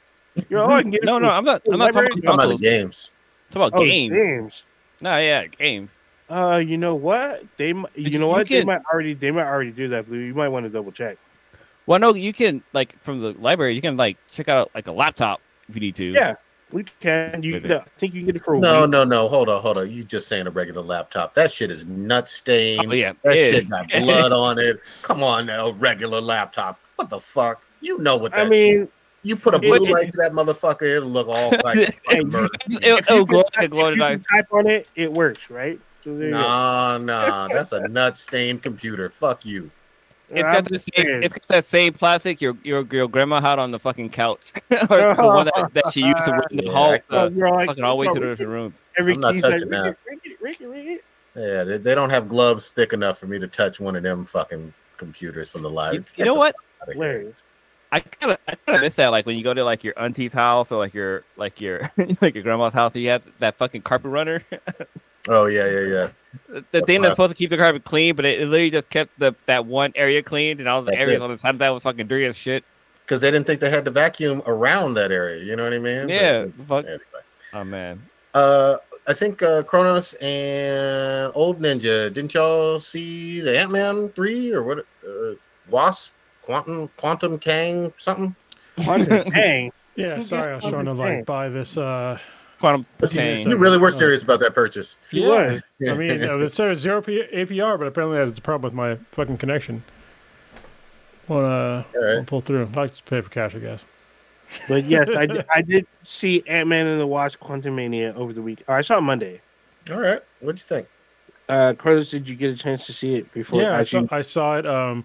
You're 0.48 0.60
all 0.60 0.70
I 0.72 0.82
can 0.82 0.90
get. 0.90 1.04
No, 1.04 1.18
no, 1.18 1.28
I'm 1.30 1.44
not. 1.44 1.62
I'm 1.70 1.78
not 1.78 1.92
talking 1.92 2.08
Library- 2.08 2.08
Talking 2.22 2.24
about 2.34 2.46
about 2.46 2.60
games. 2.60 3.10
I'm 3.50 3.52
talking 3.54 3.68
about 3.68 3.80
Oh, 3.80 3.84
games. 3.86 4.16
games. 4.16 4.62
No, 5.00 5.16
yeah, 5.16 5.46
games. 5.46 5.96
Uh, 6.28 6.62
you 6.64 6.78
know 6.78 6.94
what? 6.94 7.44
They, 7.58 7.68
you 7.68 7.84
You 7.94 8.18
know 8.18 8.28
what? 8.28 8.48
They 8.48 8.64
might 8.64 8.80
already, 8.92 9.14
they 9.14 9.30
might 9.30 9.46
already 9.46 9.70
do 9.70 9.88
that. 9.88 10.08
Blue. 10.08 10.18
You 10.18 10.34
might 10.34 10.48
want 10.48 10.64
to 10.64 10.70
double 10.70 10.90
check. 10.92 11.18
Well, 11.86 12.00
no, 12.00 12.14
you 12.14 12.32
can 12.32 12.62
like 12.72 12.98
from 13.02 13.20
the 13.20 13.32
library. 13.32 13.74
You 13.74 13.82
can 13.82 13.96
like 13.96 14.16
check 14.30 14.48
out 14.48 14.70
like 14.74 14.86
a 14.86 14.92
laptop 14.92 15.40
if 15.68 15.74
you 15.74 15.80
need 15.82 15.94
to. 15.96 16.04
Yeah, 16.12 16.34
we 16.72 16.84
can. 17.00 17.42
You, 17.42 17.54
With 17.54 17.64
can- 17.64 17.72
I 17.72 17.84
think 17.98 18.14
you 18.14 18.20
can 18.20 18.26
get 18.26 18.36
it 18.36 18.44
for 18.44 18.54
a 18.54 18.58
No, 18.58 18.82
week. 18.82 18.90
no, 18.90 19.04
no. 19.04 19.28
Hold 19.28 19.50
on, 19.50 19.60
hold 19.60 19.76
on. 19.78 19.90
You 19.90 20.02
just 20.02 20.26
saying 20.26 20.46
a 20.46 20.50
regular 20.50 20.80
laptop. 20.82 21.34
That 21.34 21.52
shit 21.52 21.70
is 21.70 21.84
nut 21.84 22.28
stained. 22.28 22.86
Oh, 22.88 22.94
yeah. 22.94 23.12
That 23.22 23.36
it 23.36 23.44
shit 23.50 23.54
is. 23.56 23.64
got 23.66 23.88
blood 23.90 24.32
on 24.32 24.58
it. 24.58 24.80
Come 25.02 25.22
on 25.22 25.44
now, 25.46 25.72
regular 25.72 26.22
laptop. 26.22 26.80
What 26.96 27.10
the 27.10 27.20
fuck? 27.20 27.62
You 27.82 27.98
know 27.98 28.16
what 28.16 28.32
that 28.32 28.46
I 28.46 28.48
mean, 28.48 28.88
You 29.24 29.36
put 29.36 29.54
a 29.54 29.58
blue 29.58 29.74
it- 29.74 29.90
light 29.90 30.12
to 30.12 30.18
that 30.18 30.32
motherfucker, 30.32 30.82
it'll 30.82 31.08
look 31.08 31.28
all 31.28 31.50
like 31.64 31.76
fucking. 32.04 32.28
It'll, 32.28 32.98
if 32.98 33.10
it'll 33.10 33.24
glow 33.26 33.42
can 33.44 33.62
like 33.62 33.64
a 33.64 33.68
glow 33.68 33.86
in 33.88 34.00
if 34.00 34.10
you 34.10 34.24
type 34.30 34.46
on 34.52 34.66
it, 34.66 34.88
it 34.94 35.12
works, 35.12 35.50
right? 35.50 35.80
So 36.04 36.16
there. 36.16 36.30
Nah, 36.30 36.98
nah, 36.98 37.48
that's 37.52 37.72
a 37.72 37.88
nut 37.88 38.18
stained 38.18 38.62
computer. 38.62 39.08
Fuck 39.08 39.46
you. 39.46 39.70
It's 40.30 40.46
I'm 40.46 40.52
got 40.52 40.64
the 40.70 40.78
same. 40.78 41.22
It's 41.22 41.34
got 41.34 41.48
that 41.48 41.64
same 41.64 41.92
plastic 41.94 42.40
your 42.40 42.56
your 42.62 42.86
your 42.90 43.08
grandma 43.08 43.40
had 43.40 43.58
on 43.58 43.70
the 43.70 43.78
fucking 43.78 44.10
couch, 44.10 44.52
or 44.70 45.14
the 45.14 45.14
one 45.18 45.46
that, 45.46 45.70
that 45.72 45.92
she 45.92 46.02
used 46.02 46.24
to 46.24 46.32
run 46.32 46.42
the 46.50 46.64
Yeah. 46.64 46.72
hall, 46.72 46.98
uh, 47.10 47.28
the 47.28 47.36
you're 47.36 47.50
like, 47.50 47.66
fucking 47.66 47.84
all 47.84 47.96
the 47.96 48.00
way 48.00 48.06
to 48.12 48.20
the 48.20 48.26
different 48.26 48.50
rooms. 48.50 48.82
I'm 48.98 49.20
not 49.20 49.34
key's 49.34 49.42
like, 49.42 49.52
touching 49.52 49.70
that. 49.70 49.96
"Rick 50.40 50.60
it, 50.60 50.66
it. 50.70 51.04
Yeah, 51.36 51.64
they, 51.64 51.78
they 51.78 51.94
don't 51.94 52.10
have 52.10 52.28
gloves 52.28 52.68
thick 52.68 52.92
enough 52.92 53.18
for 53.18 53.26
me 53.26 53.38
to 53.38 53.48
touch 53.48 53.80
one 53.80 53.96
of 53.96 54.02
them 54.02 54.24
fucking 54.24 54.72
computers 54.96 55.50
from 55.50 55.62
the 55.62 55.70
live. 55.70 55.94
You, 55.94 56.04
you 56.16 56.24
know 56.24 56.34
what? 56.34 56.54
Hilarious. 56.88 57.34
I 57.94 58.00
kind 58.00 58.32
of 58.32 58.38
I 58.48 58.56
kind 58.56 58.76
of 58.76 58.82
miss 58.82 58.96
that. 58.96 59.08
Like 59.08 59.24
when 59.24 59.36
you 59.38 59.44
go 59.44 59.54
to 59.54 59.62
like 59.62 59.84
your 59.84 59.96
auntie's 59.96 60.32
house 60.32 60.72
or 60.72 60.78
like 60.78 60.94
your 60.94 61.22
like 61.36 61.60
your 61.60 61.92
like 62.20 62.34
your 62.34 62.42
grandma's 62.42 62.72
house, 62.74 62.96
you 62.96 63.08
have 63.10 63.22
that 63.38 63.56
fucking 63.56 63.82
carpet 63.82 64.10
runner. 64.10 64.42
Oh 65.28 65.46
yeah, 65.46 65.66
yeah, 65.68 65.80
yeah. 65.80 66.60
the 66.72 66.82
thing 66.82 67.00
that's 67.00 67.12
supposed 67.12 67.30
to 67.30 67.36
keep 67.36 67.50
the 67.50 67.56
carpet 67.56 67.84
clean, 67.84 68.16
but 68.16 68.24
it, 68.24 68.40
it 68.40 68.46
literally 68.46 68.70
just 68.70 68.90
kept 68.90 69.16
the 69.18 69.32
that 69.46 69.64
one 69.64 69.92
area 69.94 70.22
clean, 70.24 70.58
and 70.58 70.68
all 70.68 70.82
the 70.82 70.90
That's 70.90 71.02
areas 71.02 71.22
it. 71.22 71.24
on 71.24 71.30
the 71.30 71.38
side 71.38 71.54
of 71.54 71.60
that 71.60 71.70
was 71.70 71.84
fucking 71.84 72.08
dirty 72.08 72.26
as 72.26 72.36
shit. 72.36 72.64
Because 73.04 73.20
they 73.20 73.30
didn't 73.30 73.46
think 73.46 73.60
they 73.60 73.70
had 73.70 73.84
to 73.84 73.90
vacuum 73.90 74.42
around 74.46 74.94
that 74.94 75.12
area. 75.12 75.44
You 75.44 75.54
know 75.56 75.62
what 75.64 75.72
I 75.72 75.78
mean? 75.78 76.08
But- 76.08 76.12
Yeah, 76.12 76.46
fuck. 76.66 76.84
Anyway. 76.84 77.00
Oh 77.52 77.64
man. 77.64 78.02
Uh, 78.34 78.76
I 79.06 79.12
think 79.12 79.42
uh, 79.42 79.62
Kronos 79.62 80.14
and 80.14 81.30
Old 81.34 81.60
Ninja. 81.60 82.12
Didn't 82.12 82.34
y'all 82.34 82.80
see 82.80 83.40
the 83.40 83.56
Ant 83.58 83.70
Man 83.70 84.08
three 84.10 84.52
or 84.52 84.64
what? 84.64 84.78
Uh, 85.06 85.34
Wasp, 85.70 86.12
Quantum, 86.44 86.88
Quantum 86.96 87.38
Kang, 87.38 87.92
something. 87.96 88.34
Quantum 88.84 89.30
Kang. 89.32 89.72
Yeah, 89.96 90.20
sorry, 90.20 90.52
I 90.52 90.54
was 90.56 90.64
gets 90.64 90.70
trying 90.72 90.84
to 90.86 90.92
like 90.92 91.24
buy 91.26 91.48
this. 91.48 91.76
uh 91.78 92.18
Quantum 92.60 92.86
Kang. 93.10 93.48
You 93.48 93.56
really 93.56 93.78
were 93.78 93.90
serious 93.90 94.22
about 94.22 94.40
that 94.40 94.54
purchase. 94.54 94.96
He 95.10 95.20
Yeah. 95.22 95.28
was. 95.28 95.62
I 95.88 95.94
mean, 95.94 96.22
uh, 96.22 96.38
it 96.38 96.52
says 96.52 96.78
zero 96.78 97.00
P- 97.02 97.24
APR, 97.32 97.78
but 97.78 97.86
apparently 97.86 98.18
that's 98.18 98.38
a 98.38 98.42
problem 98.42 98.62
with 98.64 98.74
my 98.74 98.96
fucking 99.12 99.38
connection. 99.38 99.82
Want 101.28 101.44
to 101.92 101.98
All 101.98 102.04
right. 102.18 102.26
pull 102.26 102.40
through? 102.40 102.68
I'll 102.76 102.86
just 102.88 103.04
pay 103.06 103.20
for 103.20 103.30
cash, 103.30 103.54
I 103.54 103.58
guess. 103.58 103.86
But 104.68 104.84
yes, 104.84 105.08
I 105.16 105.24
did, 105.26 105.44
I 105.54 105.62
did 105.62 105.86
see 106.04 106.42
Ant 106.46 106.68
Man 106.68 106.86
and 106.86 107.00
the 107.00 107.06
Wasp: 107.06 107.40
Quantumania 107.40 108.14
over 108.14 108.32
the 108.32 108.42
week. 108.42 108.62
Or 108.68 108.76
I 108.76 108.82
saw 108.82 108.98
it 108.98 109.02
Monday. 109.02 109.40
All 109.90 110.00
right. 110.00 110.20
What'd 110.40 110.60
you 110.60 110.66
think? 110.66 110.88
Uh, 111.48 111.74
Carlos, 111.76 112.10
did 112.10 112.28
you 112.28 112.36
get 112.36 112.50
a 112.50 112.56
chance 112.56 112.86
to 112.86 112.92
see 112.92 113.14
it 113.16 113.32
before? 113.32 113.60
yeah, 113.60 113.76
I 113.76 113.82
saw, 113.82 114.04
I 114.10 114.22
saw 114.22 114.56
it. 114.58 114.66
Um, 114.66 115.04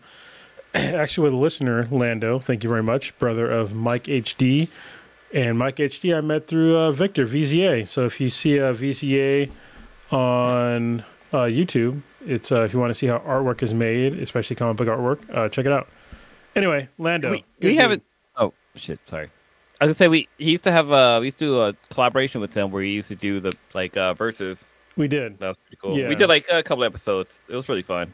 actually, 0.73 1.23
with 1.23 1.33
a 1.33 1.37
listener, 1.37 1.87
Lando. 1.91 2.39
Thank 2.39 2.63
you 2.63 2.69
very 2.69 2.83
much, 2.83 3.17
brother 3.17 3.49
of 3.49 3.73
Mike 3.73 4.03
HD. 4.03 4.67
And 5.33 5.57
Mike 5.59 5.75
HD, 5.75 6.17
I 6.17 6.21
met 6.21 6.47
through 6.47 6.75
uh, 6.75 6.91
Victor 6.91 7.25
VZA. 7.25 7.87
So 7.87 8.05
if 8.05 8.19
you 8.19 8.29
see 8.29 8.57
a 8.57 8.73
VZA 8.73 9.51
on 10.11 11.01
uh, 11.31 11.37
YouTube, 11.43 12.01
it's 12.25 12.51
uh, 12.51 12.61
if 12.61 12.73
you 12.73 12.79
want 12.79 12.89
to 12.89 12.95
see 12.95 13.07
how 13.07 13.19
artwork 13.19 13.61
is 13.61 13.73
made, 13.73 14.17
especially 14.19 14.55
comic 14.55 14.77
book 14.77 14.87
artwork, 14.87 15.19
uh, 15.31 15.49
check 15.49 15.65
it 15.65 15.71
out. 15.71 15.87
Anyway, 16.55 16.89
Lando. 16.97 17.31
we, 17.31 17.45
we 17.61 17.75
haven't. 17.75 18.03
Oh 18.35 18.53
shit! 18.75 18.99
Sorry. 19.07 19.29
I 19.79 19.85
was 19.85 19.89
gonna 19.89 19.95
say 19.95 20.07
we 20.09 20.27
he 20.37 20.51
used 20.51 20.65
to 20.65 20.71
have 20.71 20.91
uh 20.91 21.19
we 21.21 21.27
used 21.27 21.39
to 21.39 21.45
do 21.45 21.61
a 21.61 21.73
collaboration 21.89 22.41
with 22.41 22.53
him 22.53 22.71
where 22.71 22.83
he 22.83 22.89
used 22.89 23.07
to 23.09 23.15
do 23.15 23.39
the 23.39 23.53
like 23.73 23.95
uh 23.95 24.13
verses. 24.13 24.73
We 24.97 25.07
did. 25.07 25.39
That 25.39 25.47
was 25.49 25.57
pretty 25.57 25.77
cool. 25.81 25.97
Yeah. 25.97 26.09
We 26.09 26.15
did 26.15 26.27
like 26.27 26.45
a 26.51 26.61
couple 26.63 26.83
episodes. 26.83 27.41
It 27.47 27.55
was 27.55 27.69
really 27.69 27.83
fun. 27.83 28.13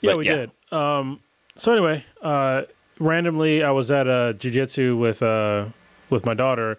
Yeah, 0.00 0.12
But, 0.12 0.18
we 0.18 0.26
yeah. 0.26 0.34
did. 0.36 0.50
Um, 0.72 1.20
so 1.56 1.72
anyway, 1.72 2.04
uh, 2.22 2.62
randomly, 2.98 3.62
I 3.62 3.70
was 3.70 3.90
at 3.90 4.06
a 4.06 4.34
jujitsu 4.38 4.98
with 4.98 5.22
uh, 5.22 5.66
with 6.08 6.24
my 6.24 6.34
daughter, 6.34 6.78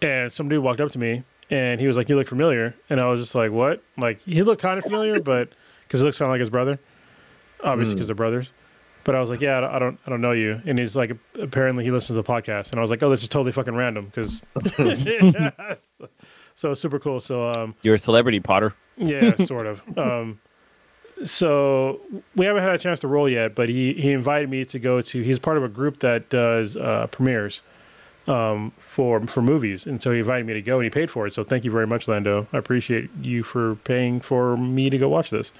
and 0.00 0.32
some 0.32 0.48
dude 0.48 0.62
walked 0.62 0.80
up 0.80 0.90
to 0.92 0.98
me, 0.98 1.22
and 1.50 1.80
he 1.80 1.86
was 1.86 1.96
like, 1.96 2.08
"You 2.08 2.16
look 2.16 2.28
familiar," 2.28 2.74
and 2.88 3.00
I 3.00 3.10
was 3.10 3.20
just 3.20 3.34
like, 3.34 3.50
"What?" 3.50 3.82
Like 3.98 4.20
he 4.22 4.42
looked 4.42 4.62
kind 4.62 4.78
of 4.78 4.84
familiar, 4.84 5.20
but 5.20 5.50
because 5.82 6.00
he 6.00 6.04
looks 6.06 6.18
kind 6.18 6.28
of 6.28 6.32
like 6.32 6.40
his 6.40 6.50
brother, 6.50 6.78
obviously 7.62 7.94
because 7.94 8.08
they're 8.08 8.16
brothers. 8.16 8.52
But 9.04 9.14
I 9.14 9.20
was 9.20 9.30
like, 9.30 9.40
"Yeah, 9.40 9.58
I 9.58 9.78
don't, 9.78 9.98
I 10.06 10.10
don't, 10.10 10.20
know 10.20 10.32
you." 10.32 10.60
And 10.66 10.78
he's 10.78 10.96
like, 10.96 11.12
"Apparently, 11.40 11.84
he 11.84 11.90
listens 11.90 12.16
to 12.16 12.22
the 12.22 12.24
podcast," 12.24 12.70
and 12.70 12.78
I 12.78 12.82
was 12.82 12.90
like, 12.90 13.02
"Oh, 13.02 13.10
this 13.10 13.22
is 13.22 13.28
totally 13.28 13.52
fucking 13.52 13.74
random," 13.74 14.06
because 14.06 14.44
so 16.56 16.74
super 16.74 16.98
cool. 16.98 17.20
So 17.20 17.48
um, 17.48 17.74
You're 17.82 17.94
a 17.94 17.98
celebrity, 17.98 18.40
Potter. 18.40 18.74
yeah, 18.96 19.36
sort 19.36 19.66
of. 19.66 19.98
Um, 19.98 20.40
so 21.24 22.00
we 22.34 22.46
haven't 22.46 22.62
had 22.62 22.72
a 22.72 22.78
chance 22.78 23.00
to 23.00 23.08
roll 23.08 23.28
yet, 23.28 23.54
but 23.54 23.68
he, 23.68 23.94
he 23.94 24.12
invited 24.12 24.50
me 24.50 24.64
to 24.66 24.78
go 24.78 25.00
to. 25.00 25.22
He's 25.22 25.38
part 25.38 25.56
of 25.56 25.64
a 25.64 25.68
group 25.68 26.00
that 26.00 26.28
does 26.28 26.76
uh, 26.76 27.06
premieres 27.08 27.62
um, 28.26 28.72
for 28.78 29.26
for 29.26 29.42
movies, 29.42 29.86
and 29.86 30.02
so 30.02 30.12
he 30.12 30.18
invited 30.18 30.46
me 30.46 30.54
to 30.54 30.62
go, 30.62 30.76
and 30.76 30.84
he 30.84 30.90
paid 30.90 31.10
for 31.10 31.26
it. 31.26 31.32
So 31.32 31.44
thank 31.44 31.64
you 31.64 31.70
very 31.70 31.86
much, 31.86 32.08
Lando. 32.08 32.46
I 32.52 32.58
appreciate 32.58 33.10
you 33.22 33.42
for 33.42 33.76
paying 33.76 34.20
for 34.20 34.56
me 34.56 34.90
to 34.90 34.98
go 34.98 35.08
watch 35.08 35.30
this. 35.30 35.52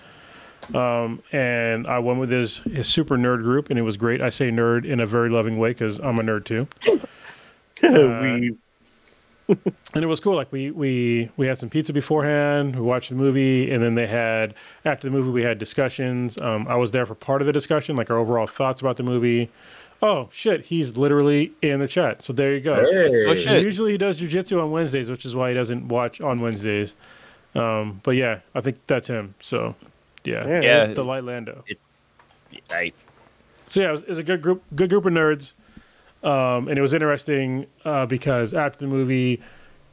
Um, 0.74 1.22
and 1.32 1.86
I 1.86 2.00
went 2.00 2.18
with 2.18 2.30
his 2.30 2.58
his 2.58 2.88
super 2.88 3.16
nerd 3.16 3.42
group, 3.42 3.70
and 3.70 3.78
it 3.78 3.82
was 3.82 3.96
great. 3.96 4.20
I 4.20 4.30
say 4.30 4.50
nerd 4.50 4.84
in 4.84 5.00
a 5.00 5.06
very 5.06 5.30
loving 5.30 5.58
way 5.58 5.70
because 5.70 5.98
I'm 6.00 6.18
a 6.18 6.22
nerd 6.22 6.44
too. 6.44 6.68
we 7.82 8.56
and 9.48 10.04
it 10.04 10.06
was 10.06 10.20
cool. 10.20 10.34
Like 10.34 10.50
we 10.52 10.70
we 10.70 11.30
we 11.36 11.46
had 11.46 11.58
some 11.58 11.68
pizza 11.70 11.92
beforehand. 11.92 12.74
We 12.76 12.82
watched 12.82 13.10
the 13.10 13.14
movie, 13.14 13.70
and 13.70 13.82
then 13.82 13.94
they 13.94 14.06
had 14.06 14.54
after 14.84 15.08
the 15.08 15.12
movie 15.16 15.30
we 15.30 15.42
had 15.42 15.58
discussions. 15.58 16.38
Um, 16.40 16.66
I 16.68 16.76
was 16.76 16.90
there 16.90 17.06
for 17.06 17.14
part 17.14 17.42
of 17.42 17.46
the 17.46 17.52
discussion, 17.52 17.96
like 17.96 18.10
our 18.10 18.18
overall 18.18 18.46
thoughts 18.46 18.80
about 18.80 18.96
the 18.96 19.02
movie. 19.02 19.50
Oh 20.02 20.28
shit, 20.32 20.66
he's 20.66 20.96
literally 20.98 21.52
in 21.62 21.80
the 21.80 21.88
chat. 21.88 22.22
So 22.22 22.32
there 22.32 22.52
you 22.54 22.60
go. 22.60 22.74
Hey. 22.74 23.24
Oh, 23.26 23.34
shit. 23.34 23.62
Usually 23.62 23.92
he 23.92 23.98
does 23.98 24.20
jujitsu 24.20 24.62
on 24.62 24.70
Wednesdays, 24.70 25.08
which 25.08 25.24
is 25.24 25.34
why 25.34 25.48
he 25.50 25.54
doesn't 25.54 25.88
watch 25.88 26.20
on 26.20 26.40
Wednesdays. 26.40 26.94
Um, 27.54 28.00
but 28.02 28.10
yeah, 28.12 28.40
I 28.54 28.60
think 28.60 28.78
that's 28.86 29.06
him. 29.08 29.34
So 29.40 29.74
yeah, 30.24 30.46
Yeah. 30.46 30.60
Yeah. 30.60 30.86
the 30.92 31.02
light 31.04 31.24
Lando. 31.24 31.64
Nice. 32.70 33.06
So 33.66 33.80
yeah, 33.80 33.88
it 33.88 33.92
was, 33.92 34.02
it 34.02 34.08
was 34.10 34.18
a 34.18 34.22
good 34.22 34.42
group, 34.42 34.62
good 34.74 34.90
group 34.90 35.06
of 35.06 35.12
nerds, 35.12 35.54
um, 36.26 36.68
and 36.68 36.78
it 36.78 36.82
was 36.82 36.92
interesting 36.92 37.66
uh, 37.84 38.04
because 38.06 38.52
after 38.54 38.80
the 38.80 38.86
movie, 38.86 39.40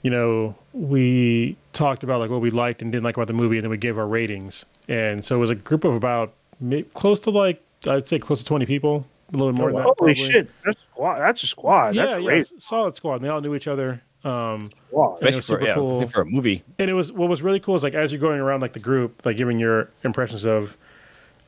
you 0.01 0.11
know, 0.11 0.55
we 0.73 1.55
talked 1.71 2.03
about 2.03 2.19
like 2.19 2.29
what 2.29 2.41
we 2.41 2.49
liked 2.49 2.81
and 2.81 2.91
didn't 2.91 3.03
like 3.03 3.15
about 3.15 3.27
the 3.27 3.33
movie, 3.33 3.57
and 3.57 3.63
then 3.63 3.71
we 3.71 3.77
gave 3.77 3.97
our 3.97 4.07
ratings. 4.07 4.65
And 4.89 5.23
so 5.23 5.35
it 5.35 5.39
was 5.39 5.49
a 5.49 5.55
group 5.55 5.83
of 5.83 5.93
about 5.93 6.33
may- 6.59 6.83
close 6.83 7.19
to 7.21 7.29
like 7.29 7.61
I'd 7.87 8.07
say 8.07 8.19
close 8.19 8.39
to 8.39 8.45
twenty 8.45 8.65
people, 8.65 9.05
a 9.33 9.37
little 9.37 9.51
bit 9.53 9.57
more 9.59 9.69
Oh, 9.69 9.73
than 9.73 9.77
that. 9.77 9.83
holy 9.83 10.13
probably. 10.15 10.15
shit, 10.15 10.49
that's 10.65 10.79
squad. 10.91 11.19
That's 11.19 11.43
a 11.43 11.47
squad. 11.47 11.93
Yeah, 11.95 12.05
that's 12.05 12.19
yeah, 12.21 12.25
great 12.25 12.41
s- 12.41 12.53
solid 12.57 12.95
squad. 12.95 13.15
And 13.15 13.25
they 13.25 13.29
all 13.29 13.39
knew 13.41 13.55
each 13.55 13.67
other. 13.67 14.01
Um, 14.25 14.71
squad. 14.87 15.19
And 15.21 15.29
Especially 15.29 15.33
it 15.33 15.35
was 15.35 15.45
for, 15.45 15.53
super 15.53 15.65
yeah, 15.65 15.73
cool. 15.75 16.07
for 16.07 16.21
a 16.21 16.25
movie. 16.25 16.63
and 16.79 16.89
it 16.89 16.93
was 16.93 17.11
what 17.11 17.29
was 17.29 17.41
really 17.41 17.59
cool 17.59 17.75
is 17.75 17.83
like 17.83 17.93
as 17.93 18.11
you're 18.11 18.21
going 18.21 18.39
around 18.39 18.61
like 18.61 18.73
the 18.73 18.79
group, 18.79 19.25
like 19.25 19.37
giving 19.37 19.59
your 19.59 19.89
impressions 20.03 20.45
of 20.45 20.75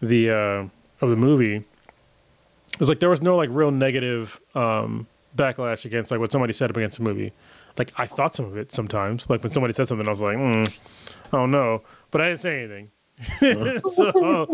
the 0.02 0.30
uh, 0.30 0.66
of 1.02 1.10
the 1.10 1.16
movie. 1.16 1.64
It's 2.80 2.90
like 2.90 3.00
there 3.00 3.10
was 3.10 3.22
no 3.22 3.38
like 3.38 3.50
real 3.52 3.72
negative 3.72 4.40
um, 4.54 5.08
backlash 5.36 5.86
against 5.86 6.12
like 6.12 6.20
what 6.20 6.32
somebody 6.32 6.54
said 6.54 6.70
up 6.70 6.78
against 6.78 6.98
the 6.98 7.04
movie. 7.04 7.32
Like 7.78 7.92
I 7.98 8.06
thought 8.06 8.36
some 8.36 8.46
of 8.46 8.58
it 8.58 8.72
sometimes. 8.72 9.30
Like 9.30 9.44
when 9.44 9.52
somebody 9.52 9.74
said 9.74 9.88
something, 9.88 10.08
I 10.08 10.10
was 10.10 10.22
like, 10.22 10.38
mm, 10.38 10.80
I 11.32 11.38
don't 11.38 11.52
know, 11.52 11.82
but 12.12 12.22
I 12.22 12.30
didn't 12.30 12.42
say 12.42 12.64
anything. 12.64 12.92
so 13.92 14.46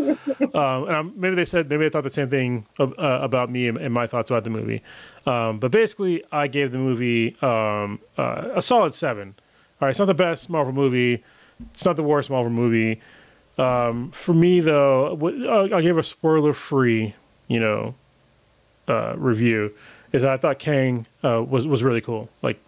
um, 0.54 0.84
and 0.84 0.96
I'm, 0.96 1.12
maybe 1.16 1.34
they 1.34 1.44
said 1.44 1.68
maybe 1.68 1.84
they 1.84 1.90
thought 1.90 2.04
the 2.04 2.10
same 2.10 2.30
thing 2.30 2.64
uh, 2.78 2.92
about 2.96 3.50
me 3.50 3.66
and, 3.66 3.76
and 3.78 3.92
my 3.92 4.06
thoughts 4.06 4.30
about 4.30 4.44
the 4.44 4.50
movie. 4.50 4.82
Um, 5.26 5.58
but 5.58 5.72
basically, 5.72 6.22
I 6.30 6.46
gave 6.46 6.70
the 6.70 6.78
movie 6.78 7.36
um, 7.42 8.00
uh, 8.16 8.50
a 8.54 8.62
solid 8.62 8.94
seven. 8.94 9.34
All 9.80 9.86
right, 9.86 9.90
it's 9.90 9.98
not 9.98 10.04
the 10.04 10.14
best 10.14 10.48
Marvel 10.48 10.72
movie. 10.72 11.24
It's 11.74 11.84
not 11.84 11.96
the 11.96 12.04
worst 12.04 12.30
Marvel 12.30 12.52
movie. 12.52 13.00
Um, 13.58 14.12
for 14.12 14.32
me, 14.32 14.60
though, 14.60 15.18
I'll, 15.50 15.74
I'll 15.74 15.82
give 15.82 15.98
a 15.98 16.02
spoiler-free, 16.02 17.14
you 17.48 17.60
know, 17.60 17.94
uh, 18.88 19.14
review. 19.16 19.72
Is 20.12 20.22
that 20.22 20.30
I 20.30 20.36
thought 20.36 20.58
Kang 20.58 21.06
uh, 21.24 21.42
was 21.42 21.66
was 21.66 21.82
really 21.82 22.00
cool. 22.00 22.28
Like 22.42 22.60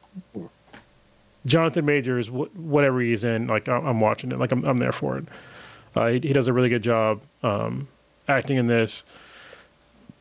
Jonathan 1.46 1.84
Majors, 1.84 2.28
wh- 2.28 2.54
whatever 2.58 3.00
he's 3.00 3.24
in, 3.24 3.46
like 3.46 3.68
I'm, 3.68 3.84
I'm 3.86 4.00
watching 4.00 4.32
it. 4.32 4.38
Like 4.38 4.52
I'm 4.52 4.64
I'm 4.64 4.78
there 4.78 4.92
for 4.92 5.18
it. 5.18 5.26
Uh, 5.94 6.08
he, 6.08 6.20
he 6.20 6.32
does 6.32 6.48
a 6.48 6.52
really 6.52 6.68
good 6.68 6.82
job 6.82 7.22
um, 7.42 7.88
acting 8.28 8.56
in 8.56 8.66
this. 8.66 9.04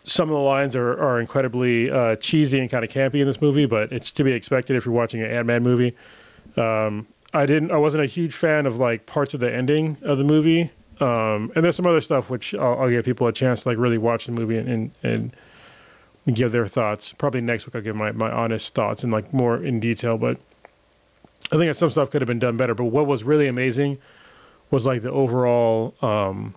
Some 0.03 0.29
of 0.29 0.33
the 0.33 0.41
lines 0.41 0.75
are, 0.75 0.91
are 1.01 1.19
incredibly 1.19 1.89
uh, 1.89 2.17
cheesy 2.17 2.59
and 2.59 2.69
kind 2.69 2.83
of 2.83 2.91
campy 2.91 3.21
in 3.21 3.25
this 3.25 3.41
movie, 3.41 3.65
but 3.65 3.91
it's 3.93 4.11
to 4.11 4.23
be 4.23 4.33
expected 4.33 4.75
if 4.75 4.85
you're 4.85 4.93
watching 4.93 5.21
an 5.21 5.31
Ant 5.31 5.47
Man 5.47 5.63
movie. 5.63 5.95
Um, 6.57 7.07
I 7.33 7.45
didn't. 7.45 7.71
I 7.71 7.77
wasn't 7.77 8.03
a 8.03 8.07
huge 8.07 8.35
fan 8.35 8.65
of 8.65 8.77
like 8.77 9.05
parts 9.05 9.33
of 9.33 9.39
the 9.39 9.51
ending 9.51 9.97
of 10.03 10.17
the 10.17 10.23
movie, 10.23 10.71
um, 10.99 11.51
and 11.55 11.63
there's 11.63 11.75
some 11.75 11.87
other 11.87 12.01
stuff 12.01 12.29
which 12.29 12.53
I'll, 12.53 12.81
I'll 12.81 12.89
give 12.89 13.05
people 13.05 13.27
a 13.27 13.33
chance 13.33 13.63
to 13.63 13.69
like 13.69 13.77
really 13.77 13.97
watch 13.97 14.25
the 14.25 14.33
movie 14.33 14.57
and, 14.57 14.67
and 14.67 14.91
and 15.01 15.35
give 16.31 16.51
their 16.51 16.67
thoughts. 16.67 17.13
Probably 17.13 17.41
next 17.41 17.65
week 17.65 17.75
I'll 17.75 17.81
give 17.81 17.95
my 17.95 18.11
my 18.11 18.31
honest 18.31 18.73
thoughts 18.73 19.03
and 19.03 19.11
like 19.11 19.33
more 19.33 19.61
in 19.63 19.79
detail. 19.79 20.17
But 20.17 20.39
I 21.51 21.57
think 21.57 21.69
that 21.69 21.75
some 21.75 21.89
stuff 21.89 22.11
could 22.11 22.21
have 22.21 22.27
been 22.27 22.39
done 22.39 22.57
better. 22.57 22.73
But 22.73 22.85
what 22.85 23.07
was 23.07 23.23
really 23.23 23.47
amazing 23.47 23.97
was 24.71 24.85
like 24.85 25.01
the 25.01 25.11
overall 25.11 25.93
um, 26.01 26.55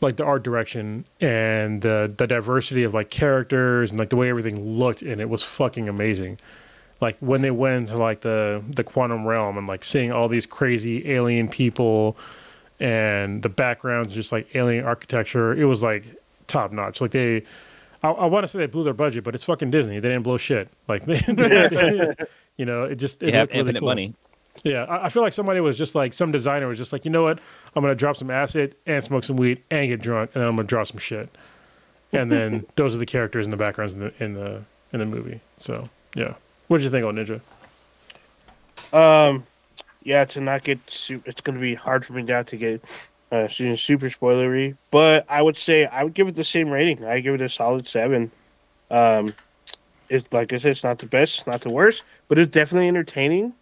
like 0.00 0.16
the 0.16 0.24
art 0.24 0.42
direction 0.42 1.04
and 1.20 1.82
the 1.82 2.12
the 2.16 2.26
diversity 2.26 2.82
of 2.82 2.94
like 2.94 3.10
characters 3.10 3.90
and 3.90 4.00
like 4.00 4.10
the 4.10 4.16
way 4.16 4.28
everything 4.28 4.78
looked 4.78 5.02
and 5.02 5.20
it 5.20 5.28
was 5.28 5.42
fucking 5.42 5.88
amazing. 5.88 6.38
Like 7.00 7.16
when 7.20 7.40
they 7.42 7.50
went 7.50 7.90
into 7.90 7.96
like 7.96 8.20
the 8.20 8.62
the 8.68 8.84
quantum 8.84 9.26
realm 9.26 9.56
and 9.56 9.66
like 9.66 9.84
seeing 9.84 10.12
all 10.12 10.28
these 10.28 10.46
crazy 10.46 11.10
alien 11.10 11.48
people 11.48 12.16
and 12.78 13.42
the 13.42 13.48
backgrounds 13.48 14.14
just 14.14 14.32
like 14.32 14.54
alien 14.54 14.84
architecture, 14.84 15.54
it 15.54 15.64
was 15.64 15.82
like 15.82 16.04
top 16.46 16.72
notch. 16.72 17.00
Like 17.00 17.12
they 17.12 17.44
I, 18.02 18.10
I 18.10 18.26
want 18.26 18.44
to 18.44 18.48
say 18.48 18.58
they 18.58 18.66
blew 18.66 18.84
their 18.84 18.94
budget, 18.94 19.24
but 19.24 19.34
it's 19.34 19.44
fucking 19.44 19.70
Disney. 19.70 19.98
They 20.00 20.08
didn't 20.08 20.22
blow 20.22 20.36
shit. 20.38 20.68
Like, 20.88 21.04
they, 21.06 21.18
they- 21.20 22.14
you 22.56 22.64
know, 22.64 22.84
it 22.84 22.96
just 22.96 23.22
it 23.22 23.26
They 23.26 23.32
have 23.32 23.48
really 23.48 23.60
infinite 23.60 23.80
cool. 23.80 23.88
money. 23.88 24.14
Yeah, 24.64 24.84
I, 24.84 25.06
I 25.06 25.08
feel 25.08 25.22
like 25.22 25.32
somebody 25.32 25.60
was 25.60 25.78
just 25.78 25.94
like 25.94 26.12
some 26.12 26.32
designer 26.32 26.66
was 26.66 26.76
just 26.76 26.92
like, 26.92 27.04
you 27.04 27.10
know 27.10 27.22
what, 27.22 27.38
I'm 27.74 27.82
gonna 27.82 27.94
drop 27.94 28.16
some 28.16 28.30
acid 28.30 28.74
and 28.86 29.02
smoke 29.02 29.24
some 29.24 29.36
weed 29.36 29.62
and 29.70 29.88
get 29.88 30.00
drunk, 30.02 30.30
and 30.34 30.42
then 30.42 30.48
I'm 30.48 30.56
gonna 30.56 30.66
draw 30.68 30.82
some 30.82 30.98
shit, 30.98 31.30
and 32.12 32.30
then 32.30 32.66
those 32.76 32.94
are 32.94 32.98
the 32.98 33.06
characters 33.06 33.46
in 33.46 33.50
the 33.50 33.56
backgrounds 33.56 33.94
in 33.94 34.00
the 34.00 34.12
in 34.24 34.34
the 34.34 34.62
in 34.92 34.98
the 35.00 35.06
movie. 35.06 35.40
So 35.58 35.88
yeah, 36.14 36.34
what 36.68 36.78
did 36.78 36.84
you 36.84 36.90
think 36.90 37.06
on 37.06 37.14
Ninja? 37.16 37.40
Um, 38.92 39.46
yeah, 40.02 40.24
to 40.26 40.40
not 40.40 40.64
get 40.64 40.78
su- 40.88 41.22
it's 41.26 41.40
going 41.40 41.54
to 41.54 41.60
be 41.60 41.74
hard 41.74 42.04
for 42.04 42.14
me 42.14 42.22
now 42.22 42.42
to 42.42 42.56
get 42.56 42.82
uh, 43.32 43.48
su- 43.48 43.76
super 43.76 44.06
spoilery, 44.08 44.76
but 44.90 45.24
I 45.28 45.42
would 45.42 45.56
say 45.56 45.86
I 45.86 46.04
would 46.04 46.14
give 46.14 46.28
it 46.28 46.36
the 46.36 46.44
same 46.44 46.70
rating. 46.70 47.04
I 47.04 47.20
give 47.20 47.34
it 47.34 47.40
a 47.40 47.48
solid 47.48 47.86
seven. 47.86 48.30
Um, 48.90 49.34
it's 50.08 50.26
like 50.32 50.52
I 50.52 50.58
said, 50.58 50.72
it's 50.72 50.84
not 50.84 50.98
the 50.98 51.06
best, 51.06 51.46
not 51.46 51.60
the 51.60 51.70
worst, 51.70 52.02
but 52.28 52.38
it's 52.38 52.50
definitely 52.50 52.88
entertaining. 52.88 53.52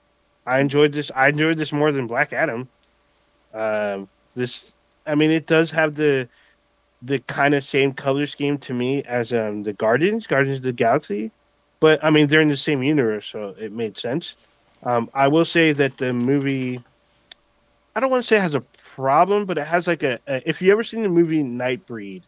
I 0.46 0.60
enjoyed 0.60 0.92
this. 0.92 1.10
I 1.14 1.28
enjoyed 1.28 1.58
this 1.58 1.72
more 1.72 1.92
than 1.92 2.06
Black 2.06 2.32
Adam. 2.32 2.68
Um, 3.52 4.08
this, 4.34 4.72
I 5.06 5.14
mean, 5.14 5.30
it 5.30 5.46
does 5.46 5.70
have 5.70 5.94
the 5.94 6.28
the 7.02 7.18
kind 7.20 7.54
of 7.54 7.62
same 7.62 7.92
color 7.92 8.26
scheme 8.26 8.58
to 8.58 8.74
me 8.74 9.02
as 9.04 9.32
um 9.32 9.62
the 9.62 9.72
Guardians, 9.72 10.26
Guardians 10.26 10.58
of 10.58 10.64
the 10.64 10.72
Galaxy, 10.72 11.30
but 11.80 12.02
I 12.02 12.10
mean 12.10 12.26
they're 12.26 12.40
in 12.40 12.48
the 12.48 12.56
same 12.56 12.82
universe, 12.82 13.26
so 13.26 13.54
it 13.58 13.72
made 13.72 13.98
sense. 13.98 14.34
Um, 14.82 15.10
I 15.14 15.28
will 15.28 15.44
say 15.44 15.72
that 15.72 15.96
the 15.98 16.12
movie, 16.12 16.82
I 17.94 18.00
don't 18.00 18.10
want 18.10 18.22
to 18.22 18.26
say 18.26 18.36
it 18.36 18.42
has 18.42 18.54
a 18.54 18.62
problem, 18.98 19.46
but 19.46 19.56
it 19.58 19.66
has 19.66 19.86
like 19.86 20.02
a, 20.02 20.18
a. 20.26 20.42
If 20.48 20.60
you 20.60 20.72
ever 20.72 20.82
seen 20.82 21.04
the 21.04 21.08
movie 21.08 21.40
Nightbreed, 21.40 22.22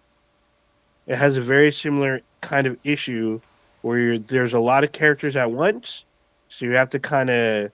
it 1.08 1.16
has 1.16 1.36
a 1.36 1.40
very 1.40 1.72
similar 1.72 2.20
kind 2.42 2.68
of 2.68 2.78
issue 2.84 3.40
where 3.82 4.20
there's 4.20 4.54
a 4.54 4.60
lot 4.60 4.84
of 4.84 4.92
characters 4.92 5.34
at 5.34 5.50
once, 5.50 6.04
so 6.48 6.64
you 6.64 6.72
have 6.72 6.90
to 6.90 7.00
kind 7.00 7.28
of 7.28 7.72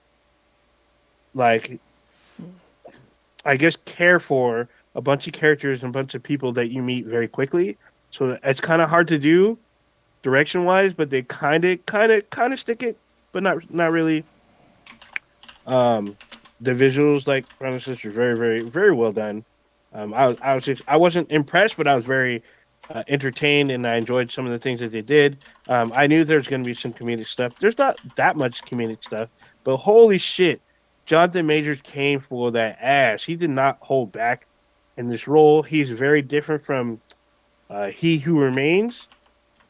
like, 1.35 1.79
I 3.45 3.55
guess, 3.55 3.77
care 3.85 4.19
for 4.19 4.67
a 4.95 5.01
bunch 5.01 5.27
of 5.27 5.33
characters 5.33 5.83
and 5.83 5.89
a 5.89 5.93
bunch 5.93 6.15
of 6.15 6.23
people 6.23 6.51
that 6.53 6.69
you 6.69 6.81
meet 6.81 7.05
very 7.05 7.27
quickly. 7.27 7.77
So 8.09 8.39
it's 8.41 8.61
kind 8.61 8.81
of 8.81 8.89
hard 8.89 9.07
to 9.09 9.19
do, 9.19 9.59
direction 10.23 10.65
wise, 10.65 10.95
but 10.95 11.11
they 11.11 11.21
kind 11.21 11.63
of, 11.65 11.85
kind 11.85 12.11
of, 12.11 12.27
kind 12.31 12.51
of 12.51 12.59
stick 12.59 12.81
it, 12.81 12.97
but 13.31 13.43
not, 13.43 13.71
not 13.71 13.91
really. 13.91 14.23
Um, 15.67 16.17
the 16.61 16.71
visuals, 16.71 17.27
like 17.27 17.45
Brothers 17.59 17.87
and 17.87 17.95
Sisters, 17.95 18.13
very, 18.13 18.37
very, 18.37 18.61
very 18.61 18.93
well 18.93 19.11
done. 19.11 19.43
Um, 19.93 20.13
I 20.13 20.27
was, 20.27 20.37
I 20.41 20.55
was, 20.55 20.65
just, 20.65 20.81
I 20.87 20.97
wasn't 20.97 21.31
impressed, 21.31 21.77
but 21.77 21.87
I 21.87 21.95
was 21.95 22.05
very 22.05 22.43
uh, 22.89 23.03
entertained, 23.07 23.71
and 23.71 23.85
I 23.87 23.95
enjoyed 23.95 24.31
some 24.31 24.45
of 24.45 24.51
the 24.51 24.59
things 24.59 24.79
that 24.79 24.91
they 24.91 25.01
did. 25.01 25.37
Um, 25.67 25.91
I 25.95 26.07
knew 26.07 26.23
there's 26.23 26.47
going 26.47 26.63
to 26.63 26.67
be 26.67 26.73
some 26.73 26.93
comedic 26.93 27.27
stuff. 27.27 27.57
There's 27.59 27.77
not 27.77 27.99
that 28.15 28.35
much 28.35 28.63
comedic 28.63 29.03
stuff, 29.03 29.29
but 29.63 29.77
holy 29.77 30.17
shit, 30.17 30.61
Jonathan 31.05 31.45
Majors 31.45 31.79
came 31.83 32.19
for 32.19 32.51
that 32.51 32.77
ass. 32.81 33.23
He 33.23 33.35
did 33.35 33.49
not 33.49 33.77
hold 33.81 34.11
back 34.11 34.45
in 34.97 35.07
this 35.07 35.27
role. 35.27 35.63
He's 35.63 35.89
very 35.89 36.21
different 36.21 36.65
from 36.65 36.99
uh, 37.69 37.87
He 37.87 38.17
Who 38.17 38.39
Remains. 38.39 39.07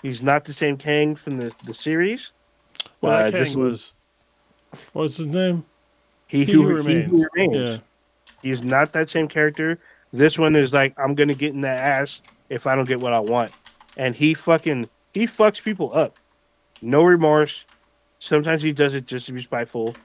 He's 0.02 0.24
not 0.24 0.46
the 0.46 0.54
same 0.54 0.78
Kang 0.78 1.16
from 1.16 1.38
the, 1.38 1.52
the 1.66 1.74
series. 1.74 2.32
Well, 3.02 3.28
Uh, 3.28 3.32
Kang 3.32 3.60
was 3.60 3.96
what 4.94 5.04
was 5.04 5.18
his 5.18 5.28
name? 5.28 5.66
He, 6.28 6.46
He 6.46 6.52
who, 6.54 6.64
Who 6.64 6.68
He 6.68 6.74
Remains. 6.76 7.12
Who 7.12 7.28
Remains. 7.34 7.56
Yeah, 7.56 7.78
He's 8.42 8.64
not 8.64 8.94
that 8.94 9.10
same 9.10 9.28
character. 9.28 9.80
This 10.14 10.38
one 10.38 10.56
is 10.56 10.74
like, 10.74 10.94
I'm 10.98 11.16
gonna 11.16 11.34
get 11.34 11.54
in 11.54 11.62
the 11.62 11.68
ass 11.70 12.22
if 12.50 12.66
I 12.68 12.76
don't 12.76 12.88
get 12.88 13.00
what 13.00 13.14
I 13.14 13.20
want. 13.20 13.52
And 13.98 14.16
he 14.16 14.34
fucking 14.34 14.90
he 15.14 15.26
fucks 15.26 15.62
people 15.62 15.94
up. 15.96 16.16
No 16.82 17.04
remorse. 17.04 17.66
Sometimes 18.20 18.62
he 18.62 18.72
does 18.72 18.96
it 18.96 19.06
just 19.06 19.26
to 19.28 19.32
be 19.32 19.42
spiteful. 19.42 19.96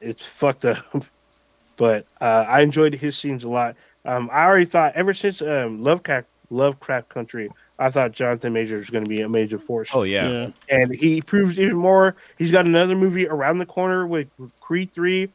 It's 0.00 0.24
fucked 0.24 0.64
up. 0.64 0.84
but 1.76 2.06
uh, 2.20 2.44
I 2.46 2.60
enjoyed 2.60 2.94
his 2.94 3.16
scenes 3.16 3.44
a 3.44 3.48
lot. 3.48 3.76
Um, 4.04 4.30
I 4.32 4.44
already 4.44 4.64
thought 4.66 4.94
ever 4.94 5.12
since 5.14 5.42
um, 5.42 5.82
Lovecraft 5.82 6.26
Lovecraft 6.50 7.08
Country, 7.08 7.50
I 7.78 7.90
thought 7.90 8.12
Jonathan 8.12 8.52
Major 8.52 8.76
was 8.76 8.90
going 8.90 9.04
to 9.04 9.08
be 9.08 9.20
a 9.22 9.28
major 9.28 9.58
force 9.58 9.88
Oh 9.92 10.02
yeah. 10.02 10.28
yeah. 10.28 10.50
and 10.68 10.94
he 10.94 11.20
proves 11.22 11.58
even 11.58 11.76
more. 11.76 12.16
He's 12.38 12.50
got 12.50 12.66
another 12.66 12.96
movie 12.96 13.28
around 13.28 13.58
the 13.58 13.66
corner 13.66 14.06
with 14.06 14.28
Creed 14.60 14.92
Three. 14.94 15.30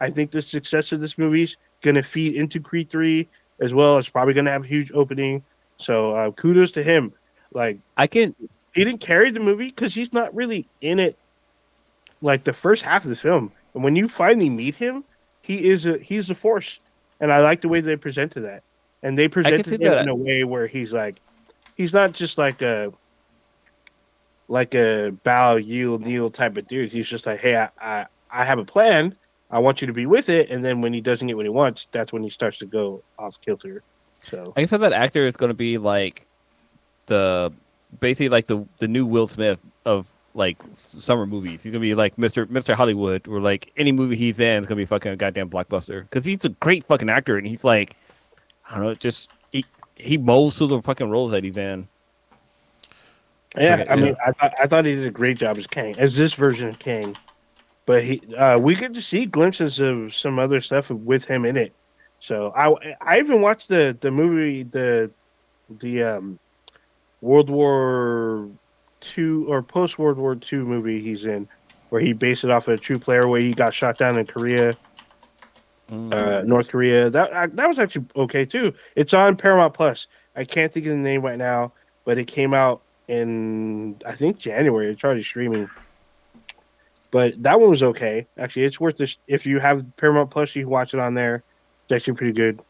I 0.00 0.10
think 0.10 0.30
the 0.30 0.42
success 0.42 0.92
of 0.92 1.00
this 1.00 1.18
movie's 1.18 1.56
going 1.82 1.96
to 1.96 2.02
feed 2.02 2.36
into 2.36 2.60
Creed 2.60 2.90
Three 2.90 3.28
as 3.60 3.74
well. 3.74 3.98
It's 3.98 4.08
probably 4.08 4.34
going 4.34 4.46
to 4.46 4.52
have 4.52 4.64
a 4.64 4.66
huge 4.66 4.92
opening. 4.92 5.42
So 5.78 6.14
uh, 6.14 6.30
kudos 6.32 6.72
to 6.72 6.82
him. 6.82 7.12
Like 7.52 7.78
I 7.96 8.06
can 8.06 8.34
he 8.74 8.84
didn't 8.84 9.00
carry 9.00 9.30
the 9.30 9.40
movie 9.40 9.68
because 9.68 9.94
he's 9.94 10.12
not 10.12 10.34
really 10.34 10.68
in 10.80 10.98
it. 10.98 11.18
Like 12.20 12.44
the 12.44 12.52
first 12.52 12.82
half 12.82 13.04
of 13.04 13.10
the 13.10 13.16
film, 13.16 13.52
and 13.74 13.82
when 13.84 13.96
you 13.96 14.08
finally 14.08 14.50
meet 14.50 14.74
him, 14.74 15.04
he 15.42 15.68
is 15.68 15.86
a 15.86 15.98
he's 15.98 16.30
a 16.30 16.34
force, 16.34 16.78
and 17.20 17.32
I 17.32 17.40
like 17.40 17.62
the 17.62 17.68
way 17.68 17.80
they 17.80 17.96
presented 17.96 18.40
that. 18.40 18.62
And 19.02 19.16
they 19.16 19.28
presented 19.28 19.66
him 19.66 19.80
that. 19.82 20.02
in 20.02 20.08
a 20.08 20.14
way 20.14 20.42
where 20.42 20.66
he's 20.66 20.92
like, 20.92 21.20
he's 21.76 21.92
not 21.92 22.12
just 22.12 22.38
like 22.38 22.60
a 22.60 22.92
like 24.48 24.74
a 24.74 25.12
bow 25.22 25.56
yield 25.56 26.04
kneel 26.04 26.30
type 26.30 26.56
of 26.56 26.66
dude. 26.66 26.90
He's 26.90 27.08
just 27.08 27.24
like, 27.24 27.38
hey, 27.38 27.56
I, 27.56 27.70
I 27.80 28.06
I 28.30 28.44
have 28.44 28.58
a 28.58 28.64
plan. 28.64 29.16
I 29.50 29.58
want 29.58 29.80
you 29.80 29.86
to 29.86 29.92
be 29.92 30.06
with 30.06 30.28
it. 30.28 30.50
And 30.50 30.64
then 30.64 30.80
when 30.80 30.92
he 30.92 31.00
doesn't 31.00 31.26
get 31.26 31.36
what 31.36 31.46
he 31.46 31.50
wants, 31.50 31.86
that's 31.92 32.12
when 32.12 32.22
he 32.22 32.30
starts 32.30 32.58
to 32.58 32.66
go 32.66 33.02
off 33.18 33.40
kilter. 33.40 33.82
So 34.30 34.52
I 34.56 34.62
guess 34.62 34.78
that 34.78 34.92
actor 34.92 35.22
is 35.22 35.36
going 35.36 35.50
to 35.50 35.54
be 35.54 35.78
like 35.78 36.26
the 37.06 37.52
basically 38.00 38.28
like 38.28 38.46
the 38.46 38.66
the 38.78 38.88
new 38.88 39.06
Will 39.06 39.28
Smith 39.28 39.58
of 39.84 40.06
like 40.34 40.58
summer 40.74 41.26
movies. 41.26 41.62
He's 41.62 41.72
gonna 41.72 41.80
be 41.80 41.94
like 41.94 42.16
Mr. 42.16 42.46
Mr. 42.46 42.74
Hollywood, 42.74 43.26
or 43.26 43.40
like 43.40 43.72
any 43.76 43.92
movie 43.92 44.16
he's 44.16 44.38
in 44.38 44.62
is 44.62 44.66
gonna 44.66 44.76
be 44.76 44.84
fucking 44.84 45.12
a 45.12 45.16
goddamn 45.16 45.50
blockbuster 45.50 46.02
because 46.02 46.24
he's 46.24 46.44
a 46.44 46.50
great 46.50 46.84
fucking 46.84 47.08
actor 47.08 47.36
and 47.36 47.46
he's 47.46 47.64
like 47.64 47.96
I 48.70 48.76
don't 48.76 48.84
know, 48.84 48.94
just 48.94 49.30
he 49.52 49.64
he 49.96 50.16
molds 50.16 50.56
through 50.56 50.68
the 50.68 50.82
fucking 50.82 51.10
roles 51.10 51.32
that 51.32 51.44
he's 51.44 51.56
in. 51.56 51.88
Yeah, 53.56 53.84
I 53.88 53.96
mean, 53.96 54.14
I, 54.24 54.32
thought 54.32 54.54
I 54.60 54.66
thought 54.66 54.84
he 54.84 54.94
did 54.94 55.06
a 55.06 55.10
great 55.10 55.38
job 55.38 55.56
as 55.56 55.66
Kang, 55.66 55.98
as 55.98 56.14
this 56.14 56.34
version 56.34 56.68
of 56.68 56.78
Kang. 56.78 57.16
But 57.88 58.04
he, 58.04 58.20
uh, 58.36 58.58
we 58.58 58.76
get 58.76 58.92
to 58.94 59.02
see 59.02 59.24
glimpses 59.24 59.80
of 59.80 60.12
some 60.14 60.38
other 60.38 60.60
stuff 60.60 60.90
with 60.90 61.24
him 61.24 61.46
in 61.46 61.56
it. 61.56 61.74
So 62.20 62.52
I, 62.54 62.94
I 63.00 63.18
even 63.18 63.40
watched 63.40 63.68
the 63.68 63.96
the 63.98 64.10
movie, 64.10 64.62
the 64.64 65.10
the 65.70 66.02
um, 66.04 66.38
World 67.22 67.48
War 67.48 68.50
Two 69.00 69.46
or 69.48 69.62
post 69.62 69.98
World 69.98 70.18
War 70.18 70.36
Two 70.36 70.66
movie 70.66 71.00
he's 71.00 71.24
in, 71.24 71.48
where 71.88 72.02
he 72.02 72.12
based 72.12 72.44
it 72.44 72.50
off 72.50 72.68
of 72.68 72.74
a 72.74 72.78
true 72.78 72.98
player 72.98 73.26
where 73.26 73.40
he 73.40 73.54
got 73.54 73.72
shot 73.72 73.96
down 73.98 74.18
in 74.18 74.26
Korea, 74.26 74.76
Mm. 75.90 76.12
uh, 76.12 76.42
North 76.42 76.68
Korea. 76.68 77.08
That 77.08 77.32
uh, 77.32 77.48
that 77.54 77.68
was 77.68 77.78
actually 77.78 78.06
okay 78.16 78.44
too. 78.44 78.74
It's 78.96 79.14
on 79.14 79.36
Paramount 79.36 79.72
Plus. 79.72 80.06
I 80.36 80.44
can't 80.44 80.72
think 80.72 80.84
of 80.84 80.92
the 80.92 80.98
name 80.98 81.22
right 81.22 81.38
now, 81.38 81.72
but 82.04 82.18
it 82.18 82.26
came 82.26 82.52
out 82.52 82.82
in 83.08 83.96
I 84.04 84.14
think 84.14 84.38
January. 84.38 84.88
It's 84.92 85.02
already 85.02 85.22
streaming. 85.22 85.70
But 87.10 87.42
that 87.42 87.58
one 87.58 87.70
was 87.70 87.82
okay. 87.82 88.26
Actually, 88.36 88.64
it's 88.64 88.78
worth 88.78 88.96
this. 88.96 89.16
If 89.26 89.46
you 89.46 89.60
have 89.60 89.84
Paramount 89.96 90.30
Plus, 90.30 90.54
you 90.54 90.64
can 90.64 90.70
watch 90.70 90.92
it 90.94 91.00
on 91.00 91.14
there. 91.14 91.42
It's 91.84 91.92
actually 91.92 92.14
pretty 92.14 92.32
good. 92.32 92.60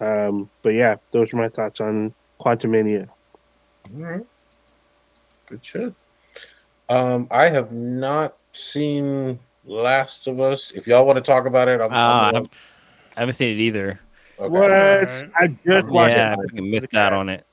Um, 0.00 0.50
but 0.62 0.70
yeah, 0.70 0.96
those 1.12 1.32
are 1.32 1.36
my 1.36 1.48
thoughts 1.48 1.80
on 1.80 2.12
Quantumania. 2.40 3.08
All 3.94 4.02
right. 4.02 4.26
Good 5.46 5.64
shit. 5.64 5.94
Um, 6.88 7.28
I 7.30 7.48
have 7.48 7.70
not 7.72 8.36
seen 8.52 9.38
Last 9.64 10.26
of 10.26 10.40
Us. 10.40 10.72
If 10.72 10.86
y'all 10.86 11.06
want 11.06 11.16
to 11.16 11.22
talk 11.22 11.46
about 11.46 11.68
it, 11.68 11.80
I'm. 11.80 11.88
Ah, 11.90 12.28
I'm 12.28 12.34
I'm- 12.36 12.46
I 13.16 13.20
haven't 13.20 13.36
seen 13.36 13.50
it 13.50 13.60
either. 13.60 14.00
okay. 14.40 14.48
What? 14.48 14.72
Alright. 14.72 15.24
I 15.36 15.46
just 15.64 15.86
watched 15.86 16.16
yeah, 16.16 16.32
it. 16.32 16.36
fucking 16.36 16.70
missed 16.70 16.94
out 16.94 17.12
on 17.12 17.28
it. 17.28 17.46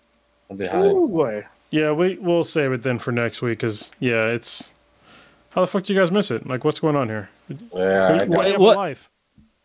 I'm 0.50 0.58
behind. 0.58 0.86
Oh 0.86 1.08
boy. 1.08 1.46
Yeah, 1.70 1.92
we 1.92 2.18
we'll 2.18 2.44
save 2.44 2.72
it 2.72 2.84
then 2.84 2.98
for 2.98 3.12
next 3.12 3.42
week 3.42 3.60
because 3.60 3.92
yeah, 4.00 4.26
it's 4.26 4.74
how 5.52 5.62
the 5.62 5.68
fuck 5.68 5.84
do 5.84 5.94
you 5.94 6.00
guys 6.00 6.12
miss 6.12 6.32
it? 6.32 6.46
Like, 6.48 6.64
what's 6.64 6.80
going 6.80 6.96
on 6.96 7.08
here? 7.08 7.30
Yeah, 7.50 7.58
What, 7.70 7.82
I 7.84 8.24
what, 8.26 8.30
got 8.30 8.30
you 8.30 8.42
it. 8.42 8.52
have 8.52 8.62
what- 8.62 8.76
a 8.76 8.80
life? 8.80 9.10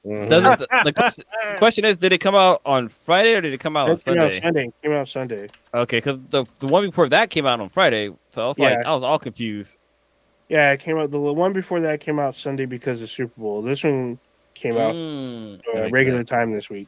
Mhm. 0.05 0.29
Does 0.29 0.43
the, 0.43 0.69
the 0.85 0.93
question, 0.97 1.25
question 1.59 1.85
is, 1.85 1.97
did 1.97 2.13
it 2.13 2.19
come 2.19 2.37
out 2.37 2.61
on 2.65 2.89
Friday 2.89 3.35
or 3.35 3.41
did 3.41 3.53
it 3.53 3.59
come 3.59 3.77
out 3.77 3.89
on 3.89 3.97
It 3.97 4.05
came 4.05 4.19
out 4.19 4.31
Sunday? 4.33 4.41
Sunday. 4.41 4.73
Came 4.81 4.93
out 4.93 5.09
Sunday. 5.09 5.49
Okay, 5.75 5.97
because 5.97 6.21
the 6.31 6.45
the 6.61 6.69
one 6.69 6.87
before 6.87 7.09
that 7.09 7.29
came 7.31 7.45
out 7.45 7.59
on 7.59 7.69
Friday, 7.71 8.11
so 8.31 8.45
I 8.45 8.47
was 8.47 8.57
like, 8.57 8.79
I 8.87 8.95
was 8.95 9.03
all 9.03 9.19
confused. 9.19 9.79
Yeah, 10.49 10.71
it 10.71 10.79
came 10.79 10.97
out. 10.97 11.11
The 11.11 11.19
one 11.19 11.53
before 11.53 11.81
that 11.81 11.99
came 11.99 12.21
out 12.21 12.37
Sunday 12.37 12.67
because 12.67 13.03
of 13.03 13.11
Super 13.11 13.33
Bowl. 13.41 13.63
This 13.63 13.83
one 13.83 14.21
came 14.55 14.77
out 14.77 14.95
Mm, 14.95 15.61
uh, 15.77 15.91
regular 15.91 16.21
sense. 16.21 16.31
time 16.31 16.53
this 16.53 16.71
week. 16.71 16.87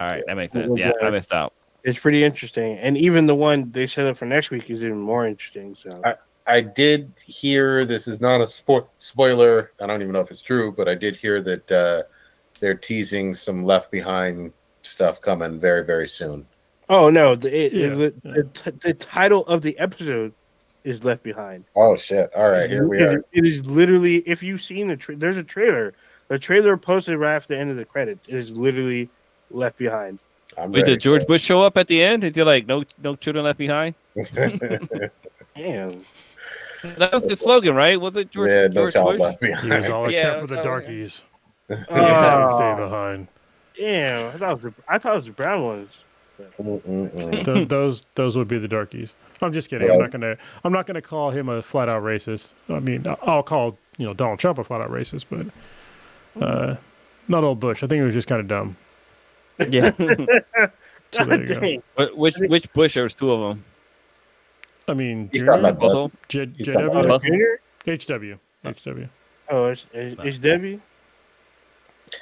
All 0.00 0.06
right, 0.06 0.22
that 0.28 0.36
makes 0.36 0.52
sense. 0.52 0.68
was, 0.70 0.78
Yeah, 0.78 0.92
uh, 1.02 1.06
I 1.06 1.10
missed 1.10 1.32
out. 1.32 1.52
It's 1.82 1.98
pretty 1.98 2.22
interesting, 2.22 2.78
and 2.78 2.96
even 2.96 3.26
the 3.26 3.34
one 3.34 3.72
they 3.72 3.88
set 3.88 4.06
up 4.06 4.16
for 4.16 4.26
next 4.26 4.50
week 4.50 4.70
is 4.70 4.84
even 4.84 4.98
more 5.00 5.26
interesting. 5.26 5.74
So 5.74 6.00
I- 6.04 6.14
I 6.46 6.60
did 6.60 7.12
hear 7.24 7.84
this 7.84 8.08
is 8.08 8.20
not 8.20 8.40
a 8.40 8.44
spo- 8.44 8.88
spoiler. 8.98 9.72
I 9.80 9.86
don't 9.86 10.02
even 10.02 10.12
know 10.12 10.20
if 10.20 10.30
it's 10.30 10.42
true, 10.42 10.72
but 10.72 10.88
I 10.88 10.94
did 10.94 11.16
hear 11.16 11.40
that 11.42 11.72
uh, 11.72 12.02
they're 12.60 12.74
teasing 12.74 13.34
some 13.34 13.64
Left 13.64 13.90
Behind 13.90 14.52
stuff 14.82 15.20
coming 15.20 15.60
very, 15.60 15.84
very 15.84 16.08
soon. 16.08 16.46
Oh 16.88 17.10
no! 17.10 17.34
The 17.36 17.66
it, 17.66 17.72
Yeah, 17.72 17.88
the, 17.88 18.14
the, 18.22 18.44
t- 18.54 18.78
the 18.82 18.94
title 18.94 19.46
of 19.46 19.62
the 19.62 19.78
episode 19.78 20.32
is 20.84 21.04
Left 21.04 21.22
Behind. 21.22 21.64
Oh 21.76 21.96
shit! 21.96 22.30
All 22.34 22.50
right, 22.50 22.62
It's 22.62 22.72
here 22.72 22.88
we 22.88 22.98
li- 22.98 23.04
are. 23.04 23.24
It 23.32 23.46
is 23.46 23.64
literally 23.66 24.16
if 24.28 24.42
you've 24.42 24.62
seen 24.62 24.88
the 24.88 24.96
tra- 24.96 25.16
there's 25.16 25.36
a 25.36 25.44
trailer. 25.44 25.94
The 26.28 26.38
trailer 26.38 26.76
posted 26.76 27.18
right 27.18 27.34
after 27.34 27.54
the 27.54 27.60
end 27.60 27.70
of 27.70 27.76
the 27.76 27.84
credits. 27.84 28.28
It 28.28 28.34
is 28.34 28.50
literally 28.50 29.08
Left 29.50 29.78
Behind. 29.78 30.18
I'm 30.58 30.72
Wait, 30.72 30.84
did 30.84 31.00
George 31.00 31.26
Bush 31.26 31.42
show 31.42 31.62
up 31.62 31.76
at 31.78 31.88
the 31.88 32.02
end? 32.02 32.24
Is 32.24 32.34
he 32.34 32.42
like 32.42 32.66
no 32.66 32.84
no 33.02 33.16
children 33.16 33.44
left 33.44 33.58
behind? 33.58 33.94
Damn. 35.56 36.00
That 36.98 37.12
was 37.12 37.26
the 37.26 37.36
slogan, 37.36 37.74
right? 37.74 38.00
Was 38.00 38.16
it 38.16 38.30
George 38.30 38.50
yeah, 38.50 38.66
no 38.66 38.72
George 38.74 38.92
child 38.94 39.06
Bush? 39.12 39.20
left 39.20 39.42
He 39.42 39.48
was 39.50 39.60
behind. 39.62 39.86
all 39.92 40.02
Yeah, 40.10 40.16
except 40.18 40.40
for 40.40 40.46
the 40.48 40.56
so- 40.56 40.62
darkies. 40.62 41.24
Oh. 41.70 42.56
Stay 42.56 42.74
behind. 42.82 43.28
Damn, 43.78 44.26
I 44.26 44.30
thought 44.32 44.50
it 44.52 44.62
was 44.62 44.62
the, 44.62 44.74
I 44.88 44.98
thought 44.98 45.12
it 45.14 45.16
was 45.16 45.26
the 45.26 45.32
brown 45.32 45.64
ones. 45.64 45.90
Th- 47.44 47.68
those 47.68 48.04
those 48.14 48.36
would 48.36 48.48
be 48.48 48.58
the 48.58 48.68
darkies. 48.68 49.14
I'm 49.40 49.52
just 49.52 49.70
kidding. 49.70 49.90
I'm 49.90 49.98
not 49.98 50.10
gonna 50.10 50.36
I'm 50.64 50.72
not 50.72 50.86
gonna 50.86 51.00
call 51.02 51.30
him 51.30 51.48
a 51.48 51.62
flat 51.62 51.88
out 51.88 52.02
racist. 52.02 52.54
I 52.68 52.80
mean, 52.80 53.06
I'll 53.22 53.42
call 53.42 53.78
you 53.96 54.04
know 54.04 54.12
Donald 54.12 54.38
Trump 54.38 54.58
a 54.58 54.64
flat 54.64 54.80
out 54.80 54.90
racist, 54.90 55.26
but 55.30 56.42
uh, 56.44 56.76
not 57.28 57.44
old 57.44 57.60
Bush. 57.60 57.82
I 57.82 57.86
think 57.86 58.00
he 58.00 58.04
was 58.04 58.14
just 58.14 58.28
kind 58.28 58.40
of 58.40 58.48
dumb. 58.48 58.76
Yeah. 59.68 59.92
So 61.14 61.24
there 61.26 61.44
you 61.66 61.82
go. 61.98 62.06
Which 62.16 62.36
which 62.38 62.72
Bush? 62.72 62.94
There's 62.94 63.14
two 63.14 63.30
of 63.32 63.40
them. 63.56 63.64
I 64.88 64.94
mean, 64.94 65.28
He's 65.32 65.40
Junior, 65.40 65.52
got 65.52 65.62
like 65.62 65.78
Both 65.78 65.94
of 65.94 66.10
them. 66.10 66.18
J- 66.28 66.52
he's 66.56 66.66
got 66.68 66.82
JW, 66.84 67.08
both. 67.08 67.22
Junior? 67.22 67.60
HW, 67.86 68.38
HW. 68.64 69.08
Oh, 69.48 69.66
it's, 69.66 69.86
it's, 69.92 70.20
it's 70.24 70.38
Debbie. 70.38 70.80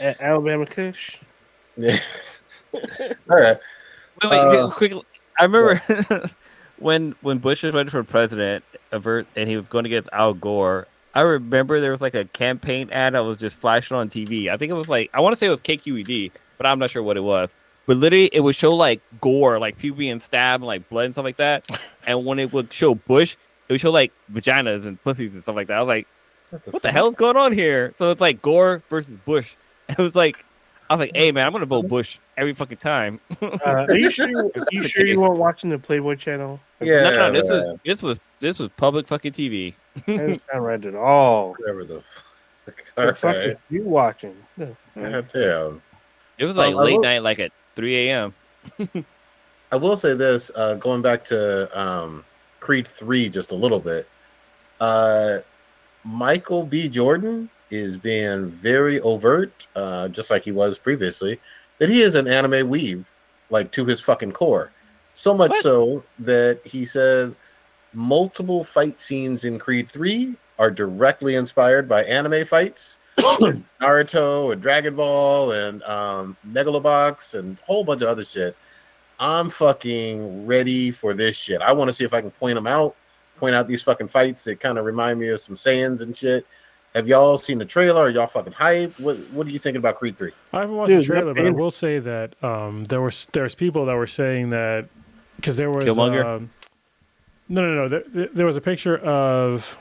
A- 0.01 0.23
Alabama 0.23 0.67
Kush. 0.67 1.17
Yes. 1.77 2.43
All 2.75 2.81
right. 3.29 3.57
Wait, 4.23 4.31
wait, 4.31 4.39
Uh, 4.39 4.71
quick. 4.71 4.93
I 5.39 5.45
remember 5.45 5.81
when 6.79 7.15
when 7.23 7.39
Bush 7.39 7.63
was 7.63 7.75
running 7.75 7.91
for 7.91 8.03
president, 8.05 8.65
avert, 8.93 9.27
and 9.37 9.49
he 9.49 9.57
was 9.57 9.69
going 9.69 9.87
against 9.87 10.09
Al 10.13 10.35
Gore. 10.35 10.87
I 11.15 11.23
remember 11.23 11.81
there 11.81 11.91
was 11.91 12.01
like 12.01 12.15
a 12.15 12.25
campaign 12.27 12.91
ad 12.93 13.15
that 13.15 13.21
was 13.25 13.37
just 13.37 13.57
flashing 13.57 13.97
on 13.97 14.09
TV. 14.11 14.49
I 14.49 14.57
think 14.57 14.71
it 14.71 14.75
was 14.75 14.89
like 14.89 15.11
I 15.15 15.21
want 15.21 15.33
to 15.35 15.37
say 15.39 15.47
it 15.47 15.51
was 15.51 15.61
KQED, 15.61 16.31
but 16.59 16.67
I'm 16.67 16.79
not 16.79 16.91
sure 16.91 17.03
what 17.03 17.17
it 17.17 17.23
was. 17.23 17.55
But 17.91 17.97
literally, 17.97 18.31
it 18.33 18.39
would 18.39 18.55
show 18.55 18.73
like 18.77 19.01
gore, 19.21 19.59
like 19.59 19.77
people 19.77 19.99
being 19.99 20.21
stabbed, 20.21 20.63
and, 20.63 20.69
like 20.69 20.89
blood 20.89 21.07
and 21.07 21.15
stuff 21.15 21.25
like 21.25 21.39
that. 21.39 21.67
and 22.07 22.25
when 22.25 22.39
it 22.39 22.53
would 22.53 22.73
show 22.73 22.95
Bush, 22.95 23.35
it 23.69 23.73
would 23.73 23.81
show 23.81 23.91
like 23.91 24.13
vaginas 24.33 24.87
and 24.87 25.03
pussies 25.03 25.35
and 25.35 25.43
stuff 25.43 25.57
like 25.57 25.67
that. 25.67 25.79
I 25.79 25.83
was 25.83 25.89
like, 25.89 26.07
what 26.71 26.83
the 26.85 26.93
hell 26.93 27.09
is 27.09 27.17
going 27.17 27.37
on 27.37 27.53
here? 27.53 27.93
So 27.99 28.13
it's 28.13 28.21
like 28.21 28.41
Gore 28.43 28.85
versus 28.89 29.19
Bush. 29.25 29.57
It 29.89 29.99
was 29.99 30.15
like, 30.15 30.45
I 30.89 30.95
was 30.95 31.01
like, 31.01 31.17
hey 31.17 31.33
man, 31.33 31.45
I'm 31.45 31.53
gonna 31.53 31.67
vote 31.67 31.89
Bush 31.89 32.21
every 32.37 32.53
fucking 32.53 32.79
time. 32.79 33.19
Uh, 33.43 33.59
are 33.89 33.97
you 33.97 34.09
sure? 34.13 34.29
You, 34.29 34.53
are 34.55 34.65
you 34.71 34.87
sure 34.87 35.05
you 35.05 35.21
weren't 35.21 35.39
watching 35.39 35.69
the 35.69 35.79
Playboy 35.81 36.15
channel? 36.15 36.61
Yeah. 36.81 37.03
no, 37.03 37.17
no, 37.17 37.33
this 37.33 37.51
was 37.51 37.67
man. 37.67 37.81
this 37.85 38.03
was 38.05 38.21
this 38.39 38.61
was 38.61 38.71
public 38.77 39.09
fucking 39.09 39.33
TV. 39.33 39.75
That's 40.07 40.41
not 40.55 40.63
right 40.63 40.85
at 40.85 40.95
all. 40.95 41.57
whatever 41.59 41.83
the 41.83 42.03
fuck. 42.03 42.77
The 42.95 43.15
fuck 43.17 43.23
right. 43.25 43.37
is 43.49 43.57
you 43.69 43.83
watching? 43.83 44.37
God 44.57 45.27
damn. 45.33 45.83
It 46.39 46.45
was 46.45 46.55
like 46.55 46.73
Um, 46.73 46.79
I 46.79 46.83
late 46.85 46.95
will- 46.95 47.03
night, 47.03 47.25
like 47.25 47.41
at 47.41 47.51
3 47.75 48.09
a.m. 48.09 48.35
I 49.73 49.77
will 49.77 49.97
say 49.97 50.15
this, 50.15 50.51
uh, 50.55 50.75
going 50.75 51.03
back 51.03 51.25
to 51.27 51.81
um, 51.81 52.25
Creed 52.59 52.87
3 52.87 53.29
just 53.29 53.53
a 53.53 53.55
little 53.55 53.81
bit. 53.81 54.09
Uh, 54.81 55.39
Michael 56.05 56.65
B. 56.65 56.89
Jordan 56.89 57.49
is 57.71 57.97
being 57.97 58.51
very 58.51 59.01
overt, 59.01 59.67
uh, 59.77 60.09
just 60.09 60.31
like 60.31 60.43
he 60.45 60.53
was 60.53 60.79
previously, 60.79 61.39
that 61.79 61.89
he 61.89 62.03
is 62.03 62.15
an 62.17 62.27
anime 62.27 62.69
weave, 62.69 63.05
like 63.51 63.71
to 63.73 63.85
his 63.85 64.01
fucking 64.01 64.33
core. 64.33 64.73
So 65.13 65.35
much 65.35 65.51
What? 65.51 65.63
so 65.63 66.05
that 66.21 66.61
he 66.65 66.85
said 66.85 67.35
multiple 67.93 68.65
fight 68.65 69.01
scenes 69.01 69.45
in 69.45 69.59
Creed 69.59 69.89
3 69.89 70.35
are 70.59 70.71
directly 70.71 71.35
inspired 71.37 71.89
by 71.89 72.05
anime 72.05 72.45
fights. 72.45 72.99
Naruto 73.81 74.53
and 74.53 74.63
Dragon 74.63 74.95
Ball 74.95 75.53
and 75.53 75.83
um, 75.85 76.37
Megalobox 76.49 77.39
and 77.39 77.59
a 77.59 77.65
whole 77.65 77.85
bunch 77.85 78.03
of 78.03 78.09
other 78.09 78.25
shit. 78.25 78.57
I'm 79.19 79.51
fucking 79.51 80.47
ready 80.47 80.91
for 80.91 81.13
this 81.15 81.37
shit. 81.37 81.61
I 81.61 81.73
want 81.73 81.89
to 81.89 81.93
see 81.93 82.05
if 82.05 82.15
I 82.15 82.21
can 82.23 82.31
point 82.31 82.55
them 82.55 82.67
out, 82.67 82.97
point 83.39 83.55
out 83.55 83.69
these 83.69 83.83
fucking 83.83 84.09
fights 84.09 84.45
that 84.45 84.61
kind 84.61 84.79
of 84.79 84.85
remind 84.85 85.21
me 85.21 85.29
of 85.29 85.41
some 85.41 85.55
Saiyans 85.55 86.01
and 86.01 86.17
shit. 86.17 86.47
Have 86.95 87.07
y'all 87.07 87.39
seen 87.39 87.59
the 87.59 87.65
trailer? 87.65 88.03
Are 88.03 88.11
y'all 88.11 88.27
fucking 88.27 88.53
hyped? 88.55 88.99
What 88.99 89.17
What 89.31 89.47
are 89.47 89.51
you 89.51 89.59
thinking 89.61 89.79
about 89.79 89.97
Creed 89.97 90.17
Three? 90.17 90.33
I 90.53 90.61
haven't 90.63 90.75
watched 90.77 90.89
Dude, 90.89 91.03
the 91.03 91.07
trailer, 91.07 91.35
but 91.35 91.47
I 91.47 91.51
will 91.51 91.71
say 91.71 91.99
that 92.01 92.43
um, 92.43 92.83
there 92.85 93.01
was 93.01 93.29
there's 93.33 93.55
people 93.55 93.85
that 93.87 93.95
were 93.95 94.09
saying 94.09 94.51
that 94.51 94.89
because 95.37 95.57
there 95.57 95.71
was 95.71 95.85
Killmonger? 95.85 96.25
um, 96.25 96.51
no 97.49 97.63
no 97.63 97.75
no 97.75 97.89
there, 97.89 98.03
there- 98.09 98.29
there 98.33 98.47
was 98.47 98.57
a 98.57 98.61
picture 98.61 98.99
of 98.99 99.79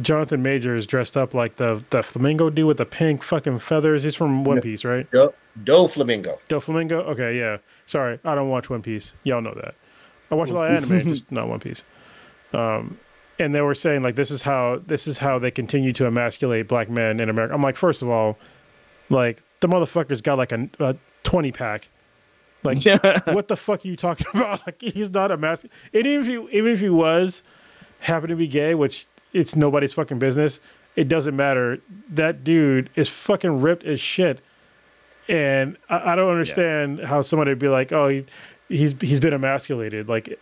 Jonathan 0.00 0.42
Major 0.42 0.74
is 0.74 0.86
dressed 0.86 1.16
up 1.16 1.34
like 1.34 1.56
the 1.56 1.82
the 1.90 2.02
flamingo 2.02 2.50
dude 2.50 2.66
with 2.66 2.78
the 2.78 2.86
pink 2.86 3.22
fucking 3.22 3.58
feathers. 3.58 4.02
He's 4.02 4.16
from 4.16 4.44
One 4.44 4.60
Piece, 4.60 4.84
right? 4.84 5.10
Do, 5.10 5.32
Doflamingo. 5.64 6.38
Do 6.48 6.60
Flamingo. 6.60 7.00
Okay, 7.02 7.38
yeah. 7.38 7.58
Sorry, 7.86 8.18
I 8.24 8.34
don't 8.34 8.48
watch 8.48 8.70
One 8.70 8.82
Piece. 8.82 9.12
Y'all 9.24 9.40
know 9.40 9.54
that. 9.54 9.74
I 10.30 10.34
watch 10.34 10.50
a 10.50 10.54
lot 10.54 10.70
of 10.70 10.76
anime, 10.90 11.08
just 11.08 11.30
not 11.32 11.48
One 11.48 11.60
Piece. 11.60 11.82
Um, 12.52 12.98
and 13.38 13.54
they 13.54 13.60
were 13.60 13.74
saying 13.74 14.02
like 14.02 14.14
this 14.16 14.30
is 14.30 14.42
how 14.42 14.80
this 14.86 15.06
is 15.06 15.18
how 15.18 15.38
they 15.38 15.50
continue 15.50 15.92
to 15.94 16.06
emasculate 16.06 16.68
black 16.68 16.88
men 16.88 17.20
in 17.20 17.28
America. 17.28 17.54
I'm 17.54 17.62
like, 17.62 17.76
first 17.76 18.02
of 18.02 18.08
all, 18.08 18.38
like 19.08 19.42
the 19.60 19.68
motherfucker's 19.68 20.20
got 20.20 20.38
like 20.38 20.52
a, 20.52 20.68
a 20.80 20.96
20 21.24 21.52
pack. 21.52 21.88
Like, 22.64 22.84
what 23.26 23.48
the 23.48 23.56
fuck 23.56 23.84
are 23.84 23.88
you 23.88 23.96
talking 23.96 24.26
about? 24.34 24.66
Like, 24.66 24.80
he's 24.80 25.10
not 25.10 25.30
a 25.30 25.36
mas. 25.36 25.64
And 25.94 26.06
even 26.06 26.20
if 26.20 26.26
he, 26.26 26.58
even 26.58 26.72
if 26.72 26.80
he 26.80 26.90
was, 26.90 27.42
happened 28.00 28.30
to 28.30 28.36
be 28.36 28.48
gay, 28.48 28.74
which 28.74 29.06
it's 29.32 29.56
nobody's 29.56 29.92
fucking 29.92 30.18
business. 30.18 30.60
It 30.96 31.08
doesn't 31.08 31.36
matter. 31.36 31.80
That 32.10 32.44
dude 32.44 32.90
is 32.96 33.08
fucking 33.08 33.60
ripped 33.60 33.84
as 33.84 34.00
shit, 34.00 34.42
and 35.28 35.76
I, 35.88 36.12
I 36.12 36.14
don't 36.16 36.30
understand 36.30 37.00
how 37.00 37.20
somebody 37.20 37.50
would 37.50 37.58
be 37.58 37.68
like, 37.68 37.92
"Oh, 37.92 38.08
he, 38.08 38.24
he's 38.68 38.94
he's 39.00 39.20
been 39.20 39.32
emasculated." 39.32 40.08
Like, 40.08 40.28
it, 40.28 40.40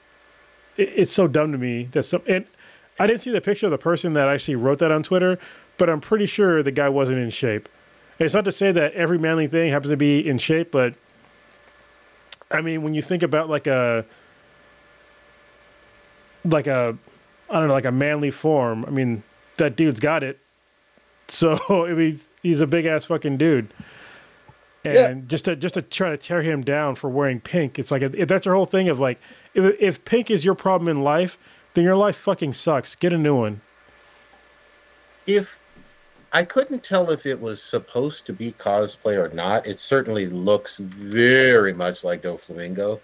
it's 0.77 1.13
so 1.13 1.29
dumb 1.29 1.53
to 1.53 1.59
me 1.59 1.85
that 1.93 2.05
some. 2.05 2.23
And 2.27 2.47
I 2.99 3.07
didn't 3.07 3.21
see 3.21 3.31
the 3.31 3.41
picture 3.41 3.67
of 3.67 3.73
the 3.73 3.79
person 3.79 4.15
that 4.15 4.29
actually 4.29 4.57
wrote 4.57 4.79
that 4.79 4.91
on 4.91 5.03
Twitter, 5.03 5.39
but 5.77 5.91
I'm 5.91 6.01
pretty 6.01 6.27
sure 6.27 6.63
the 6.63 6.71
guy 6.71 6.89
wasn't 6.89 7.19
in 7.19 7.31
shape. 7.31 7.69
It's 8.19 8.33
not 8.33 8.47
to 8.47 8.53
say 8.53 8.73
that 8.73 8.95
every 8.95 9.19
manly 9.19 9.47
thing 9.47 9.71
happens 9.71 9.91
to 9.91 9.97
be 9.97 10.27
in 10.27 10.39
shape, 10.39 10.71
but 10.71 10.95
I 12.51 12.63
mean, 12.63 12.83
when 12.83 12.95
you 12.95 13.03
think 13.03 13.23
about 13.23 13.51
like 13.51 13.67
a 13.67 14.07
like 16.45 16.67
a 16.67 16.97
I 17.51 17.59
don't 17.59 17.69
know, 17.69 17.75
like 17.75 17.85
a 17.85 17.93
manly 17.93 18.31
form, 18.31 18.85
I 18.85 18.91
mean, 18.91 19.23
that 19.57 19.77
dude's 19.77 20.01
got 20.01 20.23
it. 20.23 20.39
So 21.29 21.59
I 21.69 21.93
mean, 21.93 22.21
he's 22.43 22.61
a 22.61 22.67
big 22.67 22.87
ass 22.87 23.05
fucking 23.07 23.37
dude. 23.39 23.73
And 24.85 24.95
Yeah. 24.95 25.15
just 25.27 25.45
to 25.47 25.57
just 25.57 25.75
to 25.75 25.83
try 25.83 26.11
to 26.11 26.17
tear 26.17 26.43
him 26.43 26.63
down 26.63 26.95
for 26.95 27.11
wearing 27.11 27.41
pink, 27.41 27.79
it's 27.79 27.91
like 27.91 28.03
if 28.03 28.29
that's 28.29 28.47
your 28.47 28.55
whole 28.55 28.67
thing 28.67 28.89
of 28.89 28.99
like 29.01 29.19
if 29.55 29.75
if 29.81 30.05
pink 30.05 30.31
is 30.31 30.45
your 30.45 30.55
problem 30.55 30.89
in 30.89 31.03
life, 31.03 31.39
then 31.75 31.85
your 31.85 31.97
life 31.97 32.17
fucking 32.17 32.53
sucks. 32.55 32.95
Get 32.95 33.13
a 33.13 33.19
new 33.19 33.37
one. 33.37 33.61
If 35.27 35.59
I 36.33 36.45
couldn't 36.45 36.83
tell 36.85 37.11
if 37.11 37.27
it 37.27 37.41
was 37.41 37.63
supposed 37.63 38.27
to 38.27 38.33
be 38.33 38.53
cosplay 38.53 39.17
or 39.17 39.35
not, 39.35 39.67
it 39.67 39.79
certainly 39.79 40.27
looks 40.27 40.77
very 40.77 41.73
much 41.73 42.05
like 42.05 42.23
Doflamingo. 42.23 43.01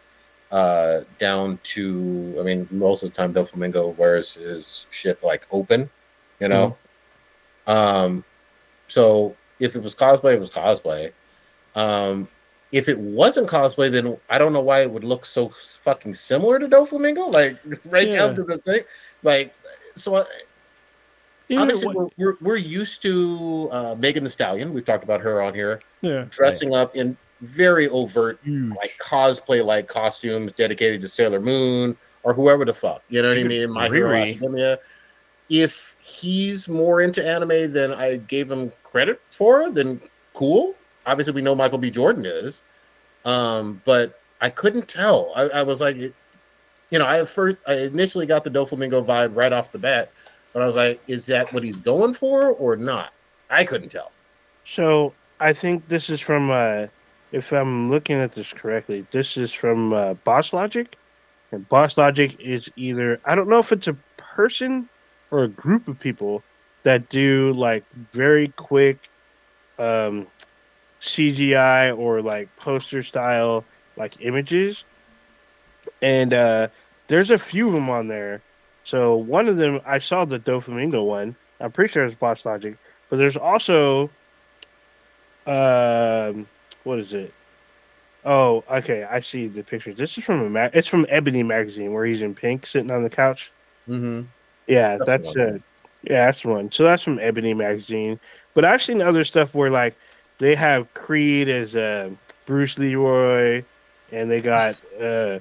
Uh, 0.53 1.05
down 1.19 1.59
to, 1.63 2.37
I 2.39 2.43
mean, 2.43 2.69
most 2.71 3.03
of 3.03 3.09
the 3.09 3.17
time 3.17 3.33
Doflamingo 3.33 3.97
wears 3.97 4.35
his 4.35 4.87
shit 4.91 5.25
like 5.25 5.47
open, 5.51 5.89
you 6.41 6.49
know. 6.49 6.77
Um, 7.67 8.23
so 8.87 9.35
if 9.61 9.75
it 9.75 9.83
was 9.83 9.95
cosplay, 9.95 10.35
it 10.35 10.41
was 10.41 10.51
cosplay. 10.51 11.13
Um, 11.75 12.29
if 12.71 12.91
it 12.91 12.99
wasn't 12.99 13.49
cosplay, 13.49 13.91
then 13.91 14.19
I 14.29 14.37
don't 14.37 14.53
know 14.53 14.61
why 14.61 14.81
it 14.81 14.91
would 14.91 15.05
look 15.05 15.25
so 15.25 15.49
fucking 15.49 16.13
similar 16.13 16.59
to 16.59 16.69
Doflamingo, 16.69 17.33
like 17.33 17.59
right 17.87 18.09
Yeah. 18.09 18.17
down 18.17 18.35
to 18.35 18.43
the 18.43 18.59
thing, 18.59 18.83
like 19.23 19.55
so. 19.95 20.17
I, 20.17 20.21
if 20.21 20.27
it 21.49 21.57
obviously 21.59 21.95
we're, 21.95 22.09
we're, 22.19 22.37
we're 22.41 22.57
used 22.57 23.03
to 23.03 23.69
uh, 23.73 23.95
Megan 23.99 24.25
Thee 24.25 24.31
Stallion. 24.31 24.73
We've 24.73 24.85
talked 24.85 25.05
about 25.05 25.21
her 25.23 25.43
on 25.43 25.55
here, 25.55 25.81
yeah. 26.01 26.27
dressing 26.31 26.75
up 26.75 26.95
in 26.97 27.17
very 27.43 27.89
overt, 27.89 28.39
like 28.77 28.95
cosplay 29.03 29.63
like 29.65 29.87
costumes 29.89 30.53
dedicated 30.53 31.01
to 31.03 31.09
Sailor 31.09 31.41
Moon 31.41 31.97
or 32.23 32.33
whoever 32.33 32.65
the 32.65 32.73
fuck. 32.73 33.03
You 33.09 33.21
know 33.23 33.29
what 33.29 33.39
I 33.39 33.41
mean? 33.49 33.71
My 33.71 33.89
Hero 33.97 34.11
Academia. 34.35 34.79
If 35.51 35.97
he's 36.01 36.69
more 36.69 37.03
into 37.03 37.23
anime 37.27 37.73
than 37.73 37.93
I 37.93 38.17
gave 38.17 38.51
him 38.51 38.73
credit 38.85 39.21
for, 39.31 39.71
then 39.71 40.01
cool. 40.35 40.75
Obviously, 41.05 41.35
we 41.35 41.43
know 41.43 41.55
Michael 41.55 41.79
B. 41.79 41.91
Jordan 41.91 42.25
is, 42.25 42.63
um, 43.25 43.83
but 43.85 44.19
I 44.41 44.49
couldn't 44.51 44.89
tell. 44.89 45.33
I, 45.37 45.43
I 45.49 45.63
was 45.63 45.81
like, 45.81 45.97
it- 45.97 46.15
you 46.91 46.99
know, 46.99 47.07
I 47.07 47.25
first 47.25 47.59
I 47.67 47.75
initially 47.75 48.27
got 48.27 48.45
the 48.45 48.51
Doflamingo 48.51 49.03
vibe 49.05 49.35
right 49.35 49.51
off 49.53 49.73
the 49.73 49.79
bat, 49.79 50.11
but 50.53 50.61
I 50.63 50.67
was 50.67 50.77
like, 50.77 51.01
is 51.07 51.25
that 51.27 51.51
what 51.53 51.65
he's 51.65 51.81
going 51.81 52.13
for 52.13 52.51
or 52.51 52.77
not? 52.77 53.15
I 53.49 53.65
couldn't 53.65 53.89
tell. 53.89 54.13
So 54.67 55.15
I 55.41 55.55
think 55.55 55.89
this 55.89 56.11
is 56.11 56.21
from, 56.21 56.51
uh, 56.51 56.87
if 57.33 57.51
I'm 57.51 57.89
looking 57.89 58.17
at 58.17 58.35
this 58.35 58.53
correctly, 58.53 59.07
this 59.11 59.37
is 59.37 59.53
from 59.53 59.93
uh, 59.93 60.15
Boss 60.15 60.53
Logic. 60.53 60.95
And 61.51 61.69
Boss 61.69 61.97
Logic 61.99 62.37
is 62.39 62.71
either, 62.77 63.21
I 63.25 63.35
don't 63.35 63.49
know 63.49 63.59
if 63.59 63.73
it's 63.73 63.89
a 63.89 63.97
person 64.17 64.89
or 65.31 65.45
a 65.45 65.49
group 65.49 65.89
of 65.89 65.99
people 65.99 66.43
that 66.83 67.09
do 67.09 67.53
like 67.55 67.85
very 68.13 68.49
quick 68.49 68.99
um, 69.79 70.27
CGI 71.01 71.97
or 71.97 72.23
like 72.23 72.55
poster 72.57 73.03
style 73.03 73.65
like 73.97 74.21
images. 74.21 74.85
And 76.01 76.33
uh, 76.33 76.69
there's 77.09 77.31
a 77.31 77.39
few 77.39 77.67
of 77.67 77.73
them 77.73 77.89
on 77.89 78.09
there. 78.09 78.43
So 78.85 79.17
one 79.17 79.49
of 79.49 79.57
them, 79.57 79.81
I 79.87 79.99
saw 79.99 80.25
the 80.25 80.39
Doflamingo 80.39 81.07
one. 81.07 81.35
I'm 81.61 81.73
pretty 81.73 81.93
sure 81.93 82.05
it's 82.05 82.15
Boss 82.15 82.45
Logic. 82.45 82.77
But 83.09 83.17
there's 83.17 83.37
also 83.37 84.11
um, 85.47 86.47
what 86.85 86.99
is 86.99 87.15
it? 87.15 87.33
Oh, 88.25 88.63
okay. 88.71 89.05
I 89.05 89.21
see 89.21 89.49
the 89.49 89.63
picture. 89.63 89.93
This 89.93 90.17
is 90.17 90.25
from 90.25 90.41
a 90.41 90.51
mag. 90.51 90.71
It's 90.75 90.89
from 90.89 91.07
Ebony 91.09 91.43
magazine 91.43 91.93
where 91.93 92.05
he's 92.05 92.23
in 92.23 92.35
pink, 92.35 92.67
sitting 92.67 92.91
on 92.91 93.03
the 93.03 93.11
couch. 93.11 93.51
Mm-hmm. 93.89 94.23
Yeah, 94.69 94.99
That's 94.99 95.07
that's, 95.07 95.37
uh, 95.37 95.59
yeah, 96.05 96.27
that's 96.27 96.45
one. 96.45 96.71
So 96.71 96.85
that's 96.85 97.03
from 97.03 97.19
Ebony 97.19 97.55
magazine. 97.55 98.21
But 98.55 98.65
I've 98.65 98.83
seen 98.83 99.03
other 99.03 99.25
stuff 99.25 99.55
where 99.55 99.71
like 99.71 99.97
they 100.39 100.55
have 100.55 100.93
Creed 100.95 101.49
as 101.49 101.75
uh, 101.75 102.11
Bruce 102.47 102.79
Leroy, 102.79 103.65
and 104.13 104.31
they 104.31 104.41
got 104.41 104.77
uh, 105.01 105.39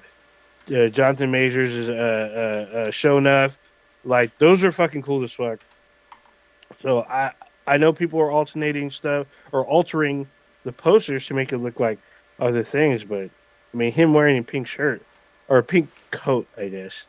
uh, 0.73 0.87
Jonathan 0.87 1.31
Majors 1.31 1.73
as 1.75 1.89
uh, 1.89 1.93
uh, 1.93 2.77
uh, 2.77 2.87
Shonuff. 2.87 3.57
Like 4.03 4.35
those 4.39 4.63
are 4.63 4.71
fucking 4.71 5.03
cool 5.03 5.23
as 5.23 5.31
fuck. 5.31 5.59
So 6.81 7.01
I 7.03 7.31
I 7.67 7.77
know 7.77 7.93
people 7.93 8.19
are 8.19 8.31
alternating 8.31 8.89
stuff 8.89 9.27
or 9.51 9.65
altering 9.65 10.27
the 10.63 10.71
posters 10.71 11.25
to 11.27 11.33
make 11.33 11.53
it 11.53 11.57
look 11.57 11.79
like 11.79 11.99
other 12.39 12.63
things, 12.63 13.03
but 13.03 13.29
I 13.73 13.77
mean 13.77 13.91
him 13.91 14.13
wearing 14.13 14.37
a 14.37 14.43
pink 14.43 14.67
shirt 14.67 15.01
or 15.47 15.57
a 15.57 15.63
pink 15.63 15.89
coat, 16.11 16.47
I 16.57 16.69
guess. 16.69 17.05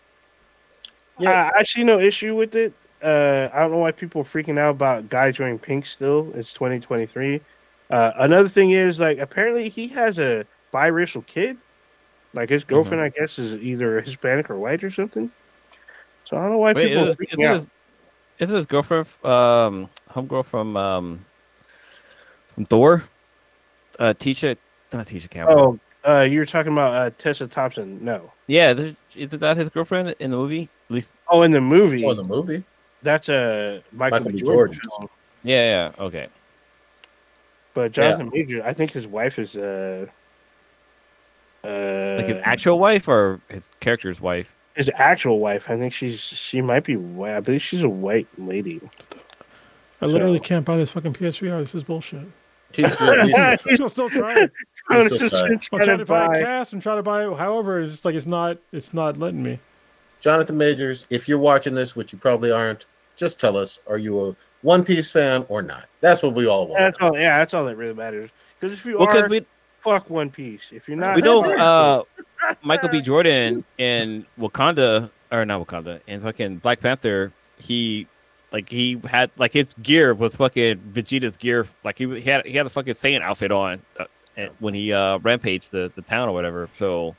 Yeah. 1.19 1.51
I, 1.55 1.61
I 1.61 1.63
see 1.63 1.85
no 1.85 2.01
issue 2.01 2.35
with 2.35 2.55
it. 2.55 2.73
Uh, 3.03 3.49
I 3.53 3.61
don't 3.61 3.73
know 3.73 3.79
why 3.79 3.93
people 3.93 4.23
are 4.23 4.25
freaking 4.25 4.59
out 4.59 4.71
about 4.71 5.09
guys 5.09 5.39
wearing 5.39 5.59
pink 5.59 5.87
still. 5.87 6.33
It's 6.35 6.53
2023. 6.53 7.41
Uh, 7.91 8.13
another 8.17 8.49
thing 8.49 8.71
is 8.71 8.99
like 9.01 9.19
apparently 9.19 9.69
he 9.69 9.89
has 9.89 10.19
a 10.19 10.45
biracial 10.73 11.25
kid. 11.27 11.59
Like 12.35 12.49
his 12.49 12.65
girlfriend, 12.65 13.03
I 13.03 13.11
guess, 13.11 13.39
is 13.39 13.57
either 13.57 14.01
Hispanic 14.03 14.49
or 14.49 14.59
white 14.59 14.83
or 14.83 14.91
something. 14.91 15.31
So 16.25 16.37
I 16.37 16.41
don't 16.41 16.53
know 16.53 16.59
why 16.59 16.73
Wait, 16.73 16.89
people 16.89 17.09
is, 17.09 17.17
are 17.17 17.25
is, 17.25 17.45
out. 17.45 17.55
his, 17.55 17.71
is 18.39 18.49
his 18.49 18.67
girlfriend, 18.67 19.07
um, 19.23 19.91
homegirl 20.11 20.47
from 20.47 20.77
um, 20.77 21.25
from 22.55 22.65
Thor? 22.65 23.05
Uh, 23.99 24.15
Tisha, 24.19 24.57
not 24.93 25.07
Tisha 25.07 25.29
Campbell. 25.31 25.79
Oh, 26.05 26.11
uh, 26.11 26.23
you 26.23 26.39
were 26.41 26.47
talking 26.47 26.73
about 26.73 26.95
uh, 26.95 27.11
Tessa 27.19 27.47
Thompson. 27.47 28.05
No. 28.05 28.33
yeah, 28.47 28.91
isn't 29.15 29.41
that 29.41 29.57
his 29.57 29.69
girlfriend 29.69 30.15
in 30.19 30.31
the 30.31 30.37
movie? 30.37 30.69
At 30.89 30.95
least, 30.95 31.13
Oh, 31.29 31.43
in 31.43 31.53
the 31.53 31.61
movie, 31.61 32.05
Oh, 32.05 32.15
the 32.15 32.25
movie. 32.25 32.65
that's 33.03 33.29
a 33.29 33.83
Michael, 33.93 34.19
Michael 34.19 34.33
B. 34.33 34.39
B. 34.41 34.47
Jordan. 34.47 34.81
Jordan. 34.91 35.09
yeah, 35.45 35.91
yeah, 35.99 36.05
okay. 36.05 36.29
But 37.75 37.93
Jonathan 37.93 38.31
Major, 38.33 38.63
I 38.65 38.73
think 38.75 38.91
his 38.91 39.07
wife 39.07 39.39
is 39.39 39.57
uh, 39.57 40.07
uh, 41.65 42.17
Like 42.19 42.27
his 42.27 42.43
actual 42.45 42.79
wife 42.79 43.09
or 43.09 43.41
his 43.49 43.71
character's 43.81 44.21
wife? 44.21 44.55
his 44.75 44.91
actual 44.95 45.39
wife. 45.39 45.69
I 45.71 45.77
think 45.79 45.93
she's 45.93 46.19
she 46.21 46.61
might 46.63 46.85
be 46.85 46.97
white. 46.97 47.37
I 47.37 47.41
believe 47.41 47.63
she's 47.63 47.83
a 47.83 47.89
white 47.89 48.27
lady. 48.39 48.81
I 50.01 50.07
literally 50.07 50.41
can't 50.41 50.65
buy 50.65 50.77
this 50.79 50.91
fucking 50.91 51.13
PSVR. 51.13 51.61
This 51.61 51.75
is 51.75 51.85
bullshit. 51.85 52.27
He's, 52.77 52.99
he's, 53.65 53.81
I'm 53.81 53.89
still 53.89 54.09
trying. 54.09 54.51
I'm 54.91 55.03
I'm 55.03 55.09
so. 55.09 55.25
I'm 55.25 55.31
trying 55.31 55.59
trying 55.61 55.81
to 55.81 55.97
to 55.99 56.05
buy 56.05 56.39
a 56.39 56.45
cast. 56.45 56.73
I'm 56.73 56.81
trying 56.81 56.99
to 56.99 57.03
buy 57.03 57.27
it. 57.27 57.37
However, 57.37 57.81
it's 57.81 57.93
just 57.93 58.05
like 58.05 58.15
it's 58.15 58.27
not. 58.27 58.59
It's 58.73 58.93
not 58.93 59.19
letting 59.19 59.43
me. 59.43 59.59
Jonathan 60.21 60.57
Majors, 60.57 61.07
if 61.11 61.29
you're 61.29 61.39
watching 61.39 61.75
this, 61.75 61.97
which 61.97 62.13
you 62.13 62.19
probably 62.19 62.51
aren't, 62.51 62.87
just 63.17 63.41
tell 63.41 63.57
us: 63.57 63.79
Are 63.87 63.99
you 63.99 64.29
a 64.29 64.37
One 64.63 64.85
Piece 64.85 65.11
fan 65.11 65.45
or 65.49 65.63
not? 65.63 65.87
That's 66.01 66.23
what 66.23 66.35
we 66.35 66.47
all 66.47 66.67
want. 66.67 66.81
That's 66.81 66.99
all. 67.01 67.19
Yeah, 67.19 67.39
that's 67.39 67.55
all 67.55 67.65
that 67.65 67.77
really 67.77 67.95
matters. 67.95 68.31
Because 68.59 68.79
if 68.79 68.85
you 68.85 68.99
Well, 68.99 69.09
are, 69.09 69.29
we 69.29 69.45
fuck 69.81 70.09
One 70.11 70.31
Piece. 70.31 70.71
If 70.71 70.89
you're 70.89 70.97
not, 70.97 71.17
we 71.17 71.23
know 71.23 71.43
Right. 71.43 71.59
uh, 71.59 72.05
Michael 72.63 72.89
B. 72.89 73.01
Jordan 73.01 73.65
in 73.79 74.27
Wakanda 74.39 75.11
or 75.31 75.45
not 75.45 75.67
Wakanda 75.67 76.01
and 76.07 76.23
fucking 76.23 76.59
Black 76.59 76.81
Panther. 76.81 77.33
He 77.59 78.07
like 78.53 78.69
he 78.69 79.01
had 79.09 79.31
like 79.37 79.53
his 79.53 79.75
gear 79.83 80.15
was 80.15 80.37
fucking 80.37 80.79
Vegeta's 80.93 81.37
gear. 81.37 81.67
Like 81.85 81.99
he, 81.99 82.07
he 82.21 82.29
had 82.31 82.45
he 82.47 82.57
had 82.57 82.67
a 82.67 82.71
fucking 82.71 82.95
Saiyan 82.95 83.23
outfit 83.23 83.51
on 83.53 83.81
uh, 83.99 84.05
and- 84.37 84.51
when 84.61 84.75
he 84.75 84.93
uh 84.93 85.19
rampaged 85.19 85.71
the, 85.71 85.91
the 85.97 86.03
town 86.03 86.29
or 86.29 86.33
whatever. 86.33 86.69
So 86.77 87.17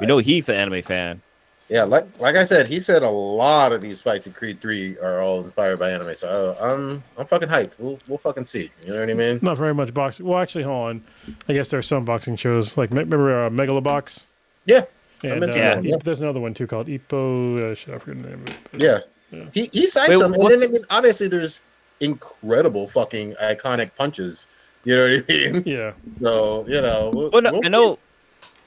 we 0.00 0.06
know 0.06 0.18
he's 0.18 0.48
an 0.48 0.56
anime 0.56 0.82
fan. 0.82 1.22
Yeah, 1.70 1.84
like 1.84 2.06
like 2.20 2.36
I 2.36 2.44
said, 2.44 2.68
he 2.68 2.78
said 2.78 3.02
a 3.02 3.08
lot 3.08 3.72
of 3.72 3.80
these 3.80 4.02
fights 4.02 4.26
in 4.26 4.34
Creed 4.34 4.60
Three 4.60 4.98
are 4.98 5.22
all 5.22 5.42
inspired 5.42 5.78
by 5.78 5.92
anime. 5.92 6.12
So 6.14 6.28
uh, 6.60 6.62
I'm 6.62 7.02
I'm 7.16 7.24
fucking 7.26 7.48
hyped. 7.48 7.72
We'll 7.78 7.98
we'll 8.06 8.18
fucking 8.18 8.44
see. 8.44 8.70
You 8.84 8.92
know 8.92 9.00
what 9.00 9.08
I 9.08 9.14
mean? 9.14 9.38
Not 9.40 9.56
very 9.56 9.72
much 9.72 9.94
boxing. 9.94 10.26
Well, 10.26 10.38
actually, 10.40 10.64
hold 10.64 10.88
on. 10.90 11.04
I 11.48 11.54
guess 11.54 11.70
there's 11.70 11.86
some 11.86 12.04
boxing 12.04 12.36
shows. 12.36 12.76
Like 12.76 12.90
remember 12.90 13.46
uh, 13.46 13.48
Megalobox? 13.48 14.26
Yeah, 14.66 14.82
And 15.22 15.42
into 15.42 15.48
uh, 15.50 15.52
that 15.54 15.76
one, 15.76 15.84
yeah. 15.84 15.96
there's 16.04 16.20
another 16.20 16.40
one 16.40 16.52
too 16.52 16.66
called 16.66 16.86
Ippo. 16.88 17.72
Uh, 17.72 17.74
shit, 17.74 17.94
I 17.94 17.98
forget 17.98 18.22
the 18.22 18.28
name 18.28 18.42
of 18.42 18.48
it. 18.48 18.56
yeah. 18.82 18.98
Yeah. 19.36 19.44
He 19.52 19.70
he 19.72 19.86
cites 19.86 20.18
them, 20.18 20.34
and 20.34 20.50
then 20.50 20.62
I 20.62 20.66
mean, 20.68 20.84
obviously 20.90 21.28
there's 21.28 21.60
incredible 22.00 22.88
fucking 22.88 23.34
iconic 23.42 23.94
punches. 23.96 24.46
You 24.84 24.96
know 24.96 25.10
what 25.10 25.24
I 25.28 25.32
mean? 25.32 25.62
Yeah. 25.66 25.92
So 26.20 26.64
you 26.68 26.80
know. 26.80 27.10
We'll, 27.14 27.30
Well, 27.30 27.42
no, 27.42 27.52
we'll 27.52 27.64
I 27.64 27.68
know, 27.68 27.98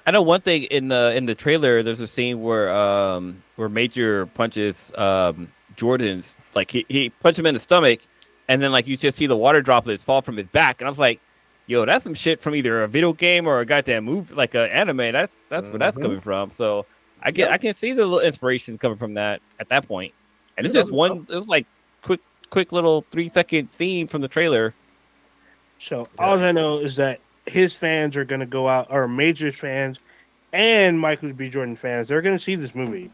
I 0.08 0.12
know 0.12 0.22
one 0.22 0.42
thing 0.42 0.64
in 0.64 0.88
the 0.88 1.14
in 1.16 1.26
the 1.26 1.36
trailer. 1.36 1.84
There's 1.84 2.02
a 2.02 2.08
scene 2.08 2.42
where 2.42 2.74
um 2.74 3.42
where 3.56 3.70
Major 3.70 4.26
punches 4.28 4.92
um 4.96 5.52
Jordan's 5.76 6.36
like 6.56 6.72
he 6.72 6.86
he 6.90 7.10
punched 7.10 7.38
him 7.40 7.46
in 7.46 7.54
the 7.54 7.60
stomach, 7.60 8.00
and 8.48 8.62
then 8.62 8.72
like 8.72 8.88
you 8.88 8.98
just 8.98 9.18
see 9.18 9.28
the 9.28 9.38
water 9.38 9.62
droplets 9.62 10.02
fall 10.02 10.22
from 10.22 10.38
his 10.38 10.48
back, 10.48 10.82
and 10.82 10.88
I 10.88 10.90
was 10.90 10.98
like, 11.00 11.20
yo, 11.68 11.86
that's 11.86 12.04
some 12.04 12.16
shit 12.16 12.42
from 12.42 12.56
either 12.56 12.84
a 12.84 12.88
video 12.88 13.14
game 13.14 13.46
or 13.46 13.60
a 13.60 13.66
goddamn 13.66 14.06
movie, 14.06 14.34
like 14.34 14.56
an 14.56 14.70
anime. 14.72 14.98
That's 14.98 15.34
that's 15.50 15.68
where 15.68 15.78
that's 15.78 15.98
Mhm. 15.98 16.02
coming 16.02 16.22
from. 16.22 16.50
So 16.50 16.86
I 17.22 17.30
get 17.32 17.46
Yep. 17.50 17.52
I 17.52 17.58
can 17.60 17.74
see 17.76 17.94
the 17.94 18.06
little 18.06 18.26
inspiration 18.26 18.78
coming 18.80 18.98
from 18.98 19.14
that 19.16 19.42
at 19.60 19.70
that 19.70 19.88
point. 19.88 20.14
And 20.58 20.66
it's 20.66 20.76
just 20.76 20.92
one. 20.92 21.26
It 21.30 21.36
was 21.36 21.48
like 21.48 21.66
quick 22.02 22.20
quick 22.50 22.72
little 22.72 23.06
three 23.12 23.30
second 23.30 23.70
scene 23.72 24.08
from 24.08 24.22
the 24.22 24.28
trailer. 24.28 24.74
So 25.80 26.04
all 26.18 26.40
I 26.40 26.52
know 26.52 26.80
is 26.80 26.96
that 26.96 27.20
his 27.46 27.74
fans 27.74 28.16
are 28.18 28.26
going 28.26 28.40
to 28.40 28.46
go 28.48 28.68
out, 28.68 28.88
or 28.90 29.08
Major's 29.08 29.56
fans 29.56 30.00
and 30.54 31.00
Michael 31.00 31.32
B. 31.34 31.50
Jordan 31.50 31.76
fans, 31.76 32.08
they're 32.08 32.22
going 32.22 32.38
to 32.38 32.44
see 32.44 32.56
this 32.56 32.74
movie. 32.74 33.12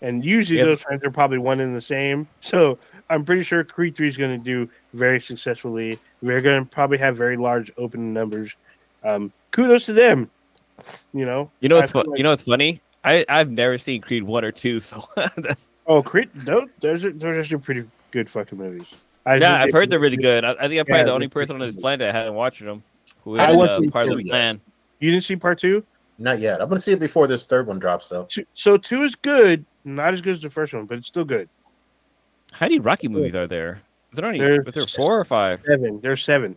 And 0.00 0.24
usually 0.24 0.58
Yeah. 0.58 0.66
those 0.66 0.82
fans 0.82 1.02
are 1.04 1.10
probably 1.10 1.38
one 1.38 1.60
and 1.60 1.74
the 1.76 1.80
same. 1.80 2.26
So 2.40 2.78
I'm 3.10 3.24
pretty 3.24 3.42
sure 3.42 3.62
Creed 3.64 3.96
3 3.96 4.08
is 4.08 4.16
going 4.16 4.36
to 4.38 4.42
do 4.44 4.68
very 4.92 5.20
successfully. 5.20 5.98
We're 6.22 6.40
going 6.40 6.64
to 6.64 6.70
probably 6.70 6.98
have 6.98 7.16
very 7.16 7.36
large 7.36 7.70
open 7.76 8.12
numbers. 8.12 8.52
Um, 9.02 9.32
kudos 9.50 9.86
to 9.86 9.92
them. 9.92 10.30
You 11.12 11.24
know, 11.26 11.50
You 11.60 11.68
know 11.68 11.76
what's 11.76 11.92
fu- 11.92 11.98
like- 12.02 12.18
you 12.18 12.24
know 12.24 12.30
what's 12.30 12.42
funny? 12.42 12.80
I 13.04 13.24
I've 13.28 13.50
never 13.50 13.76
seen 13.78 14.00
Creed 14.00 14.22
one 14.22 14.44
or 14.44 14.50
two, 14.52 14.80
so 14.80 15.04
that's 15.36 15.68
oh, 15.86 16.02
Creed, 16.02 16.30
no, 16.46 16.68
those 16.80 17.04
are, 17.04 17.12
those 17.12 17.22
are 17.36 17.40
actually 17.40 17.58
pretty 17.58 17.84
good 18.10 18.28
fucking 18.30 18.58
movies. 18.58 18.84
I 19.26 19.36
yeah, 19.36 19.62
I've 19.62 19.72
heard 19.72 19.88
they're 19.90 19.98
really 20.00 20.16
good. 20.18 20.44
I, 20.44 20.50
I 20.52 20.68
think 20.68 20.78
I'm 20.80 20.84
probably 20.86 20.98
Yeah, 20.98 21.04
the 21.04 21.12
only 21.12 21.28
person 21.28 21.56
on 21.56 21.60
this 21.66 21.74
planet 21.74 22.00
that 22.00 22.14
hasn't 22.14 22.34
watched 22.36 22.62
them. 22.62 22.82
Who 23.24 23.38
I 23.38 23.50
is 23.50 23.56
want 23.56 23.70
uh, 23.70 23.90
part 23.90 24.10
of 24.10 24.18
see 24.18 24.24
the 24.24 24.28
plan? 24.30 24.60
You 25.00 25.10
didn't 25.10 25.24
see 25.24 25.36
part 25.36 25.58
two? 25.58 25.84
Not 26.18 26.40
yet. 26.40 26.60
I'm 26.60 26.68
gonna 26.68 26.80
see 26.80 26.92
it 26.92 27.00
before 27.00 27.26
this 27.26 27.46
third 27.46 27.66
one 27.66 27.78
drops, 27.78 28.08
though. 28.08 28.24
Two- 28.24 28.44
So 28.54 28.76
two 28.76 29.02
is 29.02 29.14
good, 29.14 29.64
not 29.84 30.12
as 30.14 30.20
good 30.20 30.34
as 30.34 30.40
the 30.42 30.50
first 30.50 30.74
one, 30.74 30.84
but 30.86 30.98
it's 30.98 31.08
still 31.08 31.24
good. 31.24 31.48
How 32.52 32.66
many 32.66 32.78
Rocky 32.78 33.08
movies 33.08 33.34
are 33.34 33.46
there? 33.46 33.80
Is 34.12 34.16
there 34.16 34.24
are 34.24 34.28
only 34.28 34.38
There's- 34.40 34.66
is 34.66 34.74
there 34.74 34.86
four 34.86 35.18
or 35.18 35.24
five? 35.24 35.62
Seven. 35.66 36.00
There's 36.02 36.22
seven. 36.22 36.56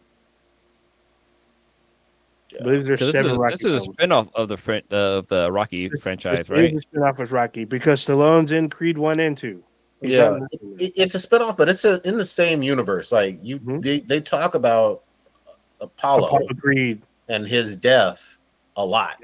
I 2.59 2.63
believe 2.63 2.85
there's 2.85 2.99
'Cause 2.99 3.07
This 3.07 3.13
seven 3.13 3.31
is, 3.31 3.37
Rocky 3.37 3.53
this 3.55 3.63
is 3.63 3.73
a 3.73 3.79
films. 3.85 3.97
spinoff 3.97 4.29
of 4.35 4.47
the 4.47 4.57
fran- 4.57 4.83
of 4.91 5.27
the 5.27 5.51
Rocky 5.51 5.89
franchise, 5.89 6.39
It's 6.39 6.49
right? 6.49 6.73
a 6.75 6.81
spin-off 6.81 7.19
of 7.19 7.31
Rocky 7.31 7.65
because 7.65 8.05
Stallone's 8.05 8.51
in 8.51 8.69
Creed 8.69 8.97
one 8.97 9.19
and 9.19 9.37
two. 9.37 9.63
He's 10.01 10.11
Yeah. 10.11 10.39
it. 10.51 10.61
It, 10.79 10.93
it's 10.95 11.15
a 11.15 11.17
spinoff, 11.19 11.57
but 11.57 11.67
it's 11.69 11.83
a, 11.83 11.99
in 12.07 12.17
the 12.17 12.25
same 12.25 12.61
universe. 12.63 13.11
Like 13.11 13.39
you, 13.41 13.59
Mhm. 13.59 13.81
they, 13.83 13.99
they 13.99 14.21
talk 14.21 14.55
about 14.55 15.03
Apollo, 15.81 16.27
Apollo 16.27 16.47
Creed 16.59 17.01
and 17.27 17.45
his 17.45 17.75
death 17.75 18.37
a 18.75 18.85
lot. 18.85 19.17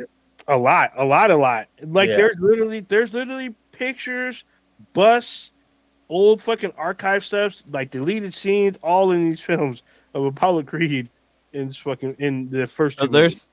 a 0.50 0.58
lot, 0.58 0.92
a 0.98 1.06
lot, 1.06 1.32
a 1.32 1.36
lot. 1.38 1.68
Like 1.82 2.10
Yeah. 2.10 2.18
there's 2.18 2.36
literally 2.40 2.82
there's 2.82 3.14
literally 3.14 3.56
pictures, 3.72 4.44
busts, 4.94 5.52
old 6.10 6.42
fucking 6.42 6.74
archive 6.78 7.24
stuff, 7.24 7.56
like 7.70 7.90
deleted 7.92 8.34
scenes, 8.34 8.78
all 8.84 9.12
in 9.12 9.30
these 9.30 9.40
films 9.50 9.84
of 10.14 10.26
Apollo 10.26 10.64
Creed 10.64 11.10
in 11.54 11.68
this 11.68 11.78
fucking 11.78 12.16
in 12.20 12.50
the 12.50 12.68
first. 12.68 13.00
So 13.00 13.06
two 13.06 13.12
movies. 13.12 13.22
there's 13.32 13.50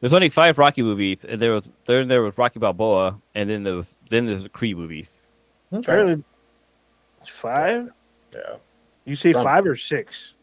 There's 0.00 0.12
only 0.14 0.28
five 0.30 0.56
Rocky 0.58 0.82
movies, 0.82 1.18
and 1.28 1.40
there 1.40 1.52
was 1.52 1.70
then 1.84 2.08
there 2.08 2.22
was 2.22 2.36
Rocky 2.38 2.58
Balboa, 2.58 3.20
and 3.34 3.50
then 3.50 3.62
there 3.64 3.76
was 3.76 3.96
then 4.08 4.26
there's 4.26 4.42
the 4.44 4.48
Creed 4.48 4.76
movies. 4.78 5.26
Okay. 5.72 5.80
Apparently, 5.80 6.24
five. 7.26 7.88
Yeah. 8.34 8.56
You 9.04 9.16
say 9.16 9.32
Sounds- 9.32 9.44
five 9.44 9.66
or 9.66 9.76
six? 9.76 10.34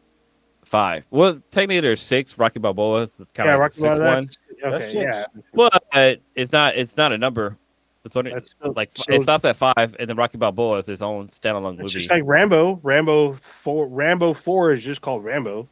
Five. 0.64 1.06
Well, 1.12 1.42
technically 1.52 1.80
there's 1.80 2.02
six. 2.02 2.38
Rocky 2.38 2.60
Balboa 2.60 3.04
is 3.04 3.16
kind 3.34 3.48
yeah, 3.48 3.54
of 3.56 3.60
like 3.60 3.72
Rocky 3.72 3.82
the 3.82 3.88
Balboa, 3.88 4.06
one, 4.16 4.30
Okay, 4.52 4.70
That's 4.70 4.94
yeah. 4.94 5.12
six. 5.12 5.28
but 5.54 6.22
it's 6.36 6.52
not 6.52 6.76
it's 6.76 6.98
not 6.98 7.14
a 7.14 7.18
number. 7.18 7.58
It's 8.04 8.16
only 8.16 8.34
still, 8.46 8.74
like 8.74 8.92
so 8.96 9.04
it 9.10 9.22
stops 9.22 9.46
at 9.46 9.56
five, 9.56 9.96
and 10.00 10.10
then 10.10 10.18
Rocky 10.18 10.38
Balboa 10.38 10.80
is 10.80 10.86
his 10.86 11.02
own 11.02 11.28
standalone 11.28 11.74
It's 11.74 11.82
movie. 11.84 11.94
just 11.94 12.10
like 12.10 12.24
Rambo. 12.26 12.80
Rambo 12.84 13.34
four. 13.34 13.88
Rambo 13.88 14.34
four 14.34 14.74
is 14.74 14.84
just 14.84 15.02
called 15.02 15.24
Rambo. 15.24 15.68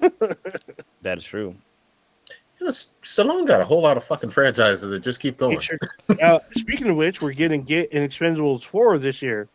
that 1.02 1.18
is 1.18 1.24
true. 1.24 1.54
You 2.58 2.66
know, 2.66 2.68
S- 2.68 2.88
Stallone 3.02 3.46
got 3.46 3.60
a 3.60 3.64
whole 3.64 3.82
lot 3.82 3.96
of 3.96 4.04
fucking 4.04 4.30
franchises 4.30 4.90
that 4.90 5.00
just 5.00 5.20
keep 5.20 5.36
going. 5.36 5.60
uh, 6.22 6.38
speaking 6.52 6.88
of 6.88 6.96
which, 6.96 7.20
we're 7.20 7.32
getting 7.32 7.62
Get 7.62 7.92
and 7.92 8.08
Expendables 8.08 8.64
four 8.64 8.98
this 8.98 9.20
year. 9.22 9.48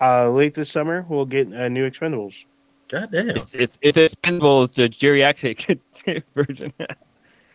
Uh, 0.00 0.30
late 0.30 0.54
this 0.54 0.70
summer, 0.70 1.04
we'll 1.08 1.26
get 1.26 1.48
a 1.48 1.68
new 1.68 1.88
Expendables. 1.90 2.34
God 2.88 3.10
damn. 3.10 3.30
It's 3.30 3.54
it's 3.54 3.78
it's 3.82 3.98
Expendables, 3.98 4.72
the 4.72 4.88
geriatric 4.88 5.80
version. 6.34 6.72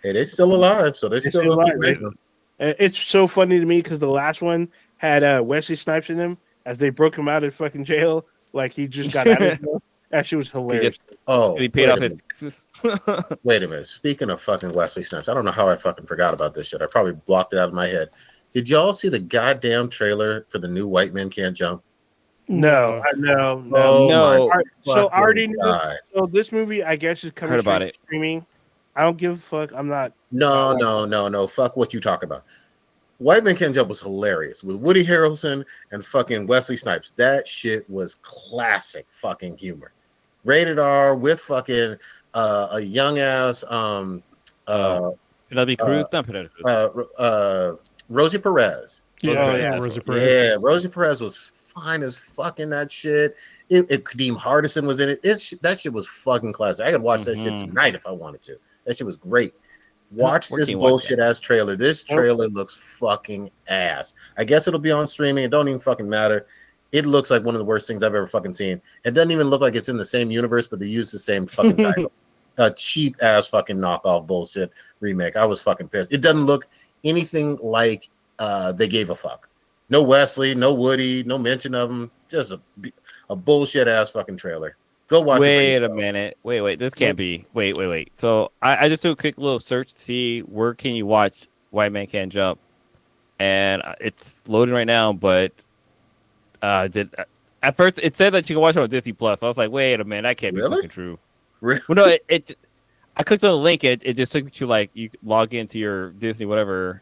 Hey, 0.03 0.11
they're 0.11 0.25
still 0.25 0.53
alive, 0.53 0.97
so 0.97 1.07
they 1.07 1.19
They 1.21 1.29
still 1.29 1.41
still 1.41 1.53
alive, 1.53 1.77
making 1.77 2.03
them. 2.03 2.17
Uh, 2.59 2.73
It's 2.77 2.99
so 2.99 3.25
funny 3.25 3.59
to 3.59 3.65
me 3.65 3.81
because 3.81 3.99
the 3.99 4.09
last 4.09 4.41
one 4.41 4.69
had 4.97 5.23
uh, 5.23 5.41
Wesley 5.43 5.75
Snipes 5.77 6.09
in 6.09 6.17
them 6.17 6.37
as 6.65 6.77
they 6.77 6.89
broke 6.89 7.17
him 7.17 7.27
out 7.27 7.43
of 7.43 7.55
fucking 7.55 7.85
jail, 7.85 8.25
like 8.51 8.73
he 8.73 8.87
just 8.87 9.13
got 9.13 9.27
out 9.27 9.41
of 9.41 9.59
jail. 9.61 9.81
That 10.13 10.27
shit 10.27 10.37
was 10.37 10.51
hilarious. 10.51 10.93
Oh, 11.27 11.57
he 11.57 11.67
paid 11.67 11.89
off 11.89 11.99
his 11.99 12.13
taxes. 12.13 12.67
Wait 13.43 13.63
a 13.63 13.67
minute. 13.67 13.87
Speaking 13.87 14.29
of 14.29 14.39
fucking 14.39 14.71
Wesley 14.71 15.01
Snipes, 15.01 15.27
I 15.27 15.33
don't 15.33 15.43
know 15.43 15.51
how 15.51 15.67
I 15.67 15.75
fucking 15.75 16.05
forgot 16.05 16.35
about 16.35 16.53
this 16.53 16.67
shit. 16.67 16.83
I 16.83 16.85
probably 16.85 17.13
blocked 17.13 17.53
it 17.53 17.57
out 17.59 17.69
of 17.69 17.73
my 17.73 17.87
head. 17.87 18.11
Did 18.53 18.69
y'all 18.69 18.93
see 18.93 19.09
the 19.09 19.17
goddamn 19.17 19.89
trailer 19.89 20.45
for 20.49 20.59
the 20.59 20.67
new 20.67 20.87
White 20.87 21.15
Men 21.15 21.31
Can't 21.31 21.57
Jump? 21.57 21.81
No, 22.47 23.01
I 23.03 23.11
no, 23.17 23.61
no. 23.61 23.75
Oh 23.75 24.07
No. 24.07 24.47
my 24.49 24.61
so 24.93 25.07
I 25.07 25.19
already 25.19 25.47
knew. 25.47 25.57
So 26.15 26.27
this 26.27 26.51
movie, 26.51 26.83
I 26.83 26.95
guess, 26.95 27.23
is 27.23 27.31
coming 27.31 27.53
Heard 27.53 27.59
about 27.59 27.81
it. 27.81 27.97
streaming. 28.03 28.45
I 28.95 29.01
don't 29.01 29.17
give 29.17 29.31
a 29.33 29.37
fuck. 29.37 29.71
I'm 29.73 29.87
not. 29.87 30.13
No, 30.31 30.73
no, 30.73 31.05
no, 31.05 31.27
no. 31.27 31.47
Fuck 31.47 31.75
what 31.75 31.91
you 31.91 31.99
talk 31.99 32.21
about. 32.21 32.43
White 33.17 33.43
Man 33.43 33.55
Can't 33.55 33.73
Jump 33.73 33.89
was 33.89 33.99
hilarious 33.99 34.63
with 34.63 34.75
Woody 34.75 35.03
Harrelson 35.03 35.65
and 35.91 36.05
fucking 36.05 36.45
Wesley 36.45 36.77
Snipes. 36.77 37.13
That 37.15 37.47
shit 37.47 37.89
was 37.89 38.15
classic 38.21 39.07
fucking 39.09 39.57
humor. 39.57 39.93
Rated 40.43 40.79
R 40.79 41.15
with 41.15 41.39
fucking 41.39 41.97
uh, 42.33 42.67
a 42.71 42.79
young 42.81 43.19
ass 43.19 43.63
um 43.69 44.23
uh 44.67 45.11
Penelope 45.49 45.77
Uh, 45.79 45.85
Cruz, 45.85 46.05
not 46.11 46.25
Penelope 46.25 46.49
Cruz. 46.49 46.65
uh 46.65 47.21
uh 47.21 47.75
Rosie 48.09 48.37
Perez. 48.39 49.01
Yeah, 49.21 49.31
Oh, 49.31 49.55
yeah, 49.55 49.57
yeah, 49.57 49.77
Rosie 49.79 50.01
Perez. 50.01 50.31
Yeah, 50.31 50.57
Rosie 50.59 50.89
Perez 50.89 51.21
was 51.21 51.37
fine 51.53 52.03
as 52.03 52.15
fucking 52.17 52.69
that 52.71 52.91
shit. 52.91 53.35
It, 53.69 53.89
it 53.89 54.03
Kadeem 54.03 54.35
Hardison 54.37 54.85
was 54.85 54.99
in 54.99 55.09
it. 55.09 55.19
It's 55.23 55.51
that 55.61 55.79
shit 55.79 55.93
was 55.93 56.07
fucking 56.07 56.53
classic. 56.53 56.85
I 56.85 56.91
could 56.91 57.01
watch 57.01 57.23
that 57.23 57.41
shit 57.41 57.53
Mhm. 57.53 57.67
tonight 57.69 57.95
if 57.95 58.05
I 58.05 58.11
wanted 58.11 58.43
to. 58.43 58.57
That 58.85 58.97
shit 58.97 59.07
was 59.07 59.15
great. 59.15 59.53
Watch 60.11 60.49
this 60.49 60.67
can 60.67 60.73
you 60.73 60.77
watch 60.77 60.89
bullshit 60.89 61.19
ass 61.19 61.39
trailer. 61.39 61.75
This 61.75 62.03
trailer 62.03 62.47
looks 62.47 62.75
fucking 62.75 63.49
ass. 63.67 64.13
I 64.37 64.43
guess 64.43 64.67
it'll 64.67 64.79
be 64.79 64.91
on 64.91 65.07
streaming. 65.07 65.43
It 65.45 65.49
don't 65.49 65.67
even 65.67 65.79
fucking 65.79 66.07
matter. 66.07 66.45
It 66.93 67.07
looks 67.07 67.31
like 67.31 67.43
one 67.43 67.55
of 67.55 67.59
the 67.59 67.65
worst 67.65 67.87
things 67.87 68.03
I've 68.03 68.13
ever 68.13 68.27
fucking 68.27 68.53
seen. 68.53 68.79
It 69.03 69.15
doesn't 69.15 69.31
even 69.31 69.47
look 69.47 69.61
like 69.61 69.75
it's 69.75 69.89
in 69.89 69.97
the 69.97 70.05
same 70.05 70.29
universe, 70.29 70.67
but 70.67 70.79
they 70.79 70.85
use 70.85 71.11
the 71.11 71.19
same 71.19 71.47
fucking 71.47 71.77
title. 71.77 72.11
A 72.57 72.69
cheap 72.69 73.15
ass 73.21 73.47
fucking 73.47 73.77
knockoff 73.77 74.27
bullshit 74.27 74.71
remake. 74.99 75.35
I 75.35 75.43
was 75.43 75.59
fucking 75.59 75.89
pissed. 75.89 76.13
It 76.13 76.21
doesn't 76.21 76.45
look 76.45 76.67
anything 77.03 77.57
like 77.63 78.09
uh, 78.37 78.73
they 78.73 78.87
gave 78.87 79.09
a 79.09 79.15
fuck. 79.15 79.49
No 79.89 80.03
Wesley, 80.03 80.53
no 80.53 80.71
Woody, 80.71 81.23
no 81.23 81.39
mention 81.39 81.73
of 81.73 81.89
him. 81.89 82.11
Just 82.29 82.51
a, 82.51 82.61
a 83.31 83.35
bullshit 83.35 83.87
ass 83.87 84.11
fucking 84.11 84.37
trailer. 84.37 84.77
Go 85.07 85.21
watch 85.21 85.41
wait 85.41 85.77
it. 85.77 85.83
a 85.83 85.89
minute. 85.89 86.37
Wait, 86.43 86.61
wait. 86.61 86.77
This 86.77 86.93
can't 86.93 87.17
be. 87.17 87.45
Wait, 87.53 87.75
wait, 87.75 87.87
wait. 87.87 88.11
So 88.17 88.51
I, 88.61 88.85
I 88.85 88.89
just 88.89 89.01
do 89.01 89.11
a 89.11 89.15
quick 89.15 89.37
little 89.37 89.59
search 89.59 89.93
to 89.95 89.99
see 89.99 90.41
where 90.41 90.75
can 90.75 90.93
you 90.93 91.07
watch 91.07 91.47
White 91.71 91.91
Man 91.91 92.05
Can't 92.05 92.31
Jump, 92.31 92.59
and 93.39 93.81
uh, 93.81 93.95
it's 93.99 94.47
loading 94.47 94.73
right 94.73 94.87
now. 94.87 95.11
But 95.11 95.51
uh, 96.63 96.87
did 96.87 97.13
at 97.61 97.77
first 97.77 97.99
it 98.01 98.17
said 98.17 98.31
that 98.33 98.49
you 98.49 98.55
can 98.55 98.61
watch 98.61 98.75
it 98.75 98.81
on 98.81 98.89
Disney 98.89 99.13
Plus. 99.13 99.43
I 99.43 99.47
was 99.47 99.57
like, 99.57 99.69
wait 99.69 99.99
a 99.99 100.03
minute, 100.03 100.23
that 100.23 100.37
can't 100.37 100.55
Really? 100.55 100.69
be 100.69 100.75
fucking 100.77 100.89
true. 100.89 101.19
Really? 101.61 101.81
Well, 101.87 101.95
no, 101.95 102.05
it, 102.07 102.25
it. 102.27 102.57
I 103.15 103.23
clicked 103.23 103.43
on 103.43 103.51
the 103.51 103.57
link. 103.57 103.83
It, 103.83 104.01
it 104.03 104.17
just 104.17 104.31
took 104.31 104.45
me 104.45 104.51
to 104.51 104.65
like 104.65 104.89
you 104.93 105.09
log 105.23 105.53
into 105.53 105.77
your 105.77 106.09
Disney 106.13 106.45
whatever. 106.47 107.01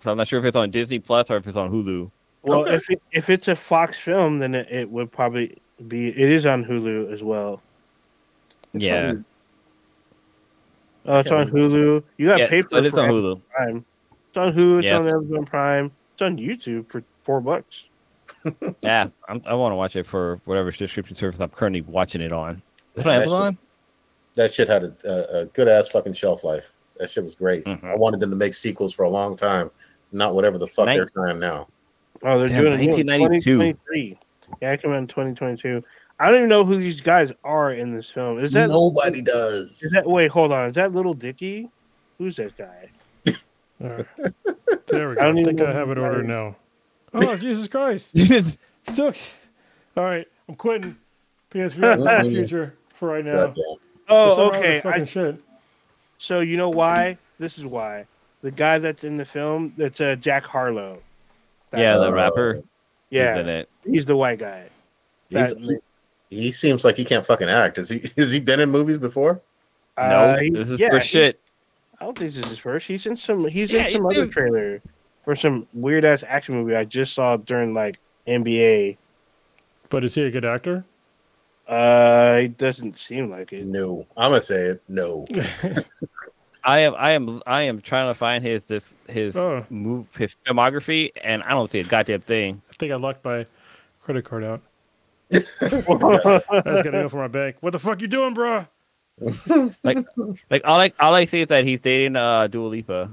So 0.00 0.10
I'm 0.10 0.18
not 0.18 0.28
sure 0.28 0.38
if 0.38 0.44
it's 0.44 0.56
on 0.56 0.70
Disney 0.70 0.98
Plus 0.98 1.30
or 1.30 1.38
if 1.38 1.46
it's 1.46 1.56
on 1.56 1.70
Hulu. 1.70 2.10
Well, 2.42 2.60
Okay. 2.60 2.74
if 2.74 2.90
it, 2.90 3.02
if 3.12 3.30
it's 3.30 3.48
a 3.48 3.56
Fox 3.56 3.98
film, 3.98 4.38
then 4.38 4.54
it, 4.54 4.68
it 4.70 4.90
would 4.90 5.10
probably 5.10 5.56
be. 5.88 6.08
It 6.08 6.18
is 6.30 6.44
on 6.46 6.64
Hulu 6.64 7.12
as 7.12 7.22
well. 7.22 7.62
It's 8.74 8.84
yeah, 8.84 9.08
on- 9.08 9.24
Oh, 11.06 11.18
it's 11.20 11.30
on 11.30 11.48
Hulu. 11.48 12.02
You 12.18 12.26
got 12.26 12.34
to 12.36 12.42
yeah, 12.42 12.48
pay 12.48 12.62
for 12.62 12.78
it 12.78 12.86
it's 12.86 12.96
on 12.96 13.08
Hulu. 13.08 13.40
Prime. 13.50 13.84
It's 14.28 14.36
on 14.36 14.52
Hulu. 14.52 14.78
It's 14.78 14.84
Yes. 14.86 15.00
on 15.00 15.08
Amazon 15.08 15.44
Prime. 15.46 15.92
It's 16.12 16.22
on 16.22 16.36
YouTube 16.36 16.90
for 16.90 17.02
four 17.20 17.40
bucks. 17.40 17.84
Yeah, 18.82 19.08
I'm, 19.28 19.42
I 19.46 19.54
want 19.54 19.72
to 19.72 19.76
watch 19.76 19.96
it 19.96 20.06
for 20.06 20.40
whatever 20.44 20.70
subscription 20.72 21.16
service 21.16 21.40
I'm 21.40 21.50
currently 21.50 21.80
watching 21.82 22.20
it 22.20 22.32
on. 22.32 22.62
Is 22.94 23.02
it 23.02 23.06
on 23.06 23.20
That 23.20 23.28
shit- 23.28 23.58
That 24.34 24.52
shit 24.52 24.68
had 24.68 24.84
a, 24.84 24.94
a, 25.04 25.40
a 25.42 25.44
good 25.46 25.68
ass 25.68 25.88
fucking 25.88 26.12
shelf 26.12 26.44
life. 26.44 26.72
That 26.98 27.10
shit 27.10 27.24
was 27.24 27.34
great. 27.34 27.64
Mhm. 27.64 27.84
I 27.84 27.94
wanted 27.96 28.20
them 28.20 28.30
to 28.30 28.36
make 28.36 28.54
sequels 28.54 28.92
for 28.94 29.02
a 29.04 29.08
long 29.08 29.36
time, 29.36 29.70
not 30.12 30.34
whatever 30.34 30.58
the 30.58 30.66
fuck 30.68 30.86
Nin- 30.86 30.96
they're 30.96 31.06
trying 31.06 31.38
now. 31.38 31.68
Oh, 32.22 32.38
they're 32.38 32.48
Damn, 32.48 32.64
doing 32.64 32.80
it 32.80 33.06
1992. 33.06 33.50
2023. 33.58 34.18
Yeah, 34.62 34.72
it 34.72 34.82
came 34.82 34.92
out 34.92 34.98
in 34.98 35.06
2022. 35.06 35.82
I 36.18 36.26
don't 36.26 36.36
even 36.36 36.48
know 36.48 36.64
who 36.64 36.76
these 36.78 37.00
guys 37.02 37.30
are 37.44 37.72
in 37.72 37.94
this 37.94 38.08
film. 38.10 38.38
Is 38.38 38.50
that 38.52 38.70
Nobody 38.70 39.20
does. 39.20 39.82
Is 39.82 39.90
that 39.92 40.06
wait? 40.08 40.30
Hold 40.30 40.52
on. 40.52 40.68
Is 40.70 40.74
that 40.76 40.92
Little 40.92 41.12
Dicky? 41.12 41.68
Who's 42.18 42.36
that 42.36 42.56
guy? 42.56 42.90
All 43.82 43.88
right. 43.90 44.06
There 44.88 45.10
we 45.10 45.18
I 45.18 45.24
don't 45.24 45.34
go. 45.34 45.38
I, 45.38 45.40
even 45.40 45.44
think 45.44 45.60
I 45.68 45.72
have 45.72 45.90
it 45.90 45.96
who 45.96 46.02
ordered 46.04 46.24
that 46.24 46.28
now. 46.28 46.56
Oh, 47.16 47.36
Jesus 47.40 47.68
Christ. 47.68 48.10
It's- 48.14 48.58
Still. 48.88 49.12
All 49.96 50.04
right. 50.04 50.26
I'm 50.48 50.54
quitting. 50.54 50.96
PSVR 51.50 51.96
is 51.96 52.02
not 52.04 52.22
the 52.24 52.30
future 52.30 52.74
for 52.94 53.08
right 53.08 53.24
now. 53.24 53.52
Oh, 54.08 54.26
There's 54.26 54.36
some 54.36 54.48
other 54.48 54.56
okay. 54.58 54.82
I, 54.88 55.04
shit. 55.04 55.40
so 56.18 56.38
you 56.40 56.56
know 56.56 56.68
why? 56.68 57.18
This 57.40 57.58
is 57.58 57.64
why. 57.66 58.06
The 58.42 58.52
guy 58.52 58.78
that's 58.78 59.02
in 59.02 59.16
the 59.16 59.24
film, 59.24 59.74
that's 59.76 60.00
uh, 60.00 60.14
Jack 60.16 60.44
Harlow. 60.44 60.98
That- 61.70 61.80
yeah, 61.80 61.96
the 61.98 62.12
rapper. 62.12 62.50
is 62.52 62.56
in 62.58 62.64
yeah, 63.10 63.36
it. 63.38 63.68
he's 63.84 64.06
the 64.06 64.16
white 64.16 64.38
guy. 64.38 64.64
He's, 65.30 65.52
That- 65.52 65.80
he, 66.30 66.36
he 66.36 66.50
seems 66.52 66.84
like 66.84 66.96
he 66.96 67.04
can't 67.04 67.26
fucking 67.26 67.48
act. 67.48 67.76
Has 67.78 67.88
he? 67.88 68.08
Has 68.16 68.30
he 68.30 68.38
been 68.38 68.60
in 68.60 68.70
movies 68.70 68.98
before? 68.98 69.40
No, 69.98 70.04
Uh, 70.04 70.38
he- 70.38 70.50
this 70.50 70.70
is 70.70 70.78
yeah, 70.78 70.90
for 70.90 70.98
he- 71.00 71.04
shit. 71.08 71.40
I 72.00 72.04
don't 72.04 72.16
think 72.16 72.32
this 72.34 72.44
is 72.44 72.50
his 72.50 72.58
first. 72.60 72.86
He's 72.86 73.06
in 73.06 73.16
some. 73.16 73.46
He's 73.48 73.72
Yeah, 73.72 73.86
in 73.86 73.92
some 73.92 74.02
you 74.02 74.10
other 74.10 74.26
do. 74.26 74.30
trailer 74.30 74.82
for 75.26 75.36
some 75.36 75.66
weird 75.74 76.06
ass 76.06 76.24
action 76.26 76.54
movie 76.54 76.74
I 76.74 76.84
just 76.84 77.12
saw 77.12 77.36
during 77.36 77.74
like 77.74 77.98
NBA. 78.26 78.96
But 79.90 80.04
is 80.04 80.14
he 80.14 80.22
a 80.22 80.30
good 80.30 80.44
actor? 80.46 80.84
Uh, 81.68 82.40
it 82.44 82.56
doesn't 82.58 82.96
seem 82.98 83.28
like 83.28 83.52
it. 83.52 83.66
No. 83.66 84.06
I'm 84.16 84.30
gonna 84.30 84.40
say 84.40 84.66
it. 84.66 84.82
No. 84.88 85.26
I 86.64 86.78
am, 86.80 86.94
I 86.96 87.10
am, 87.12 87.42
I 87.46 87.62
am 87.62 87.80
trying 87.80 88.08
to 88.08 88.14
find 88.14 88.42
his 88.42 88.64
this 88.64 88.94
his 89.08 89.36
Oh. 89.36 89.64
move 89.68 90.06
his 90.16 90.36
filmography, 90.46 91.10
and 91.22 91.42
I 91.42 91.50
don't 91.50 91.70
see 91.70 91.80
a 91.80 91.84
goddamn 91.84 92.20
thing. 92.20 92.62
I 92.70 92.74
think 92.78 92.92
I 92.92 92.96
locked 92.96 93.24
my 93.24 93.46
credit 94.00 94.24
card 94.24 94.44
out. 94.44 94.60
yeah, 95.30 95.40
I 95.60 95.68
just 95.68 95.86
gotta 95.86 96.90
go 96.92 97.08
for 97.08 97.16
my 97.18 97.28
bank. 97.28 97.56
What 97.60 97.70
the 97.70 97.78
fuck 97.80 98.00
you 98.00 98.06
doing, 98.08 98.32
bro? 98.34 98.64
Like, 99.82 100.04
like 100.50 100.62
all 100.64 100.78
I 100.80 100.92
all 101.00 101.14
I 101.14 101.24
see 101.24 101.40
is 101.40 101.48
that 101.48 101.64
he's 101.64 101.80
dating 101.80 102.14
uh 102.16 102.46
Dua 102.48 102.66
Lipa. 102.66 103.10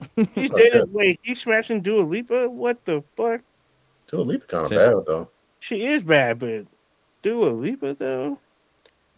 he's 0.16 0.26
That's 0.50 0.50
dating. 0.50 0.80
it. 0.82 0.88
Wait, 0.90 1.20
he's 1.22 1.40
smashing 1.40 1.82
Dua 1.82 2.02
Lipa. 2.02 2.48
What 2.48 2.84
the 2.84 3.02
fuck? 3.16 3.40
Dua 4.06 4.22
Lipa 4.22 4.46
kind 4.46 4.64
of 4.64 4.70
bad 4.70 4.92
though. 5.06 5.28
She 5.60 5.84
is 5.84 6.02
bad, 6.02 6.38
but 6.38 6.64
Dua 7.22 7.50
Lipa 7.50 7.94
though. 7.94 8.38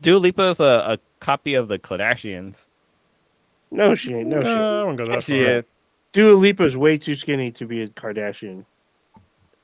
Dua 0.00 0.18
Lipa 0.18 0.48
is 0.50 0.60
a, 0.60 0.64
a 0.64 0.98
copy 1.20 1.54
of 1.54 1.68
the 1.68 1.78
Kardashians. 1.78 2.66
No, 3.70 3.94
she 3.94 4.12
ain't. 4.14 4.28
No, 4.28 4.38
Uh, 4.40 4.44
she. 4.44 4.50
I 4.50 4.84
won't 4.84 4.98
go 4.98 5.06
that 5.08 5.22
She 5.22 5.44
far. 5.44 5.52
is. 5.58 5.64
Dua 6.12 6.32
Lipa's 6.34 6.76
way 6.76 6.98
too 6.98 7.14
skinny 7.14 7.50
to 7.52 7.64
be 7.66 7.82
a 7.82 7.88
Kardashian. 7.88 8.64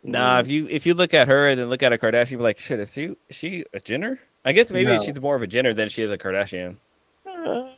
Nah, 0.05 0.39
if 0.39 0.49
you 0.49 0.67
if 0.71 0.87
you 0.87 0.95
look 0.95 1.13
at 1.13 1.27
her 1.29 1.49
and 1.49 1.59
then 1.61 1.69
look 1.69 1.83
at 1.83 1.93
a 1.93 1.99
Kardashian, 1.99 2.31
you're 2.33 2.41
like, 2.41 2.59
shit, 2.59 2.79
is 2.81 2.93
she 2.93 3.17
is 3.29 3.37
she 3.37 3.65
a 3.75 3.81
Jenner? 3.81 4.19
I 4.45 4.53
guess 4.53 4.71
maybe 4.71 4.97
No. 4.97 5.03
she's 5.03 5.21
more 5.21 5.35
of 5.37 5.43
a 5.43 5.47
Jenner 5.47 5.75
than 5.75 5.89
she 5.89 6.03
is 6.03 6.11
a 6.13 6.17
Kardashian. 6.17 6.77
Uh, 7.27 7.69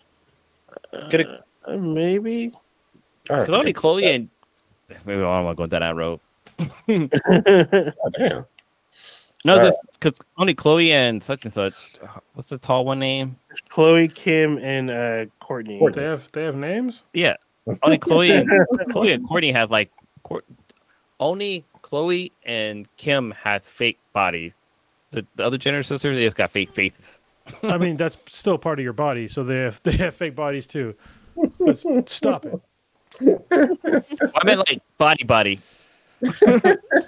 Coulda- 1.11 1.43
uh, 1.65 1.77
maybe. 1.77 2.53
God 3.31 3.40
Because 3.47 3.55
only 3.57 3.73
Khloé 3.73 4.15
and 4.15 4.28
maybe 5.07 5.20
I 5.20 5.24
don't 5.24 5.44
want 5.44 5.57
to 5.57 5.62
go 5.62 5.66
down 5.66 5.81
that 5.81 5.97
road. 5.97 6.20
damn. 8.19 8.44
No, 9.43 9.59
this 9.59 9.74
because 9.94 10.20
only 10.36 10.55
Khloé 10.55 10.89
and 10.89 11.23
such 11.24 11.44
and 11.47 11.55
such. 11.55 11.73
uh, 12.02 12.20
What's 12.35 12.51
the 12.51 12.59
tall 12.59 12.85
one 12.85 12.98
name? 12.98 13.36
Khloé, 13.70 14.15
Kim, 14.15 14.59
and 14.59 14.90
uh, 14.90 15.24
Kourtney. 15.43 15.81
Kourtney. 15.81 15.94
They 15.94 16.02
have 16.05 16.31
they 16.32 16.44
have 16.44 16.57
names. 16.57 17.05
Yeah, 17.15 17.36
only 17.82 17.97
Khloé 17.98 18.39
and 18.40 18.51
Khloé 18.93 19.15
and 19.15 19.27
Kourtney 19.27 19.51
have 19.52 19.70
like 19.70 19.90
Court, 20.24 20.44
only 21.20 21.65
Khloé 21.82 22.31
and 22.44 22.86
Kim 22.98 23.31
has 23.31 23.66
fake 23.66 23.98
bodies. 24.12 24.57
The, 25.11 25.24
the 25.36 25.44
other 25.44 25.57
Jenner 25.57 25.82
sisters 25.82 26.16
they 26.16 26.23
just 26.24 26.36
got 26.36 26.51
fake 26.51 26.74
faces. 26.74 27.23
I 27.62 27.78
mean, 27.78 27.97
that's 27.97 28.19
still 28.27 28.59
part 28.59 28.78
of 28.78 28.85
your 28.85 28.93
body, 28.93 29.27
so 29.27 29.43
they 29.43 29.57
have 29.57 29.82
they 29.85 29.93
have 29.93 30.15
fake 30.15 30.35
bodies 30.35 30.66
too. 30.66 30.94
Let's 31.59 32.12
stop 32.12 32.44
it. 32.44 32.61
I 33.20 34.45
meant 34.45 34.59
like 34.69 34.81
body 34.99 35.24
body. 35.24 35.61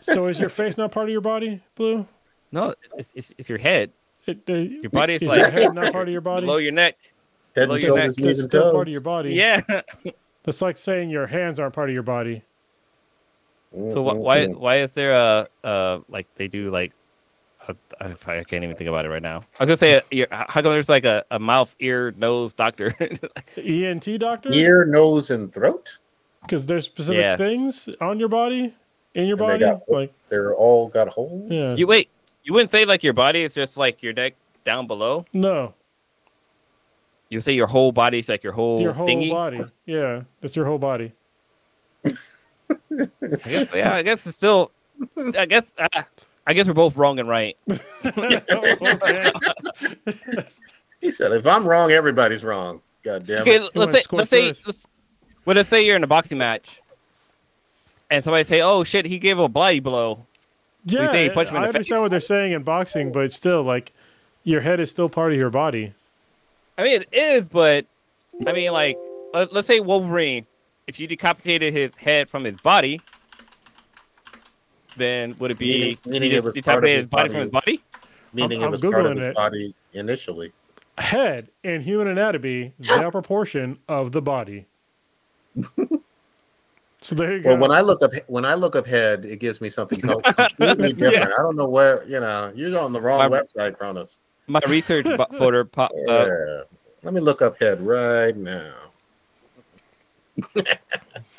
So 0.00 0.26
is 0.26 0.40
your 0.40 0.48
face 0.48 0.76
not 0.78 0.92
part 0.92 1.06
of 1.08 1.12
your 1.12 1.20
body, 1.20 1.60
Blue? 1.74 2.06
No, 2.50 2.74
it's, 2.96 3.12
it's, 3.14 3.32
it's 3.38 3.48
your 3.48 3.58
head. 3.58 3.90
It, 4.26 4.38
uh, 4.48 4.52
Your 4.54 4.90
body 4.90 5.14
is 5.14 5.22
is 5.22 5.28
like 5.28 5.38
your 5.38 5.50
head 5.50 5.74
not 5.74 5.92
part 5.92 6.06
of 6.08 6.12
your 6.12 6.20
body? 6.20 6.46
below 6.46 6.58
your 6.58 6.72
neck. 6.72 6.96
Head 7.56 7.66
Below 7.66 7.74
and 7.74 7.82
your 7.82 7.96
shoulders, 7.96 8.18
neck. 8.18 8.24
knees 8.26 8.38
and 8.38 8.48
still 8.50 8.62
toes. 8.64 8.74
part 8.74 8.88
of 8.88 8.92
your 8.92 9.00
body. 9.02 9.34
Yeah. 9.34 9.62
That's 10.44 10.62
like 10.62 10.76
saying 10.76 11.10
your 11.10 11.26
hands 11.26 11.58
aren't 11.58 11.74
part 11.74 11.88
of 11.90 11.94
your 11.94 12.02
body. 12.02 12.42
So 13.72 14.02
wh- 14.04 14.18
why 14.20 14.46
why 14.48 14.76
is 14.78 14.92
there 14.92 15.12
a 15.14 15.48
uh 15.64 16.00
like 16.08 16.26
they 16.36 16.46
do 16.46 16.70
like 16.70 16.92
a, 17.68 17.76
I 18.00 18.06
I 18.10 18.44
can't 18.44 18.64
even 18.64 18.74
think 18.76 18.88
about 18.88 19.04
it 19.04 19.08
right 19.08 19.22
now. 19.22 19.44
I 19.60 19.64
was 19.64 19.68
gonna 19.68 19.76
say, 19.76 20.00
a, 20.12 20.26
how 20.30 20.62
come 20.62 20.72
there's 20.72 20.88
like 20.88 21.04
a, 21.04 21.24
a 21.30 21.38
mouth, 21.38 21.74
ear, 21.80 22.12
nose 22.16 22.52
doctor? 22.54 22.94
ENT 23.56 24.18
doctor? 24.18 24.50
ear, 24.52 24.84
nose, 24.84 25.30
and 25.30 25.52
throat? 25.52 25.98
Because 26.42 26.66
there's 26.66 26.84
specific 26.86 27.20
Yeah. 27.20 27.36
things 27.36 27.88
on 28.00 28.18
your 28.18 28.28
body, 28.28 28.74
in 29.14 29.26
your 29.26 29.40
And 29.42 29.62
they 29.62 29.64
body. 29.66 29.78
got- 29.78 29.88
Like, 29.88 30.12
They're 30.28 30.54
all 30.54 30.88
got 30.88 31.08
holes. 31.08 31.50
yeah. 31.50 31.74
you 31.74 31.86
wait, 31.86 32.08
you 32.42 32.52
wouldn't 32.52 32.70
say 32.70 32.84
like 32.84 33.02
your 33.04 33.12
body 33.12 33.42
is 33.42 33.54
just 33.54 33.76
like 33.76 34.02
your 34.02 34.12
neck 34.12 34.34
down 34.64 34.86
below. 34.88 35.24
no, 35.32 35.74
You 37.28 37.40
say 37.40 37.52
your 37.52 37.66
whole 37.68 37.92
body 37.92 38.16
body's 38.18 38.28
like 38.28 38.42
your 38.42 38.52
whole, 38.52 38.80
your 38.80 38.92
whole 38.92 39.06
thingy. 39.06 39.30
body. 39.30 39.64
Yeah, 39.86 40.22
it's 40.42 40.56
your 40.56 40.64
whole 40.66 40.78
body. 40.78 41.12
I 42.04 42.08
guess, 43.46 43.70
yeah, 43.74 43.94
I 43.94 44.02
guess 44.02 44.26
it's 44.26 44.36
still. 44.36 44.72
I 45.36 45.46
guess 45.46 45.64
uh, 45.78 46.02
I 46.46 46.54
guess 46.54 46.66
we're 46.66 46.74
both 46.74 46.96
wrong 46.96 47.18
and 47.20 47.28
right. 47.28 47.56
He 51.00 51.10
said, 51.10 51.32
"If 51.32 51.46
I'm 51.46 51.66
wrong, 51.66 51.90
everybody's 51.90 52.44
wrong." 52.44 52.80
God 53.02 53.26
damn 53.26 53.42
Okay, 53.42 53.56
it! 53.56 53.70
let's 53.74 53.90
say 53.92 54.02
let's 54.12 54.30
say 54.30 54.52
let's, 54.64 54.86
well, 55.44 55.56
let's 55.56 55.68
say 55.68 55.84
you're 55.84 55.96
in 55.96 56.04
a 56.04 56.06
boxing 56.08 56.38
match, 56.38 56.80
and 58.10 58.22
somebody 58.22 58.44
say, 58.44 58.60
"Oh 58.60 58.84
shit, 58.84 59.06
he 59.06 59.18
gave 59.18 59.38
a 59.38 59.48
body 59.48 59.80
blow." 59.80 60.24
Yeah, 60.86 61.10
say 61.10 61.24
you 61.24 61.30
punch 61.32 61.48
him 61.48 61.56
in 61.56 61.62
I 61.62 61.66
the 61.66 61.68
understand 61.74 61.96
face. 61.96 62.00
what 62.02 62.10
they're 62.12 62.20
saying 62.20 62.52
in 62.52 62.62
boxing, 62.62 63.10
but 63.12 63.32
still, 63.32 63.62
like, 63.64 63.92
your 64.44 64.60
head 64.60 64.78
is 64.80 64.90
still 64.90 65.08
part 65.08 65.32
of 65.32 65.38
your 65.38 65.50
body. 65.50 65.92
I 66.78 66.84
mean, 66.84 67.02
it 67.02 67.08
is, 67.12 67.42
but 67.48 67.84
I 68.46 68.52
mean, 68.52 68.72
like, 68.72 68.96
let's 69.32 69.66
say 69.66 69.80
Wolverine, 69.80 70.46
if 70.86 71.00
you 71.00 71.06
decapitated 71.08 71.72
his 71.72 71.96
head 71.96 72.28
from 72.30 72.44
his 72.44 72.56
body, 72.60 73.00
then 74.96 75.36
would 75.38 75.50
it 75.50 75.58
be 75.58 75.66
Meaning- 75.80 75.98
meaning 76.06 76.30
he 76.30 76.36
it 76.36 76.42
just 76.42 76.46
was 76.46 76.60
part 76.60 76.78
of 76.78 76.82
decapitated 76.84 76.96
his 76.96 77.02
his 77.04 77.08
body 77.08 77.28
from 77.30 77.40
his 77.40 77.50
body? 77.50 77.82
Meaning 78.32 78.62
I'm 78.62 78.68
it 78.68 78.70
was 78.72 78.80
part 78.80 79.06
of 79.06 79.16
his 79.16 79.26
it. 79.28 79.34
body 79.34 79.74
initially. 79.92 80.52
Head 80.98 81.48
in 81.64 81.80
human 81.82 82.08
anatomy, 82.08 82.74
the 82.78 82.94
upper 83.06 83.22
portion 83.22 83.78
of 83.88 84.12
the 84.12 84.22
body. 84.22 84.66
so 87.00 87.14
there 87.14 87.36
you 87.36 87.42
go. 87.42 87.50
Well, 87.50 87.58
when 87.58 87.70
I 87.70 87.80
look 87.80 88.02
up 88.02 88.12
when 88.26 88.44
I 88.44 88.54
look 88.54 88.74
up 88.76 88.86
head, 88.86 89.24
it 89.24 89.38
gives 89.38 89.60
me 89.60 89.68
something 89.68 90.00
so 90.00 90.16
completely 90.20 90.92
different. 90.92 91.32
I 91.32 91.42
don't 91.42 91.56
know 91.56 91.68
where 91.68 92.04
you 92.04 92.20
know 92.20 92.52
you're 92.54 92.78
on 92.78 92.92
the 92.92 93.00
wrong 93.00 93.18
My- 93.18 93.28
website, 93.28 93.76
Cronus. 93.78 94.18
My 94.48 94.60
research 94.68 95.06
folder 95.38 95.64
popped 95.64 95.94
Yeah. 96.06 96.12
up. 96.62 96.70
Let 97.02 97.14
me 97.14 97.20
look 97.20 97.42
up 97.42 97.58
head 97.60 97.80
right 97.84 98.36
now. 98.36 98.72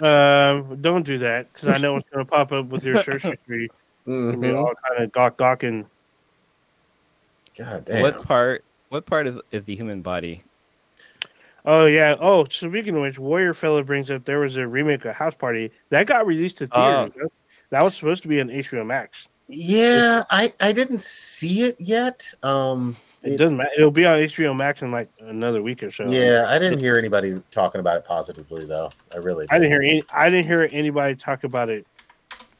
Um, 0.01 0.81
don't 0.81 1.05
do 1.05 1.17
that 1.19 1.51
because 1.53 1.69
I 1.69 1.77
know 1.77 1.97
it's 1.97 2.09
going 2.09 2.25
to 2.25 2.29
pop 2.29 2.51
up 2.51 2.67
with 2.67 2.83
your 2.83 3.03
search 3.03 3.21
history. 3.23 3.69
and 4.05 4.41
be 4.41 4.47
Mhm. 4.47 4.57
all 4.57 4.73
kind 4.89 5.03
of 5.03 5.11
gawk 5.11 5.37
gawking. 5.37 5.85
God 7.57 7.85
damn. 7.85 8.01
What 8.01 8.23
part? 8.23 8.63
What 8.89 9.05
part 9.05 9.27
is 9.27 9.37
is 9.51 9.65
the 9.65 9.75
human 9.75 10.01
body? 10.01 10.43
Oh 11.65 11.85
yeah. 11.85 12.15
Oh, 12.19 12.45
speaking 12.45 12.95
of 12.95 13.01
which, 13.01 13.17
Warrior 13.17 13.53
Fella 13.53 13.83
brings 13.83 14.11
up 14.11 14.25
there 14.25 14.39
was 14.39 14.57
a 14.57 14.67
remake 14.67 15.05
of 15.05 15.15
House 15.15 15.35
Party 15.35 15.71
that 15.89 16.07
got 16.07 16.27
released 16.27 16.57
to 16.57 16.67
Oh. 16.73 17.07
theaters. 17.09 17.29
that 17.69 17.83
was 17.83 17.95
supposed 17.95 18.21
to 18.23 18.27
be 18.27 18.39
on 18.41 18.49
HBO 18.49 18.85
Max. 18.85 19.27
Yeah, 19.47 20.23
I 20.29 20.53
I 20.59 20.71
didn't 20.73 21.01
see 21.01 21.63
it 21.63 21.75
yet. 21.79 22.33
Um, 22.43 22.95
It 23.23 23.33
it- 23.33 23.37
doesn't 23.37 23.57
matter. 23.57 23.69
It'll 23.77 23.91
be 23.91 24.05
on 24.05 24.19
HBO 24.19 24.55
Max 24.55 24.81
in 24.81 24.91
like 24.91 25.09
another 25.19 25.61
week 25.61 25.81
or 25.83 25.91
so. 25.91 26.05
yeah, 26.05 26.45
I 26.49 26.59
didn't 26.59 26.79
hear 26.79 26.97
anybody 26.97 27.41
talking 27.51 27.79
about 27.79 27.97
it 27.97 28.05
positively 28.05 28.65
though. 28.65 28.91
I 29.13 29.17
really 29.17 29.47
I 29.49 29.59
didn't 29.59 29.71
hear 29.71 29.81
any. 29.81 30.03
I 30.11 30.29
didn't 30.29 30.45
hear 30.45 30.69
anybody 30.71 31.15
talk 31.15 31.43
about 31.43 31.69
it. 31.69 31.87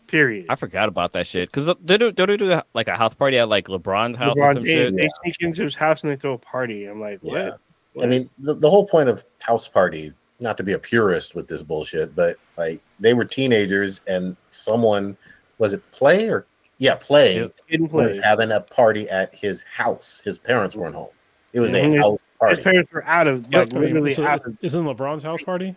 Period. 0.07 0.45
I 0.49 0.55
forgot 0.55 0.89
about 0.89 1.13
that 1.13 1.25
shit. 1.25 1.51
Cause 1.51 1.73
they 1.83 1.97
do 1.97 2.11
they 2.11 2.37
do 2.37 2.61
like 2.75 2.87
a 2.87 2.95
house 2.95 3.15
party 3.15 3.39
at 3.39 3.49
like 3.49 3.67
LeBron's 3.67 4.15
house 4.15 4.37
or 4.37 4.43
LeBron 4.43 4.53
some 4.53 4.65
James, 4.65 4.95
shit. 4.95 4.95
They 4.95 5.09
sneak 5.23 5.35
into 5.39 5.63
his 5.63 5.73
house 5.73 6.03
and 6.03 6.11
they 6.11 6.15
throw 6.15 6.33
a 6.33 6.37
party. 6.37 6.85
I'm 6.85 7.01
like, 7.01 7.19
what? 7.21 7.35
Yeah. 7.35 8.03
I 8.03 8.05
mean, 8.07 8.29
the, 8.39 8.55
the 8.55 8.69
whole 8.69 8.87
point 8.87 9.07
of 9.09 9.23
House 9.41 9.67
Party, 9.67 10.13
not 10.39 10.57
to 10.57 10.63
be 10.63 10.73
a 10.73 10.79
purist 10.79 11.35
with 11.35 11.47
this 11.47 11.61
bullshit, 11.63 12.15
but 12.15 12.37
like 12.57 12.81
they 12.99 13.13
were 13.13 13.25
teenagers 13.25 14.01
and 14.07 14.35
someone 14.49 15.17
was 15.57 15.73
it 15.73 15.91
Play 15.91 16.27
or 16.29 16.45
yeah, 16.83 16.95
Play 16.95 17.39
Yeah. 17.39 17.47
Hidden 17.67 17.87
was 17.89 18.17
play. 18.17 18.27
having 18.27 18.51
a 18.51 18.59
party 18.59 19.09
at 19.09 19.33
his 19.33 19.63
house. 19.63 20.21
His 20.25 20.37
parents 20.37 20.75
weren't 20.75 20.95
home. 20.95 21.07
It 21.53 21.59
was 21.61 21.71
Mhm. 21.71 21.95
a 21.95 22.01
house 22.01 22.19
party. 22.39 22.55
His 22.57 22.63
parents 22.63 22.91
were 22.91 23.05
out 23.05 23.27
of 23.27 23.45
Yeah, 23.51 23.59
like 23.59 23.73
I 23.73 23.75
mean, 23.77 23.83
literally 23.85 24.13
so 24.13 24.25
out 24.25 24.45
of. 24.45 24.57
isn't 24.61 24.83
LeBron's 24.83 25.23
house 25.23 25.41
party? 25.41 25.75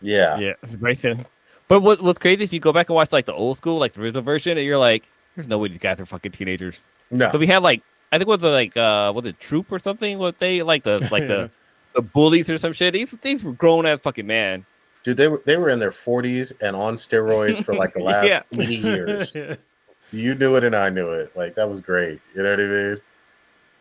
Yeah. 0.00 0.38
Yeah, 0.38 0.52
it's 0.62 0.74
right 0.76 0.98
there. 1.00 1.16
But 1.68 1.80
what 1.80 2.02
what's 2.02 2.18
crazy 2.18 2.44
if 2.44 2.52
you 2.52 2.60
go 2.60 2.72
back 2.72 2.90
and 2.90 2.94
watch 2.96 3.12
like 3.12 3.24
the 3.24 3.32
old 3.32 3.56
school, 3.56 3.78
like 3.78 3.94
the 3.94 4.02
original 4.02 4.22
version, 4.22 4.58
and 4.58 4.66
you're 4.66 4.78
like, 4.78 5.04
there's 5.36 5.48
no 5.48 5.56
way 5.58 5.68
these 5.68 5.78
guys 5.78 5.98
are 6.00 6.06
fucking 6.06 6.32
teenagers. 6.32 6.84
No. 7.10 7.30
So 7.32 7.38
we 7.38 7.46
had 7.46 7.62
like 7.62 7.82
I 8.12 8.18
think 8.18 8.28
it 8.28 8.30
was 8.30 8.42
it 8.42 8.48
like 8.48 8.76
uh 8.76 9.10
was 9.14 9.24
it 9.24 9.40
troop 9.40 9.72
or 9.72 9.78
something? 9.78 10.18
What 10.18 10.36
they 10.38 10.62
like 10.62 10.82
the 10.82 10.98
like 11.10 11.26
the 11.26 11.50
the 11.94 12.02
bullies 12.02 12.50
or 12.50 12.58
some 12.58 12.72
shit. 12.74 12.92
These 12.92 13.12
these 13.22 13.42
were 13.44 13.52
grown 13.52 13.86
ass 13.86 14.00
fucking 14.00 14.26
man. 14.26 14.66
Dude, 15.04 15.16
they 15.16 15.28
were 15.28 15.40
they 15.46 15.56
were 15.56 15.70
in 15.70 15.78
their 15.78 15.92
forties 15.92 16.52
and 16.60 16.76
on 16.76 16.96
steroids 16.96 17.64
for 17.64 17.74
like 17.74 17.94
the 17.94 18.02
last 18.04 18.26
Yeah. 18.28 18.42
80 18.52 18.74
years. 18.74 19.36
Yeah. 20.12 20.22
You 20.22 20.34
knew 20.34 20.56
it 20.56 20.64
and 20.64 20.74
I 20.76 20.88
knew 20.90 21.10
it. 21.10 21.34
Like 21.36 21.54
that 21.56 21.68
was 21.68 21.80
great. 21.80 22.20
You 22.34 22.42
know 22.42 22.50
what 22.50 22.60
I 22.60 22.66
mean? 22.66 22.96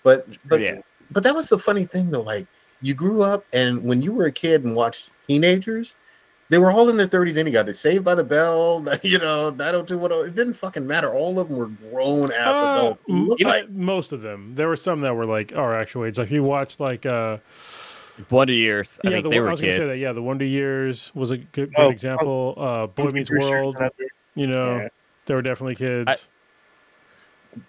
But 0.03 0.27
but 0.47 0.59
Yeah. 0.61 0.81
but 1.11 1.23
that 1.23 1.35
was 1.35 1.49
the 1.49 1.59
funny 1.59 1.85
thing 1.85 2.09
though. 2.11 2.21
Like 2.21 2.47
you 2.81 2.93
grew 2.93 3.21
up 3.21 3.45
and 3.53 3.83
when 3.83 4.01
you 4.01 4.11
were 4.13 4.25
a 4.25 4.31
kid 4.31 4.63
and 4.63 4.75
watched 4.75 5.09
teenagers, 5.27 5.95
they 6.49 6.57
were 6.57 6.71
all 6.71 6.89
in 6.89 6.97
their 6.97 7.07
30s 7.07 7.37
and 7.37 7.47
you 7.47 7.53
got 7.53 7.69
it 7.69 7.77
saved 7.77 8.03
by 8.03 8.15
the 8.15 8.23
bell, 8.23 8.83
you 9.03 9.17
know, 9.19 9.49
90210. 9.51 10.27
It 10.29 10.35
didn't 10.35 10.53
fucking 10.55 10.85
matter. 10.85 11.13
All 11.13 11.39
of 11.39 11.47
them 11.47 11.57
were 11.57 11.67
grown 11.67 12.31
ass 12.33 12.55
Uh, 12.61 12.75
adults. 12.79 13.03
It 13.07 13.11
m- 13.13 13.29
You 13.37 13.45
know- 13.45 13.49
like 13.51 13.69
most 13.69 14.11
of 14.11 14.21
them. 14.21 14.55
There 14.55 14.67
were 14.67 14.75
some 14.75 15.01
that 15.01 15.15
were 15.15 15.25
like 15.25 15.55
our 15.55 15.75
actual 15.75 16.05
age. 16.05 16.17
Like 16.17 16.31
you 16.31 16.43
watched 16.43 16.79
like 16.79 17.05
uh 17.05 17.37
Wonder 18.29 18.53
Years. 18.53 18.99
I 19.03 19.07
yeah, 19.09 19.13
think 19.15 19.23
the, 19.23 19.29
they 19.31 19.37
I 19.37 19.39
were 19.41 19.49
was 19.51 19.61
gonna 19.61 19.75
say 19.75 19.85
that. 19.87 19.97
Yeah, 19.97 20.11
the 20.13 20.21
Wonder 20.21 20.45
Years 20.45 21.11
was 21.15 21.31
a 21.31 21.37
good, 21.37 21.73
good 21.73 21.75
Oh, 21.77 21.89
example. 21.89 22.53
Uh, 22.57 22.87
Boy 22.87 23.09
Meets 23.11 23.31
World. 23.31 23.77
You 24.35 24.47
know, 24.47 24.77
Yeah. 24.77 24.87
They 25.31 25.35
were 25.35 25.41
definitely 25.41 25.75
kids. 25.75 26.29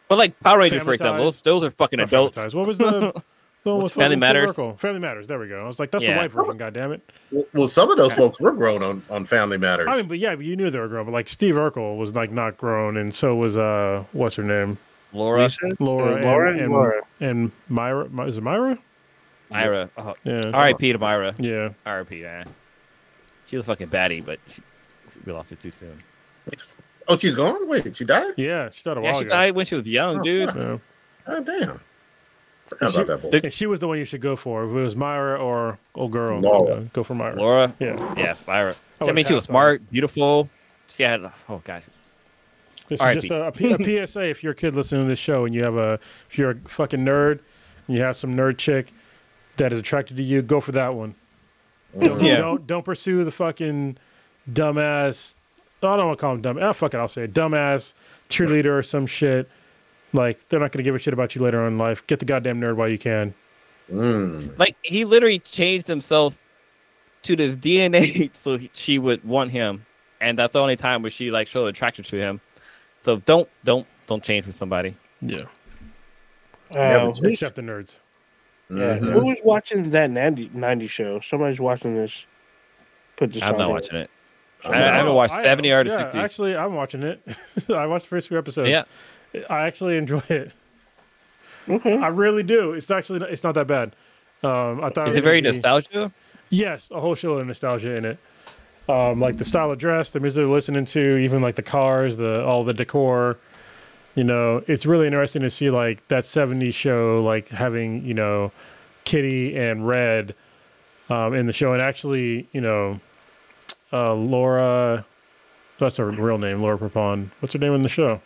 But 0.09 0.19
like 0.19 0.39
Power 0.41 0.59
Rangers, 0.59 0.79
Family 0.81 0.85
for 0.85 0.95
example, 0.95 1.25
those 1.25 1.41
those 1.43 1.63
are 1.63 1.71
fucking 1.71 1.99
Not 1.99 2.09
adults. 2.09 2.35
Ties. 2.37 2.55
What 2.57 2.67
was 2.67 2.79
the 2.79 3.13
the 3.63 3.71
one 3.71 3.85
with 3.85 3.93
Family 3.93 4.17
Matters? 4.17 4.51
Urkel? 4.57 4.77
Family 4.81 4.99
Matters. 4.99 5.29
There 5.29 5.39
we 5.39 5.47
go. 5.47 5.55
I 5.57 5.63
was 5.65 5.79
like, 5.79 5.93
that's 5.93 6.05
the 6.05 6.13
white 6.17 6.33
version. 6.33 6.57
God 6.57 6.75
damn 6.75 6.91
it. 6.93 7.09
well, 7.31 7.45
well, 7.55 7.69
some 7.69 7.89
of 7.89 7.97
those 7.97 8.13
folks 8.15 8.41
were 8.41 8.51
grown 8.51 8.83
on, 8.83 9.03
on 9.09 9.25
Family 9.27 9.59
Matters. 9.59 9.87
I 9.89 9.99
mean, 9.99 10.07
but 10.09 10.19
yeah, 10.19 10.35
but 10.35 10.45
you 10.45 10.57
knew 10.57 10.71
they 10.71 10.81
were 10.81 10.89
grown. 10.89 11.05
But 11.07 11.13
like 11.13 11.29
Steve 11.29 11.55
Urkel 11.55 11.97
was 11.99 12.17
like 12.17 12.33
not 12.33 12.59
grown, 12.59 12.97
and 12.97 13.15
so 13.15 13.37
was 13.37 13.57
uh, 13.57 14.03
what's 14.13 14.35
her 14.37 14.43
name, 14.43 14.77
Laura, 15.13 15.49
Laura, 15.79 16.17
Uh, 16.17 16.21
Laura 16.25 16.51
and, 16.51 16.57
and 16.57 16.65
and, 16.65 16.73
Laura. 16.73 17.03
and 17.21 17.53
Myra. 17.69 18.09
My- 18.09 18.25
Is 18.27 18.39
it 18.39 18.43
Myra? 18.43 18.77
Myra. 19.51 19.89
Oh, 19.97 20.15
Yeah. 20.25 20.51
R.I.P. 20.53 20.93
to 20.93 20.99
Myra. 20.99 21.35
Yeah. 21.39 21.71
R.I.P. 21.87 22.23
Man. 22.23 22.49
She 23.47 23.57
was 23.57 23.67
fucking 23.67 23.89
baddie, 23.89 24.25
but 24.25 24.39
she, 24.49 24.63
we 25.27 25.33
lost 25.33 25.51
her 25.51 25.57
too 25.57 25.71
soon. 25.71 25.99
Oh, 27.09 27.17
she's 27.17 27.35
gone? 27.35 27.69
Wait, 27.69 27.97
she 27.97 28.05
died? 28.05 28.35
Yeah. 28.37 28.71
She 28.71 28.83
died 28.83 28.99
a 28.99 29.01
Yeah, 29.01 29.05
while 29.11 29.15
she 29.21 29.27
ago. 29.27 29.35
died 29.35 29.55
when 29.55 29.67
she 29.67 29.75
was 29.75 29.89
young, 29.89 30.21
Oh, 30.21 30.23
dude. 30.23 30.51
Yeah. 30.55 30.79
Oh 31.27 31.43
damn. 31.43 31.81
Forgot 32.67 32.93
She- 32.93 33.03
that 33.05 33.23
bull. 33.43 33.51
She 33.51 33.67
was 33.67 33.81
the 33.81 33.89
one 33.89 33.99
you 33.99 34.05
should 34.05 34.21
go 34.21 34.35
for. 34.37 34.65
If 34.65 34.71
it 34.71 34.75
was 34.75 34.97
Myra 34.97 35.39
or 35.39 35.79
old 35.95 36.13
girl, 36.13 36.41
Laura. 36.41 36.75
uh, 36.75 36.81
go 36.93 37.03
for 37.03 37.15
Myra. 37.15 37.37
Laura. 37.37 37.75
Yeah. 37.79 38.15
Yeah, 38.17 38.35
Myra. 38.47 38.75
I 39.01 39.07
I, 39.09 39.13
mean, 39.13 39.25
she 39.27 39.35
was 39.35 39.45
passed 39.47 39.51
on 39.51 39.53
smart, 39.53 39.91
beautiful. 39.91 40.49
She 40.89 41.03
had. 41.03 41.31
Oh 41.49 41.61
gosh. 41.65 41.83
This 42.89 43.01
R.I.P. 43.01 43.19
is 43.19 43.25
just 43.25 43.33
a 43.33 44.07
PSA. 44.07 44.25
If 44.31 44.43
you're 44.43 44.53
a 44.53 44.57
kid 44.57 44.75
listening 44.75 45.05
to 45.05 45.09
this 45.09 45.19
show 45.19 45.45
and 45.45 45.55
you 45.55 45.63
have 45.65 45.77
a, 45.77 45.99
if 46.29 46.37
you're 46.39 46.51
a 46.51 46.57
fucking 46.67 47.01
nerd, 47.01 47.41
and 47.89 47.97
you 47.97 48.03
have 48.03 48.17
some 48.17 48.35
nerd 48.35 48.59
chick 48.59 48.93
that 49.57 49.73
is 49.73 49.79
attracted 49.81 50.17
to 50.19 50.23
you, 50.23 50.43
go 50.43 50.61
for 50.61 50.73
that 50.73 50.95
one. 50.95 51.15
Don't, 51.99 52.21
Mm. 52.21 52.25
Yeah. 52.27 52.37
don't 52.37 52.67
don't 52.67 52.85
pursue 52.85 53.23
the 53.25 53.31
fucking 53.31 53.99
dumbass. 54.51 55.37
I 55.89 55.97
don't 55.97 56.07
want 56.07 56.19
to 56.19 56.21
call 56.21 56.35
him 56.35 56.41
dumb. 56.43 56.59
Ah, 56.61 56.73
fuck 56.73 56.95
it. 56.95 56.99
I'll 56.99 57.09
say 57.09 57.25
it. 57.25 57.33
Dumbass 57.35 57.95
cheerleader 58.29 58.79
or 58.79 58.83
some 58.83 59.07
shit. 59.07 59.49
Like 60.13 60.47
they're 60.49 60.61
not 60.61 60.73
gonna 60.73 60.83
give 60.83 60.95
a 60.95 60.99
shit 60.99 61.15
about 61.15 61.35
you 61.35 61.43
later 61.43 61.59
on 61.61 61.67
in 61.73 61.79
life. 61.79 62.07
Get 62.07 62.19
the 62.19 62.25
goddamn 62.27 62.61
nerd 62.61 62.77
while 62.77 62.91
you 62.91 62.99
can. 62.99 63.35
Mm. 63.91 64.59
Like 64.59 64.77
he 64.83 65.05
literally 65.05 65.39
changed 65.39 65.87
himself 65.87 66.39
to 67.23 67.35
this 67.37 67.55
DNA 67.57 68.31
so 68.37 68.59
he, 68.59 68.71
she 68.75 68.99
would 68.99 69.25
want 69.25 69.51
him, 69.51 69.87
and 70.21 70.39
that's 70.39 70.53
the 70.53 70.61
only 70.61 70.77
time 70.77 71.03
where 71.03 71.11
she 71.11 71.31
like 71.31 71.49
showed 71.49 71.67
attraction 71.67 72.05
to 72.05 72.17
him. 72.17 72.41
So 73.01 73.17
don't 73.17 73.49
don't 73.65 73.87
don't 74.07 74.23
change 74.23 74.47
with 74.47 74.55
somebody. 74.57 74.97
Yeah. 75.23 75.39
Uh, 76.71 77.13
who, 77.13 77.29
Except 77.29 77.55
the 77.57 77.63
nerds. 77.63 77.99
yeah, 78.71 78.99
Mhm. 78.99 79.13
who 79.13 79.25
was 79.27 79.37
watching 79.45 79.91
that 79.91 80.11
90, 80.11 80.51
90 80.55 80.87
show? 80.87 81.21
Somebody's 81.21 81.61
watching 81.61 81.95
this. 81.95 82.25
Put 83.17 83.33
this 83.35 83.43
I'm 83.43 83.53
on 83.55 83.59
not 83.59 83.65
there. 83.67 83.69
watching 83.75 83.97
it. 83.97 84.11
I'm 84.65 84.73
I, 84.73 84.91
I 84.93 84.97
haven't 84.97 85.15
watched 85.15 85.35
I- 85.35 85.43
70 85.43 85.73
or 85.73 85.85
yeah, 85.85 85.99
60. 85.99 86.19
Actually, 86.19 86.57
I'm 86.57 86.75
watching 86.75 87.03
it. 87.03 87.21
I 87.69 87.87
watched 87.87 88.05
the 88.05 88.11
first 88.11 88.29
few 88.29 88.39
episodes. 88.39 88.69
Yeah. 88.71 88.85
I 89.51 89.67
actually 89.67 89.97
enjoy 89.97 90.23
it. 90.29 90.53
Okay. 91.69 91.97
I 91.97 92.09
really 92.09 92.43
do. 92.43 92.73
It's 92.73 92.91
actually 92.91 93.21
not, 93.21 93.31
it's 93.31 93.45
not 93.45 93.55
that 93.55 93.67
bad. 93.67 93.95
Um, 94.43 94.83
I 94.83 94.91
thought 94.91 95.07
Is 95.07 95.11
was 95.13 95.19
it 95.19 95.25
very 95.25 95.41
gonna 95.41 95.53
be- 95.53 95.57
nostalgia? 95.59 96.13
Yes, 96.51 96.91
a 96.93 97.01
whole 97.01 97.15
show 97.15 97.35
of 97.35 97.47
nostalgia 97.47 97.95
in 97.95 98.05
it. 98.05 98.19
Um, 98.89 99.21
like 99.21 99.39
the 99.39 99.45
style 99.45 99.71
of 99.71 99.79
dress, 99.79 100.11
the 100.11 100.19
music 100.21 100.39
they're 100.41 100.47
listening 100.47 100.85
to, 100.87 101.17
even 101.19 101.41
like 101.41 101.55
the 101.55 101.63
cars, 101.63 102.17
the 102.17 102.45
all 102.45 102.65
the 102.65 102.75
decor. 102.75 103.39
You 104.17 104.25
know, 104.25 104.63
it's 104.67 104.85
really 104.85 105.07
interesting 105.07 105.41
to 105.43 105.51
see 105.51 105.71
like 105.71 106.07
that 106.09 106.25
'70s 106.25 106.75
show, 106.75 107.23
like 107.25 107.49
having 107.49 108.05
you 108.05 108.13
know, 108.13 108.51
Kitty 109.05 109.57
and 109.57 109.87
Red 109.87 110.35
um, 111.09 111.33
in 111.33 111.47
the 111.47 111.53
show, 111.53 111.73
and 111.73 111.81
actually, 111.81 112.49
you 112.53 112.61
know, 112.61 112.99
uh, 113.93 114.15
Laura. 114.15 115.05
That's 115.79 115.97
her 115.97 116.11
real 116.11 116.39
name, 116.39 116.63
Laura 116.63 116.79
Prepon. 116.79 117.31
What's 117.41 117.53
her 117.55 117.59
name 117.59 117.75
in 117.75 117.83
the 117.83 117.89
show? 117.89 118.21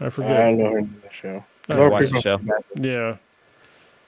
I 0.00 0.06
I 0.06 0.10
forget. 0.10 0.36
don't 0.36 0.58
know 0.58 0.70
her 0.70 0.78
in 0.78 1.00
the 1.02 1.12
show. 1.12 1.44
I 1.68 1.74
Laura 1.74 1.90
watched 1.90 2.12
the 2.12 2.20
show. 2.20 2.40
Yeah, 2.74 3.16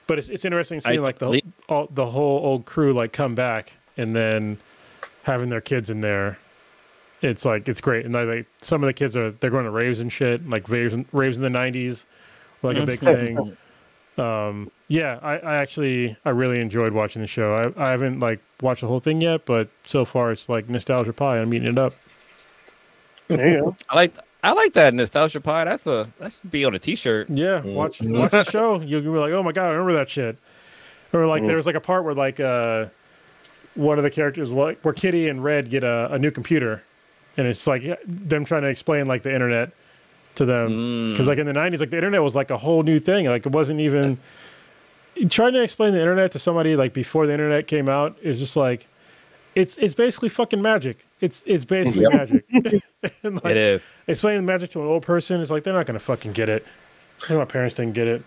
but 0.07 0.19
it's 0.19 0.29
it's 0.29 0.45
interesting 0.45 0.81
I 0.85 0.89
seeing 0.89 1.01
like 1.01 1.19
the 1.19 1.41
all, 1.69 1.87
the 1.91 2.05
whole 2.05 2.39
old 2.45 2.65
crew 2.65 2.91
like 2.91 3.13
come 3.13 3.35
back 3.35 3.77
and 3.97 4.15
then 4.15 4.57
having 5.23 5.49
their 5.49 5.61
kids 5.61 5.89
in 5.89 6.01
there. 6.01 6.37
It's 7.21 7.45
like 7.45 7.67
it's 7.69 7.81
great, 7.81 8.05
and 8.05 8.13
like, 8.13 8.27
like 8.27 8.47
some 8.61 8.83
of 8.83 8.87
the 8.87 8.93
kids 8.93 9.15
are 9.15 9.31
they're 9.31 9.49
going 9.49 9.65
to 9.65 9.71
raves 9.71 9.99
and 9.99 10.11
shit, 10.11 10.47
like 10.47 10.67
raves 10.69 10.93
in- 10.93 11.05
raves 11.11 11.37
in 11.37 11.43
the 11.43 11.49
'90s, 11.49 12.05
were, 12.61 12.73
like 12.73 12.83
a 12.83 12.85
big 12.85 12.99
thing. 12.99 13.57
Um, 14.17 14.71
yeah, 14.87 15.19
I, 15.21 15.37
I 15.39 15.55
actually 15.57 16.15
I 16.23 16.29
really 16.29 16.59
enjoyed 16.61 16.93
watching 16.93 17.21
the 17.21 17.27
show. 17.27 17.73
I, 17.77 17.87
I 17.87 17.91
haven't 17.91 18.19
like 18.19 18.39
watched 18.61 18.81
the 18.81 18.87
whole 18.87 18.99
thing 19.01 19.19
yet, 19.21 19.45
but 19.45 19.67
so 19.85 20.05
far 20.05 20.31
it's 20.31 20.47
like 20.47 20.69
nostalgia 20.69 21.11
pie. 21.13 21.37
I'm 21.39 21.53
eating 21.53 21.67
it 21.67 21.77
up. 21.79 21.93
There 23.27 23.47
you 23.47 23.63
go. 23.63 23.75
I 23.89 23.95
like 23.95 24.13
I 24.43 24.51
like 24.53 24.73
that 24.73 24.93
nostalgia 24.93 25.41
pie. 25.41 25.65
That's 25.65 25.87
a 25.87 26.07
that 26.19 26.31
should 26.31 26.51
be 26.51 26.63
on 26.65 26.75
a 26.75 26.79
T-shirt. 26.79 27.29
Yeah, 27.29 27.61
Mm. 27.61 27.73
watch 27.73 28.01
watch 28.01 28.31
the 28.31 28.43
show. 28.43 28.79
You'll 28.81 29.01
be 29.01 29.07
like, 29.09 29.33
oh 29.33 29.43
my 29.43 29.51
god, 29.51 29.67
I 29.67 29.71
remember 29.71 29.93
that 29.93 30.09
shit. 30.09 30.37
Or 31.13 31.25
like, 31.25 31.43
Mm. 31.43 31.47
there 31.47 31.55
was 31.55 31.65
like 31.65 31.75
a 31.75 31.81
part 31.81 32.03
where 32.03 32.13
like 32.13 32.39
uh, 32.39 32.85
one 33.73 33.97
of 33.97 34.03
the 34.03 34.11
characters, 34.11 34.51
like, 34.51 34.79
where 34.83 34.93
Kitty 34.93 35.27
and 35.27 35.43
Red 35.43 35.69
get 35.69 35.83
a, 35.83 36.09
a 36.13 36.19
new 36.19 36.31
computer, 36.31 36.83
and 37.37 37.47
it's 37.47 37.65
like 37.67 37.83
them 38.05 38.45
trying 38.45 38.61
to 38.61 38.67
explain 38.69 39.07
like 39.07 39.23
the 39.23 39.33
internet 39.33 39.71
to 40.35 40.45
them 40.45 40.71
Mm. 40.71 41.09
because 41.11 41.27
like 41.27 41.37
in 41.37 41.45
the 41.47 41.53
'90s, 41.53 41.79
like 41.79 41.89
the 41.89 41.97
internet 41.97 42.21
was 42.23 42.35
like 42.35 42.51
a 42.51 42.57
whole 42.57 42.83
new 42.83 42.99
thing. 42.99 43.25
Like 43.25 43.45
it 43.45 43.51
wasn't 43.51 43.79
even 43.79 44.17
trying 45.29 45.53
to 45.53 45.61
explain 45.63 45.93
the 45.93 45.99
internet 45.99 46.31
to 46.33 46.39
somebody 46.39 46.75
like 46.75 46.93
before 46.93 47.25
the 47.25 47.31
internet 47.33 47.67
came 47.67 47.87
out 47.89 48.17
is 48.21 48.37
just 48.39 48.55
like 48.57 48.87
it's 49.55 49.77
it's 49.77 49.93
basically 49.93 50.29
fucking 50.29 50.61
magic. 50.61 51.05
It's 51.21 51.43
it's 51.45 51.63
basically 51.65 52.01
Yep. 52.03 52.13
magic. 52.13 52.45
and 53.23 53.35
like, 53.43 53.51
it 53.51 53.57
is. 53.57 53.81
explaining 54.07 54.45
magic 54.45 54.71
to 54.71 54.81
an 54.81 54.87
old 54.87 55.03
person 55.03 55.39
is 55.41 55.49
like 55.51 55.63
they're 55.63 55.73
not 55.73 55.85
gonna 55.85 55.99
fucking 55.99 56.33
get 56.33 56.49
it. 56.49 56.65
My 57.29 57.45
parents 57.45 57.75
didn't 57.75 57.93
get 57.93 58.07
it. 58.07 58.21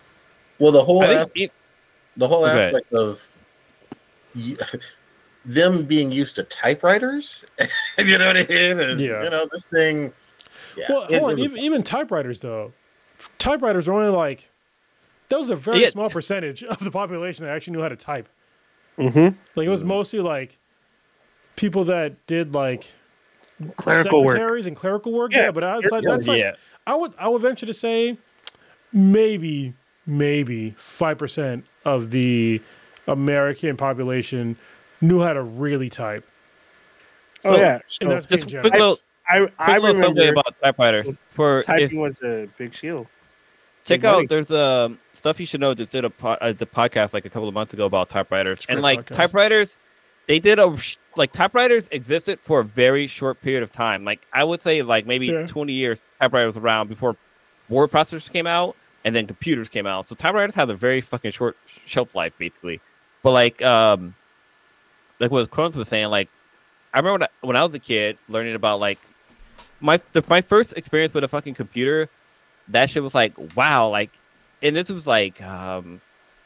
Well, 0.59 0.73
the 0.73 0.83
whole 0.85 1.03
as- 1.05 1.31
it- 1.37 1.53
the 2.17 2.27
whole 2.27 2.45
Okay. 2.47 2.67
aspect 2.69 2.93
of 2.95 3.29
them 5.45 5.83
being 5.85 6.11
used 6.13 6.37
to 6.37 6.43
typewriters, 6.45 7.45
you 7.99 8.19
know 8.19 8.27
what 8.27 8.37
I 8.37 8.47
mean? 8.49 8.81
And, 8.81 9.01
Yeah. 9.01 9.23
You 9.25 9.31
know 9.31 9.47
this 9.53 9.65
thing. 9.67 10.13
Yeah. 10.79 10.87
Well, 10.89 11.03
it- 11.11 11.19
hold 11.21 11.33
on. 11.33 11.39
Even, 11.39 11.59
even 11.59 11.83
typewriters, 11.83 12.41
though, 12.41 12.73
typewriters 13.39 13.89
are 13.89 13.93
only 13.93 14.09
like 14.17 14.51
that 15.29 15.39
was 15.39 15.51
a 15.51 15.57
very 15.57 15.81
Yeah. 15.83 15.91
small 15.91 16.09
percentage 16.09 16.63
of 16.65 16.79
the 16.79 16.91
population 16.91 17.45
that 17.45 17.55
actually 17.55 17.75
knew 17.77 17.83
how 17.83 17.89
to 17.89 17.97
type. 17.97 18.29
Mm-hmm. 18.99 19.37
Like 19.55 19.67
it 19.67 19.71
was 19.71 19.85
mostly 19.85 20.21
like 20.21 20.59
people 21.57 21.85
that 21.87 22.27
did 22.27 22.55
like 22.55 22.87
Clerical 23.77 24.25
work. 24.25 24.33
secretaries 24.37 24.67
and 24.67 24.77
clerical 24.77 25.13
work. 25.13 25.33
Yeah. 25.33 25.45
Yeah, 25.47 25.51
but 25.51 25.65
outside 25.65 26.05
Yeah. 26.05 26.11
that's 26.11 26.29
like 26.29 26.39
yeah. 26.39 26.53
I 26.87 26.95
would 26.95 27.13
I 27.19 27.29
would 27.29 27.43
venture 27.43 27.67
to 27.67 27.75
say 27.75 28.17
maybe 28.93 29.75
maybe 30.07 30.71
five 30.79 31.19
percent 31.19 31.65
of 31.85 32.11
the 32.11 32.61
American 33.07 33.77
population 33.77 34.57
knew 35.01 35.21
how 35.21 35.33
to 35.33 35.43
really 35.43 35.89
type, 35.91 36.25
oh 37.45 37.53
So, 37.53 37.57
yeah. 37.57 37.79
and 38.01 38.11
that's 38.11 38.27
just 38.27 38.49
quick 38.49 38.65
little- 38.65 38.99
I 39.29 39.49
I 39.59 39.65
Quick 39.65 39.83
little 39.83 40.01
something 40.01 40.17
remember 40.17 40.41
about 40.41 40.55
typewriters. 40.63 41.19
For 41.31 41.61
if, 41.61 41.67
typing 41.67 42.01
was 42.01 42.21
a 42.23 42.49
big 42.57 42.75
skill. 42.75 43.07
check 43.85 44.01
big 44.01 44.03
money. 44.05 44.23
out, 44.25 44.29
there's 44.29 44.51
um 44.51 44.99
stuff 45.13 45.39
you 45.41 45.47
should 45.47 45.61
know 45.61 45.75
that 45.75 45.91
did 45.91 46.05
a 46.05 46.11
po- 46.11 46.39
uh, 46.41 46.53
the 46.53 46.67
podcast 46.67 47.13
like 47.13 47.25
a 47.25 47.31
couple 47.31 47.49
of 47.49 47.55
months 47.55 47.75
ago 47.75 47.85
about 47.87 48.09
typewriters, 48.09 48.65
and 48.69 48.81
like 48.81 49.01
podcast. 49.01 49.17
typewriters, 49.17 49.77
they 50.27 50.39
did 50.39 50.59
a 50.59 50.77
like 51.17 51.33
typewriters 51.33 51.89
existed 51.91 52.41
for 52.41 52.61
a 52.61 52.65
very 52.65 53.07
short 53.07 53.41
period 53.43 53.63
of 53.63 53.73
time. 53.73 54.05
Like 54.05 54.27
I 54.33 54.45
would 54.45 54.63
say, 54.63 54.83
like 54.83 55.07
maybe 55.07 55.27
Yeah. 55.27 55.47
20 55.47 55.73
years, 55.73 56.01
typewriters 56.21 56.55
was 56.55 56.63
around 56.63 56.89
before 56.89 57.17
word 57.69 57.91
processors 57.91 58.33
came 58.33 58.47
out, 58.47 58.77
and 59.05 59.15
then 59.15 59.27
computers 59.27 59.69
came 59.69 59.87
out. 59.87 60.07
So 60.07 60.15
typewriters 60.15 60.55
have 60.55 60.71
a 60.71 60.75
very 60.75 61.01
fucking 61.01 61.33
short 61.33 61.57
shelf 61.87 62.15
life, 62.15 62.33
basically. 62.39 62.81
But 63.23 63.33
like 63.33 63.61
um, 63.63 64.15
like 65.21 65.31
what 65.31 65.51
Crohn's 65.51 65.77
was 65.77 65.89
saying, 65.89 66.09
like 66.09 66.29
I 66.95 66.99
remember 66.99 67.13
when 67.15 67.23
I, 67.25 67.47
when 67.47 67.57
I 67.57 67.65
was 67.65 67.75
a 67.75 67.79
kid 67.79 68.17
learning 68.29 68.55
about 68.55 68.81
like 68.81 68.99
my 69.81 70.01
the, 70.13 70.25
my 70.29 70.41
first 70.41 70.75
experience 70.77 71.15
with 71.15 71.25
a 71.25 71.29
fucking 71.29 71.55
computer. 71.55 72.09
That 72.69 72.91
shit 72.91 73.03
was 73.03 73.15
like 73.15 73.35
wow, 73.57 73.89
like, 73.89 74.11
and 74.63 74.77
this 74.77 74.91
was 74.91 75.07
like 75.07 75.41
um, 75.43 76.01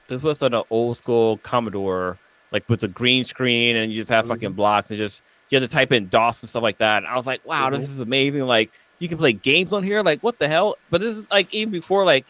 this 0.09 0.23
was 0.23 0.43
on 0.43 0.55
an 0.55 0.63
old 0.71 0.97
school 0.97 1.39
Commodore, 1.39 2.19
like 2.51 2.69
with 2.69 2.83
a 2.85 2.89
green 2.89 3.25
screen, 3.25 3.77
and 3.77 3.93
you 3.93 4.01
just 4.01 4.11
have 4.11 4.27
fucking 4.29 4.53
blocks 4.53 4.91
and 4.91 4.99
just 4.99 5.23
you 5.51 5.61
had 5.61 5.69
to 5.69 5.73
type 5.73 5.93
in 5.93 6.09
DOS 6.09 6.43
and 6.43 6.51
stuff 6.51 6.63
like 6.63 6.79
that. 6.79 6.99
And 6.99 7.07
I 7.07 7.17
was 7.17 7.27
like, 7.27 7.45
wow, 7.47 7.71
this 7.71 7.89
is 7.89 8.01
amazing. 8.01 8.43
Like 8.43 8.71
you 8.99 9.09
can 9.09 9.19
play 9.19 9.33
games 9.33 9.73
on 9.73 9.83
here. 9.83 10.03
Like 10.03 10.23
what 10.23 10.39
the 10.39 10.49
hell? 10.49 10.77
But 10.91 11.01
this 11.01 11.17
is 11.17 11.31
like 11.31 11.53
even 11.53 11.73
before 11.73 12.07
like 12.07 12.27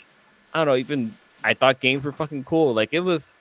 I 0.55 0.59
don't 0.59 0.67
know. 0.67 0.77
Even 0.77 1.15
I 1.45 1.55
thought 1.55 1.81
games 1.81 2.05
were 2.05 2.13
fucking 2.13 2.45
cool. 2.45 2.73
Like 2.75 2.91
it 2.93 3.01
was, 3.01 3.35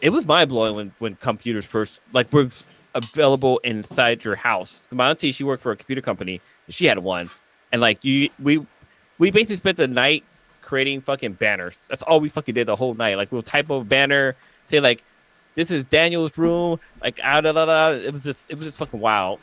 it 0.00 0.10
was 0.10 0.26
mind 0.26 0.50
blowing 0.50 0.74
when 0.76 0.92
when 0.98 1.16
computers 1.16 1.64
first 1.64 2.00
like 2.12 2.32
were 2.32 2.48
available 2.94 3.58
inside 3.58 4.24
your 4.24 4.36
house. 4.36 4.82
My 4.90 5.10
auntie, 5.10 5.32
she 5.32 5.44
worked 5.44 5.62
for 5.62 5.72
a 5.72 5.76
computer 5.76 6.02
company. 6.02 6.40
She 6.68 6.86
had 6.86 6.98
one, 6.98 7.30
and 7.72 7.80
like 7.80 8.04
you, 8.04 8.30
we 8.42 8.64
we 9.18 9.30
basically 9.30 9.56
spent 9.56 9.76
the 9.76 9.88
night 9.88 10.24
creating 10.62 11.00
fucking 11.00 11.34
banners. 11.34 11.84
That's 11.88 12.02
all 12.02 12.20
we 12.20 12.28
fucking 12.28 12.54
did 12.54 12.66
the 12.66 12.76
whole 12.76 12.94
night. 12.94 13.16
Like 13.16 13.30
we'll 13.30 13.42
type 13.42 13.70
a 13.70 13.84
banner, 13.84 14.36
say 14.66 14.80
like, 14.80 15.02
"This 15.54 15.70
is 15.70 15.84
Daniel's 15.84 16.36
room." 16.36 16.80
Like 17.00 17.20
ah 17.22 17.40
da 17.40 17.52
da 17.52 17.64
da. 17.64 17.90
It 17.90 18.12
was 18.12 18.22
just 18.22 18.50
it 18.50 18.56
was 18.56 18.64
just 18.66 18.78
fucking 18.78 19.00
wild. 19.00 19.40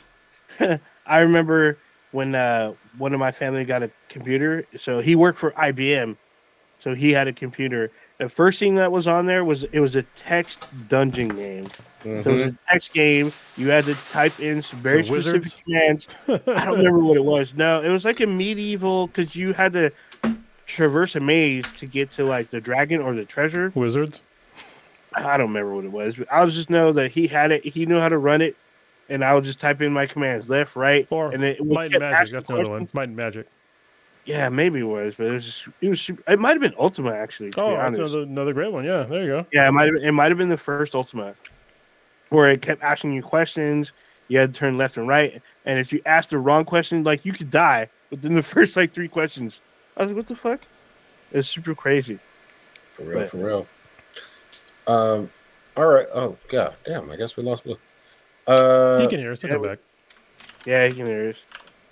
I 1.05 1.19
remember 1.19 1.77
when 2.11 2.35
uh, 2.35 2.73
one 2.97 3.13
of 3.13 3.19
my 3.19 3.31
family 3.31 3.65
got 3.65 3.83
a 3.83 3.91
computer. 4.07 4.65
So 4.77 4.99
he 4.99 5.15
worked 5.15 5.39
for 5.39 5.51
IBM, 5.51 6.15
so 6.79 6.93
he 6.93 7.11
had 7.11 7.27
a 7.27 7.33
computer. 7.33 7.91
The 8.19 8.29
first 8.29 8.59
thing 8.59 8.75
that 8.75 8.91
was 8.91 9.07
on 9.07 9.25
there 9.25 9.43
was 9.43 9.63
it 9.65 9.79
was 9.79 9.95
a 9.95 10.03
text 10.15 10.67
dungeon 10.87 11.29
game. 11.29 11.67
So 12.03 12.09
it 12.09 12.25
was 12.25 12.25
a 12.25 12.45
mm-hmm. 12.47 12.55
text 12.67 12.93
game. 12.93 13.31
You 13.57 13.69
had 13.69 13.85
to 13.85 13.95
type 14.11 14.39
in 14.39 14.61
some 14.61 14.79
very 14.79 15.05
So 15.05 15.13
specific 15.15 15.41
wizards? 15.43 15.61
commands. 15.63 16.07
I 16.27 16.65
don't 16.65 16.77
remember 16.77 16.99
what 16.99 17.17
it 17.17 17.23
was. 17.23 17.53
No, 17.53 17.81
it 17.81 17.89
was 17.89 18.05
like 18.05 18.19
a 18.19 18.27
medieval 18.27 19.07
because 19.07 19.35
you 19.35 19.53
had 19.53 19.73
to 19.73 19.91
traverse 20.65 21.15
a 21.15 21.19
maze 21.19 21.65
to 21.77 21.85
get 21.85 22.11
to 22.13 22.23
like 22.23 22.49
the 22.51 22.61
dragon 22.61 23.01
or 23.01 23.13
the 23.15 23.25
treasure. 23.25 23.71
Wizards. 23.75 24.21
I 25.15 25.37
don't 25.37 25.47
remember 25.47 25.75
what 25.75 25.85
it 25.85 25.91
was. 25.91 26.19
I 26.31 26.45
just 26.47 26.69
know 26.69 26.91
that 26.93 27.11
he 27.11 27.27
had 27.27 27.51
it. 27.51 27.63
He 27.65 27.85
knew 27.85 27.99
how 27.99 28.09
to 28.09 28.17
run 28.17 28.41
it, 28.41 28.55
and 29.09 29.23
I 29.23 29.33
would 29.33 29.43
just 29.43 29.59
type 29.59 29.81
in 29.81 29.93
my 29.93 30.07
commands 30.07 30.49
left, 30.49 30.75
right, 30.75 31.07
Or 31.09 31.31
and 31.31 31.43
it 31.43 31.63
Might 31.63 31.91
and 31.93 31.99
Magic. 31.99 32.33
That's 32.33 32.49
another 32.49 32.69
one. 32.69 32.89
Might 32.93 33.09
and 33.09 33.15
Magic. 33.15 33.47
Yeah, 34.25 34.47
maybe 34.49 34.79
it 34.79 34.83
was, 34.83 35.15
but 35.17 35.27
it 35.27 35.31
was 35.33 35.67
it 35.81 35.89
was 35.89 36.09
it 36.27 36.39
might 36.39 36.51
have 36.51 36.61
been 36.61 36.73
Ultima 36.79 37.11
actually. 37.13 37.51
To 37.51 37.61
Oh, 37.61 37.69
be 37.71 37.75
that's 37.75 37.99
honest. 37.99 38.13
another, 38.13 38.21
another 38.23 38.53
great 38.53 38.71
one. 38.71 38.85
Yeah, 38.85 39.03
there 39.03 39.21
you 39.23 39.27
go. 39.29 39.45
Yeah, 39.51 39.67
it 39.67 39.71
might 39.71 39.85
have 39.87 39.95
it 40.03 40.11
might 40.11 40.29
have 40.31 40.37
been 40.37 40.49
the 40.49 40.57
first 40.57 40.95
Ultima, 40.95 41.35
where 42.29 42.49
it 42.49 42.61
kept 42.61 42.81
asking 42.81 43.13
you 43.13 43.21
questions. 43.21 43.91
You 44.29 44.39
had 44.39 44.53
to 44.53 44.59
turn 44.59 44.77
left 44.77 44.95
and 44.97 45.07
right, 45.07 45.41
and 45.65 45.77
if 45.79 45.91
you 45.91 46.01
asked 46.05 46.29
the 46.29 46.37
wrong 46.37 46.63
question, 46.63 47.03
like 47.03 47.25
you 47.25 47.33
could 47.33 47.51
die 47.51 47.89
But 48.09 48.19
within 48.19 48.33
the 48.35 48.43
first 48.53 48.75
like 48.77 48.93
three 48.93 49.09
questions. 49.09 49.59
I 49.97 50.01
was 50.03 50.09
like, 50.09 50.17
what 50.17 50.27
the 50.27 50.35
fuck? 50.35 50.61
It's 51.33 51.47
super 51.47 51.75
crazy. 51.75 52.17
For 52.95 53.03
real, 53.03 53.19
Right. 53.19 53.29
for 53.29 53.37
real. 53.37 53.67
Um, 54.87 55.29
all 55.75 55.87
right. 55.87 56.07
Oh 56.13 56.37
god, 56.47 56.75
damn. 56.85 57.09
I 57.11 57.17
guess 57.17 57.35
we 57.35 57.43
lost. 57.43 57.65
Will. 57.65 57.77
Uh, 58.47 59.01
he 59.01 59.07
can 59.07 59.19
hear 59.19 59.31
us. 59.33 59.41
He'll 59.41 59.49
yeah, 59.51 59.55
come 59.57 59.63
back. 59.63 59.79
Yeah, 60.65 60.85
you 60.85 60.95
can 60.95 61.05
hear 61.07 61.29
us. 61.29 61.35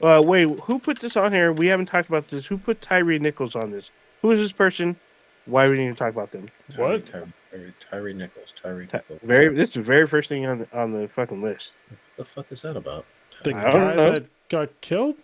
Uh, 0.01 0.21
wait, 0.21 0.59
who 0.61 0.79
put 0.79 0.99
this 0.99 1.15
on 1.15 1.31
here? 1.31 1.51
We 1.51 1.67
haven't 1.67 1.85
talked 1.87 2.09
about 2.09 2.27
this. 2.27 2.45
Who 2.45 2.57
put 2.57 2.81
Tyre 2.81 3.19
Nichols 3.19 3.55
on 3.55 3.71
this? 3.71 3.91
Who 4.21 4.31
is 4.31 4.39
this 4.39 4.51
person? 4.51 4.95
Why 5.45 5.67
we 5.67 5.75
didn't 5.75 5.85
even 5.85 5.95
talk 5.95 6.09
about 6.09 6.31
them? 6.31 6.47
What? 6.75 7.11
Tyre, 7.11 7.73
Tyre 7.89 8.13
Nichols. 8.13 8.53
Tyre 8.61 8.85
Ty- 8.85 8.97
Nichols. 8.97 9.19
Very. 9.23 9.53
This 9.55 9.69
is 9.69 9.75
the 9.75 9.81
very 9.81 10.07
first 10.07 10.29
thing 10.29 10.45
on 10.45 10.59
the, 10.59 10.77
on 10.77 10.91
the 10.91 11.07
fucking 11.07 11.41
list. 11.41 11.73
What 11.89 11.97
the 12.17 12.25
fuck 12.25 12.51
is 12.51 12.61
that 12.61 12.77
about? 12.77 13.05
The 13.43 13.55
I 13.55 13.69
don't 13.69 13.71
guy 13.71 13.95
know. 13.95 14.11
that 14.11 14.29
got 14.49 14.81
killed, 14.81 15.15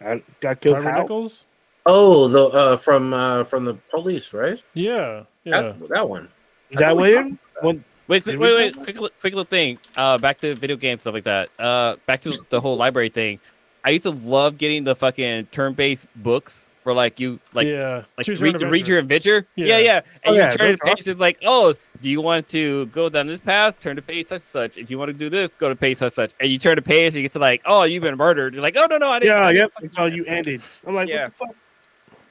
I 0.00 0.22
got 0.40 0.60
killed. 0.60 0.76
Tyre 0.76 0.92
how? 0.92 1.02
Nichols. 1.02 1.46
Oh, 1.86 2.28
the 2.28 2.44
uh, 2.46 2.76
from 2.76 3.12
uh, 3.12 3.44
from 3.44 3.64
the 3.64 3.74
police, 3.90 4.32
right? 4.32 4.62
Yeah, 4.74 5.24
yeah. 5.44 5.62
That, 5.62 5.88
that 5.88 6.08
one. 6.08 6.28
Is 6.70 6.78
that 6.78 6.96
William? 6.96 7.38
When, 7.60 7.84
Wait, 8.12 8.24
Did 8.26 8.36
quick, 8.36 8.40
wait, 8.40 8.76
wait, 8.76 8.98
quick, 8.98 9.12
quick 9.20 9.32
little 9.32 9.44
thing. 9.44 9.78
Uh, 9.96 10.18
back 10.18 10.38
to 10.40 10.54
video 10.54 10.76
games 10.76 11.00
stuff 11.00 11.14
like 11.14 11.24
that. 11.24 11.48
Uh, 11.58 11.96
back 12.04 12.20
to 12.20 12.38
the 12.50 12.60
whole 12.60 12.76
library 12.76 13.08
thing. 13.08 13.40
I 13.84 13.88
used 13.88 14.02
to 14.02 14.10
love 14.10 14.58
getting 14.58 14.84
the 14.84 14.94
fucking 14.94 15.46
turn-based 15.46 16.06
books 16.16 16.66
for 16.82 16.92
like 16.92 17.18
you 17.18 17.40
like 17.54 17.66
yeah. 17.66 18.04
like 18.18 18.26
Choose 18.26 18.38
your 18.38 18.52
read, 18.52 18.62
own 18.62 18.70
read 18.70 18.86
your 18.86 18.98
adventure. 18.98 19.46
Yeah. 19.54 19.66
Yeah, 19.66 19.78
yeah. 19.78 20.00
Oh, 20.04 20.10
And 20.24 20.36
yeah, 20.36 20.52
you 20.52 20.58
turn 20.58 20.68
those 20.68 20.78
the 20.78 20.90
are 20.90 20.94
page. 20.94 21.08
It's 21.08 21.20
like, 21.20 21.38
oh, 21.46 21.74
do 22.02 22.10
you 22.10 22.20
want 22.20 22.46
to 22.48 22.84
go 22.86 23.08
down 23.08 23.28
this 23.28 23.40
path? 23.40 23.80
Turn 23.80 23.96
to 23.96 24.02
page 24.02 24.26
such 24.28 24.42
such. 24.42 24.76
If 24.76 24.90
you 24.90 24.98
want 24.98 25.08
to 25.08 25.14
do 25.14 25.30
this, 25.30 25.50
go 25.52 25.70
to 25.70 25.74
page 25.74 25.96
such 25.96 26.12
such. 26.12 26.32
And 26.38 26.50
you 26.50 26.58
turn 26.58 26.76
the 26.76 26.82
page 26.82 27.14
and 27.14 27.16
you 27.16 27.22
get 27.22 27.32
to 27.32 27.38
like, 27.38 27.62
oh, 27.64 27.84
you've 27.84 28.02
been 28.02 28.18
murdered. 28.18 28.52
You're 28.52 28.62
like, 28.62 28.76
oh 28.76 28.86
no 28.90 28.98
no, 28.98 29.08
I 29.08 29.20
didn't. 29.20 29.36
yeah, 29.38 29.46
I 29.46 29.52
didn't 29.52 29.56
yep. 29.56 29.72
fucking 29.72 29.88
That's 29.88 29.96
how 29.96 30.04
you 30.04 30.24
ended. 30.26 30.60
I'm 30.86 30.94
like, 30.94 31.08
Yeah. 31.08 31.30
what 31.38 31.38
the 31.38 31.46
fuck? 31.46 31.56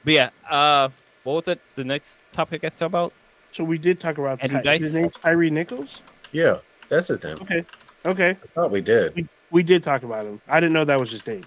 But 0.04 0.12
yeah. 0.12 0.30
Uh, 0.48 0.90
what 1.24 1.32
was 1.32 1.48
it? 1.48 1.60
The 1.74 1.82
next 1.82 2.20
topic 2.32 2.62
I 2.62 2.68
guys 2.68 2.76
talk 2.76 2.86
about? 2.86 3.12
So 3.52 3.64
we 3.64 3.78
did 3.78 4.00
talk 4.00 4.18
about 4.18 4.42
Andrew 4.42 4.58
Ty- 4.58 4.62
Dice? 4.64 4.80
his 4.82 4.94
name's 4.94 5.14
Tyre 5.16 5.50
Nichols. 5.50 6.00
Yeah, 6.32 6.58
that's 6.88 7.08
his 7.08 7.22
name. 7.22 7.38
Okay, 7.42 7.64
okay. 8.06 8.30
I 8.30 8.46
thought 8.54 8.70
we 8.70 8.80
did. 8.80 9.28
We 9.50 9.62
did 9.62 9.82
talk 9.82 10.02
about 10.02 10.24
him. 10.24 10.40
I 10.48 10.60
didn't 10.60 10.72
know 10.72 10.84
that 10.86 10.98
was 10.98 11.10
his 11.12 11.26
name, 11.26 11.44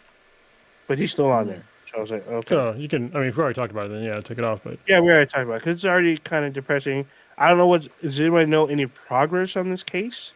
but 0.88 0.98
he's 1.00 1.12
still 1.12 1.32
on 1.32 1.48
there. 1.48 1.64
So 1.92 1.98
I 1.98 2.02
was 2.02 2.12
like, 2.12 2.28
okay. 2.28 2.56
Oh, 2.56 2.74
you 2.76 2.88
can. 2.88 3.12
I 3.16 3.20
mean, 3.20 3.30
if 3.30 3.38
we 3.38 3.42
already 3.44 3.56
talked 3.56 3.72
about 3.72 3.88
it, 3.88 3.90
then 3.94 4.04
yeah, 4.04 4.20
take 4.22 4.38
it 4.38 4.44
off. 4.44 4.62
But 4.64 4.78
Yeah, 4.88 5.00
we 5.00 5.10
already 5.10 5.30
talked 5.30 5.44
about 5.46 5.56
it 5.56 5.60
because 5.64 5.76
it's 5.78 5.86
already 5.86 6.18
kind 6.18 6.46
of 6.46 6.54
depressing. 6.54 7.06
I 7.40 7.50
don't 7.50 7.58
know 7.58 7.68
what. 7.68 7.88
Does 8.02 8.20
anybody 8.20 8.46
know 8.46 8.68
any 8.68 8.86
progress 8.86 9.56
on 9.56 9.70
this 9.72 9.84
case? 9.84 10.34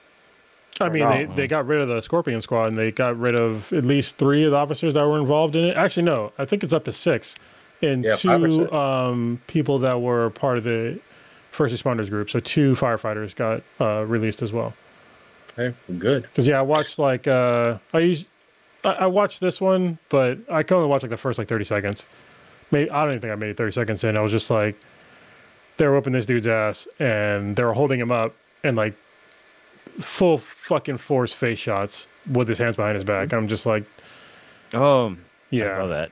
I 0.81 0.87
mean, 0.87 1.09
they, 1.09 1.25
they 1.25 1.47
got 1.47 1.67
rid 1.67 1.81
of 1.81 1.89
the 1.89 1.99
Scorpion 2.01 2.41
Squad 2.41 2.67
and 2.67 2.77
they 2.77 2.89
got 2.89 3.19
rid 3.19 3.35
of 3.35 3.73
at 3.73 3.83
least 3.83 4.17
three 4.17 4.45
of 4.45 4.51
the 4.51 4.57
officers 4.57 4.93
that 4.93 5.05
were 5.05 5.19
involved 5.19 5.57
in 5.57 5.65
it. 5.65 5.75
Actually, 5.75 6.03
no, 6.03 6.31
I 6.37 6.45
think 6.45 6.63
it's 6.63 6.71
up 6.71 6.85
to 6.85 6.93
six, 6.93 7.35
and 7.81 8.05
Yeah, 8.05 8.15
five 8.15 8.41
or 8.43 8.47
two 8.47 8.55
six. 8.61 8.71
um, 8.73 9.41
people 9.47 9.79
that 9.79 9.99
were 10.01 10.29
part 10.29 10.57
of 10.57 10.63
the 10.63 10.97
first 11.51 11.73
responders 11.75 12.09
group. 12.09 12.29
So 12.29 12.39
two 12.39 12.73
firefighters 12.73 13.35
got 13.35 13.61
uh, 13.79 14.05
released 14.05 14.41
as 14.41 14.51
well. 14.53 14.73
Okay, 15.57 15.75
good. 15.97 16.23
Because 16.23 16.47
yeah, 16.47 16.59
I 16.59 16.61
watched 16.61 16.99
like 16.99 17.27
uh, 17.27 17.77
I 17.93 17.99
used 17.99 18.29
I, 18.83 18.91
I 18.91 19.05
watched 19.07 19.41
this 19.41 19.59
one, 19.59 19.97
but 20.09 20.37
I 20.49 20.63
can 20.63 20.77
only 20.77 20.89
watch 20.89 21.01
like 21.03 21.09
the 21.09 21.17
first 21.17 21.37
like 21.39 21.47
thirty 21.47 21.65
seconds. 21.65 22.05
Maybe 22.71 22.89
I 22.91 23.03
don't 23.03 23.13
even 23.13 23.21
think 23.21 23.31
I 23.31 23.35
made 23.35 23.49
it 23.49 23.57
thirty 23.57 23.71
seconds 23.71 24.03
in. 24.03 24.15
I 24.15 24.21
was 24.21 24.31
just 24.31 24.49
like, 24.49 24.79
they 25.77 25.87
were 25.87 25.93
whooping 25.95 26.13
this 26.13 26.25
dude's 26.25 26.47
ass, 26.47 26.87
and 26.99 27.55
they 27.55 27.63
were 27.63 27.73
holding 27.73 27.99
him 27.99 28.11
up 28.11 28.35
and 28.63 28.77
like 28.77 28.93
full 29.99 30.37
fucking 30.37 30.97
force 30.97 31.33
face 31.33 31.59
shots 31.59 32.07
with 32.31 32.47
his 32.47 32.57
hands 32.57 32.75
behind 32.75 32.95
his 32.95 33.03
back. 33.03 33.33
I'm 33.33 33.47
just 33.47 33.65
like, 33.65 33.83
Oh, 34.73 35.07
I 35.09 35.09
saw 35.11 35.15
yeah. 35.51 35.85
that. 35.87 36.11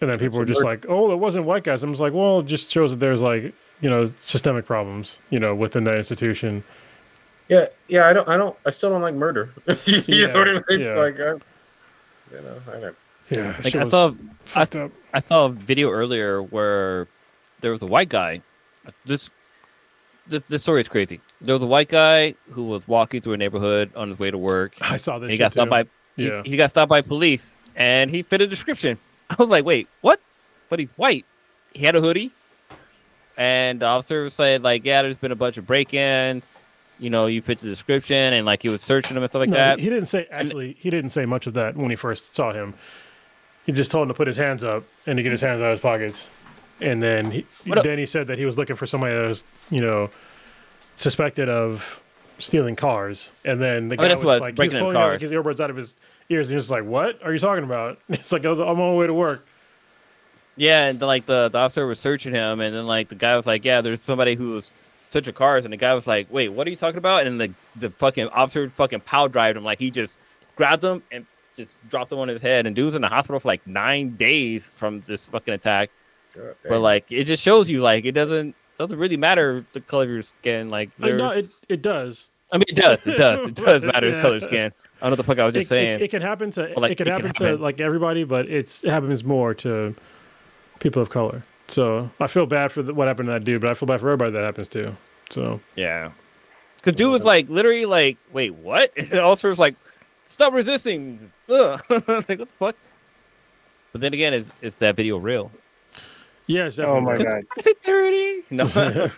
And 0.00 0.10
then 0.10 0.18
people 0.18 0.38
were 0.38 0.44
just 0.44 0.60
a 0.62 0.64
like, 0.64 0.84
oh, 0.88 1.12
it 1.12 1.16
wasn't 1.16 1.46
white 1.46 1.64
guys. 1.64 1.82
I'm 1.82 1.90
just 1.90 2.00
like, 2.02 2.12
well, 2.12 2.40
it 2.40 2.46
just 2.46 2.70
shows 2.70 2.90
that 2.90 3.00
there's 3.00 3.22
like 3.22 3.54
you 3.80 3.90
know 3.90 4.06
systemic 4.16 4.64
problems 4.66 5.20
you 5.30 5.38
know 5.38 5.54
within 5.54 5.84
that 5.84 5.96
institution. 5.96 6.64
Yeah, 7.48 7.66
yeah. 7.88 8.08
I 8.08 8.12
don't. 8.12 8.28
I 8.28 8.36
don't. 8.36 8.56
I 8.66 8.70
still 8.70 8.90
don't 8.90 9.02
like 9.02 9.14
murder. 9.14 9.50
you 9.86 10.02
Yeah, 10.08 10.26
know 10.28 10.38
what 10.40 10.48
I 10.48 10.52
mean? 10.68 10.80
yeah. 10.80 10.94
Like, 10.94 11.20
I, 11.20 11.32
you 12.34 12.42
know, 12.42 12.60
I 12.74 12.80
don't. 12.80 12.96
Yeah, 13.30 13.46
Like 13.62 13.72
shit 13.72 13.76
I 13.76 13.84
was 13.84 13.90
saw, 13.92 14.14
fucked 14.44 14.76
up. 14.76 14.90
I 15.14 15.20
saw 15.20 15.46
a 15.46 15.50
video 15.50 15.90
earlier 15.90 16.42
where 16.42 17.06
there 17.60 17.70
was 17.72 17.82
a 17.82 17.86
white 17.86 18.08
guy. 18.08 18.40
This, 19.04 19.30
this, 20.28 20.42
this 20.44 20.62
story 20.62 20.80
is 20.80 20.88
crazy. 20.88 21.20
There 21.40 21.54
was 21.54 21.62
a 21.62 21.66
white 21.66 21.88
guy 21.88 22.34
who 22.50 22.64
was 22.64 22.86
walking 22.88 23.20
through 23.20 23.32
a 23.34 23.36
neighborhood 23.36 23.90
on 23.96 24.08
his 24.10 24.18
way 24.18 24.30
to 24.30 24.38
work. 24.38 24.74
I 24.80 24.96
saw 24.96 25.18
this. 25.18 25.28
He 25.30 25.34
shit 25.36 25.38
got 25.40 25.52
stopped 25.52 25.66
too. 25.66 25.70
by 25.70 25.84
he- 26.16 26.28
Yeah. 26.28 26.42
he, 26.44 26.56
got 26.56 26.70
stopped 26.70 26.88
by 26.88 27.00
police 27.00 27.60
and 27.76 28.10
he 28.10 28.22
fit 28.22 28.40
a 28.40 28.46
description. 28.46 28.98
I 29.30 29.34
was 29.38 29.48
like, 29.48 29.64
wait, 29.64 29.88
what? 30.02 30.20
But 30.68 30.78
he's 30.80 30.90
white. 30.92 31.24
He 31.74 31.84
had 31.84 31.94
a 31.96 32.00
hoodie, 32.00 32.32
and 33.36 33.80
the 33.80 33.86
officer 33.86 34.28
said 34.30 34.62
like, 34.62 34.84
yeah, 34.84 35.02
there's 35.02 35.16
been 35.16 35.32
a 35.32 35.36
bunch 35.36 35.56
of 35.58 35.66
break-ins. 35.66 36.44
You 36.98 37.10
know, 37.10 37.26
you 37.26 37.42
fit 37.42 37.58
the 37.60 37.68
description, 37.68 38.32
and 38.32 38.46
like 38.46 38.62
he 38.62 38.70
was 38.70 38.80
searching 38.80 39.16
him 39.16 39.22
and 39.22 39.30
stuff 39.30 39.40
like 39.40 39.50
No, 39.50 39.56
that. 39.56 39.78
He, 39.78 39.84
he 39.84 39.90
didn't 39.90 40.06
say 40.08 40.26
actually. 40.30 40.76
He 40.80 40.88
didn't 40.88 41.10
say 41.10 41.26
much 41.26 41.46
of 41.46 41.52
that 41.54 41.76
when 41.76 41.90
he 41.90 41.96
first 41.96 42.34
saw 42.34 42.52
him. 42.52 42.72
He 43.66 43.72
just 43.72 43.90
told 43.90 44.04
him 44.04 44.08
to 44.08 44.14
put 44.14 44.26
his 44.28 44.36
hands 44.38 44.64
up 44.64 44.84
and 45.06 45.16
to 45.18 45.22
get 45.22 45.30
his 45.32 45.40
hands 45.42 45.60
out 45.60 45.66
of 45.66 45.70
his 45.72 45.80
pockets, 45.80 46.30
and 46.80 47.02
then 47.02 47.30
he 47.32 47.44
then 47.82 47.98
he 47.98 48.06
said 48.06 48.28
that 48.28 48.38
he 48.38 48.46
was 48.46 48.56
looking 48.56 48.76
for 48.76 48.86
somebody 48.86 49.14
that 49.14 49.26
was 49.26 49.44
you 49.70 49.80
know 49.82 50.08
suspected 50.96 51.48
of 51.48 52.02
stealing 52.38 52.76
cars, 52.76 53.32
and 53.44 53.60
then 53.60 53.88
the 53.88 53.96
Oh, 53.96 54.02
guy 54.02 54.08
that's 54.08 54.20
was 54.22 54.26
what, 54.26 54.40
like 54.40 54.56
he 54.56 54.62
was 54.62 54.72
breaking 54.72 54.76
in 54.78 54.82
pulling 54.84 54.96
out, 54.96 55.10
like, 55.12 55.20
his 55.20 55.32
earbuds 55.32 55.60
out 55.60 55.68
of 55.70 55.76
his 55.76 55.94
ears, 56.30 56.48
and 56.48 56.52
he 56.52 56.56
was 56.56 56.70
like, 56.70 56.84
"What 56.84 57.22
are 57.22 57.32
you 57.32 57.38
talking 57.38 57.64
about?" 57.64 57.98
It's 58.08 58.32
like 58.32 58.44
I'm 58.46 58.58
on 58.58 58.76
my 58.78 58.94
way 58.94 59.06
to 59.06 59.14
work. 59.14 59.46
Yeah, 60.56 60.86
and 60.86 60.98
then, 60.98 61.06
like 61.06 61.26
the, 61.26 61.48
the 61.50 61.58
officer 61.58 61.86
was 61.86 61.98
searching 62.00 62.32
him, 62.34 62.60
and 62.60 62.74
then 62.74 62.86
like 62.86 63.08
the 63.08 63.14
guy 63.14 63.36
was 63.36 63.46
like, 63.46 63.64
"Yeah, 63.64 63.80
there's 63.82 64.00
somebody 64.06 64.34
who's 64.34 64.54
was 64.54 64.74
searching 65.08 65.34
cars," 65.34 65.64
and 65.64 65.72
the 65.72 65.76
guy 65.76 65.94
was 65.94 66.06
like, 66.06 66.26
"Wait, 66.32 66.48
what 66.48 66.66
are 66.66 66.70
you 66.70 66.76
talking 66.76 66.98
about?" 66.98 67.26
And 67.26 67.40
the 67.40 67.52
the 67.76 67.90
fucking 67.90 68.28
officer 68.28 68.68
fucking 68.70 69.00
pow 69.00 69.28
drived 69.28 69.56
him, 69.58 69.64
like 69.64 69.78
he 69.78 69.90
just 69.90 70.18
grabbed 70.56 70.82
him 70.82 71.02
and 71.12 71.26
just 71.54 71.76
dropped 71.90 72.10
him 72.12 72.18
on 72.18 72.28
his 72.28 72.40
head, 72.42 72.66
and 72.66 72.74
dude 72.74 72.86
was 72.86 72.94
in 72.94 73.02
the 73.02 73.08
hospital 73.08 73.38
for 73.40 73.48
like 73.48 73.66
nine 73.66 74.16
days 74.16 74.70
from 74.74 75.02
this 75.06 75.26
fucking 75.26 75.52
attack. 75.54 75.90
God 76.34 76.54
But 76.68 76.80
like, 76.80 77.10
it 77.10 77.24
just 77.24 77.42
shows 77.42 77.68
you 77.68 77.82
like 77.82 78.04
it 78.04 78.12
doesn't 78.12 78.54
doesn't 78.78 78.98
really 78.98 79.16
matter 79.16 79.64
the 79.72 79.80
color 79.80 80.04
of 80.04 80.10
your 80.10 80.22
skin. 80.22 80.68
Like, 80.68 80.90
I 81.00 81.06
there's, 81.08 81.18
know 81.18 81.30
it. 81.30 81.44
It 81.68 81.82
does. 81.82 82.30
I 82.52 82.58
mean, 82.58 82.64
it 82.68 82.76
does, 82.76 83.06
it 83.06 83.16
does, 83.18 83.46
it 83.46 83.54
does 83.66 83.82
matter 83.82 84.10
the 84.14 84.20
color 84.22 84.36
of 84.36 84.42
Yeah. 84.42 84.48
skin. 84.48 84.72
I 85.00 85.00
don't 85.00 85.02
know 85.02 85.10
what 85.10 85.16
the 85.16 85.22
fuck 85.24 85.38
I 85.38 85.44
was 85.44 85.54
just 85.54 85.70
it, 85.70 85.74
it- 85.74 85.78
saying. 85.78 86.00
It, 86.00 86.10
can 86.10 86.22
happen 86.22 86.50
to 86.52 86.72
like, 86.78 86.92
it 86.92 86.96
can 86.98 87.08
it 87.08 87.16
can 87.16 87.26
happen 87.26 87.46
to 87.46 87.56
like 87.56 87.80
everybody, 87.80 88.24
but 88.24 88.48
it's 88.48 88.84
it 88.84 88.90
happens 88.90 89.24
more 89.24 89.52
to 89.54 89.94
people 90.80 91.02
of 91.02 91.10
color. 91.10 91.42
So 91.68 92.10
I 92.20 92.26
feel 92.26 92.46
bad 92.46 92.70
for 92.72 92.82
the, 92.82 92.94
what 92.94 93.08
happened 93.08 93.26
to 93.26 93.32
that 93.32 93.44
dude, 93.44 93.60
but 93.60 93.70
I 93.70 93.74
feel 93.74 93.86
bad 93.86 94.00
for 94.00 94.08
everybody 94.08 94.32
that 94.32 94.44
happens 94.44 94.68
to. 94.68 94.96
So 95.30 95.60
Yeah. 95.74 96.12
Because 96.76 96.94
dude 96.94 97.10
was 97.10 97.24
like, 97.24 97.48
literally, 97.48 97.84
like, 97.84 98.18
wait, 98.32 98.54
what? 98.54 98.92
And 98.96 99.08
the 99.08 99.22
officer 99.22 99.48
was 99.48 99.58
like, 99.58 99.74
stop 100.24 100.52
resisting. 100.52 101.32
Ugh. 101.48 101.82
like, 101.90 102.02
what 102.10 102.38
the 102.38 102.46
fuck? 102.46 102.76
But 103.92 104.00
then 104.00 104.14
again, 104.14 104.34
is 104.34 104.50
is 104.60 104.74
that 104.76 104.94
video 104.94 105.16
real? 105.16 105.50
yeah, 106.46 106.66
it's 106.66 106.78
Oh 106.78 107.00
my 107.00 107.16
god. 107.16 107.44
Is 107.56 107.66
it 107.66 107.82
dirty? 107.82 108.42
No. 108.50 108.66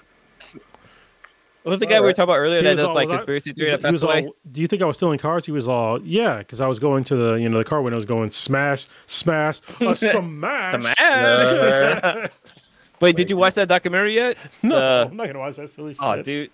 what 1.69 1.73
was 1.73 1.79
the 1.81 1.87
guy 1.87 2.01
we 2.01 2.07
were 2.07 2.13
talking 2.13 2.25
about 2.25 2.39
earlier 2.39 2.59
He 2.59 2.65
that 2.65 2.71
was 2.73 2.79
does 2.81 2.87
all- 2.89 2.95
like 2.95 3.09
was 3.09 3.15
I- 3.15 3.19
conspiracy 3.19 3.53
theory 3.53 3.71
that 3.71 3.81
he 3.81 3.87
was 3.93 4.01
passed 4.03 4.05
away? 4.05 4.27
all, 4.27 4.35
do 4.51 4.61
you 4.61 4.67
think 4.67 4.83
I 4.83 4.87
was 4.87 4.97
stealing 4.97 5.19
cars? 5.19 5.47
He 5.47 5.53
was 5.53 5.69
all, 5.69 6.01
yeah, 6.03 6.39
because 6.39 6.61
I 6.61 6.67
was 6.67 6.79
going 6.79 7.05
to 7.05 7.17
the, 7.17 7.35
you 7.35 7.49
know, 7.49 7.59
the 7.59 7.65
car 7.65 7.81
window 7.83 7.97
was 7.97 8.05
going 8.05 8.31
smash, 8.31 8.87
smash, 9.07 9.61
a 9.81 9.95
smash. 9.97 10.03
The 10.13 10.23
man. 10.23 11.99
Uh, 12.03 12.29
Wait, 13.01 13.15
did 13.17 13.31
you 13.31 13.37
watch 13.37 13.55
that 13.55 13.69
documentary 13.69 14.15
yet? 14.15 14.37
No, 14.63 14.77
Uh, 14.77 15.07
I'm 15.11 15.17
not 15.17 15.27
gonna 15.29 15.39
watch 15.39 15.57
that 15.57 15.71
silly 15.71 15.93
shit. 15.95 16.03
Oh, 16.03 16.21
dude, 16.23 16.51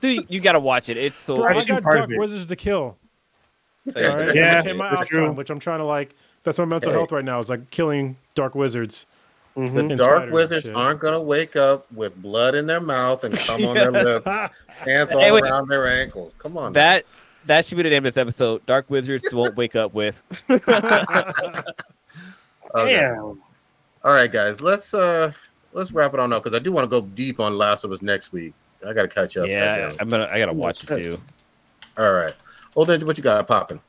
dude, 0.00 0.26
you 0.28 0.40
gotta 0.40 0.60
watch 0.60 0.88
it. 0.88 0.96
It's 0.96 1.16
so. 1.16 1.36
Bro, 1.36 1.46
I 1.48 1.54
Watched 1.54 1.68
got 1.68 1.82
part 1.82 1.96
of 1.96 2.00
Dark 2.02 2.10
it. 2.12 2.18
Wizards 2.18 2.46
to 2.46 2.56
kill. 2.56 2.96
Yeah. 3.84 4.08
All 4.08 4.16
right? 4.16 4.34
Yeah, 4.34 4.58
I 4.58 4.62
became 4.62 4.76
my 4.76 4.90
for 4.90 4.96
off 4.98 5.08
sure. 5.08 5.26
time, 5.26 5.34
which 5.36 5.50
I'm 5.50 5.58
trying 5.58 5.78
to 5.80 5.84
like. 5.84 6.14
That's 6.44 6.58
my 6.58 6.64
mental 6.66 6.92
Hey. 6.92 6.98
health 6.98 7.10
right 7.10 7.24
now. 7.24 7.40
Is 7.40 7.48
like 7.50 7.70
killing 7.70 8.16
Dark 8.34 8.54
Wizards. 8.54 9.06
Mhm. 9.58 9.74
the 9.74 9.80
And 9.80 9.98
dark 9.98 10.30
wizards 10.30 10.66
shit. 10.66 10.76
aren't 10.76 11.00
gonna 11.00 11.20
wake 11.20 11.56
up 11.56 11.90
with 11.92 12.14
blood 12.22 12.54
in 12.54 12.66
their 12.66 12.80
mouth 12.80 13.24
and 13.24 13.36
come 13.36 13.64
on 13.64 13.74
their 13.74 13.90
lips, 14.04 14.24
pants 14.80 15.12
all 15.14 15.20
Hey, 15.20 15.30
around 15.30 15.68
their 15.68 15.86
ankles. 15.86 16.34
Come 16.38 16.56
on, 16.56 16.72
That 16.74 17.04
that 17.46 17.64
should 17.66 17.76
be 17.76 17.82
the 17.82 17.90
name 17.90 18.04
of 18.06 18.14
this 18.14 18.20
episode. 18.20 18.64
Dark 18.66 18.88
Wizards 18.88 19.28
won't 19.32 19.56
wake 19.56 19.74
up 19.76 19.92
with. 19.94 20.22
Okay. 22.74 22.96
Damn. 22.98 23.40
All 24.04 24.12
right, 24.12 24.30
guys. 24.30 24.60
Let's 24.60 24.92
uh 24.92 25.32
let's 25.72 25.90
wrap 25.92 26.12
it 26.14 26.20
on 26.20 26.32
up 26.34 26.42
because 26.44 26.54
I 26.54 26.62
do 26.62 26.70
want 26.70 26.84
to 26.84 26.88
go 26.88 27.06
deep 27.06 27.40
on 27.40 27.56
Last 27.56 27.82
of 27.84 27.92
Us 27.92 28.02
next 28.02 28.30
week. 28.32 28.52
I 28.86 28.92
got 28.92 29.02
to 29.02 29.08
catch 29.08 29.36
up. 29.38 29.48
yeah, 29.48 29.80
goddamn. 29.88 29.96
I'm 30.00 30.10
gonna. 30.10 30.28
I 30.30 30.38
gotta 30.38 30.52
watch 30.52 30.84
it 30.84 31.02
too. 31.02 31.20
All 31.96 32.12
right. 32.12 32.34
Old 32.76 32.88
Ninja, 32.88 33.04
what 33.04 33.16
you 33.16 33.24
got 33.24 33.46
popping? 33.48 33.80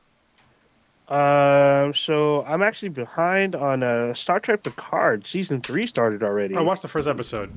Um, 1.10 1.92
so 1.92 2.44
I'm 2.44 2.62
actually 2.62 2.90
behind 2.90 3.56
on 3.56 3.82
uh, 3.82 4.14
Star 4.14 4.38
Trek 4.38 4.62
Picard. 4.62 5.26
Season 5.26 5.60
three 5.60 5.86
started 5.86 6.22
already. 6.22 6.54
I 6.56 6.60
watched 6.60 6.82
the 6.82 6.88
first 6.88 7.08
episode. 7.08 7.50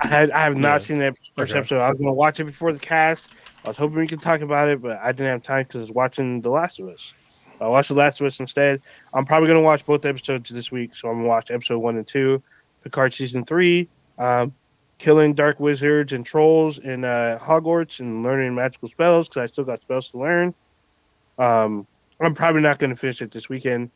I 0.00 0.06
had 0.06 0.30
I 0.30 0.40
have 0.42 0.56
not 0.56 0.72
Yeah. 0.72 0.78
seen 0.78 0.98
that 1.00 1.14
first 1.36 1.50
Okay. 1.52 1.58
episode. 1.58 1.80
I 1.80 1.90
was 1.90 1.98
gonna 1.98 2.12
watch 2.14 2.40
it 2.40 2.44
before 2.44 2.72
the 2.72 2.78
cast. 2.78 3.28
I 3.64 3.68
was 3.68 3.76
hoping 3.76 3.98
we 3.98 4.06
could 4.06 4.22
talk 4.22 4.40
about 4.40 4.68
it, 4.68 4.80
but 4.82 4.98
I 5.02 5.12
didn't 5.12 5.26
have 5.32 5.42
time 5.42 5.64
because 5.64 5.80
I 5.80 5.82
was 5.82 5.90
watching 5.90 6.40
The 6.40 6.50
Last 6.50 6.80
of 6.80 6.88
Us. 6.88 7.12
I 7.60 7.68
watched 7.68 7.88
The 7.88 7.94
Last 7.94 8.20
of 8.20 8.26
Us 8.26 8.40
instead. 8.40 8.80
I'm 9.12 9.24
probably 9.24 9.48
gonna 9.48 9.60
watch 9.62 9.84
both 9.84 10.04
episodes 10.06 10.50
this 10.50 10.72
week, 10.72 10.96
so 10.96 11.08
I'm 11.08 11.16
gonna 11.18 11.28
watch 11.28 11.50
episode 11.50 11.78
one 11.78 11.96
and 11.96 12.06
two, 12.06 12.42
Picard 12.82 13.12
season 13.14 13.44
three, 13.44 13.88
um, 14.18 14.52
killing 14.98 15.34
dark 15.34 15.60
wizards 15.60 16.12
and 16.14 16.24
trolls 16.24 16.78
in 16.78 17.04
uh, 17.04 17.38
Hogwarts 17.40 18.00
and 18.00 18.22
learning 18.22 18.54
magical 18.54 18.88
spells 18.88 19.28
because 19.28 19.42
I 19.42 19.52
still 19.52 19.64
got 19.64 19.80
spells 19.82 20.10
to 20.10 20.18
learn. 20.18 20.54
Um, 21.38 21.86
I'm 22.20 22.34
probably 22.34 22.62
not 22.62 22.78
gonna 22.78 22.96
finish 22.96 23.20
it 23.22 23.30
this 23.30 23.48
weekend. 23.48 23.90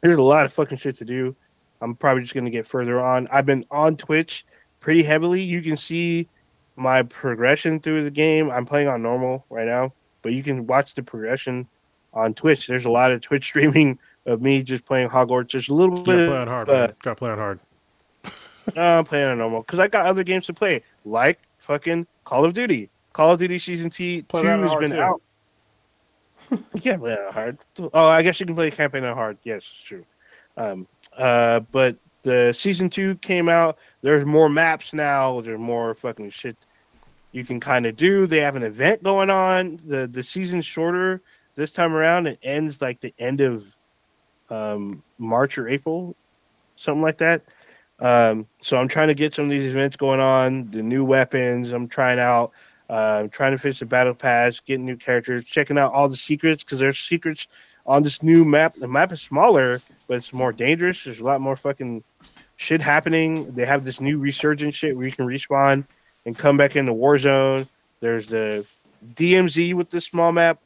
There's 0.00 0.16
a 0.18 0.22
lot 0.22 0.44
of 0.44 0.52
fucking 0.52 0.78
shit 0.78 0.96
to 0.98 1.04
do. 1.04 1.34
I'm 1.80 1.94
probably 1.94 2.22
just 2.22 2.34
gonna 2.34 2.50
get 2.50 2.66
further 2.66 3.00
on. 3.00 3.28
I've 3.30 3.46
been 3.46 3.64
on 3.70 3.96
Twitch 3.96 4.44
pretty 4.80 5.02
heavily. 5.02 5.42
You 5.42 5.62
can 5.62 5.76
see 5.76 6.28
my 6.76 7.02
progression 7.02 7.80
through 7.80 8.04
the 8.04 8.10
game. 8.10 8.50
I'm 8.50 8.66
playing 8.66 8.88
on 8.88 9.02
normal 9.02 9.44
right 9.50 9.66
now, 9.66 9.92
but 10.22 10.32
you 10.32 10.42
can 10.42 10.66
watch 10.66 10.94
the 10.94 11.02
progression 11.02 11.66
on 12.12 12.34
Twitch. 12.34 12.66
There's 12.66 12.84
a 12.84 12.90
lot 12.90 13.12
of 13.12 13.20
Twitch 13.20 13.44
streaming 13.48 13.98
of 14.26 14.40
me 14.40 14.62
just 14.62 14.84
playing 14.84 15.08
Hogwarts. 15.08 15.52
There's 15.52 15.68
a 15.68 15.74
little 15.74 16.00
bit. 16.00 16.26
gotta 16.26 16.28
play 16.28 16.38
on 16.38 16.46
hard. 16.48 16.68
uh, 16.70 16.72
man. 16.72 16.94
Gotta 17.02 17.16
play 17.16 17.30
on 17.30 17.38
hard. 17.38 17.60
No, 18.74 18.80
I'm 18.80 19.04
playing 19.04 19.26
on 19.26 19.36
normal 19.36 19.60
because 19.60 19.78
I 19.78 19.88
got 19.88 20.06
other 20.06 20.24
games 20.24 20.46
to 20.46 20.54
play, 20.54 20.82
like 21.04 21.38
fucking 21.58 22.06
Call 22.24 22.46
of 22.46 22.54
Duty. 22.54 22.88
Call 23.12 23.32
of 23.32 23.38
Duty 23.38 23.58
Season 23.58 23.90
T 23.90 24.22
two 24.22 24.38
has 24.38 24.76
been 24.76 24.92
too. 24.92 25.00
out. 25.00 25.20
You 26.50 26.80
can't 26.80 27.00
play 27.00 27.12
on 27.12 27.32
hard. 27.32 27.58
Oh, 27.78 28.06
I 28.06 28.22
guess 28.22 28.40
you 28.40 28.46
can 28.46 28.54
play 28.54 28.70
campaign 28.70 29.04
on 29.04 29.14
hard. 29.14 29.38
Yes, 29.44 29.58
it's 29.58 29.82
true. 29.84 30.04
Um, 30.56 30.86
uh, 31.16 31.60
but 31.60 31.96
the 32.22 32.54
season 32.56 32.90
two 32.90 33.16
came 33.16 33.48
out. 33.48 33.78
There's 34.02 34.24
more 34.24 34.48
maps 34.48 34.92
now. 34.92 35.40
There's 35.40 35.58
more 35.58 35.94
fucking 35.94 36.30
shit 36.30 36.56
you 37.32 37.44
can 37.44 37.60
kind 37.60 37.84
of 37.86 37.96
do. 37.96 38.26
They 38.26 38.40
have 38.40 38.56
an 38.56 38.62
event 38.62 39.02
going 39.02 39.30
on. 39.30 39.80
the 39.84 40.06
The 40.06 40.22
season's 40.22 40.66
shorter 40.66 41.20
this 41.56 41.70
time 41.70 41.92
around. 41.92 42.26
It 42.26 42.38
ends 42.42 42.80
like 42.80 43.00
the 43.00 43.12
end 43.18 43.40
of 43.40 43.64
um, 44.50 45.02
March 45.18 45.58
or 45.58 45.68
April, 45.68 46.14
something 46.76 47.02
like 47.02 47.18
that. 47.18 47.42
Um, 48.00 48.46
so 48.60 48.76
I'm 48.76 48.88
trying 48.88 49.08
to 49.08 49.14
get 49.14 49.34
some 49.34 49.46
of 49.46 49.50
these 49.50 49.64
events 49.64 49.96
going 49.96 50.20
on. 50.20 50.70
The 50.70 50.82
new 50.82 51.04
weapons 51.04 51.72
I'm 51.72 51.88
trying 51.88 52.18
out. 52.18 52.52
Uh, 52.88 53.28
trying 53.28 53.52
to 53.52 53.58
finish 53.58 53.78
the 53.78 53.86
battle 53.86 54.14
pass, 54.14 54.60
getting 54.60 54.84
new 54.84 54.96
characters, 54.96 55.44
checking 55.46 55.78
out 55.78 55.92
all 55.92 56.08
the 56.08 56.16
secrets 56.16 56.62
because 56.62 56.78
there's 56.78 56.98
secrets 56.98 57.48
on 57.86 58.02
this 58.02 58.22
new 58.22 58.44
map. 58.44 58.74
The 58.76 58.88
map 58.88 59.10
is 59.12 59.22
smaller, 59.22 59.80
but 60.06 60.18
it's 60.18 60.32
more 60.32 60.52
dangerous. 60.52 61.02
There's 61.02 61.20
a 61.20 61.24
lot 61.24 61.40
more 61.40 61.56
fucking 61.56 62.04
shit 62.56 62.82
happening. 62.82 63.52
They 63.54 63.64
have 63.64 63.84
this 63.84 64.00
new 64.00 64.18
resurgence 64.18 64.74
shit 64.74 64.96
where 64.96 65.06
you 65.06 65.12
can 65.12 65.26
respawn 65.26 65.84
and 66.26 66.36
come 66.36 66.56
back 66.56 66.76
into 66.76 66.92
Warzone. 66.92 67.66
There's 68.00 68.26
the 68.26 68.66
DMZ 69.14 69.74
with 69.74 69.90
the 69.90 70.00
small 70.00 70.32
map, 70.32 70.58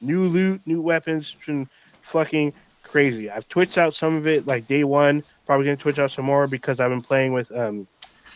new 0.00 0.24
loot, 0.24 0.60
new 0.66 0.80
weapons. 0.80 1.34
It's 1.36 1.46
been 1.46 1.68
fucking 2.02 2.52
crazy. 2.82 3.30
I've 3.30 3.48
twitched 3.48 3.78
out 3.78 3.94
some 3.94 4.16
of 4.16 4.26
it 4.26 4.46
like 4.46 4.68
day 4.68 4.84
one. 4.84 5.22
Probably 5.46 5.66
gonna 5.66 5.76
twitch 5.76 5.98
out 5.98 6.10
some 6.10 6.26
more 6.26 6.46
because 6.46 6.80
I've 6.80 6.90
been 6.90 7.00
playing 7.00 7.32
with 7.32 7.50
um, 7.52 7.86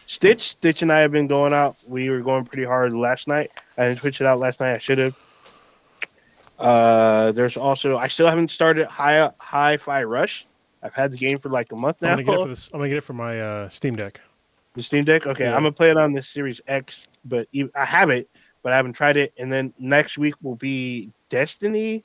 Stitch. 0.08 0.48
Stitch 0.52 0.80
and 0.80 0.90
I 0.90 1.00
have 1.00 1.12
been 1.12 1.26
going 1.26 1.52
out. 1.52 1.76
We 1.86 2.08
were 2.08 2.20
going 2.20 2.46
pretty 2.46 2.64
hard 2.64 2.94
last 2.94 3.28
night. 3.28 3.50
I 3.76 3.88
didn't 3.88 4.00
switch 4.00 4.22
it 4.22 4.26
out 4.26 4.38
last 4.38 4.58
night. 4.58 4.74
I 4.74 4.78
should 4.78 4.96
have. 4.98 5.14
Uh, 6.58 7.30
there's 7.32 7.58
also 7.58 7.98
I 7.98 8.08
still 8.08 8.26
haven't 8.26 8.50
started 8.50 8.86
High 8.86 9.30
Hi-Fi 9.38 10.02
Rush. 10.04 10.46
I've 10.82 10.94
had 10.94 11.12
the 11.12 11.18
game 11.18 11.38
for 11.38 11.50
like 11.50 11.70
a 11.72 11.76
month 11.76 11.98
I'm 12.00 12.08
now. 12.08 12.14
gonna 12.16 12.24
get 12.24 12.34
it 12.34 12.42
for 12.42 12.48
this. 12.48 12.70
I'm 12.72 12.78
gonna 12.80 12.88
get 12.88 12.96
it 12.98 13.02
for 13.02 13.12
my 13.12 13.38
uh, 13.38 13.68
Steam 13.68 13.96
Deck. 13.96 14.20
The 14.72 14.82
Steam 14.82 15.04
Deck. 15.04 15.26
Okay, 15.26 15.44
Yeah. 15.44 15.50
I'm 15.54 15.62
gonna 15.62 15.72
play 15.72 15.90
it 15.90 15.98
on 15.98 16.14
the 16.14 16.22
Series 16.22 16.60
X, 16.66 17.06
but 17.26 17.46
I 17.74 17.84
have 17.84 18.08
it, 18.08 18.30
but 18.62 18.72
I 18.72 18.76
haven't 18.76 18.94
tried 18.94 19.18
it. 19.18 19.34
And 19.36 19.52
then 19.52 19.74
next 19.78 20.16
week 20.16 20.34
will 20.42 20.56
be 20.56 21.10
Destiny 21.28 22.02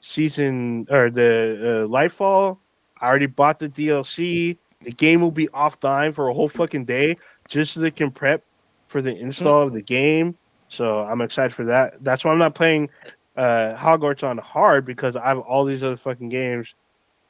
season 0.00 0.86
or 0.90 1.10
the 1.10 1.84
uh, 1.84 1.88
Lightfall. 1.88 2.58
I 2.98 3.06
already 3.08 3.26
bought 3.26 3.58
the 3.58 3.68
DLC. 3.68 4.56
The 4.80 4.90
game 4.92 5.20
will 5.20 5.30
be 5.30 5.46
offline 5.48 6.12
for 6.14 6.28
a 6.28 6.34
whole 6.34 6.48
fucking 6.48 6.86
day 6.86 7.16
just 7.52 7.74
so 7.74 7.80
they 7.80 7.90
can 7.90 8.10
prep 8.10 8.42
for 8.88 9.02
the 9.02 9.14
install 9.14 9.62
of 9.62 9.72
the 9.72 9.82
game. 9.82 10.36
So 10.68 11.00
I'm 11.00 11.20
excited 11.20 11.54
for 11.54 11.64
that. 11.66 12.02
That's 12.02 12.24
why 12.24 12.32
I'm 12.32 12.38
not 12.38 12.54
playing 12.54 12.88
uh, 13.36 13.74
Hogwarts 13.76 14.22
on 14.22 14.38
hard 14.38 14.86
because 14.86 15.16
I 15.16 15.28
have 15.28 15.38
all 15.38 15.64
these 15.64 15.84
other 15.84 15.96
fucking 15.96 16.30
games 16.30 16.74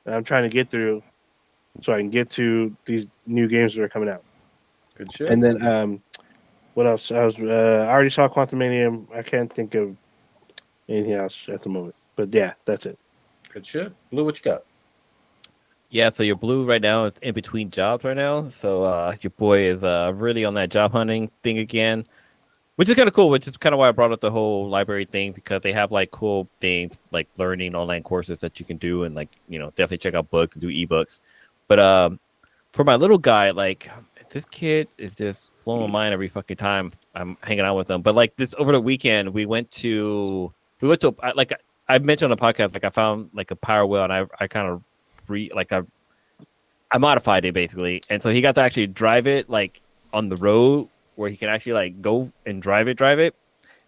that 0.05 0.15
I'm 0.15 0.25
trying 0.25 0.45
to 0.45 0.49
get 0.49 0.71
through, 0.71 1.03
so 1.83 1.93
I 1.93 1.99
can 1.99 2.11
get 2.11 2.31
to 2.31 2.75
these 2.85 3.07
new 3.27 3.49
games 3.49 3.75
that 3.75 3.83
are 3.83 3.89
coming 3.89 4.09
out. 4.09 4.23
Good 4.95 5.13
shit. 5.13 5.31
And 5.31 5.43
then 5.43 5.67
um, 5.67 6.03
what 6.75 6.87
else? 6.87 7.11
I 7.11 7.25
was 7.25 7.37
uh, 7.37 7.87
I 7.89 7.93
already 7.93 8.11
saw 8.11 8.29
Quantumania. 8.29 9.05
I 9.15 9.23
can't 9.23 9.53
think 9.53 9.75
of 9.75 9.97
anything 10.89 11.13
else 11.15 11.49
at 11.49 11.63
the 11.63 11.69
moment. 11.69 11.97
But 12.15 12.33
yeah, 12.33 12.53
that's 12.65 12.87
it. 12.87 12.99
Good 13.49 13.67
shit. 13.67 13.93
Blue, 14.11 14.25
what 14.25 14.39
you 14.39 14.45
got? 14.45 14.65
Yeah, 15.93 16.09
so 16.09 16.23
you're 16.23 16.37
blue 16.37 16.65
right 16.65 16.81
now 16.81 17.05
It's 17.05 17.19
in 17.19 17.35
between 17.35 17.71
jobs 17.71 18.03
right 18.03 18.17
now. 18.17 18.49
So 18.49 18.85
uh, 18.85 19.15
your 19.21 19.31
boy 19.33 19.65
is 19.65 19.85
uh, 19.85 20.11
really 20.17 20.43
on 20.43 20.55
that 20.55 20.71
job 20.71 20.93
hunting 20.93 21.31
thing 21.43 21.59
again, 21.59 22.07
which 22.77 22.89
is 22.89 22.95
kind 22.95 23.07
of 23.07 23.13
cool. 23.13 23.29
Which 23.29 23.47
is 23.47 23.59
kind 23.59 23.75
of 23.75 23.79
why 23.79 23.89
I 23.89 23.93
brought 23.93 24.11
up 24.11 24.23
the 24.23 24.31
whole 24.31 24.67
library 24.71 25.05
thing 25.05 25.33
because 25.33 25.61
they 25.61 25.73
have 25.75 25.93
like 25.93 26.11
cool 26.11 26.49
things 26.61 26.95
like 27.11 27.29
learning 27.37 27.75
online 27.75 28.03
courses 28.03 28.41
that 28.41 28.59
you 28.59 28.65
can 28.65 28.79
do 28.79 29.05
and 29.05 29.15
like 29.15 29.29
you 29.49 29.59
know 29.59 29.67
definitely 29.73 29.99
check 29.99 30.15
out 30.15 30.31
books 30.31 30.55
and 30.55 30.63
do 30.63 30.69
ebooks. 30.69 31.21
But 31.69 31.79
um, 31.79 32.19
for 32.73 32.85
my 32.85 32.97
little 32.97 33.19
guy, 33.19 33.51
like 33.51 33.91
this 34.31 34.47
kid 34.47 34.89
is 34.97 35.15
just 35.15 35.51
blowing 35.67 35.83
my 35.83 35.89
mind 35.89 36.15
every 36.15 36.29
fucking 36.29 36.57
time 36.57 36.93
I'm 37.15 37.37
hanging 37.43 37.67
out 37.67 37.77
with 37.77 37.91
him. 37.91 38.01
But 38.01 38.15
like 38.15 38.35
this 38.37 38.55
over 38.57 38.73
the 38.73 38.81
weekend, 38.81 39.35
we 39.35 39.45
went 39.45 39.71
to 39.73 40.51
we 40.81 40.89
went 40.89 41.03
to 41.03 41.15
like 41.35 41.53
I 41.87 41.99
mentioned 41.99 42.33
on 42.33 42.39
the 42.39 42.43
podcast, 42.43 42.73
like 42.73 42.85
I 42.85 42.89
found 42.89 43.29
like 43.35 43.51
a 43.51 43.57
power 43.57 43.85
wheel 43.85 44.05
and 44.05 44.13
I 44.13 44.25
I 44.41 44.47
kind 44.47 44.69
of 44.69 44.83
re 45.29 45.51
like 45.55 45.73
I 45.73 45.83
I 46.91 46.99
modified 46.99 47.45
it 47.45 47.55
basically, 47.55 48.03
and 48.09 48.21
so 48.21 48.31
he 48.31 48.41
got 48.41 48.55
to 48.57 48.61
actually 48.61 48.89
drive 48.89 49.27
it 49.27 49.49
like 49.49 49.81
on 50.13 50.29
the 50.29 50.37
road 50.37 50.89
where 51.17 51.31
he 51.31 51.37
can 51.37 51.49
actually 51.49 51.73
like 51.73 52.01
go 52.03 52.31
and 52.47 52.61
drive 52.61 52.89
it, 52.89 52.95
drive 52.95 53.19
it. 53.19 53.35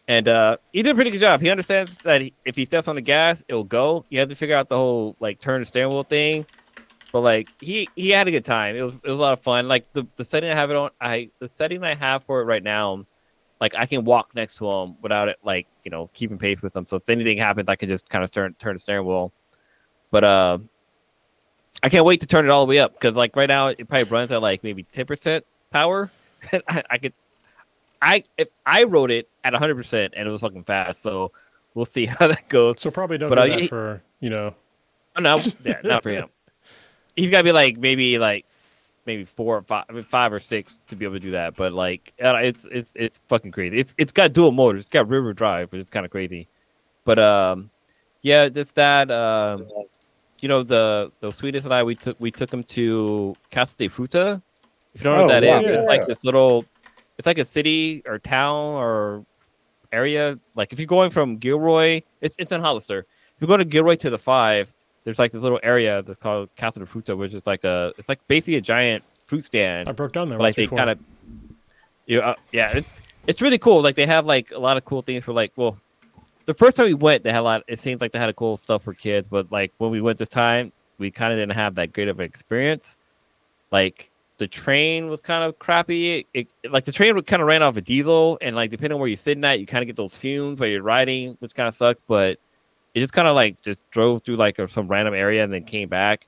And 0.06 0.28
uh, 0.28 0.58
he 0.72 0.82
did 0.82 0.92
a 0.92 0.94
pretty 0.94 1.10
good 1.10 1.20
job. 1.20 1.40
He 1.40 1.48
understands 1.48 1.96
that 1.98 2.20
he, 2.20 2.34
if 2.44 2.56
he 2.56 2.66
steps 2.66 2.88
on 2.88 2.94
the 2.94 3.00
gas, 3.00 3.42
it'll 3.48 3.64
go. 3.64 4.04
You 4.10 4.20
have 4.20 4.28
to 4.28 4.34
figure 4.34 4.54
out 4.54 4.68
the 4.68 4.76
whole 4.76 5.16
like 5.18 5.40
turn 5.40 5.60
the 5.60 5.64
steering 5.64 5.92
wheel 5.92 6.04
thing. 6.04 6.44
But 7.10 7.20
like 7.20 7.48
he 7.60 7.88
he 7.94 8.10
had 8.10 8.28
a 8.28 8.30
good 8.30 8.44
time. 8.44 8.76
It 8.76 8.82
was 8.82 8.94
it 8.94 9.04
was 9.04 9.12
a 9.12 9.22
lot 9.22 9.32
of 9.32 9.40
fun. 9.40 9.68
Like 9.68 9.90
the, 9.92 10.06
the 10.16 10.24
setting 10.24 10.50
I 10.50 10.54
have 10.54 10.70
it 10.70 10.76
on, 10.76 10.90
I 11.00 11.30
the 11.38 11.48
setting 11.48 11.82
I 11.84 11.94
have 11.94 12.24
for 12.24 12.40
it 12.40 12.44
right 12.44 12.62
now, 12.62 13.06
like 13.60 13.74
I 13.76 13.86
can 13.86 14.04
walk 14.04 14.34
next 14.34 14.56
to 14.56 14.68
him 14.68 14.96
without 15.00 15.28
it 15.28 15.38
like 15.44 15.66
you 15.84 15.90
know 15.90 16.10
keeping 16.12 16.38
pace 16.38 16.60
with 16.60 16.76
him. 16.76 16.84
So 16.84 16.96
if 16.96 17.08
anything 17.08 17.38
happens, 17.38 17.68
I 17.68 17.76
can 17.76 17.88
just 17.88 18.08
kind 18.08 18.24
of 18.24 18.32
turn 18.32 18.54
turn 18.58 18.74
the 18.74 18.80
steering 18.80 19.06
wheel. 19.06 19.32
But 20.10 20.24
uh, 20.24 20.58
I 21.82 21.88
can't 21.88 22.04
wait 22.04 22.20
to 22.20 22.26
turn 22.26 22.44
it 22.44 22.50
all 22.50 22.64
the 22.64 22.70
way 22.70 22.78
up 22.78 22.94
because 22.94 23.14
like 23.14 23.36
right 23.36 23.48
now 23.48 23.68
it 23.68 23.88
probably 23.88 24.04
runs 24.04 24.30
at 24.32 24.40
like 24.40 24.62
maybe 24.64 24.84
ten 24.84 25.06
percent 25.06 25.44
power. 25.70 26.10
I, 26.68 26.82
I 26.90 26.98
could, 26.98 27.12
I 28.00 28.24
if 28.38 28.48
I 28.64 28.84
wrote 28.84 29.10
it 29.10 29.28
at 29.44 29.54
hundred 29.54 29.74
percent 29.76 30.14
and 30.16 30.26
it 30.26 30.30
was 30.30 30.40
fucking 30.40 30.64
fast. 30.64 31.02
So 31.02 31.32
we'll 31.74 31.84
see 31.84 32.06
how 32.06 32.28
that 32.28 32.48
goes. 32.48 32.80
So 32.80 32.90
probably 32.90 33.18
don't 33.18 33.30
But, 33.30 33.36
do 33.36 33.40
uh, 33.42 33.46
that 33.48 33.60
he- 33.60 33.68
for 33.68 34.02
you 34.20 34.30
know. 34.30 34.54
Oh, 35.16 35.20
no, 35.20 35.38
yeah, 35.64 35.80
not 35.84 36.02
for 36.02 36.10
him. 36.10 36.28
He's 37.16 37.30
got 37.30 37.38
to 37.38 37.44
be 37.44 37.52
like 37.52 37.78
maybe 37.78 38.18
like 38.18 38.46
maybe 39.06 39.24
four 39.24 39.58
or 39.58 39.62
five, 39.62 39.84
I 39.88 39.92
mean, 39.92 40.02
five 40.02 40.32
or 40.32 40.40
six 40.40 40.80
to 40.88 40.96
be 40.96 41.04
able 41.04 41.14
to 41.16 41.20
do 41.20 41.30
that. 41.32 41.54
But 41.54 41.72
like 41.72 42.12
it's 42.18 42.66
it's 42.70 42.92
it's 42.96 43.20
fucking 43.28 43.52
crazy. 43.52 43.78
It's 43.78 43.94
it's 43.98 44.10
got 44.10 44.32
dual 44.32 44.50
motors. 44.50 44.80
It's 44.82 44.88
got 44.88 45.08
rear 45.08 45.32
drive, 45.32 45.70
which 45.70 45.82
is 45.82 45.88
kind 45.88 46.04
of 46.04 46.10
crazy. 46.10 46.48
But 47.04 47.18
um, 47.20 47.70
yeah, 48.22 48.48
just 48.48 48.74
that. 48.74 49.10
Um, 49.10 49.66
you 50.44 50.48
know 50.52 50.62
the 50.62 51.10
the 51.20 51.32
sweetest 51.32 51.64
and 51.64 51.72
I 51.72 51.82
we 51.82 51.94
took 51.94 52.16
we 52.20 52.30
took 52.30 52.52
him 52.52 52.62
to 52.76 53.34
Casa 53.50 53.74
de 53.78 53.88
Fruta. 53.88 54.42
If 54.92 55.00
you 55.00 55.04
don't 55.04 55.16
know 55.16 55.24
what 55.24 55.30
Oh, 55.36 55.40
that 55.40 55.46
wow. 55.48 55.58
is, 55.60 55.64
Yeah. 55.66 55.78
it's 55.80 55.88
like 55.88 56.06
this 56.06 56.22
little, 56.22 56.66
it's 57.16 57.26
like 57.26 57.38
a 57.38 57.44
city 57.56 58.02
or 58.06 58.18
town 58.18 58.74
or 58.84 59.24
area. 59.90 60.38
Like 60.54 60.72
if 60.74 60.78
you're 60.78 60.86
going 60.98 61.10
from 61.10 61.38
Gilroy, 61.38 62.02
it's 62.20 62.36
it's 62.38 62.52
in 62.52 62.60
Hollister. 62.60 62.98
If 63.34 63.38
you 63.40 63.46
go 63.46 63.56
to 63.56 63.64
Gilroy 63.64 63.96
to 64.04 64.10
the 64.10 64.18
five, 64.18 64.70
there's 65.04 65.18
like 65.18 65.32
this 65.32 65.40
little 65.40 65.60
area 65.62 66.02
that's 66.02 66.18
called 66.20 66.50
Casa 66.58 66.78
de 66.80 66.84
Fruta, 66.86 67.16
which 67.16 67.32
is 67.32 67.46
like 67.46 67.64
a 67.64 67.92
it's 67.98 68.08
like 68.10 68.20
basically 68.28 68.56
a 68.56 68.60
giant 68.60 69.02
fruit 69.24 69.44
stand 69.50 69.88
I 69.88 69.92
broke 69.92 70.12
down 70.12 70.28
there. 70.28 70.38
like 70.38 70.56
they 70.56 70.66
kind 70.66 70.90
of 70.90 70.98
you 72.06 72.20
uh, 72.20 72.34
yeah 72.52 72.76
it's 72.76 73.06
it's 73.26 73.40
really 73.40 73.56
cool 73.66 73.80
like 73.80 73.96
they 73.96 74.04
have 74.06 74.26
like 74.26 74.52
a 74.52 74.58
lot 74.58 74.76
of 74.76 74.84
cool 74.84 75.00
things 75.00 75.24
for 75.24 75.32
like 75.32 75.52
well 75.56 75.78
the 76.46 76.54
first 76.54 76.76
time 76.76 76.86
we 76.86 76.94
went 76.94 77.22
they 77.24 77.32
had 77.32 77.40
a 77.40 77.42
lot 77.42 77.62
it 77.68 77.78
seems 77.78 78.00
like 78.00 78.12
they 78.12 78.18
had 78.18 78.28
a 78.28 78.34
cool 78.34 78.56
stuff 78.56 78.82
for 78.82 78.94
kids 78.94 79.28
but 79.28 79.50
like 79.50 79.72
when 79.78 79.90
we 79.90 80.00
went 80.00 80.18
this 80.18 80.28
time 80.28 80.72
we 80.98 81.10
kind 81.10 81.32
of 81.32 81.38
didn't 81.38 81.54
have 81.54 81.74
that 81.74 81.92
great 81.92 82.08
of 82.08 82.18
an 82.20 82.24
experience 82.24 82.96
like 83.70 84.10
the 84.38 84.46
train 84.46 85.08
was 85.08 85.20
kind 85.20 85.44
of 85.44 85.58
crappy 85.58 86.26
it, 86.34 86.48
it 86.62 86.70
like 86.70 86.84
the 86.84 86.92
train 86.92 87.20
kind 87.22 87.40
of 87.40 87.48
ran 87.48 87.62
off 87.62 87.76
a 87.76 87.80
diesel 87.80 88.38
and 88.42 88.56
like 88.56 88.70
depending 88.70 88.94
on 88.94 89.00
where 89.00 89.08
you're 89.08 89.16
sitting 89.16 89.44
at 89.44 89.60
you 89.60 89.66
kind 89.66 89.82
of 89.82 89.86
get 89.86 89.96
those 89.96 90.16
fumes 90.16 90.60
while 90.60 90.68
you're 90.68 90.82
riding 90.82 91.36
which 91.40 91.54
kind 91.54 91.68
of 91.68 91.74
sucks 91.74 92.02
but 92.06 92.38
it 92.94 93.00
just 93.00 93.12
kind 93.12 93.26
of 93.26 93.34
like 93.34 93.60
just 93.62 93.80
drove 93.90 94.22
through 94.22 94.36
like 94.36 94.56
some 94.68 94.88
random 94.88 95.14
area 95.14 95.42
and 95.42 95.52
then 95.52 95.64
came 95.64 95.88
back 95.88 96.26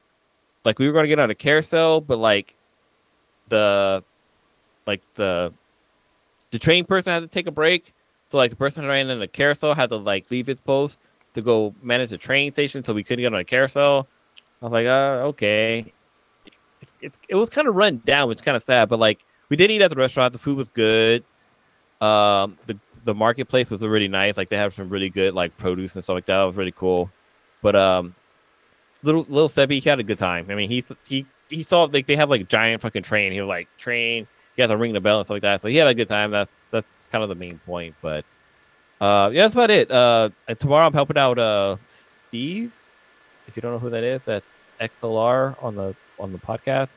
like 0.65 0.79
we 0.79 0.87
were 0.87 0.93
going 0.93 1.05
to 1.05 1.09
get 1.09 1.19
on 1.19 1.31
a 1.31 1.35
carousel 1.35 2.01
but 2.01 2.19
like 2.19 2.55
the 3.49 4.03
like 4.87 5.03
the 5.15 5.53
the 6.51 6.59
train 6.59 6.85
person 6.85 7.13
had 7.13 7.21
to 7.21 7.29
take 7.29 7.47
a 7.47 7.53
break. 7.53 7.93
So 8.29 8.39
like 8.39 8.51
the 8.51 8.57
person 8.57 8.83
who 8.83 8.89
ran 8.89 9.09
in 9.09 9.19
the 9.19 9.29
carousel 9.29 9.75
had 9.75 9.91
to 9.91 9.97
like 9.97 10.31
leave 10.31 10.47
his 10.47 10.61
post 10.61 10.99
to 11.35 11.43
go 11.43 11.75
manage 11.83 12.11
the 12.11 12.19
train 12.19 12.53
station, 12.53 12.85
so 12.85 12.93
we 12.93 13.05
couldn't 13.05 13.23
get 13.23 13.33
on 13.33 13.39
a 13.39 13.45
carousel. 13.45 14.09
I 14.61 14.65
was 14.65 14.73
like, 14.73 14.87
uh, 14.87 15.27
okay. 15.29 15.93
It, 16.47 16.89
it, 17.01 17.19
it 17.29 17.35
was 17.37 17.51
kind 17.51 17.69
of 17.69 17.75
run 17.75 18.03
down, 18.05 18.29
which 18.29 18.43
kind 18.43 18.57
of 18.57 18.63
sad. 18.63 18.89
But 18.89 18.99
like 18.99 19.25
we 19.49 19.57
did 19.57 19.71
eat 19.71 19.83
at 19.83 19.91
the 19.91 19.97
restaurant. 19.97 20.33
The 20.33 20.39
food 20.39 20.57
was 20.57 20.69
good. 20.69 21.25
Um, 22.01 22.59
the 22.67 22.79
the 23.05 23.15
marketplace 23.15 23.71
was 23.71 23.83
really 23.83 24.09
nice. 24.09 24.37
Like 24.37 24.49
they 24.49 24.57
have 24.57 24.75
some 24.75 24.89
really 24.89 25.09
good 25.09 25.35
like 25.35 25.57
produce 25.57 25.95
and 25.95 26.03
stuff 26.03 26.15
like 26.15 26.27
that. 26.27 26.43
It 26.43 26.47
was 26.47 26.57
really 26.57 26.73
cool. 26.73 27.11
But 27.63 27.77
um, 27.77 28.15
little 29.03 29.25
little 29.29 29.49
Sebby, 29.49 29.81
he 29.81 29.89
had 29.89 30.01
a 30.01 30.03
good 30.03 30.19
time. 30.19 30.47
I 30.51 30.55
mean, 30.55 30.69
he 30.69 30.85
he 31.07 31.27
he 31.49 31.63
saw 31.63 31.85
like 31.85 32.07
they 32.07 32.17
have 32.17 32.31
like 32.31 32.43
a 32.43 32.45
giant 32.45 32.83
fucking 32.83 33.03
train. 33.05 33.33
He 33.33 33.41
was 33.41 33.49
like 33.49 33.69
train. 33.79 34.27
He 34.57 34.63
had 34.63 34.69
to 34.69 34.77
ring 34.77 34.93
the 34.93 35.01
bell 35.01 35.19
and 35.19 35.27
stuff 35.27 35.37
like 35.37 35.43
that. 35.43 35.63
So 35.63 35.69
he 35.69 35.77
had 35.77 35.87
a 35.87 35.95
good 35.95 36.09
time. 36.09 36.31
That's 36.31 36.51
that's 36.71 36.87
kind 37.17 37.23
of 37.23 37.29
the 37.31 37.35
main 37.47 37.59
point. 37.65 37.95
But 38.03 38.25
uh, 39.01 39.31
yeah, 39.33 39.43
that's 39.43 39.55
about 39.55 39.71
it. 39.71 39.91
Uh, 39.91 40.29
and 40.49 40.59
tomorrow 40.59 40.87
I'm 40.87 40.93
helping 40.93 41.17
out 41.17 41.39
uh 41.39 41.77
Steve. 41.87 42.75
If 43.49 43.57
you 43.57 43.63
don't 43.63 43.73
know 43.73 43.79
who 43.79 43.91
that 43.91 44.05
is, 44.05 44.21
that's 44.25 44.53
XLR 44.81 45.63
on 45.63 45.77
the 45.77 45.95
on 46.19 46.33
the 46.33 46.39
podcast. 46.39 46.91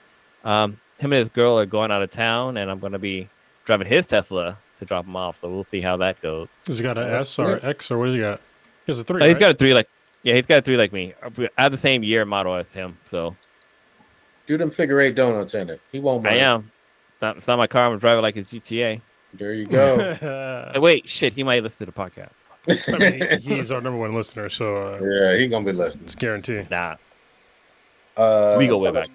Um, 0.43 0.71
him 0.97 1.13
and 1.13 1.19
his 1.19 1.29
girl 1.29 1.57
are 1.57 1.65
going 1.65 1.91
out 1.91 2.01
of 2.01 2.09
town, 2.09 2.57
and 2.57 2.69
I'm 2.69 2.79
gonna 2.79 2.99
be 2.99 3.29
driving 3.63 3.87
his 3.87 4.05
Tesla 4.05 4.57
to 4.77 4.85
drop 4.85 5.05
him 5.05 5.15
off. 5.15 5.37
So 5.37 5.49
we'll 5.49 5.63
see 5.63 5.79
how 5.79 5.95
that 5.97 6.19
goes. 6.21 6.49
Has 6.67 6.79
he 6.79 6.83
got 6.83 6.97
an 6.97 7.09
S 7.09 7.39
or 7.39 7.57
it. 7.57 7.63
X 7.63 7.91
or 7.91 7.97
what 7.97 8.05
has 8.07 8.15
he 8.15 8.19
got? 8.21 8.41
He 8.85 8.91
has 8.91 8.99
a 8.99 9.03
three. 9.03 9.21
Oh, 9.21 9.25
he's 9.25 9.35
right? 9.35 9.39
got 9.39 9.51
a 9.51 9.53
three 9.53 9.73
like 9.73 9.87
yeah, 10.23 10.33
he's 10.35 10.45
got 10.45 10.57
a 10.57 10.61
three 10.61 10.75
like 10.75 10.91
me. 10.91 11.13
I 11.57 11.63
have 11.63 11.71
the 11.71 11.77
same 11.77 12.03
year 12.03 12.25
model 12.25 12.55
as 12.55 12.73
him, 12.73 12.97
so 13.05 13.35
Do 14.47 14.57
them 14.57 14.69
figure 14.71 14.99
eight 14.99 15.15
donuts 15.15 15.53
in 15.53 15.69
it. 15.69 15.79
He 15.93 16.01
won't 16.01 16.25
I 16.25 16.31
mind. 16.31 16.41
am. 16.41 16.71
It's 17.07 17.21
not, 17.21 17.37
it's 17.37 17.47
not 17.47 17.57
my 17.57 17.67
car. 17.67 17.89
I'm 17.89 17.97
driving 17.99 18.21
like 18.23 18.35
it's 18.35 18.51
GTA. 18.51 18.99
There 19.33 19.53
you 19.53 19.65
go. 19.65 20.15
Uh, 20.75 20.79
wait, 20.79 21.07
shit, 21.07 21.33
he 21.33 21.43
might 21.43 21.63
listen 21.63 21.85
to 21.85 21.91
the 21.91 21.91
podcast. 21.91 22.31
I 22.93 22.97
mean, 22.97 23.39
he- 23.41 23.55
he's 23.55 23.71
our 23.71 23.81
number 23.81 23.97
one 23.99 24.13
listener, 24.13 24.49
so 24.49 24.95
uh, 24.95 24.99
yeah, 25.03 25.37
he's 25.37 25.49
gonna 25.49 25.65
be 25.65 25.71
listening. 25.71 26.05
it's 26.05 26.15
guaranteed. 26.15 26.69
Nah, 26.69 26.95
Uh, 28.17 28.55
we 28.57 28.67
go 28.67 28.77
way 28.77 28.91
back. 28.91 29.07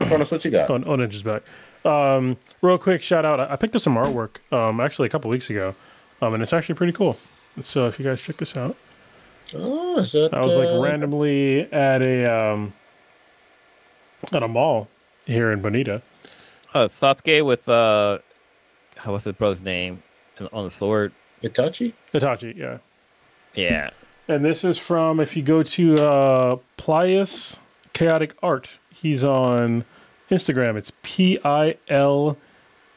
Cronus, 0.00 0.30
what 0.30 0.44
you 0.44 0.50
got? 0.50 0.70
On, 0.70 0.84
on 0.84 1.00
inches 1.00 1.22
back. 1.22 1.42
Um, 1.84 2.36
real 2.60 2.78
quick 2.78 3.02
shout 3.02 3.24
out. 3.24 3.40
I 3.40 3.52
I 3.52 3.56
picked 3.56 3.74
up 3.76 3.82
some 3.82 3.96
artwork 3.96 4.36
um, 4.52 4.80
actually 4.80 5.06
a 5.06 5.10
couple 5.10 5.30
weeks 5.30 5.50
ago, 5.50 5.74
um, 6.20 6.34
and 6.34 6.42
it's 6.42 6.52
actually 6.52 6.76
pretty 6.76 6.92
cool. 6.92 7.18
So 7.60 7.86
if 7.86 7.98
you 7.98 8.04
guys 8.04 8.20
check 8.22 8.36
this 8.36 8.56
out, 8.56 8.76
Oh, 9.54 9.98
is 9.98 10.12
that, 10.12 10.32
I 10.32 10.40
was 10.40 10.56
like 10.56 10.68
uh, 10.68 10.80
randomly 10.80 11.70
at 11.72 12.00
a 12.00 12.24
um, 12.26 12.72
at 14.32 14.42
a 14.42 14.48
mall 14.48 14.88
here 15.26 15.50
in 15.52 15.60
Bonita. 15.60 16.00
Uh, 16.72 16.86
Sasuke 16.86 17.44
with 17.44 17.68
uh, 17.68 18.18
what's 19.04 19.24
his 19.24 19.34
brother's 19.34 19.62
name 19.62 20.02
on 20.52 20.64
the 20.64 20.70
sword? 20.70 21.12
Itachi? 21.42 21.92
Hitachi, 22.12 22.54
yeah. 22.56 22.78
Yeah, 23.54 23.90
And 24.28 24.44
this 24.44 24.64
is 24.64 24.78
from 24.78 25.20
if 25.20 25.36
you 25.36 25.42
go 25.42 25.62
to 25.62 26.02
uh, 26.02 26.56
Pileus 26.78 27.58
Chaotic 27.92 28.34
Art. 28.42 28.70
He's 28.90 29.22
on 29.22 29.84
Instagram. 30.30 30.76
It's 30.76 30.90
P 31.02 31.38
I 31.44 31.76
L 31.88 32.38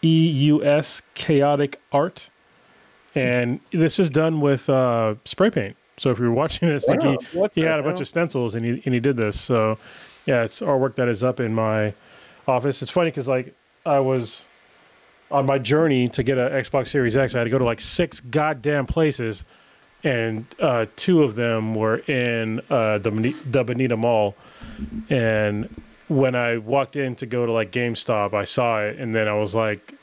E 0.01 0.29
U 0.29 0.63
S 0.63 1.01
Chaotic 1.13 1.81
Art, 1.91 2.29
and 3.15 3.59
this 3.71 3.99
is 3.99 4.09
done 4.09 4.39
with 4.39 4.69
uh, 4.69 5.15
spray 5.25 5.49
paint. 5.49 5.75
So 5.97 6.09
if 6.09 6.19
you're 6.19 6.31
watching 6.31 6.69
this, 6.69 6.87
like 6.87 7.01
he, 7.01 7.17
he 7.53 7.61
had 7.61 7.79
a 7.79 7.83
bunch 7.83 7.99
of 7.99 8.07
stencils 8.07 8.55
and 8.55 8.63
he 8.63 8.81
and 8.85 8.93
he 8.93 8.99
did 8.99 9.17
this. 9.17 9.39
So 9.39 9.77
yeah, 10.25 10.43
it's 10.43 10.61
artwork 10.61 10.95
that 10.95 11.07
is 11.09 11.23
up 11.23 11.39
in 11.39 11.53
my 11.53 11.93
office. 12.47 12.81
It's 12.81 12.91
funny 12.91 13.11
because 13.11 13.27
like 13.27 13.53
I 13.85 13.99
was 13.99 14.45
on 15.31 15.45
my 15.45 15.57
journey 15.57 16.07
to 16.09 16.23
get 16.23 16.37
an 16.37 16.51
Xbox 16.51 16.87
Series 16.87 17.15
X, 17.15 17.35
I 17.35 17.39
had 17.39 17.43
to 17.45 17.49
go 17.49 17.57
to 17.57 17.65
like 17.65 17.81
six 17.81 18.19
goddamn 18.19 18.85
places, 18.85 19.43
and 20.03 20.45
uh, 20.59 20.85
two 20.95 21.23
of 21.23 21.35
them 21.35 21.75
were 21.75 21.97
in 21.97 22.61
uh, 22.69 22.99
the 22.99 23.35
the 23.49 23.63
Bonita 23.63 23.97
Mall. 23.97 24.35
And 25.09 25.81
when 26.07 26.35
I 26.35 26.57
walked 26.57 26.95
in 26.95 27.15
to 27.15 27.25
go 27.25 27.45
to 27.45 27.51
like 27.51 27.71
GameStop, 27.71 28.33
I 28.33 28.43
saw 28.43 28.81
it, 28.81 28.99
and 28.99 29.15
then 29.15 29.27
I 29.27 29.33
was 29.33 29.55
like. 29.55 29.93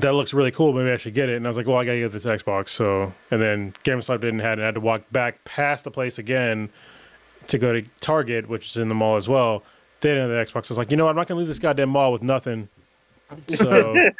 That 0.00 0.12
looks 0.12 0.34
really 0.34 0.50
cool. 0.50 0.74
Maybe 0.74 0.90
I 0.90 0.98
should 0.98 1.14
get 1.14 1.30
it. 1.30 1.36
And 1.36 1.46
I 1.46 1.48
was 1.48 1.56
like, 1.56 1.66
well, 1.66 1.78
I 1.78 1.84
gotta 1.86 1.98
get 1.98 2.12
this 2.12 2.26
Xbox. 2.26 2.68
So, 2.68 3.10
and 3.30 3.40
then 3.40 3.72
GameStop 3.84 4.20
didn't 4.20 4.40
have 4.40 4.58
it. 4.58 4.60
And 4.60 4.62
I 4.64 4.66
had 4.66 4.74
to 4.74 4.82
walk 4.82 5.00
back 5.12 5.42
past 5.44 5.84
the 5.84 5.90
place 5.90 6.18
again 6.18 6.68
to 7.46 7.56
go 7.56 7.72
to 7.72 7.80
Target, 7.98 8.50
which 8.50 8.66
is 8.66 8.76
in 8.76 8.90
the 8.90 8.94
mall 8.94 9.16
as 9.16 9.30
well. 9.30 9.64
They 10.00 10.10
didn't 10.10 10.30
have 10.30 10.46
the 10.46 10.52
Xbox. 10.52 10.66
I 10.66 10.74
was 10.74 10.76
like, 10.76 10.90
you 10.90 10.98
know? 10.98 11.08
I'm 11.08 11.16
not 11.16 11.26
gonna 11.26 11.38
leave 11.38 11.48
this 11.48 11.58
goddamn 11.58 11.88
mall 11.88 12.12
with 12.12 12.22
nothing. 12.22 12.68
So 13.48 13.94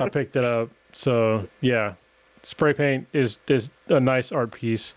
I 0.00 0.08
picked 0.08 0.36
it 0.36 0.44
up. 0.44 0.70
So 0.92 1.48
yeah, 1.60 1.94
spray 2.42 2.72
paint 2.74 3.08
is 3.12 3.38
is 3.48 3.70
a 3.88 4.00
nice 4.00 4.32
art 4.32 4.52
piece. 4.52 4.94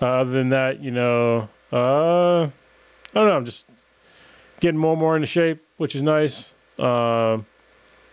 Uh, 0.00 0.06
other 0.06 0.30
than 0.30 0.50
that, 0.50 0.80
you 0.80 0.90
know, 0.90 1.48
uh, 1.72 2.42
I 2.44 2.50
don't 3.14 3.26
know. 3.26 3.36
I'm 3.36 3.44
just 3.46 3.66
getting 4.60 4.78
more 4.78 4.92
and 4.92 5.00
more 5.00 5.16
into 5.16 5.26
shape, 5.26 5.64
which 5.78 5.94
is 5.94 6.02
nice. 6.02 6.52
Uh, 6.78 7.38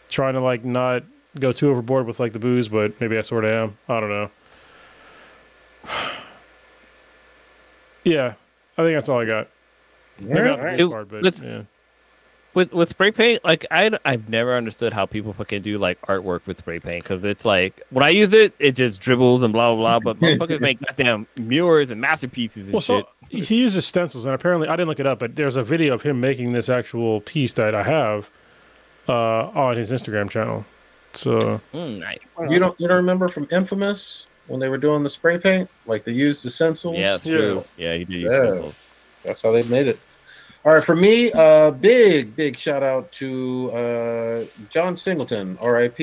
trying 0.10 0.34
to 0.36 0.42
like 0.42 0.64
not 0.64 1.04
go 1.40 1.52
too 1.52 1.70
overboard 1.70 2.06
with 2.06 2.20
like 2.20 2.32
the 2.34 2.40
booze, 2.40 2.70
but 2.70 3.00
maybe 3.02 3.18
I 3.18 3.22
sort 3.22 3.44
of 3.44 3.52
am. 3.52 3.78
I 3.90 4.00
don't 4.00 4.10
know. 4.10 4.32
yeah, 8.04 8.34
I 8.78 8.84
think 8.84 8.96
that's 8.96 9.10
all 9.10 9.20
I 9.20 9.26
got. 9.26 9.48
Maybe 10.20 10.34
not 10.42 10.58
the 10.58 10.60
Alright. 10.60 10.78
booze 10.78 10.90
part, 10.90 11.10
but 11.10 11.24
Let's- 11.24 11.44
yeah. 11.44 11.64
With 12.54 12.72
with 12.74 12.90
spray 12.90 13.12
paint, 13.12 13.44
like 13.44 13.66
I 13.72 13.98
I've 14.06 14.30
never 14.30 14.56
understood 14.56 14.94
how 14.94 15.06
people 15.06 15.34
fucking 15.34 15.62
do 15.62 15.78
like 15.78 16.00
artwork 16.04 16.46
with 16.46 16.58
spray 16.58 16.80
paint 16.80 17.04
because 17.04 17.24
it's 17.24 17.46
like 17.46 17.82
when 17.90 18.04
I 18.04 18.10
use 18.10 18.32
it, 18.34 18.54
it 18.60 18.74
just 18.74 19.00
dribbles 19.02 19.44
and 19.44 19.52
blah 19.54 19.74
blah 19.76 20.00
blah. 20.00 20.14
But 20.14 20.20
motherfuckers 20.40 20.62
make 20.62 20.80
goddamn 20.80 21.28
mirrors 21.36 21.92
and 21.92 22.00
masterpieces 22.02 22.66
and 22.66 22.74
Well, 22.74 22.82
shit. 22.82 23.06
so 23.06 23.10
he 23.30 23.56
uses 23.62 23.86
stencils, 23.86 24.26
and 24.26 24.34
apparently 24.36 24.68
I 24.68 24.76
didn't 24.76 24.90
look 24.90 25.00
it 25.00 25.08
up, 25.08 25.20
but 25.20 25.36
there's 25.36 25.56
a 25.56 25.64
video 25.64 25.94
of 25.94 26.02
him 26.04 26.20
making 26.22 26.54
this 26.54 26.70
actual 26.70 27.22
piece 27.22 27.54
that 27.54 27.74
I 27.74 27.84
have 27.84 28.30
uh, 29.10 29.48
on 29.50 29.78
his 29.78 29.92
Instagram 29.92 30.30
channel. 30.30 30.66
So 31.14 31.62
Mm, 31.74 32.00
nice. 32.00 32.20
You 32.50 32.60
don't 32.60 32.80
you 32.80 32.88
don't 32.88 32.98
remember 32.98 33.28
from 33.28 33.48
Infamous 33.52 34.28
when 34.48 34.60
they 34.60 34.68
were 34.70 34.78
doing 34.78 35.04
the 35.04 35.10
spray 35.10 35.38
paint? 35.38 35.70
Like 35.86 36.04
they 36.04 36.12
used 36.12 36.44
the 36.44 36.50
stencils? 36.50 36.96
Yeah, 36.98 37.14
that's 37.14 37.26
Yeah. 37.26 37.34
true. 37.36 37.64
Yeah, 37.78 37.94
he 37.96 38.06
did 38.06 38.14
use 38.22 38.32
Yeah. 38.32 38.38
stencils. 38.40 38.76
That's 39.24 39.42
how 39.42 39.52
they 39.52 39.64
made 39.64 39.88
it. 39.88 40.00
All 40.66 40.74
right, 40.74 40.84
for 40.84 40.96
me, 40.96 41.30
uh, 41.34 41.72
big, 41.72 42.38
big 42.38 42.56
shout 42.58 42.84
out 42.84 43.12
to 43.14 43.70
uh, 43.72 44.46
John 44.70 44.96
Singleton, 44.96 45.58
RIP. 45.62 45.98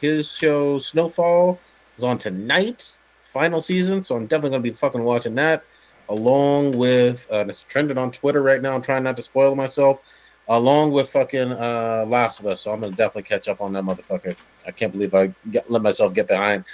His 0.00 0.30
show 0.30 0.78
Snowfall 0.78 1.58
is 1.98 2.04
on 2.04 2.18
tonight, 2.18 2.96
final 3.22 3.60
season. 3.60 4.04
So 4.04 4.14
I'm 4.14 4.26
definitely 4.26 4.50
gonna 4.50 4.62
be 4.62 4.70
fucking 4.70 5.02
watching 5.02 5.34
that, 5.34 5.64
along 6.10 6.78
with 6.78 7.26
uh, 7.28 7.44
it's 7.48 7.62
trending 7.64 7.98
on 7.98 8.12
Twitter 8.12 8.40
right 8.40 8.62
now. 8.62 8.76
I'm 8.76 8.82
trying 8.82 9.02
not 9.02 9.16
to 9.16 9.22
spoil 9.22 9.56
myself, 9.56 10.00
along 10.46 10.92
with 10.92 11.10
fucking 11.10 11.50
uh, 11.50 12.04
Last 12.06 12.38
of 12.38 12.46
Us. 12.46 12.60
So 12.60 12.72
I'm 12.72 12.82
gonna 12.82 12.92
definitely 12.92 13.24
catch 13.24 13.48
up 13.48 13.60
on 13.60 13.72
that 13.72 13.82
motherfucker. 13.82 14.36
I 14.64 14.70
can't 14.70 14.92
believe 14.92 15.12
I 15.12 15.34
get, 15.50 15.68
let 15.68 15.82
myself 15.82 16.14
get 16.14 16.28
behind. 16.28 16.64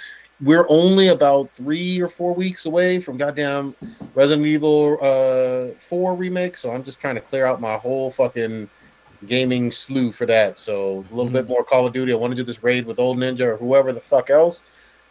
We're 0.43 0.65
only 0.69 1.09
about 1.09 1.53
three 1.53 1.99
or 2.01 2.07
four 2.07 2.33
weeks 2.33 2.65
away 2.65 2.99
from 2.99 3.17
goddamn 3.17 3.75
Resident 4.15 4.47
Evil 4.47 4.97
uh 5.01 5.73
4 5.79 6.15
remake, 6.15 6.57
so 6.57 6.71
I'm 6.71 6.83
just 6.83 6.99
trying 6.99 7.15
to 7.15 7.21
clear 7.21 7.45
out 7.45 7.61
my 7.61 7.77
whole 7.77 8.09
fucking 8.09 8.69
gaming 9.27 9.71
slew 9.71 10.11
for 10.11 10.25
that. 10.25 10.57
So 10.57 11.05
a 11.11 11.13
little 11.15 11.31
bit 11.31 11.47
more 11.47 11.63
Call 11.63 11.85
of 11.85 11.93
Duty. 11.93 12.11
I 12.11 12.15
want 12.15 12.31
to 12.31 12.35
do 12.35 12.43
this 12.43 12.63
raid 12.63 12.85
with 12.87 12.97
Old 12.97 13.17
Ninja 13.17 13.41
or 13.41 13.57
whoever 13.57 13.93
the 13.93 13.99
fuck 13.99 14.29
else. 14.31 14.63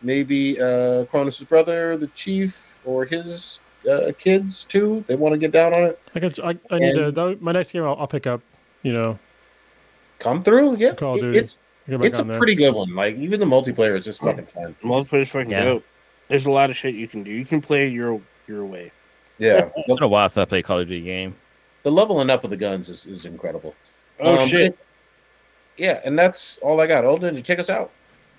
Maybe 0.02 0.60
uh 0.60 1.04
Cronus' 1.04 1.42
brother, 1.44 1.96
the 1.96 2.08
chief, 2.08 2.80
or 2.84 3.04
his 3.04 3.60
uh, 3.90 4.12
kids 4.18 4.64
too. 4.64 5.04
They 5.06 5.14
want 5.14 5.32
to 5.34 5.38
get 5.38 5.52
down 5.52 5.72
on 5.74 5.84
it. 5.84 6.00
I 6.14 6.20
guess 6.20 6.38
I, 6.40 6.58
I 6.70 6.78
need 6.78 6.94
to. 6.96 7.12
That, 7.12 7.40
my 7.40 7.52
next 7.52 7.72
game, 7.72 7.84
I'll, 7.84 7.96
I'll 8.00 8.06
pick 8.08 8.26
up. 8.26 8.40
You 8.82 8.92
know, 8.94 9.18
Come 10.18 10.42
through. 10.42 10.76
Yeah, 10.76 10.94
Call 10.94 11.14
of 11.14 11.18
it- 11.22 11.26
Duty. 11.26 11.38
it's 11.38 11.54
get 11.54 11.58
back 11.60 11.69
it's 11.92 12.18
a 12.18 12.24
there. 12.24 12.38
pretty 12.38 12.54
good 12.54 12.74
one. 12.74 12.94
Like 12.94 13.16
even 13.16 13.40
the 13.40 13.46
multiplayer 13.46 13.96
is 13.96 14.04
just 14.04 14.20
fucking 14.20 14.46
fun. 14.46 14.74
Multiplayer's 14.82 15.30
fucking 15.30 15.50
Yeah. 15.50 15.64
dope. 15.64 15.84
There's 16.28 16.46
a 16.46 16.50
lot 16.50 16.70
of 16.70 16.76
shit 16.76 16.94
you 16.94 17.08
can 17.08 17.22
do. 17.22 17.30
You 17.30 17.44
can 17.44 17.60
play 17.60 17.88
your 17.88 18.20
your 18.46 18.64
way. 18.64 18.92
Yeah, 19.38 19.70
It's 19.76 19.86
been 19.86 20.02
a 20.02 20.08
while 20.08 20.28
since 20.28 20.38
I 20.38 20.44
played 20.44 20.64
Call 20.64 20.80
of 20.80 20.88
Duty 20.88 21.00
game. 21.02 21.34
the 21.82 21.90
leveling 21.90 22.28
up 22.30 22.44
of 22.44 22.50
the 22.50 22.56
guns 22.58 22.88
is, 22.90 23.06
is 23.06 23.24
incredible. 23.24 23.74
Oh 24.20 24.42
Um, 24.42 24.48
shit! 24.48 24.76
Yeah, 25.78 26.00
and 26.04 26.18
that's 26.18 26.58
all 26.58 26.80
I 26.80 26.86
got. 26.86 27.04
Old 27.06 27.22
Ninja, 27.22 27.42
check 27.42 27.58
us 27.58 27.70
out. 27.70 27.90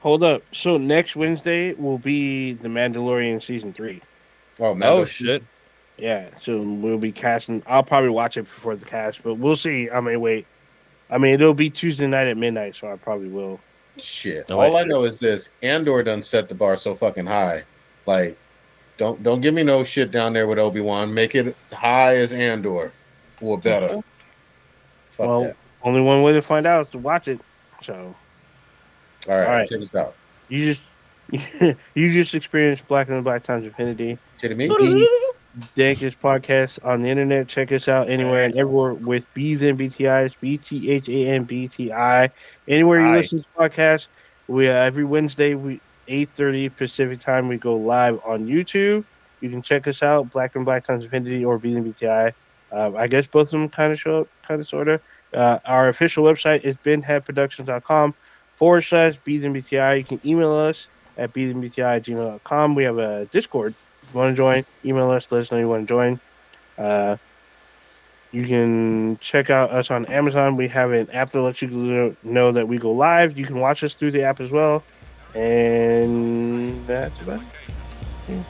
Hold 0.02 0.24
up. 0.24 0.44
So 0.52 0.78
next 0.78 1.16
Wednesday 1.16 1.74
will 1.74 1.98
be 1.98 2.54
the 2.54 2.68
Mandalorian 2.68 3.42
season 3.42 3.74
three. 3.74 4.02
Oh 4.60 4.76
man, 4.76 4.90
Oh 4.90 5.06
shit! 5.06 5.44
Yeah, 5.98 6.28
so 6.40 6.62
we'll 6.62 6.98
be 7.00 7.12
casting. 7.12 7.64
I'll 7.68 7.84
probably 7.84 8.10
watch 8.12 8.38
it 8.38 8.44
before 8.44 8.76
the 8.76 8.86
cast, 8.86 9.24
but 9.24 9.36
we'll 9.36 9.56
see. 9.56 9.90
I 9.90 10.00
may 10.02 10.18
wait. 10.18 10.46
I 11.12 11.18
mean, 11.18 11.34
it'll 11.34 11.54
be 11.54 11.70
Tuesday 11.70 12.08
night 12.08 12.28
at 12.28 12.38
midnight, 12.38 12.76
so 12.76 12.92
I 12.92 12.96
probably 12.96 13.28
will. 13.28 13.60
Shit. 13.98 14.48
No, 14.50 14.60
All 14.62 14.78
I 14.78 14.82
I 14.82 14.84
know 14.86 15.04
is 15.04 15.20
this: 15.20 15.50
Andor 15.62 16.02
done 16.04 16.24
set 16.24 16.48
the 16.48 16.56
bar 16.56 16.78
so 16.78 16.96
fucking 16.96 17.26
high. 17.26 17.64
Like, 18.06 18.38
don't 18.98 19.22
don't 19.22 19.42
give 19.42 19.54
me 19.54 19.64
no 19.64 19.84
shit 19.84 20.12
down 20.12 20.34
there 20.34 20.48
with 20.48 20.58
Obi 20.58 20.80
Wan. 20.80 21.14
Make 21.14 21.36
it 21.36 21.56
high 21.74 22.16
as 22.16 22.32
Andor, 22.34 22.94
or 23.42 23.58
better. 23.58 24.02
Fuck 25.10 25.28
Well, 25.28 25.42
that. 25.44 25.58
Only 25.84 26.02
one 26.02 26.24
way 26.24 26.32
to 26.32 26.42
find 26.42 26.66
out 26.66 26.86
is 26.86 26.92
to 26.94 26.98
watch 27.00 27.28
it. 27.28 27.42
So 27.84 28.16
All 29.28 29.38
right, 29.38 29.46
all 29.46 29.54
right. 29.56 29.68
check 29.68 29.82
us 29.82 29.94
out. 29.94 30.16
you 30.48 30.74
just 30.74 30.84
you 31.96 32.14
just 32.14 32.34
experienced 32.34 32.88
Black 32.88 33.10
and 33.10 33.18
the 33.18 33.22
Black 33.22 33.44
Times 33.44 33.66
Infinity. 33.66 34.18
Kidding 34.40 34.58
me? 34.58 34.68
Dankest 35.76 36.18
podcast 36.22 36.84
on 36.86 37.02
the 37.02 37.10
internet. 37.10 37.48
Check 37.48 37.72
us 37.72 37.88
out 37.88 38.10
anywhere 38.10 38.44
and 38.44 38.56
everywhere 38.56 38.94
with 38.94 39.26
B's 39.34 39.62
and 39.62 39.78
BTIs, 39.80 40.36
B 40.40 40.58
T 40.58 40.90
H 40.92 41.10
A 41.10 41.28
N 41.30 41.44
B 41.44 41.68
T 41.68 41.92
I. 41.92 42.30
Anywhere 42.68 43.00
you 43.00 43.08
Aye. 43.08 43.18
listen 43.18 43.40
to 43.40 43.46
podcasts, 43.58 44.08
we 44.48 44.68
uh, 44.68 44.74
every 44.74 45.04
Wednesday 45.04 45.56
we 45.56 45.80
eight 46.08 46.30
thirty 46.36 46.70
Pacific 46.70 47.20
time 47.20 47.48
we 47.48 47.58
go 47.58 47.76
live 47.76 48.20
on 48.26 48.48
YouTube. 48.48 49.04
You 49.40 49.50
can 49.50 49.62
check 49.62 49.88
us 49.88 50.04
out, 50.04 50.32
Black 50.32 50.56
and 50.56 50.66
Black 50.66 50.84
Times 50.84 51.06
Infinity 51.06 51.44
or 51.44 51.58
B 51.58 51.76
and 51.76 51.96
BTI. 51.96 52.34
Uh, 52.72 52.92
I 52.96 53.08
guess 53.08 53.26
both 53.28 53.48
of 53.48 53.52
them 53.52 53.70
kind 53.70 53.92
of 53.92 54.00
show 54.00 54.22
up, 54.22 54.28
kind 54.48 54.62
of 54.62 54.68
sort 54.68 54.88
of. 54.88 55.02
Uh, 55.34 55.60
our 55.66 55.88
official 55.90 56.24
website 56.26 56.64
is 56.64 56.76
benheadproductions.com. 56.86 58.14
forward 58.58 58.82
slash 58.82 59.18
BTMBTI. 59.26 59.98
You 59.98 60.04
can 60.04 60.22
email 60.26 60.52
us 60.54 60.88
at 61.18 61.34
BTMBTI 61.34 61.96
at 61.98 62.04
gmail.com. 62.04 62.76
We 62.76 62.84
have 62.84 62.98
a 62.98 63.26
Discord. 63.32 63.74
If 64.12 64.16
you 64.16 64.20
want 64.20 64.34
to 64.34 64.36
join, 64.36 64.66
email 64.84 65.10
us, 65.12 65.26
let 65.32 65.40
us 65.40 65.52
know 65.54 65.58
you 65.58 65.70
want 65.70 65.88
to 65.88 65.94
join. 65.94 66.20
Uh, 66.78 67.16
you 68.34 68.46
can 68.46 69.18
check 69.22 69.50
out 69.50 69.72
us 69.72 69.90
on 69.90 70.06
Amazon. 70.08 70.58
We 70.58 70.68
have 70.68 70.92
an 70.92 71.10
app 71.12 71.30
that 71.30 71.40
lets 71.40 71.62
you 71.62 72.18
know 72.22 72.52
that 72.52 72.68
we 72.68 72.78
go 72.78 72.92
live. 72.92 73.38
You 73.38 73.46
can 73.46 73.62
watch 73.62 73.86
us 73.86 73.94
through 73.94 74.12
the 74.12 74.24
app 74.24 74.42
as 74.42 74.52
well. 74.52 74.84
And 75.34 76.86
that's 76.86 77.18
about 77.22 77.40
it. 78.28 78.44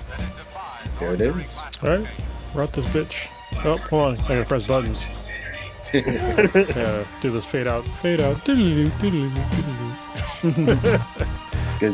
There 1.00 1.14
it 1.14 1.22
is. 1.22 1.36
All 1.84 1.90
right, 1.90 2.08
we're 2.56 2.64
out 2.64 2.74
this 2.74 2.86
bitch. 2.86 3.28
Oh, 3.64 3.78
hold 3.78 4.18
on. 4.18 4.26
I 4.26 4.28
gotta 4.30 4.46
press 4.46 4.66
buttons. 4.66 5.06
yeah, 5.94 7.06
do 7.22 7.30
this 7.30 7.46
fade 7.46 7.68
out, 7.68 7.88
fade 7.88 8.20
out. 8.20 8.44
Good 8.46 8.58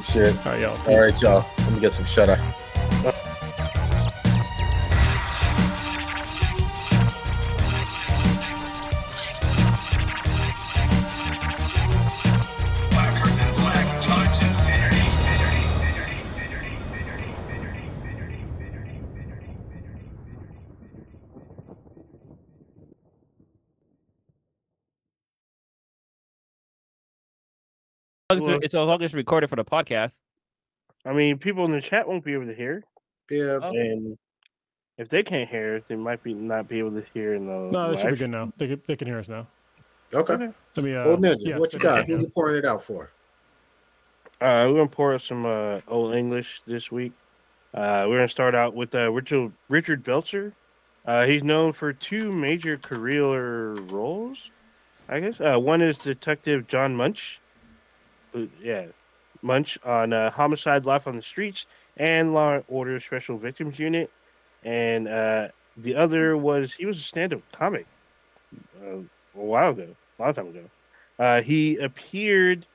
shit. 0.04 0.38
All 0.38 0.54
right, 0.54 0.62
y'all. 0.62 0.78
All 0.88 1.00
right, 1.00 1.22
y'all. 1.22 1.46
Let 1.58 1.74
me 1.74 1.82
get 1.82 1.92
some 1.92 2.06
shutter. 2.06 2.42
As 28.30 28.40
long 28.42 28.50
as 28.50 28.60
it's 28.62 28.74
as 28.74 28.86
long 28.86 29.02
as 29.02 29.06
it's 29.06 29.14
recorded 29.14 29.50
for 29.50 29.56
the 29.56 29.64
podcast. 29.64 30.12
I 31.06 31.14
mean, 31.14 31.38
people 31.38 31.64
in 31.64 31.72
the 31.72 31.80
chat 31.80 32.06
won't 32.06 32.26
be 32.26 32.34
able 32.34 32.48
to 32.48 32.54
hear. 32.54 32.84
Yeah. 33.32 33.60
Oh. 33.62 33.70
And 33.70 34.18
if 34.98 35.08
they 35.08 35.24
can't 35.24 35.50
hear, 35.50 35.82
they 35.88 35.96
might 35.96 36.22
be 36.24 36.34
not 36.34 36.68
be 36.68 36.80
able 36.80 36.92
to 36.92 37.06
hear 37.14 37.36
in 37.36 37.48
the. 37.48 37.70
No, 37.72 37.90
they 37.90 38.02
should 38.02 38.12
be 38.12 38.18
good 38.18 38.30
now. 38.30 38.52
They 38.58 38.68
can, 38.68 38.82
they 38.86 38.98
can 38.98 39.08
hear 39.08 39.20
us 39.20 39.30
now. 39.30 39.48
Okay. 40.14 40.34
Okay. 40.34 40.50
Let 40.76 40.84
me. 40.86 40.94
Uh, 40.94 41.06
Old 41.06 41.22
Ninja, 41.22 41.38
yeah, 41.40 41.58
what 41.58 41.72
you 41.72 41.80
got? 41.80 42.06
Who 42.06 42.20
you 42.20 42.28
pouring 42.28 42.58
it 42.58 42.66
out 42.66 42.84
for? 42.84 43.12
Uh, 44.42 44.68
we're 44.68 44.74
gonna 44.74 44.88
pour 44.88 45.14
us 45.14 45.24
some 45.24 45.46
uh, 45.46 45.80
old 45.88 46.14
English 46.14 46.62
this 46.68 46.92
week. 46.92 47.14
Uh, 47.74 48.08
we're 48.10 48.18
gonna 48.18 48.28
start 48.28 48.56
out 48.56 48.76
with 48.76 48.94
uh, 48.94 49.10
Richard 49.10 49.54
Richard 49.70 50.04
Belzer. 50.04 50.52
Uh, 51.06 51.26
he's 51.26 51.44
known 51.44 51.72
for 51.72 51.94
two 51.94 52.34
major 52.34 52.76
career 52.78 53.76
roles, 53.84 54.52
I 55.08 55.22
guess. 55.22 55.40
Uh, 55.40 55.58
one 55.58 55.82
is 55.82 55.98
Detective 55.98 56.68
John 56.68 56.94
Munch. 56.94 57.40
Yeah, 58.62 58.86
Munch 59.42 59.78
on 59.84 60.14
uh, 60.14 60.32
Homicide: 60.32 60.86
Life 60.86 61.08
on 61.08 61.16
the 61.16 61.22
Streets 61.22 61.66
and 61.98 62.34
Law 62.34 62.56
and 62.56 62.64
Order 62.68 63.00
Special 63.00 63.38
Victims 63.38 63.80
Unit, 63.80 64.10
and 64.64 65.08
uh, 65.08 65.48
the 65.78 65.96
other 65.96 66.38
was 66.38 66.74
he 66.74 66.86
was 66.86 66.98
a 66.98 67.02
stand-up 67.02 67.42
comic 67.52 67.86
uh, 68.82 68.98
a 68.98 69.06
while 69.36 69.72
ago, 69.72 69.88
a 70.20 70.22
long 70.22 70.34
time 70.34 70.48
ago. 70.48 70.64
Uh, 71.20 71.42
he 71.42 71.78
appeared 71.78 72.66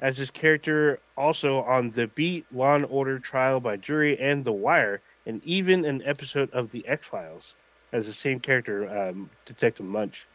as 0.00 0.16
his 0.16 0.30
character 0.30 0.98
also 1.16 1.62
on 1.62 1.90
The 1.90 2.06
Beat, 2.08 2.46
Law 2.52 2.74
and 2.74 2.86
Order 2.86 3.18
Trial 3.18 3.60
by 3.60 3.76
Jury, 3.76 4.18
and 4.18 4.44
The 4.44 4.52
Wire, 4.52 5.00
and 5.26 5.42
even 5.44 5.84
an 5.84 6.02
episode 6.04 6.50
of 6.52 6.70
The 6.70 6.86
X 6.86 7.06
Files 7.06 7.54
as 7.92 8.06
the 8.06 8.12
same 8.12 8.40
character, 8.40 8.88
um, 8.88 9.28
Detective 9.46 9.86
Munch. 9.86 10.26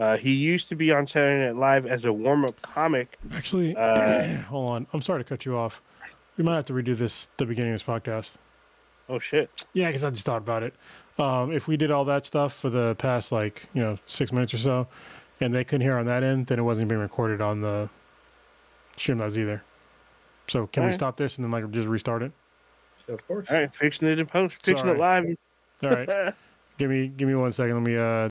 Uh, 0.00 0.16
he 0.16 0.32
used 0.32 0.68
to 0.70 0.74
be 0.74 0.90
on 0.90 1.06
Saturday 1.06 1.44
Night 1.46 1.56
Live 1.56 1.86
as 1.86 2.04
a 2.06 2.12
warm-up 2.12 2.60
comic. 2.62 3.18
Actually, 3.34 3.76
Uh, 3.76 4.24
hold 4.48 4.70
on. 4.70 4.86
I'm 4.94 5.02
sorry 5.02 5.22
to 5.22 5.28
cut 5.28 5.44
you 5.44 5.56
off. 5.56 5.82
We 6.38 6.42
might 6.44 6.56
have 6.56 6.64
to 6.66 6.72
redo 6.72 6.96
this 6.96 7.28
the 7.36 7.44
beginning 7.44 7.74
of 7.74 7.80
this 7.80 7.86
podcast. 7.86 8.36
Oh 9.10 9.18
shit! 9.18 9.66
Yeah, 9.74 9.88
because 9.88 10.04
I 10.04 10.10
just 10.10 10.24
thought 10.24 10.38
about 10.38 10.62
it. 10.62 10.72
Um, 11.18 11.52
if 11.52 11.68
we 11.68 11.76
did 11.76 11.90
all 11.90 12.04
that 12.06 12.24
stuff 12.24 12.54
for 12.54 12.70
the 12.70 12.94
past 12.98 13.30
like 13.30 13.66
you 13.74 13.82
know 13.82 13.98
six 14.06 14.32
minutes 14.32 14.54
or 14.54 14.58
so, 14.58 14.86
and 15.40 15.54
they 15.54 15.64
couldn't 15.64 15.82
hear 15.82 15.98
on 15.98 16.06
that 16.06 16.22
end, 16.22 16.46
then 16.46 16.58
it 16.58 16.62
wasn't 16.62 16.88
being 16.88 17.00
recorded 17.00 17.40
on 17.42 17.60
the 17.60 17.90
stream 18.96 19.18
Streamlabs 19.18 19.36
either. 19.36 19.62
So 20.48 20.66
can 20.68 20.82
we 20.82 20.86
Alright. 20.86 20.94
stop 20.94 21.16
this 21.16 21.36
and 21.36 21.44
then 21.44 21.50
like 21.50 21.70
just 21.72 21.88
restart 21.88 22.22
it? 22.22 22.32
Of 23.08 23.26
course. 23.26 23.50
All 23.50 23.56
right, 23.56 23.74
fixing 23.74 24.08
it 24.08 24.18
in 24.18 24.26
post, 24.26 24.54
fixing 24.62 24.86
Sorry. 24.86 24.96
it 24.96 25.00
live. 25.00 25.36
All 25.82 25.90
right, 25.90 26.34
give 26.78 26.88
me 26.90 27.08
give 27.08 27.28
me 27.28 27.34
one 27.34 27.52
second. 27.52 27.74
Let 27.74 27.82
me 27.82 27.96
uh 27.96 28.28